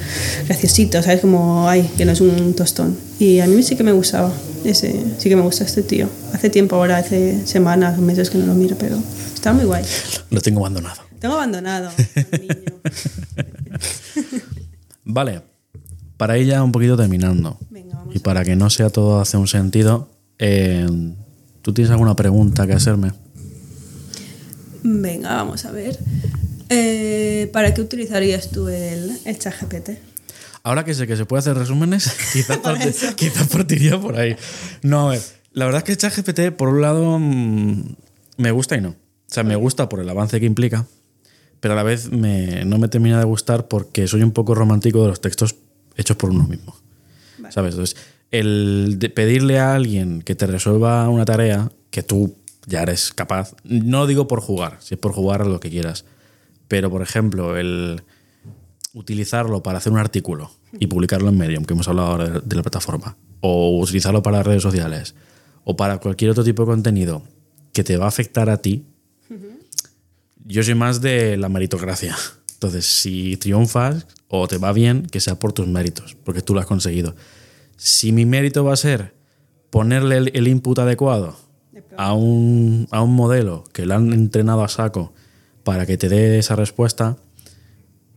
graciosito, 0.46 1.02
¿sabes? 1.02 1.20
Como, 1.20 1.68
ay, 1.68 1.90
que 1.96 2.04
no 2.04 2.12
es 2.12 2.20
un 2.20 2.54
tostón. 2.54 2.96
Y 3.18 3.40
a 3.40 3.48
mí 3.48 3.60
sí 3.64 3.74
que 3.74 3.82
me 3.82 3.90
gustaba, 3.90 4.32
ese, 4.64 5.02
sí 5.18 5.28
que 5.28 5.34
me 5.34 5.42
gusta 5.42 5.64
este 5.64 5.82
tío. 5.82 6.08
Hace 6.32 6.48
tiempo 6.48 6.76
ahora, 6.76 6.98
hace 6.98 7.44
semanas, 7.44 7.98
meses 7.98 8.30
que 8.30 8.38
no 8.38 8.46
lo 8.46 8.54
miro, 8.54 8.76
pero 8.78 8.96
está 9.34 9.52
muy 9.52 9.64
guay. 9.64 9.84
Lo 10.30 10.40
tengo 10.42 10.60
abandonado. 10.60 11.02
Tengo 11.18 11.34
abandonado 11.34 11.88
al 11.88 12.40
niño. 12.40 12.54
Vale, 15.02 15.42
para 16.16 16.36
ella 16.36 16.62
un 16.62 16.70
poquito 16.70 16.96
terminando. 16.96 17.58
Y 18.14 18.20
para 18.20 18.44
que 18.44 18.56
no 18.56 18.70
sea 18.70 18.88
todo 18.90 19.20
hace 19.20 19.36
un 19.36 19.48
sentido, 19.48 20.08
eh, 20.38 20.86
¿tú 21.62 21.74
tienes 21.74 21.90
alguna 21.90 22.14
pregunta 22.16 22.66
que 22.66 22.72
hacerme? 22.72 23.12
Venga, 24.82 25.34
vamos 25.34 25.64
a 25.64 25.72
ver. 25.72 25.98
Eh, 26.68 27.50
¿Para 27.52 27.74
qué 27.74 27.80
utilizarías 27.80 28.50
tú 28.50 28.68
el, 28.68 29.18
el 29.24 29.38
chat 29.38 29.54
GPT? 29.60 29.90
Ahora 30.62 30.84
que 30.84 30.94
sé 30.94 31.06
que 31.06 31.16
se 31.16 31.26
puede 31.26 31.40
hacer 31.40 31.56
resúmenes, 31.56 32.10
quizás, 32.32 32.58
parte- 32.58 32.94
quizás 33.16 33.48
partiría 33.48 34.00
por 34.00 34.16
ahí. 34.16 34.36
No, 34.82 35.08
a 35.08 35.12
ver, 35.12 35.22
la 35.52 35.66
verdad 35.66 35.80
es 35.80 35.84
que 35.84 35.96
ChatGPT, 35.96 36.56
por 36.56 36.68
un 36.68 36.80
lado, 36.80 37.18
mm, 37.18 37.82
me 38.38 38.50
gusta 38.50 38.76
y 38.76 38.80
no. 38.80 38.90
O 38.90 38.96
sea, 39.34 39.42
me 39.42 39.56
gusta 39.56 39.88
por 39.88 40.00
el 40.00 40.08
avance 40.08 40.38
que 40.38 40.46
implica, 40.46 40.86
pero 41.60 41.74
a 41.74 41.76
la 41.76 41.82
vez 41.82 42.10
me- 42.12 42.64
no 42.64 42.78
me 42.78 42.88
termina 42.88 43.18
de 43.18 43.24
gustar 43.24 43.66
porque 43.68 44.06
soy 44.06 44.22
un 44.22 44.30
poco 44.30 44.54
romántico 44.54 45.02
de 45.02 45.08
los 45.08 45.20
textos 45.20 45.56
hechos 45.96 46.16
por 46.16 46.30
uno 46.30 46.46
mismo. 46.46 46.76
Vale. 47.44 47.52
¿Sabes? 47.52 47.74
Entonces, 47.74 47.96
el 48.30 48.96
de 48.98 49.10
pedirle 49.10 49.58
a 49.58 49.74
alguien 49.74 50.22
que 50.22 50.34
te 50.34 50.46
resuelva 50.46 51.08
una 51.08 51.24
tarea 51.24 51.70
que 51.90 52.02
tú 52.02 52.36
ya 52.66 52.82
eres 52.82 53.12
capaz, 53.12 53.54
no 53.64 54.06
digo 54.06 54.26
por 54.26 54.40
jugar, 54.40 54.78
si 54.80 54.94
es 54.94 55.00
por 55.00 55.12
jugar 55.12 55.46
lo 55.46 55.60
que 55.60 55.70
quieras, 55.70 56.04
pero 56.68 56.90
por 56.90 57.02
ejemplo, 57.02 57.56
el 57.56 58.02
utilizarlo 58.94 59.62
para 59.62 59.78
hacer 59.78 59.92
un 59.92 59.98
artículo 59.98 60.50
y 60.78 60.86
publicarlo 60.86 61.28
en 61.28 61.36
Medium, 61.36 61.64
que 61.64 61.74
hemos 61.74 61.86
hablado 61.88 62.08
ahora 62.08 62.28
de, 62.28 62.40
de 62.40 62.56
la 62.56 62.62
plataforma, 62.62 63.16
o 63.40 63.78
utilizarlo 63.78 64.22
para 64.22 64.42
redes 64.42 64.62
sociales, 64.62 65.14
o 65.64 65.76
para 65.76 65.98
cualquier 65.98 66.30
otro 66.30 66.44
tipo 66.44 66.62
de 66.62 66.66
contenido 66.66 67.22
que 67.72 67.84
te 67.84 67.96
va 67.96 68.06
a 68.06 68.08
afectar 68.08 68.48
a 68.48 68.58
ti, 68.58 68.86
yo 70.46 70.62
soy 70.62 70.74
más 70.74 71.00
de 71.00 71.36
la 71.36 71.48
meritocracia. 71.48 72.16
Entonces, 72.54 72.86
si 72.86 73.36
triunfas 73.36 74.06
o 74.28 74.46
te 74.46 74.58
va 74.58 74.72
bien, 74.72 75.06
que 75.06 75.20
sea 75.20 75.38
por 75.38 75.52
tus 75.52 75.66
méritos, 75.66 76.16
porque 76.24 76.42
tú 76.42 76.54
lo 76.54 76.60
has 76.60 76.66
conseguido. 76.66 77.14
Si 77.76 78.12
mi 78.12 78.26
mérito 78.26 78.64
va 78.64 78.74
a 78.74 78.76
ser 78.76 79.14
ponerle 79.70 80.16
el, 80.16 80.30
el 80.34 80.48
input 80.48 80.78
adecuado 80.78 81.36
a 81.96 82.12
un, 82.12 82.88
a 82.90 83.02
un 83.02 83.14
modelo 83.14 83.64
que 83.72 83.86
lo 83.86 83.94
han 83.94 84.12
entrenado 84.12 84.64
a 84.64 84.68
saco 84.68 85.12
para 85.64 85.86
que 85.86 85.96
te 85.96 86.08
dé 86.08 86.38
esa 86.38 86.56
respuesta, 86.56 87.16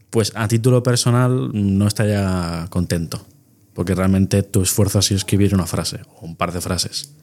pues 0.09 0.31
a 0.35 0.47
título 0.47 0.83
personal 0.83 1.51
no 1.53 1.87
estaría 1.87 2.67
contento, 2.69 3.25
porque 3.73 3.95
realmente 3.95 4.43
tu 4.43 4.61
esfuerzo 4.61 4.99
ha 4.99 5.01
sido 5.01 5.17
escribir 5.17 5.53
una 5.53 5.65
frase 5.65 6.01
o 6.15 6.25
un 6.25 6.35
par 6.35 6.51
de 6.51 6.61
frases. 6.61 7.13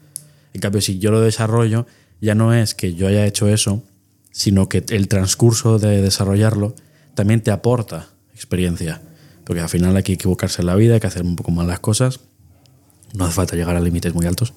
En 0.53 0.61
cambio, 0.61 0.81
si 0.81 0.99
yo 0.99 1.11
lo 1.11 1.21
desarrollo, 1.21 1.85
ya 2.21 2.35
no 2.35 2.53
es 2.53 2.75
que 2.75 2.93
yo 2.93 3.07
haya 3.07 3.25
hecho 3.25 3.47
eso, 3.47 3.83
sino 4.31 4.69
que 4.69 4.83
el 4.89 5.07
transcurso 5.07 5.79
de 5.79 6.01
desarrollarlo 6.01 6.75
también 7.13 7.41
te 7.41 7.51
aporta 7.51 8.09
experiencia, 8.33 9.01
porque 9.45 9.61
al 9.61 9.69
final 9.69 9.95
hay 9.95 10.03
que 10.03 10.13
equivocarse 10.13 10.61
en 10.61 10.67
la 10.67 10.75
vida, 10.75 10.95
hay 10.95 10.99
que 10.99 11.07
hacer 11.07 11.23
un 11.23 11.35
poco 11.35 11.51
más 11.51 11.65
las 11.65 11.79
cosas, 11.79 12.19
no 13.13 13.25
hace 13.25 13.33
falta 13.33 13.55
llegar 13.55 13.75
a 13.75 13.79
límites 13.79 14.13
muy 14.13 14.25
altos, 14.25 14.53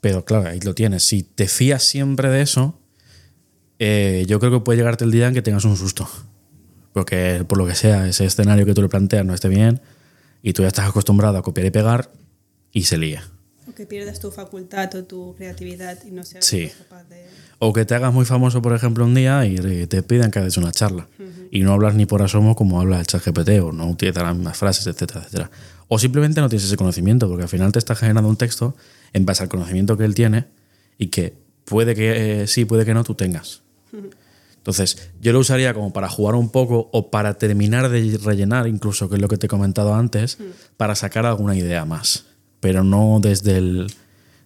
pero 0.00 0.24
claro, 0.24 0.48
ahí 0.48 0.60
lo 0.60 0.74
tienes. 0.74 1.04
Si 1.04 1.22
te 1.22 1.48
fías 1.48 1.82
siempre 1.82 2.28
de 2.28 2.42
eso, 2.42 2.78
eh, 3.78 4.24
yo 4.28 4.40
creo 4.40 4.52
que 4.52 4.60
puede 4.60 4.78
llegarte 4.78 5.04
el 5.04 5.10
día 5.10 5.28
en 5.28 5.34
que 5.34 5.42
tengas 5.42 5.64
un 5.64 5.76
susto. 5.76 6.08
Porque 6.92 7.44
por 7.46 7.58
lo 7.58 7.66
que 7.66 7.74
sea, 7.74 8.08
ese 8.08 8.24
escenario 8.24 8.64
que 8.64 8.74
tú 8.74 8.82
le 8.82 8.88
planteas 8.88 9.24
no 9.24 9.34
esté 9.34 9.48
bien 9.48 9.82
y 10.42 10.52
tú 10.52 10.62
ya 10.62 10.68
estás 10.68 10.88
acostumbrado 10.88 11.36
a 11.36 11.42
copiar 11.42 11.66
y 11.66 11.70
pegar 11.70 12.10
y 12.72 12.84
se 12.84 12.96
lía. 12.96 13.24
O 13.68 13.74
que 13.74 13.86
pierdas 13.86 14.20
tu 14.20 14.30
facultad 14.30 14.94
o 14.94 15.04
tu 15.04 15.34
creatividad 15.36 15.98
y 16.06 16.10
no 16.12 16.22
seas 16.22 16.44
Sí. 16.44 16.70
capaz 16.78 17.04
de... 17.04 17.24
O 17.58 17.72
que 17.72 17.84
te 17.84 17.94
hagas 17.94 18.12
muy 18.12 18.24
famoso, 18.26 18.60
por 18.62 18.74
ejemplo, 18.74 19.04
un 19.04 19.14
día 19.14 19.44
y 19.46 19.86
te 19.86 20.02
pidan 20.02 20.30
que 20.30 20.38
hagas 20.40 20.56
una 20.58 20.72
charla. 20.72 21.08
Y 21.50 21.60
no 21.62 21.72
hablas 21.72 21.94
ni 21.94 22.04
por 22.04 22.20
asomo 22.22 22.54
como 22.54 22.80
habla 22.80 23.00
el 23.00 23.06
chat 23.06 23.24
GPT, 23.24 23.60
o 23.62 23.72
no 23.72 23.88
utilizas 23.88 24.22
las 24.22 24.34
mismas 24.36 24.58
frases, 24.58 24.86
etcétera, 24.86 25.20
etcétera. 25.20 25.50
O 25.88 25.98
simplemente 25.98 26.40
no 26.40 26.48
tienes 26.50 26.66
ese 26.66 26.76
conocimiento, 26.76 27.28
porque 27.28 27.44
al 27.44 27.48
final 27.48 27.72
te 27.72 27.78
está 27.78 27.94
generando 27.94 28.28
un 28.28 28.36
texto 28.36 28.76
en 29.14 29.24
base 29.24 29.42
al 29.42 29.48
conocimiento 29.48 29.96
que 29.96 30.04
él 30.04 30.14
tiene 30.14 30.44
y 30.98 31.06
que 31.08 31.34
puede 31.64 31.94
que 31.94 32.42
eh, 32.42 32.46
sí, 32.46 32.66
puede 32.66 32.84
que 32.84 32.92
no 32.92 33.04
tú 33.04 33.14
tengas. 33.14 33.62
Entonces, 34.58 35.10
yo 35.20 35.32
lo 35.32 35.38
usaría 35.38 35.72
como 35.74 35.92
para 35.92 36.08
jugar 36.08 36.34
un 36.34 36.50
poco 36.50 36.90
o 36.92 37.10
para 37.10 37.34
terminar 37.38 37.88
de 37.88 38.18
rellenar, 38.22 38.66
incluso, 38.66 39.08
que 39.08 39.14
es 39.14 39.20
lo 39.22 39.28
que 39.28 39.38
te 39.38 39.46
he 39.46 39.48
comentado 39.48 39.94
antes, 39.94 40.38
para 40.76 40.94
sacar 40.94 41.24
alguna 41.24 41.56
idea 41.56 41.84
más. 41.84 42.24
Pero 42.60 42.84
no 42.84 43.18
desde, 43.20 43.58
el, 43.58 43.92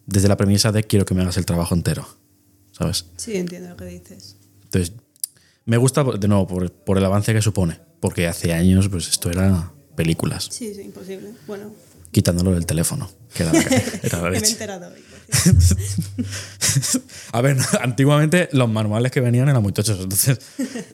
desde 0.07 0.29
la 0.29 0.37
premisa 0.37 0.73
de 0.73 0.85
quiero 0.85 1.05
que 1.05 1.15
me 1.15 1.23
hagas 1.23 1.37
el 1.37 1.47
trabajo 1.47 1.75
entero. 1.75 2.07
¿Sabes? 2.73 3.07
Sí, 3.17 3.37
entiendo 3.37 3.69
lo 3.69 3.77
que 3.77 3.85
dices. 3.85 4.37
Entonces, 4.65 4.95
me 5.65 5.77
gusta, 5.77 6.05
de 6.05 6.29
nuevo, 6.29 6.47
por, 6.47 6.73
por 6.73 6.99
el 6.99 7.05
avance 7.05 7.33
que 7.33 7.43
supone. 7.43 7.79
Porque 8.01 8.27
hace 8.27 8.55
años, 8.55 8.89
pues 8.89 9.09
esto 9.09 9.31
era 9.31 9.73
películas, 9.95 10.49
Sí, 10.51 10.73
sí, 10.75 10.81
imposible. 10.81 11.33
Bueno, 11.47 11.73
quitándolo 12.11 12.53
del 12.53 12.65
teléfono, 12.65 13.11
que 13.35 13.43
era 13.43 13.53
la, 13.53 13.61
era 14.03 14.23
la 14.23 14.31
me 14.31 14.39
he 14.39 14.49
enterado 14.49 14.89
hoy. 14.89 15.01
A 17.33 17.41
ver, 17.43 17.59
antiguamente 17.83 18.49
los 18.53 18.69
manuales 18.69 19.13
que 19.13 19.21
venían 19.21 19.49
eran 19.49 19.63
muy 19.63 19.73
tochos, 19.73 20.01
entonces 20.01 20.39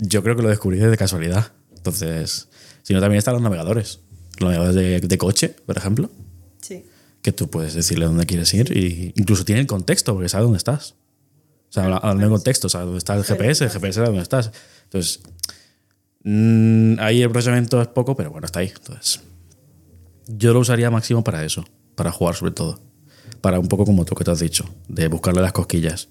yo 0.01 0.23
creo 0.25 0.35
que 0.35 0.43
lo 0.43 0.49
descubrí 0.49 0.79
de 0.79 0.97
casualidad. 0.97 1.53
Entonces, 1.77 2.49
si 2.83 2.95
no, 2.95 3.01
también 3.01 3.19
están 3.19 3.35
los 3.35 3.43
navegadores. 3.43 4.01
Los 4.39 4.51
navegadores 4.51 4.75
de, 4.75 5.01
de 5.07 5.19
coche, 5.19 5.51
por 5.51 5.77
ejemplo, 5.77 6.11
Sí. 6.61 6.85
Que 7.27 7.33
tú 7.33 7.51
puedes 7.51 7.75
decirle 7.75 8.05
dónde 8.07 8.25
quieres 8.25 8.55
ir 8.55 8.71
y 8.77 9.13
incluso 9.17 9.45
tiene 9.45 9.61
el 9.61 9.67
contexto, 9.67 10.15
porque 10.15 10.29
sabe 10.29 10.45
dónde 10.45 10.59
estás. 10.59 10.95
O 11.69 11.73
sea, 11.73 11.83
habla- 11.87 11.97
hablando 11.97 12.27
de 12.27 12.31
contexto, 12.31 12.69
sabe 12.69 12.85
dónde 12.85 12.99
está 12.99 13.17
el 13.17 13.25
GPS, 13.25 13.65
el 13.65 13.71
GPS 13.71 13.95
sabe 13.95 14.07
dónde 14.07 14.23
estás. 14.23 14.53
Entonces, 14.85 15.21
mm, 16.23 17.01
ahí 17.01 17.23
el 17.23 17.31
procesamiento 17.31 17.81
es 17.83 17.89
poco, 17.89 18.17
pero 18.17 18.31
bueno, 18.31 18.45
está 18.47 18.61
ahí. 18.61 18.73
Entonces, 18.75 19.21
yo 20.29 20.53
lo 20.53 20.61
usaría 20.61 20.89
máximo 20.91 21.25
para 21.25 21.45
eso, 21.45 21.65
para 21.97 22.13
jugar 22.13 22.37
sobre 22.37 22.53
todo. 22.53 22.81
Para 23.41 23.59
un 23.59 23.67
poco 23.69 23.85
como 23.85 24.05
tú 24.05 24.15
que 24.15 24.23
te 24.25 24.31
has 24.31 24.39
dicho, 24.41 24.65
de 24.89 25.09
buscarle 25.09 25.41
las 25.43 25.53
cosquillas. 25.53 26.09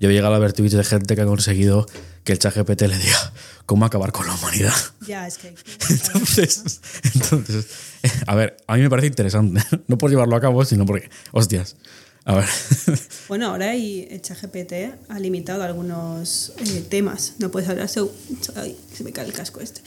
Yo 0.00 0.10
he 0.10 0.12
llegado 0.12 0.34
a 0.34 0.38
ver 0.38 0.52
tweets 0.52 0.74
de 0.74 0.84
gente 0.84 1.14
que 1.16 1.22
ha 1.22 1.26
conseguido 1.26 1.86
que 2.24 2.32
el 2.32 2.38
chat 2.38 2.54
GPT 2.56 2.82
le 2.82 2.98
diga 2.98 3.32
cómo 3.66 3.84
acabar 3.86 4.12
con 4.12 4.26
la 4.26 4.34
humanidad. 4.34 4.74
Ya, 5.06 5.26
es 5.26 5.38
que... 5.38 5.48
Entonces, 5.90 6.80
entonces, 7.14 7.66
eh, 8.02 8.10
a 8.26 8.34
ver, 8.34 8.56
a 8.66 8.76
mí 8.76 8.82
me 8.82 8.90
parece 8.90 9.08
interesante. 9.08 9.62
No 9.88 9.98
por 9.98 10.10
llevarlo 10.10 10.36
a 10.36 10.40
cabo, 10.40 10.64
sino 10.64 10.84
porque, 10.86 11.10
hostias. 11.32 11.76
A 12.24 12.36
ver. 12.36 12.48
Bueno, 13.28 13.48
ahora 13.50 13.70
hay, 13.70 14.06
el 14.10 14.20
ChatGPT 14.20 14.72
ha 15.08 15.18
limitado 15.18 15.62
algunos 15.62 16.52
eh, 16.58 16.84
temas. 16.88 17.34
No 17.38 17.50
puedes 17.50 17.68
hablar 17.68 17.88
según... 17.88 18.10
Ay, 18.56 18.76
se 18.92 19.02
me 19.04 19.12
cae 19.12 19.26
el 19.26 19.32
casco 19.32 19.60
este. 19.60 19.80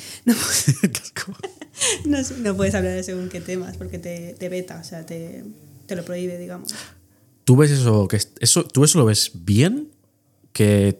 No, 2.06 2.18
no, 2.40 2.56
puedes 2.58 2.74
hablar 2.76 2.94
de 2.94 3.04
según 3.04 3.30
qué 3.30 3.42
temas 3.42 3.78
porque 3.78 4.00
te, 4.00 4.36
te 4.38 4.50
veta, 4.50 4.80
o 4.80 4.84
sea, 4.84 5.06
te, 5.06 5.44
te 5.86 5.96
lo 5.96 6.04
prohíbe, 6.04 6.38
digamos. 6.38 6.74
¿Tú 7.44 7.56
ves 7.56 7.72
eso, 7.72 8.08
que 8.08 8.18
es- 8.18 8.32
eso, 8.40 8.64
¿Tú 8.66 8.84
eso 8.84 8.98
lo 9.00 9.06
ves 9.06 9.32
bien? 9.36 9.90
¿Que 10.58 10.98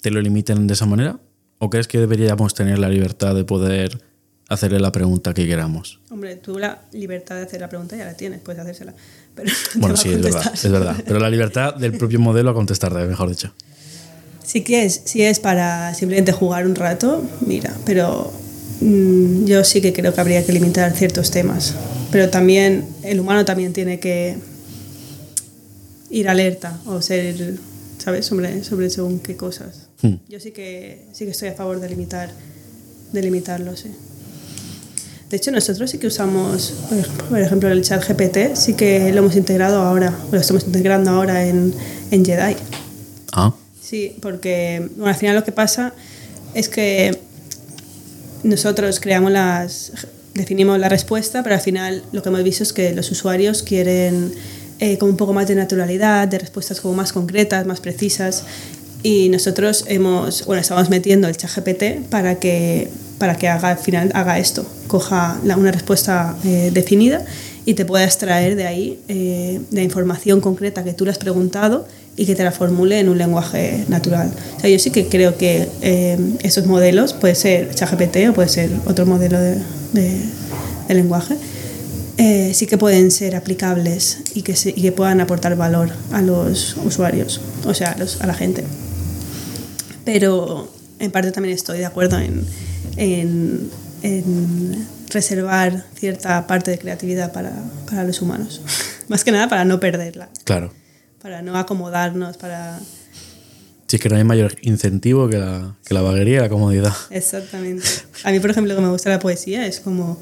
te 0.00 0.12
lo 0.12 0.20
limiten 0.20 0.68
de 0.68 0.74
esa 0.74 0.86
manera? 0.86 1.18
¿O 1.58 1.70
crees 1.70 1.88
que 1.88 1.98
deberíamos 1.98 2.54
tener 2.54 2.78
la 2.78 2.88
libertad 2.88 3.34
de 3.34 3.42
poder 3.42 3.98
hacerle 4.48 4.78
la 4.78 4.92
pregunta 4.92 5.34
que 5.34 5.44
queramos? 5.44 5.98
Hombre, 6.08 6.36
tú 6.36 6.56
la 6.56 6.82
libertad 6.92 7.34
de 7.34 7.42
hacer 7.42 7.60
la 7.60 7.68
pregunta 7.68 7.96
ya 7.96 8.04
la 8.04 8.14
tienes, 8.14 8.38
puedes 8.42 8.60
hacérsela. 8.62 8.94
Pero 9.34 9.50
no 9.74 9.80
Bueno, 9.80 9.96
sí, 9.96 10.10
es 10.10 10.22
verdad, 10.22 10.40
contestar. 10.44 10.66
es 10.66 10.70
verdad. 10.70 11.02
Pero 11.04 11.18
la 11.18 11.28
libertad 11.28 11.74
del 11.74 11.98
propio 11.98 12.20
modelo 12.20 12.50
a 12.50 12.54
contestarte, 12.54 13.04
mejor 13.06 13.28
dicho. 13.28 13.52
Si 14.44 14.62
quieres, 14.62 15.02
si 15.04 15.22
es 15.22 15.40
para 15.40 15.92
simplemente 15.94 16.30
jugar 16.30 16.64
un 16.64 16.76
rato, 16.76 17.28
mira, 17.40 17.74
pero 17.84 18.32
mm, 18.82 19.46
yo 19.46 19.64
sí 19.64 19.80
que 19.80 19.92
creo 19.92 20.14
que 20.14 20.20
habría 20.20 20.46
que 20.46 20.52
limitar 20.52 20.92
ciertos 20.92 21.32
temas. 21.32 21.74
Pero 22.12 22.30
también 22.30 22.86
el 23.02 23.18
humano 23.18 23.44
también 23.44 23.72
tiene 23.72 23.98
que 23.98 24.36
ir 26.08 26.28
alerta 26.28 26.78
o 26.86 27.02
ser, 27.02 27.56
¿sabes? 28.06 28.24
Sobre, 28.26 28.62
sobre 28.62 28.88
según 28.88 29.18
qué 29.18 29.36
cosas. 29.36 29.88
Hmm. 30.00 30.14
Yo 30.28 30.38
sí 30.38 30.52
que, 30.52 31.06
sí 31.12 31.24
que 31.24 31.32
estoy 31.32 31.48
a 31.48 31.54
favor 31.54 31.80
de 31.80 31.88
limitar, 31.88 32.30
de 33.12 33.20
limitarlo, 33.20 33.76
sí. 33.76 33.88
De 35.28 35.36
hecho, 35.38 35.50
nosotros 35.50 35.90
sí 35.90 35.98
que 35.98 36.06
usamos, 36.06 36.72
por 36.88 36.98
ej- 36.98 37.08
por 37.28 37.40
ejemplo, 37.40 37.68
el 37.68 37.82
chat 37.82 38.00
GPT, 38.06 38.54
sí 38.54 38.74
que 38.74 39.10
lo 39.12 39.18
hemos 39.22 39.34
integrado 39.34 39.82
ahora, 39.82 40.16
lo 40.30 40.38
estamos 40.38 40.62
integrando 40.66 41.10
ahora 41.10 41.44
en, 41.48 41.74
en 42.12 42.24
Jedi. 42.24 42.54
Ah, 43.32 43.52
Sí, 43.82 44.16
porque 44.22 44.88
bueno, 44.94 45.06
al 45.08 45.16
final 45.16 45.34
lo 45.34 45.42
que 45.42 45.50
pasa 45.50 45.92
es 46.54 46.68
que 46.68 47.18
nosotros 48.44 49.00
creamos 49.00 49.32
las, 49.32 49.92
definimos 50.34 50.78
la 50.78 50.88
respuesta, 50.88 51.42
pero 51.42 51.56
al 51.56 51.60
final 51.60 52.04
lo 52.12 52.22
que 52.22 52.28
hemos 52.28 52.44
visto 52.44 52.62
es 52.62 52.72
que 52.72 52.92
los 52.94 53.10
usuarios 53.10 53.62
quieren 53.64 54.32
eh, 54.80 54.98
como 54.98 55.10
un 55.10 55.16
poco 55.16 55.32
más 55.32 55.48
de 55.48 55.54
naturalidad, 55.54 56.28
de 56.28 56.38
respuestas 56.38 56.80
como 56.80 56.94
más 56.94 57.12
concretas, 57.12 57.66
más 57.66 57.80
precisas. 57.80 58.44
Y 59.02 59.28
nosotros 59.28 59.84
hemos, 59.88 60.44
bueno, 60.46 60.60
estamos 60.60 60.90
metiendo 60.90 61.28
el 61.28 61.36
chat 61.36 61.50
GPT 61.54 62.08
para 62.08 62.36
que, 62.40 62.88
para 63.18 63.36
que 63.36 63.48
haga, 63.48 63.70
al 63.70 63.78
final 63.78 64.10
haga 64.14 64.38
esto, 64.38 64.66
coja 64.88 65.38
la- 65.44 65.56
una 65.56 65.70
respuesta 65.70 66.36
eh, 66.44 66.70
definida 66.74 67.24
y 67.64 67.74
te 67.74 67.84
pueda 67.84 68.04
extraer 68.04 68.56
de 68.56 68.66
ahí 68.66 68.98
eh, 69.08 69.60
la 69.70 69.82
información 69.82 70.40
concreta 70.40 70.82
que 70.84 70.92
tú 70.92 71.04
le 71.04 71.10
has 71.12 71.18
preguntado 71.18 71.86
y 72.16 72.24
que 72.26 72.34
te 72.34 72.42
la 72.44 72.50
formule 72.52 72.98
en 72.98 73.08
un 73.08 73.18
lenguaje 73.18 73.84
natural. 73.88 74.30
O 74.56 74.60
sea, 74.60 74.70
yo 74.70 74.78
sí 74.78 74.90
que 74.90 75.06
creo 75.06 75.36
que 75.36 75.68
eh, 75.82 76.18
esos 76.42 76.66
modelos, 76.66 77.12
puede 77.12 77.34
ser 77.34 77.74
ChatGPT 77.74 78.30
o 78.30 78.32
puede 78.32 78.48
ser 78.48 78.70
otro 78.86 79.04
modelo 79.06 79.38
de, 79.38 79.56
de- 79.92 80.20
de 80.88 80.94
lenguaje, 80.94 81.36
eh, 82.18 82.52
sí 82.54 82.66
que 82.66 82.78
pueden 82.78 83.10
ser 83.10 83.36
aplicables 83.36 84.18
y 84.34 84.42
que, 84.42 84.56
se- 84.56 84.70
y 84.70 84.82
que 84.82 84.92
puedan 84.92 85.20
aportar 85.20 85.56
valor 85.56 85.90
a 86.12 86.22
los 86.22 86.76
usuarios, 86.84 87.40
o 87.64 87.74
sea, 87.74 87.92
a, 87.92 87.98
los- 87.98 88.20
a 88.20 88.26
la 88.26 88.34
gente. 88.34 88.64
Pero 90.04 90.70
en 90.98 91.10
parte 91.10 91.32
también 91.32 91.54
estoy 91.54 91.78
de 91.78 91.86
acuerdo 91.86 92.18
en, 92.18 92.44
en- 92.96 93.70
en 94.02 94.86
reservar 95.10 95.84
cierta 95.98 96.46
parte 96.46 96.70
de 96.70 96.78
creatividad 96.78 97.32
para, 97.32 97.52
para 97.88 98.04
los 98.04 98.20
humanos. 98.22 98.60
Más 99.08 99.24
que 99.24 99.32
nada 99.32 99.48
para 99.48 99.64
no 99.64 99.78
perderla, 99.80 100.28
Claro. 100.44 100.72
para 101.22 101.42
no 101.42 101.56
acomodarnos, 101.56 102.36
para... 102.36 102.78
Sí, 103.88 104.00
que 104.00 104.08
no 104.08 104.16
hay 104.16 104.24
mayor 104.24 104.56
incentivo 104.62 105.28
que 105.28 105.38
la, 105.38 105.76
que 105.84 105.94
la 105.94 106.02
vaguería 106.02 106.38
y 106.38 106.40
la 106.40 106.48
comodidad. 106.48 106.92
Exactamente. 107.10 107.86
A 108.24 108.32
mí, 108.32 108.40
por 108.40 108.50
ejemplo, 108.50 108.74
que 108.74 108.80
me 108.80 108.88
gusta 108.88 109.10
la 109.10 109.20
poesía, 109.20 109.64
es 109.64 109.78
como, 109.78 110.20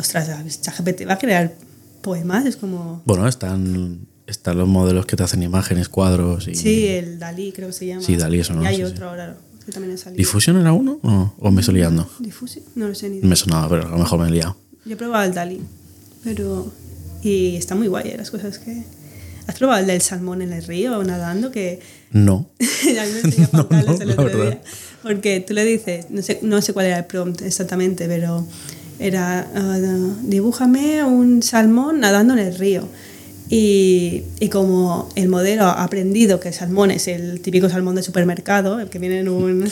ostras, 0.00 0.28
ChatGPT 0.60 1.06
va 1.08 1.14
a 1.14 1.18
crear 1.18 1.54
poemas, 2.02 2.46
es 2.46 2.56
como... 2.56 3.02
Bueno, 3.04 3.28
están, 3.28 4.06
están 4.26 4.58
los 4.58 4.68
modelos 4.68 5.06
que 5.06 5.16
te 5.16 5.22
hacen 5.22 5.42
imágenes, 5.42 5.88
cuadros 5.88 6.48
y... 6.48 6.54
Sí, 6.54 6.86
el 6.88 7.18
Dalí 7.18 7.52
creo 7.52 7.68
que 7.68 7.74
se 7.74 7.86
llama. 7.86 8.02
Sí, 8.02 8.16
Dalí, 8.16 8.40
eso 8.40 8.54
no 8.54 8.62
Y 8.62 8.66
hay 8.66 8.76
sé, 8.76 8.84
otro 8.84 9.10
ahora 9.10 9.36
que 9.64 9.72
también 9.72 9.96
salido. 9.98 10.16
¿Diffusion 10.16 10.58
era 10.60 10.72
uno? 10.72 10.98
¿O, 11.02 11.34
o 11.38 11.50
me 11.50 11.60
estoy 11.60 11.74
liando? 11.76 12.10
Difusi, 12.18 12.62
no 12.74 12.88
lo 12.88 12.94
sé 12.94 13.08
ni. 13.10 13.20
Me 13.20 13.36
sonaba, 13.36 13.68
pero 13.68 13.86
a 13.86 13.90
lo 13.90 13.98
mejor 13.98 14.18
me 14.20 14.28
he 14.28 14.30
liado. 14.30 14.56
Yo 14.84 14.94
he 14.94 14.96
probado 14.96 15.24
el 15.24 15.34
Dalí, 15.34 15.60
pero... 16.24 16.72
Y 17.22 17.56
está 17.56 17.74
muy 17.74 17.88
guay, 17.88 18.08
eh, 18.08 18.16
las 18.16 18.30
cosas 18.30 18.58
que... 18.58 18.82
¿Has 19.46 19.56
probado 19.58 19.80
el 19.80 19.86
del 19.86 20.00
salmón 20.00 20.42
en 20.42 20.52
el 20.52 20.62
río 20.64 21.02
nadando? 21.02 21.50
Que 21.50 21.80
No. 22.12 22.50
a 22.60 23.04
mí 23.04 23.10
me 23.12 23.20
enseñó 23.20 23.46
Juan 23.50 23.66
No, 23.70 23.76
no, 23.94 24.00
el 24.00 24.08
la 24.08 24.12
otro 24.14 24.24
verdad. 24.24 24.44
día. 24.52 24.62
Porque 25.02 25.40
tú 25.40 25.54
le 25.54 25.64
dices, 25.64 26.06
no 26.10 26.22
sé, 26.22 26.38
no 26.42 26.62
sé 26.62 26.72
cuál 26.72 26.86
era 26.86 26.98
el 26.98 27.04
prompt 27.06 27.42
exactamente, 27.42 28.06
pero 28.06 28.46
era, 29.00 29.48
ah, 29.54 29.78
dibújame 30.22 31.02
un 31.02 31.42
salmón 31.42 32.00
nadando 32.00 32.34
en 32.34 32.40
el 32.40 32.54
río. 32.56 32.86
Y, 33.48 34.22
y 34.38 34.48
como 34.48 35.08
el 35.16 35.28
modelo 35.28 35.64
ha 35.64 35.82
aprendido 35.82 36.38
que 36.38 36.48
el 36.48 36.54
salmón 36.54 36.92
es 36.92 37.08
el 37.08 37.40
típico 37.40 37.68
salmón 37.68 37.96
de 37.96 38.04
supermercado, 38.04 38.78
el 38.78 38.88
que 38.88 39.00
viene 39.00 39.18
en 39.18 39.28
un, 39.28 39.68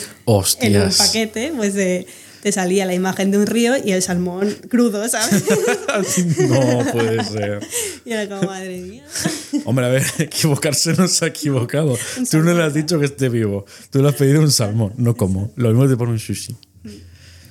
en 0.59 0.81
un 0.81 0.91
paquete, 0.97 1.53
pues 1.55 1.77
eh, 1.77 2.05
te 2.41 2.51
salía 2.51 2.85
la 2.85 2.93
imagen 2.93 3.31
de 3.31 3.37
un 3.37 3.47
río 3.47 3.75
y 3.83 3.91
el 3.91 4.01
salmón 4.01 4.53
crudo, 4.67 5.07
¿sabes? 5.07 5.45
no 6.39 6.91
puede 6.91 7.23
ser. 7.23 7.59
y 8.05 8.11
era 8.11 8.27
como, 8.27 8.49
madre 8.49 8.79
mía. 8.79 9.03
Hombre, 9.65 9.85
a 9.85 9.89
ver, 9.89 10.03
equivocarse 10.19 10.93
no 10.93 11.07
se 11.07 11.25
ha 11.25 11.27
equivocado. 11.29 11.97
Tú 12.29 12.39
no 12.39 12.53
le 12.53 12.63
has 12.63 12.73
dicho 12.73 12.99
que 12.99 13.05
esté 13.05 13.29
vivo. 13.29 13.65
Tú 13.91 14.01
le 14.01 14.09
has 14.09 14.15
pedido 14.15 14.41
un 14.41 14.51
salmón, 14.51 14.93
no 14.97 15.15
como. 15.15 15.51
Lo 15.55 15.69
mismo 15.69 15.87
te 15.87 15.95
pone 15.95 16.11
un 16.11 16.19
sushi. 16.19 16.55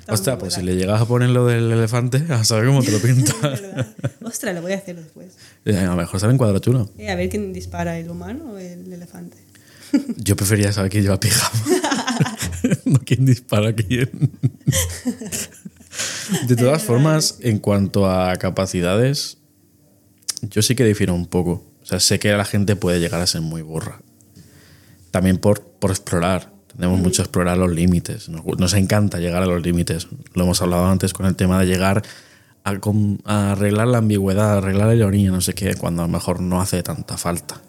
Ostras, 0.08 0.36
pues 0.38 0.54
si 0.54 0.62
le 0.62 0.76
llegas 0.76 1.00
a 1.00 1.06
poner 1.06 1.30
lo 1.30 1.46
del 1.46 1.70
elefante, 1.70 2.24
a 2.30 2.44
saber 2.44 2.66
cómo 2.66 2.82
te 2.82 2.90
lo 2.90 2.98
pinta. 3.02 3.34
¿Verdad? 3.42 3.86
Ostras, 4.22 4.54
lo 4.54 4.62
voy 4.62 4.72
a 4.72 4.76
hacer 4.76 4.96
después. 4.96 5.34
Eh, 5.64 5.76
a 5.76 5.84
lo 5.84 5.96
mejor 5.96 6.18
sale 6.20 6.32
en 6.32 6.38
cuadro 6.38 6.58
chulo. 6.58 6.90
Eh, 6.98 7.10
a 7.10 7.14
ver 7.14 7.28
quién 7.28 7.52
dispara, 7.52 7.98
el 7.98 8.10
humano 8.10 8.52
o 8.52 8.58
el 8.58 8.92
elefante. 8.92 9.36
Yo 10.16 10.36
preferiría 10.36 10.72
saber 10.72 10.90
quién 10.90 11.04
lleva 11.04 11.20
pijama. 11.20 11.64
no 12.84 12.98
quién 13.04 13.24
dispara 13.24 13.68
a 13.70 13.72
quién. 13.72 14.10
De 16.46 16.56
todas 16.56 16.82
formas, 16.82 17.38
en 17.40 17.58
cuanto 17.58 18.10
a 18.10 18.36
capacidades, 18.36 19.38
yo 20.42 20.62
sí 20.62 20.74
que 20.74 20.84
difiero 20.84 21.14
un 21.14 21.26
poco. 21.26 21.64
O 21.82 21.86
sea, 21.86 22.00
sé 22.00 22.18
que 22.18 22.30
la 22.32 22.44
gente 22.44 22.76
puede 22.76 23.00
llegar 23.00 23.20
a 23.20 23.26
ser 23.26 23.40
muy 23.40 23.62
burra. 23.62 24.00
También 25.10 25.38
por, 25.38 25.62
por 25.62 25.90
explorar. 25.90 26.52
Tenemos 26.78 27.00
mucho 27.00 27.22
explorar 27.22 27.58
los 27.58 27.72
límites. 27.72 28.28
Nos, 28.28 28.44
nos 28.56 28.72
encanta 28.74 29.18
llegar 29.18 29.42
a 29.42 29.46
los 29.46 29.60
límites. 29.60 30.06
Lo 30.34 30.44
hemos 30.44 30.62
hablado 30.62 30.86
antes 30.86 31.12
con 31.12 31.26
el 31.26 31.34
tema 31.34 31.58
de 31.58 31.66
llegar 31.66 32.04
a, 32.62 32.70
a 33.24 33.52
arreglar 33.52 33.88
la 33.88 33.98
ambigüedad, 33.98 34.52
a 34.52 34.58
arreglar 34.58 34.86
la 34.86 34.94
ironía, 34.94 35.32
no 35.32 35.40
sé 35.40 35.54
qué, 35.54 35.74
cuando 35.74 36.02
a 36.02 36.06
lo 36.06 36.12
mejor 36.12 36.40
no 36.40 36.60
hace 36.60 36.80
tanta 36.84 37.16
falta. 37.16 37.60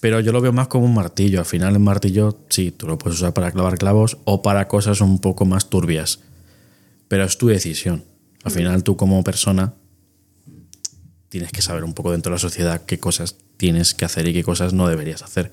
Pero 0.00 0.20
yo 0.20 0.30
lo 0.30 0.40
veo 0.40 0.52
más 0.52 0.68
como 0.68 0.84
un 0.84 0.94
martillo. 0.94 1.40
Al 1.40 1.44
final, 1.44 1.72
el 1.72 1.80
martillo, 1.80 2.38
sí, 2.50 2.70
tú 2.70 2.86
lo 2.86 2.98
puedes 2.98 3.18
usar 3.18 3.32
para 3.32 3.50
clavar 3.50 3.78
clavos 3.78 4.16
o 4.26 4.42
para 4.42 4.68
cosas 4.68 5.00
un 5.00 5.18
poco 5.18 5.44
más 5.44 5.68
turbias. 5.68 6.20
Pero 7.08 7.24
es 7.24 7.36
tu 7.36 7.48
decisión. 7.48 8.04
Al 8.44 8.52
final, 8.52 8.84
tú 8.84 8.96
como 8.96 9.24
persona 9.24 9.74
tienes 11.28 11.50
que 11.50 11.62
saber 11.62 11.82
un 11.82 11.94
poco 11.94 12.12
dentro 12.12 12.30
de 12.30 12.36
la 12.36 12.38
sociedad 12.38 12.82
qué 12.86 13.00
cosas 13.00 13.36
tienes 13.56 13.92
que 13.94 14.04
hacer 14.04 14.28
y 14.28 14.32
qué 14.32 14.44
cosas 14.44 14.72
no 14.72 14.86
deberías 14.86 15.22
hacer. 15.22 15.50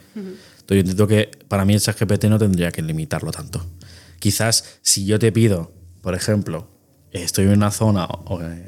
Entonces, 0.69 0.85
yo 0.85 0.91
entiendo 0.91 1.07
que 1.07 1.45
para 1.47 1.65
mí 1.65 1.73
el 1.73 1.81
ChatGPT 1.81 2.25
no 2.25 2.37
tendría 2.37 2.71
que 2.71 2.83
limitarlo 2.83 3.31
tanto. 3.31 3.65
Quizás 4.19 4.77
si 4.83 5.03
yo 5.03 5.17
te 5.17 5.31
pido, 5.31 5.71
por 6.03 6.13
ejemplo, 6.13 6.67
estoy 7.11 7.45
en 7.45 7.53
una 7.53 7.71
zona 7.71 8.07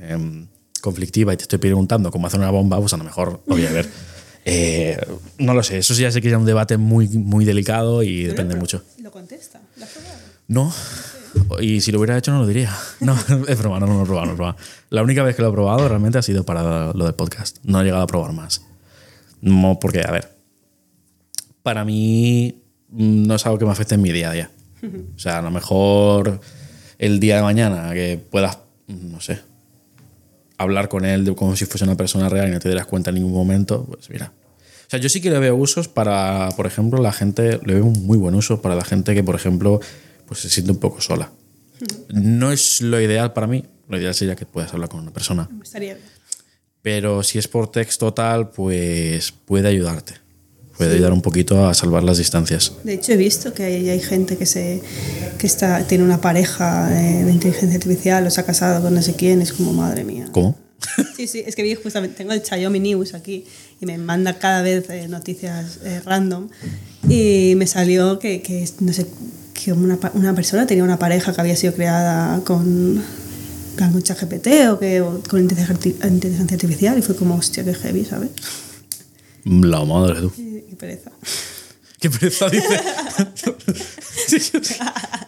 em, 0.09 0.47
conflictiva 0.81 1.31
y 1.31 1.37
te 1.37 1.43
estoy 1.43 1.59
preguntando 1.59 2.09
cómo 2.09 2.25
hacer 2.25 2.39
una 2.39 2.49
bomba, 2.49 2.79
pues 2.79 2.93
a 2.93 2.97
lo 2.97 3.03
mejor, 3.03 3.43
oye, 3.47 3.67
a 3.67 3.71
ver, 3.71 3.87
eh, 4.45 4.99
no 5.37 5.53
lo 5.53 5.61
sé, 5.61 5.77
eso 5.77 5.93
sí 5.93 6.01
ya 6.01 6.11
sé 6.11 6.21
que 6.21 6.29
es 6.29 6.35
un 6.35 6.45
debate 6.45 6.77
muy, 6.77 7.07
muy 7.07 7.45
delicado 7.45 8.01
y 8.01 8.23
depende 8.23 8.55
mucho. 8.55 8.83
Lo 8.99 9.11
contesta. 9.11 9.61
¿Lo 9.77 9.85
has 9.85 9.91
probado? 9.91 10.17
No. 10.47 10.73
Y 11.59 11.81
si 11.81 11.91
lo 11.91 11.99
hubiera 11.99 12.17
hecho 12.17 12.31
no 12.31 12.39
lo 12.39 12.47
diría. 12.47 12.75
No, 12.99 13.15
es 13.47 13.59
broma, 13.59 13.79
no, 13.79 13.85
no 13.85 13.97
lo 13.97 14.03
he 14.03 14.05
probado, 14.05 14.25
no 14.25 14.31
lo 14.31 14.33
he 14.33 14.37
probado. 14.37 14.57
La 14.89 15.03
única 15.03 15.21
vez 15.21 15.35
que 15.35 15.43
lo 15.43 15.49
he 15.49 15.51
probado 15.51 15.87
realmente 15.87 16.17
ha 16.17 16.23
sido 16.23 16.43
para 16.45 16.93
lo 16.93 17.05
del 17.05 17.13
podcast. 17.13 17.57
No 17.61 17.79
he 17.79 17.83
llegado 17.83 18.01
a 18.01 18.07
probar 18.07 18.33
más. 18.33 18.63
No, 19.39 19.79
porque, 19.79 20.01
a 20.01 20.11
ver, 20.11 20.40
para 21.63 21.85
mí 21.85 22.63
mm, 22.89 23.27
no 23.27 23.35
es 23.35 23.45
algo 23.45 23.57
que 23.57 23.65
me 23.65 23.71
afecte 23.71 23.95
en 23.95 24.01
mi 24.01 24.11
día 24.11 24.29
a 24.29 24.33
día. 24.33 24.51
O 25.15 25.19
sea, 25.19 25.37
a 25.37 25.41
lo 25.43 25.51
mejor 25.51 26.41
el 26.97 27.19
día 27.19 27.35
de 27.35 27.43
mañana 27.43 27.93
que 27.93 28.19
puedas, 28.29 28.57
mm, 28.87 29.11
no 29.11 29.21
sé, 29.21 29.39
hablar 30.57 30.89
con 30.89 31.05
él 31.05 31.25
de 31.25 31.35
como 31.35 31.55
si 31.55 31.65
fuese 31.65 31.83
una 31.83 31.97
persona 31.97 32.29
real 32.29 32.47
y 32.47 32.51
no 32.51 32.59
te 32.59 32.69
dieras 32.69 32.85
cuenta 32.85 33.09
en 33.09 33.15
ningún 33.15 33.33
momento, 33.33 33.85
pues 33.85 34.09
mira. 34.09 34.31
O 34.87 34.89
sea, 34.91 34.99
yo 34.99 35.07
sí 35.07 35.21
que 35.21 35.29
le 35.29 35.39
veo 35.39 35.55
usos 35.55 35.87
para, 35.87 36.49
por 36.57 36.65
ejemplo, 36.67 37.01
la 37.01 37.13
gente, 37.13 37.59
le 37.65 37.75
veo 37.75 37.85
un 37.85 38.05
muy 38.05 38.17
buen 38.17 38.35
uso 38.35 38.61
para 38.61 38.75
la 38.75 38.83
gente 38.83 39.13
que, 39.13 39.23
por 39.23 39.35
ejemplo, 39.35 39.79
pues 40.25 40.41
se 40.41 40.49
siente 40.49 40.71
un 40.71 40.79
poco 40.79 40.99
sola. 40.99 41.31
No 42.09 42.51
es 42.51 42.81
lo 42.81 42.99
ideal 42.99 43.33
para 43.33 43.47
mí, 43.47 43.63
lo 43.87 43.97
ideal 43.97 44.13
sería 44.13 44.35
que 44.35 44.45
puedas 44.45 44.73
hablar 44.73 44.89
con 44.89 44.99
una 44.99 45.11
persona. 45.11 45.49
Estaría 45.63 45.93
bien. 45.93 46.05
Pero 46.81 47.23
si 47.23 47.37
es 47.37 47.47
por 47.47 47.71
texto 47.71 48.13
tal, 48.13 48.49
pues 48.49 49.31
puede 49.31 49.67
ayudarte. 49.67 50.15
Puede 50.81 50.95
ayudar 50.95 51.13
un 51.13 51.21
poquito 51.21 51.67
a 51.67 51.75
salvar 51.75 52.01
las 52.01 52.17
distancias. 52.17 52.73
De 52.83 52.95
hecho, 52.95 53.11
he 53.11 53.15
visto 53.15 53.53
que 53.53 53.65
hay, 53.65 53.87
hay 53.87 53.99
gente 53.99 54.35
que, 54.35 54.47
se, 54.47 54.81
que 55.37 55.45
está, 55.45 55.85
tiene 55.85 56.03
una 56.03 56.21
pareja 56.21 56.89
de, 56.89 57.23
de 57.23 57.31
inteligencia 57.31 57.75
artificial 57.75 58.25
o 58.25 58.31
se 58.31 58.41
ha 58.41 58.45
casado 58.47 58.81
con 58.81 58.95
no 58.95 59.01
sé 59.03 59.13
quién. 59.13 59.43
Es 59.43 59.53
como, 59.53 59.73
madre 59.73 60.03
mía. 60.03 60.29
¿Cómo? 60.31 60.57
Sí, 61.15 61.27
sí, 61.27 61.43
es 61.45 61.55
que 61.55 61.61
vi 61.61 61.75
justamente, 61.75 62.17
tengo 62.17 62.31
el 62.31 62.41
Xiaomi 62.43 62.79
News 62.79 63.13
aquí 63.13 63.45
y 63.79 63.85
me 63.85 63.99
manda 63.99 64.39
cada 64.39 64.63
vez 64.63 64.89
eh, 64.89 65.07
noticias 65.07 65.77
eh, 65.83 66.01
random 66.03 66.49
y 67.07 67.53
me 67.57 67.67
salió 67.67 68.17
que, 68.17 68.41
que 68.41 68.67
no 68.79 68.91
sé, 68.91 69.05
que 69.53 69.73
una, 69.73 69.99
una 70.15 70.33
persona 70.33 70.65
tenía 70.65 70.83
una 70.83 70.97
pareja 70.97 71.31
que 71.31 71.41
había 71.41 71.55
sido 71.55 71.75
creada 71.75 72.43
con, 72.43 73.03
con 73.77 73.91
mucha 73.91 74.15
GPT 74.15 74.47
o, 74.71 74.79
que, 74.79 75.01
o 75.01 75.21
con 75.29 75.41
inteligencia 75.41 76.55
artificial 76.55 76.97
y 76.97 77.03
fue 77.03 77.15
como, 77.15 77.35
hostia, 77.35 77.63
qué 77.63 77.75
heavy, 77.75 78.03
¿sabes? 78.03 78.31
La 79.45 79.85
madre 79.85 80.21
tú. 80.21 80.31
Pereza. 80.81 81.11
¿Qué 81.99 82.09
pereza 82.09 82.49
dice? 82.49 82.81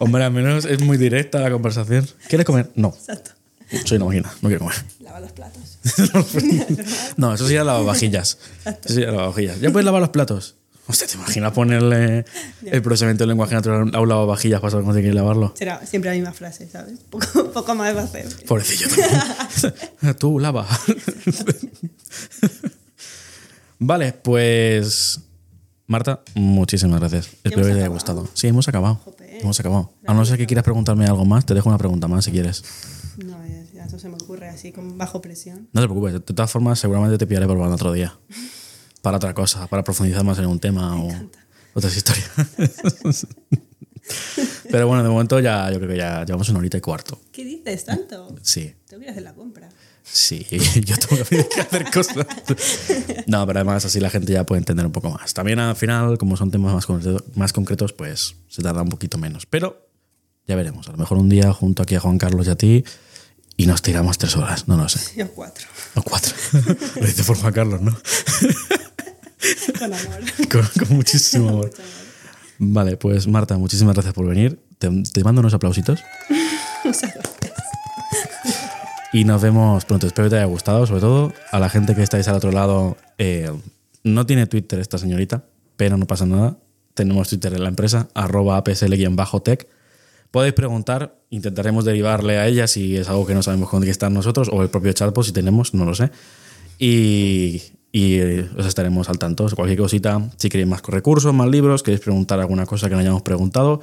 Hombre, 0.00 0.24
al 0.24 0.32
menos 0.32 0.64
es 0.64 0.80
muy 0.80 0.96
directa 0.96 1.38
la 1.38 1.48
conversación. 1.52 2.08
¿Quieres 2.28 2.44
comer? 2.44 2.72
No. 2.74 2.88
Exacto. 2.88 3.30
Soy 3.84 3.98
una 3.98 4.06
máquina, 4.06 4.34
no 4.42 4.48
quiero 4.48 4.64
comer. 4.64 4.84
Lava 4.98 5.20
los 5.20 5.30
platos. 5.30 5.78
No, 7.16 7.32
eso 7.34 7.44
sería 7.46 7.62
lavavajillas. 7.62 8.38
Eso 8.64 8.94
sería 8.94 9.12
lavavajillas. 9.12 9.60
¿Ya 9.60 9.70
puedes 9.70 9.84
lavar 9.84 10.00
los 10.00 10.10
platos? 10.10 10.56
Hostia, 10.88 11.06
¿te 11.06 11.14
imaginas 11.14 11.52
ponerle 11.52 12.24
el 12.64 12.82
procesamiento 12.82 13.22
del 13.22 13.28
lenguaje 13.28 13.54
natural 13.54 13.90
a 13.94 14.00
un 14.00 14.08
lavavajillas 14.08 14.60
para 14.60 14.72
saber 14.72 14.82
cómo 14.82 14.92
tiene 14.94 15.08
que 15.08 15.14
lavarlo? 15.14 15.54
Será 15.56 15.86
siempre 15.86 16.10
la 16.10 16.16
misma 16.16 16.32
frase, 16.32 16.68
¿sabes? 16.68 16.98
Poco, 17.08 17.52
poco 17.52 17.74
más 17.76 17.96
va 17.96 18.00
a 18.00 18.04
hacer. 18.04 18.26
Pobrecillo 18.46 18.88
también. 18.88 20.16
Tú, 20.18 20.40
lava. 20.40 20.66
vale, 23.78 24.12
pues. 24.14 25.20
Marta, 25.86 26.22
muchísimas 26.34 26.98
gracias. 26.98 27.26
Espero 27.44 27.66
que 27.66 27.72
te 27.72 27.78
haya 27.80 27.88
gustado. 27.88 28.26
Sí, 28.32 28.46
hemos 28.46 28.66
acabado. 28.68 29.00
Hemos 29.28 29.60
acabado. 29.60 29.92
A 30.06 30.14
no 30.14 30.24
ser 30.24 30.38
que 30.38 30.46
quieras 30.46 30.64
preguntarme 30.64 31.04
algo 31.06 31.26
más, 31.26 31.44
te 31.44 31.52
dejo 31.52 31.68
una 31.68 31.76
pregunta 31.76 32.08
más 32.08 32.24
si 32.24 32.30
quieres. 32.30 32.64
No, 33.18 33.36
ya, 33.74 33.86
no 33.86 33.98
se 33.98 34.08
me 34.08 34.14
ocurre 34.14 34.48
así, 34.48 34.72
con 34.72 34.96
bajo 34.96 35.20
presión. 35.20 35.68
No 35.72 35.82
te 35.82 35.86
preocupes, 35.86 36.14
de 36.14 36.20
todas 36.20 36.50
formas, 36.50 36.78
seguramente 36.78 37.18
te 37.18 37.26
pillaré 37.26 37.46
probando 37.46 37.74
otro 37.74 37.92
día. 37.92 38.16
Para 39.02 39.18
otra 39.18 39.34
cosa, 39.34 39.66
para 39.66 39.84
profundizar 39.84 40.24
más 40.24 40.38
en 40.38 40.46
un 40.46 40.58
tema 40.58 40.98
o 40.98 41.10
otras 41.74 41.94
historias. 41.94 42.30
Pero 44.70 44.86
bueno, 44.86 45.02
de 45.02 45.10
momento 45.10 45.40
ya, 45.40 45.70
yo 45.70 45.76
creo 45.76 45.90
que 45.90 45.98
ya 45.98 46.24
llevamos 46.24 46.48
una 46.48 46.60
horita 46.60 46.78
y 46.78 46.80
cuarto. 46.80 47.20
¿Qué 47.30 47.44
dices 47.44 47.84
tanto? 47.84 48.34
Sí. 48.40 48.74
Tengo 48.86 49.00
que 49.00 49.04
ir 49.04 49.08
a 49.10 49.12
hacer 49.12 49.22
la 49.22 49.34
compra. 49.34 49.68
Sí, 50.04 50.46
yo 50.84 50.96
tengo 50.98 51.24
que 51.24 51.40
hacer 51.60 51.90
cosas. 51.90 52.26
No, 53.26 53.46
pero 53.46 53.58
además 53.60 53.84
así 53.84 54.00
la 54.00 54.10
gente 54.10 54.32
ya 54.32 54.44
puede 54.44 54.58
entender 54.58 54.84
un 54.86 54.92
poco 54.92 55.10
más. 55.10 55.34
También 55.34 55.58
al 55.58 55.76
final, 55.76 56.18
como 56.18 56.36
son 56.36 56.50
temas 56.50 56.74
más 56.74 56.86
concretos, 56.86 57.24
más 57.34 57.52
concretos 57.52 57.92
pues 57.92 58.36
se 58.48 58.62
tarda 58.62 58.82
un 58.82 58.90
poquito 58.90 59.18
menos. 59.18 59.46
Pero 59.46 59.88
ya 60.46 60.56
veremos. 60.56 60.88
A 60.88 60.92
lo 60.92 60.98
mejor 60.98 61.18
un 61.18 61.28
día 61.28 61.52
junto 61.52 61.82
aquí 61.82 61.94
a 61.94 62.00
Juan 62.00 62.18
Carlos 62.18 62.46
y 62.46 62.50
a 62.50 62.56
ti 62.56 62.84
y 63.56 63.66
nos 63.66 63.82
tiramos 63.82 64.18
tres 64.18 64.36
horas. 64.36 64.68
No 64.68 64.76
lo 64.76 64.88
sé. 64.88 65.22
O 65.22 65.28
cuatro. 65.28 65.66
O 65.94 66.02
cuatro. 66.02 66.34
lo 67.00 67.06
dice 67.06 67.24
por 67.24 67.36
Juan 67.38 67.52
Carlos, 67.52 67.80
¿no? 67.80 67.96
Con 69.78 69.94
amor. 69.94 70.20
con, 70.50 70.86
con 70.86 70.96
muchísimo 70.96 71.48
amor. 71.48 71.70
Vale, 72.58 72.96
pues 72.96 73.26
Marta, 73.26 73.56
muchísimas 73.56 73.94
gracias 73.94 74.14
por 74.14 74.26
venir. 74.26 74.60
Te, 74.78 74.90
te 75.12 75.24
mando 75.24 75.40
unos 75.40 75.54
aplausitos. 75.54 76.00
Muchas 76.84 77.14
gracias. 77.14 78.60
Y 79.14 79.22
nos 79.22 79.40
vemos 79.40 79.84
pronto. 79.84 80.08
Espero 80.08 80.26
que 80.26 80.30
te 80.30 80.36
haya 80.38 80.46
gustado, 80.46 80.84
sobre 80.88 81.00
todo 81.00 81.32
a 81.52 81.60
la 81.60 81.68
gente 81.68 81.94
que 81.94 82.02
estáis 82.02 82.26
al 82.26 82.34
otro 82.34 82.50
lado. 82.50 82.96
eh, 83.16 83.48
no 84.02 84.26
tiene 84.26 84.48
Twitter 84.48 84.80
esta 84.80 84.98
señorita, 84.98 85.44
pero 85.76 85.96
no 85.96 86.04
pasa 86.04 86.26
nada. 86.26 86.56
Tenemos 86.94 87.28
Twitter 87.28 87.54
en 87.54 87.62
la 87.62 87.68
empresa, 87.68 88.08
arroba 88.14 88.56
apsl-tech. 88.56 89.68
Podéis 90.32 90.54
preguntar, 90.54 91.14
intentaremos 91.30 91.84
derivarle 91.84 92.38
a 92.38 92.48
ella 92.48 92.66
si 92.66 92.96
es 92.96 93.08
algo 93.08 93.24
que 93.24 93.34
no 93.34 93.44
sabemos 93.44 93.70
con 93.70 93.84
qué 93.84 93.90
estar 93.90 94.10
nosotros, 94.10 94.50
o 94.52 94.62
el 94.62 94.68
propio 94.68 94.92
Charpo 94.92 95.22
si 95.22 95.30
tenemos, 95.30 95.74
no 95.74 95.84
lo 95.84 95.94
sé. 95.94 96.10
Y, 96.80 97.62
y, 97.92 98.18
os 98.58 98.66
estaremos 98.66 99.08
al 99.08 99.20
tanto. 99.20 99.46
Cualquier 99.54 99.78
cosita, 99.78 100.28
si 100.38 100.48
queréis 100.48 100.68
más 100.68 100.82
recursos, 100.82 101.32
más 101.32 101.48
libros, 101.48 101.84
queréis 101.84 102.00
preguntar 102.00 102.40
alguna 102.40 102.66
cosa 102.66 102.88
que 102.88 102.96
no 102.96 103.00
hayamos 103.00 103.22
preguntado, 103.22 103.80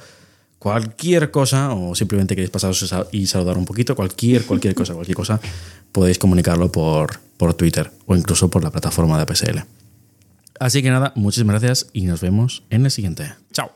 cualquier 0.62 1.32
cosa, 1.32 1.74
o 1.74 1.92
simplemente 1.96 2.36
queréis 2.36 2.50
pasaros 2.50 2.94
y 3.10 3.26
saludar 3.26 3.58
un 3.58 3.64
poquito, 3.64 3.96
cualquier, 3.96 4.46
cualquier 4.46 4.76
cosa, 4.76 4.94
cualquier 4.94 5.16
cosa, 5.16 5.40
podéis 5.90 6.20
comunicarlo 6.20 6.70
por, 6.70 7.18
por 7.36 7.54
Twitter 7.54 7.90
o 8.06 8.14
incluso 8.14 8.48
por 8.48 8.62
la 8.62 8.70
plataforma 8.70 9.16
de 9.16 9.22
APSL. 9.24 9.64
Así 10.60 10.80
que 10.80 10.90
nada, 10.90 11.12
muchísimas 11.16 11.60
gracias 11.60 11.90
y 11.92 12.02
nos 12.02 12.20
vemos 12.20 12.62
en 12.70 12.84
el 12.84 12.92
siguiente. 12.92 13.34
Chao. 13.52 13.72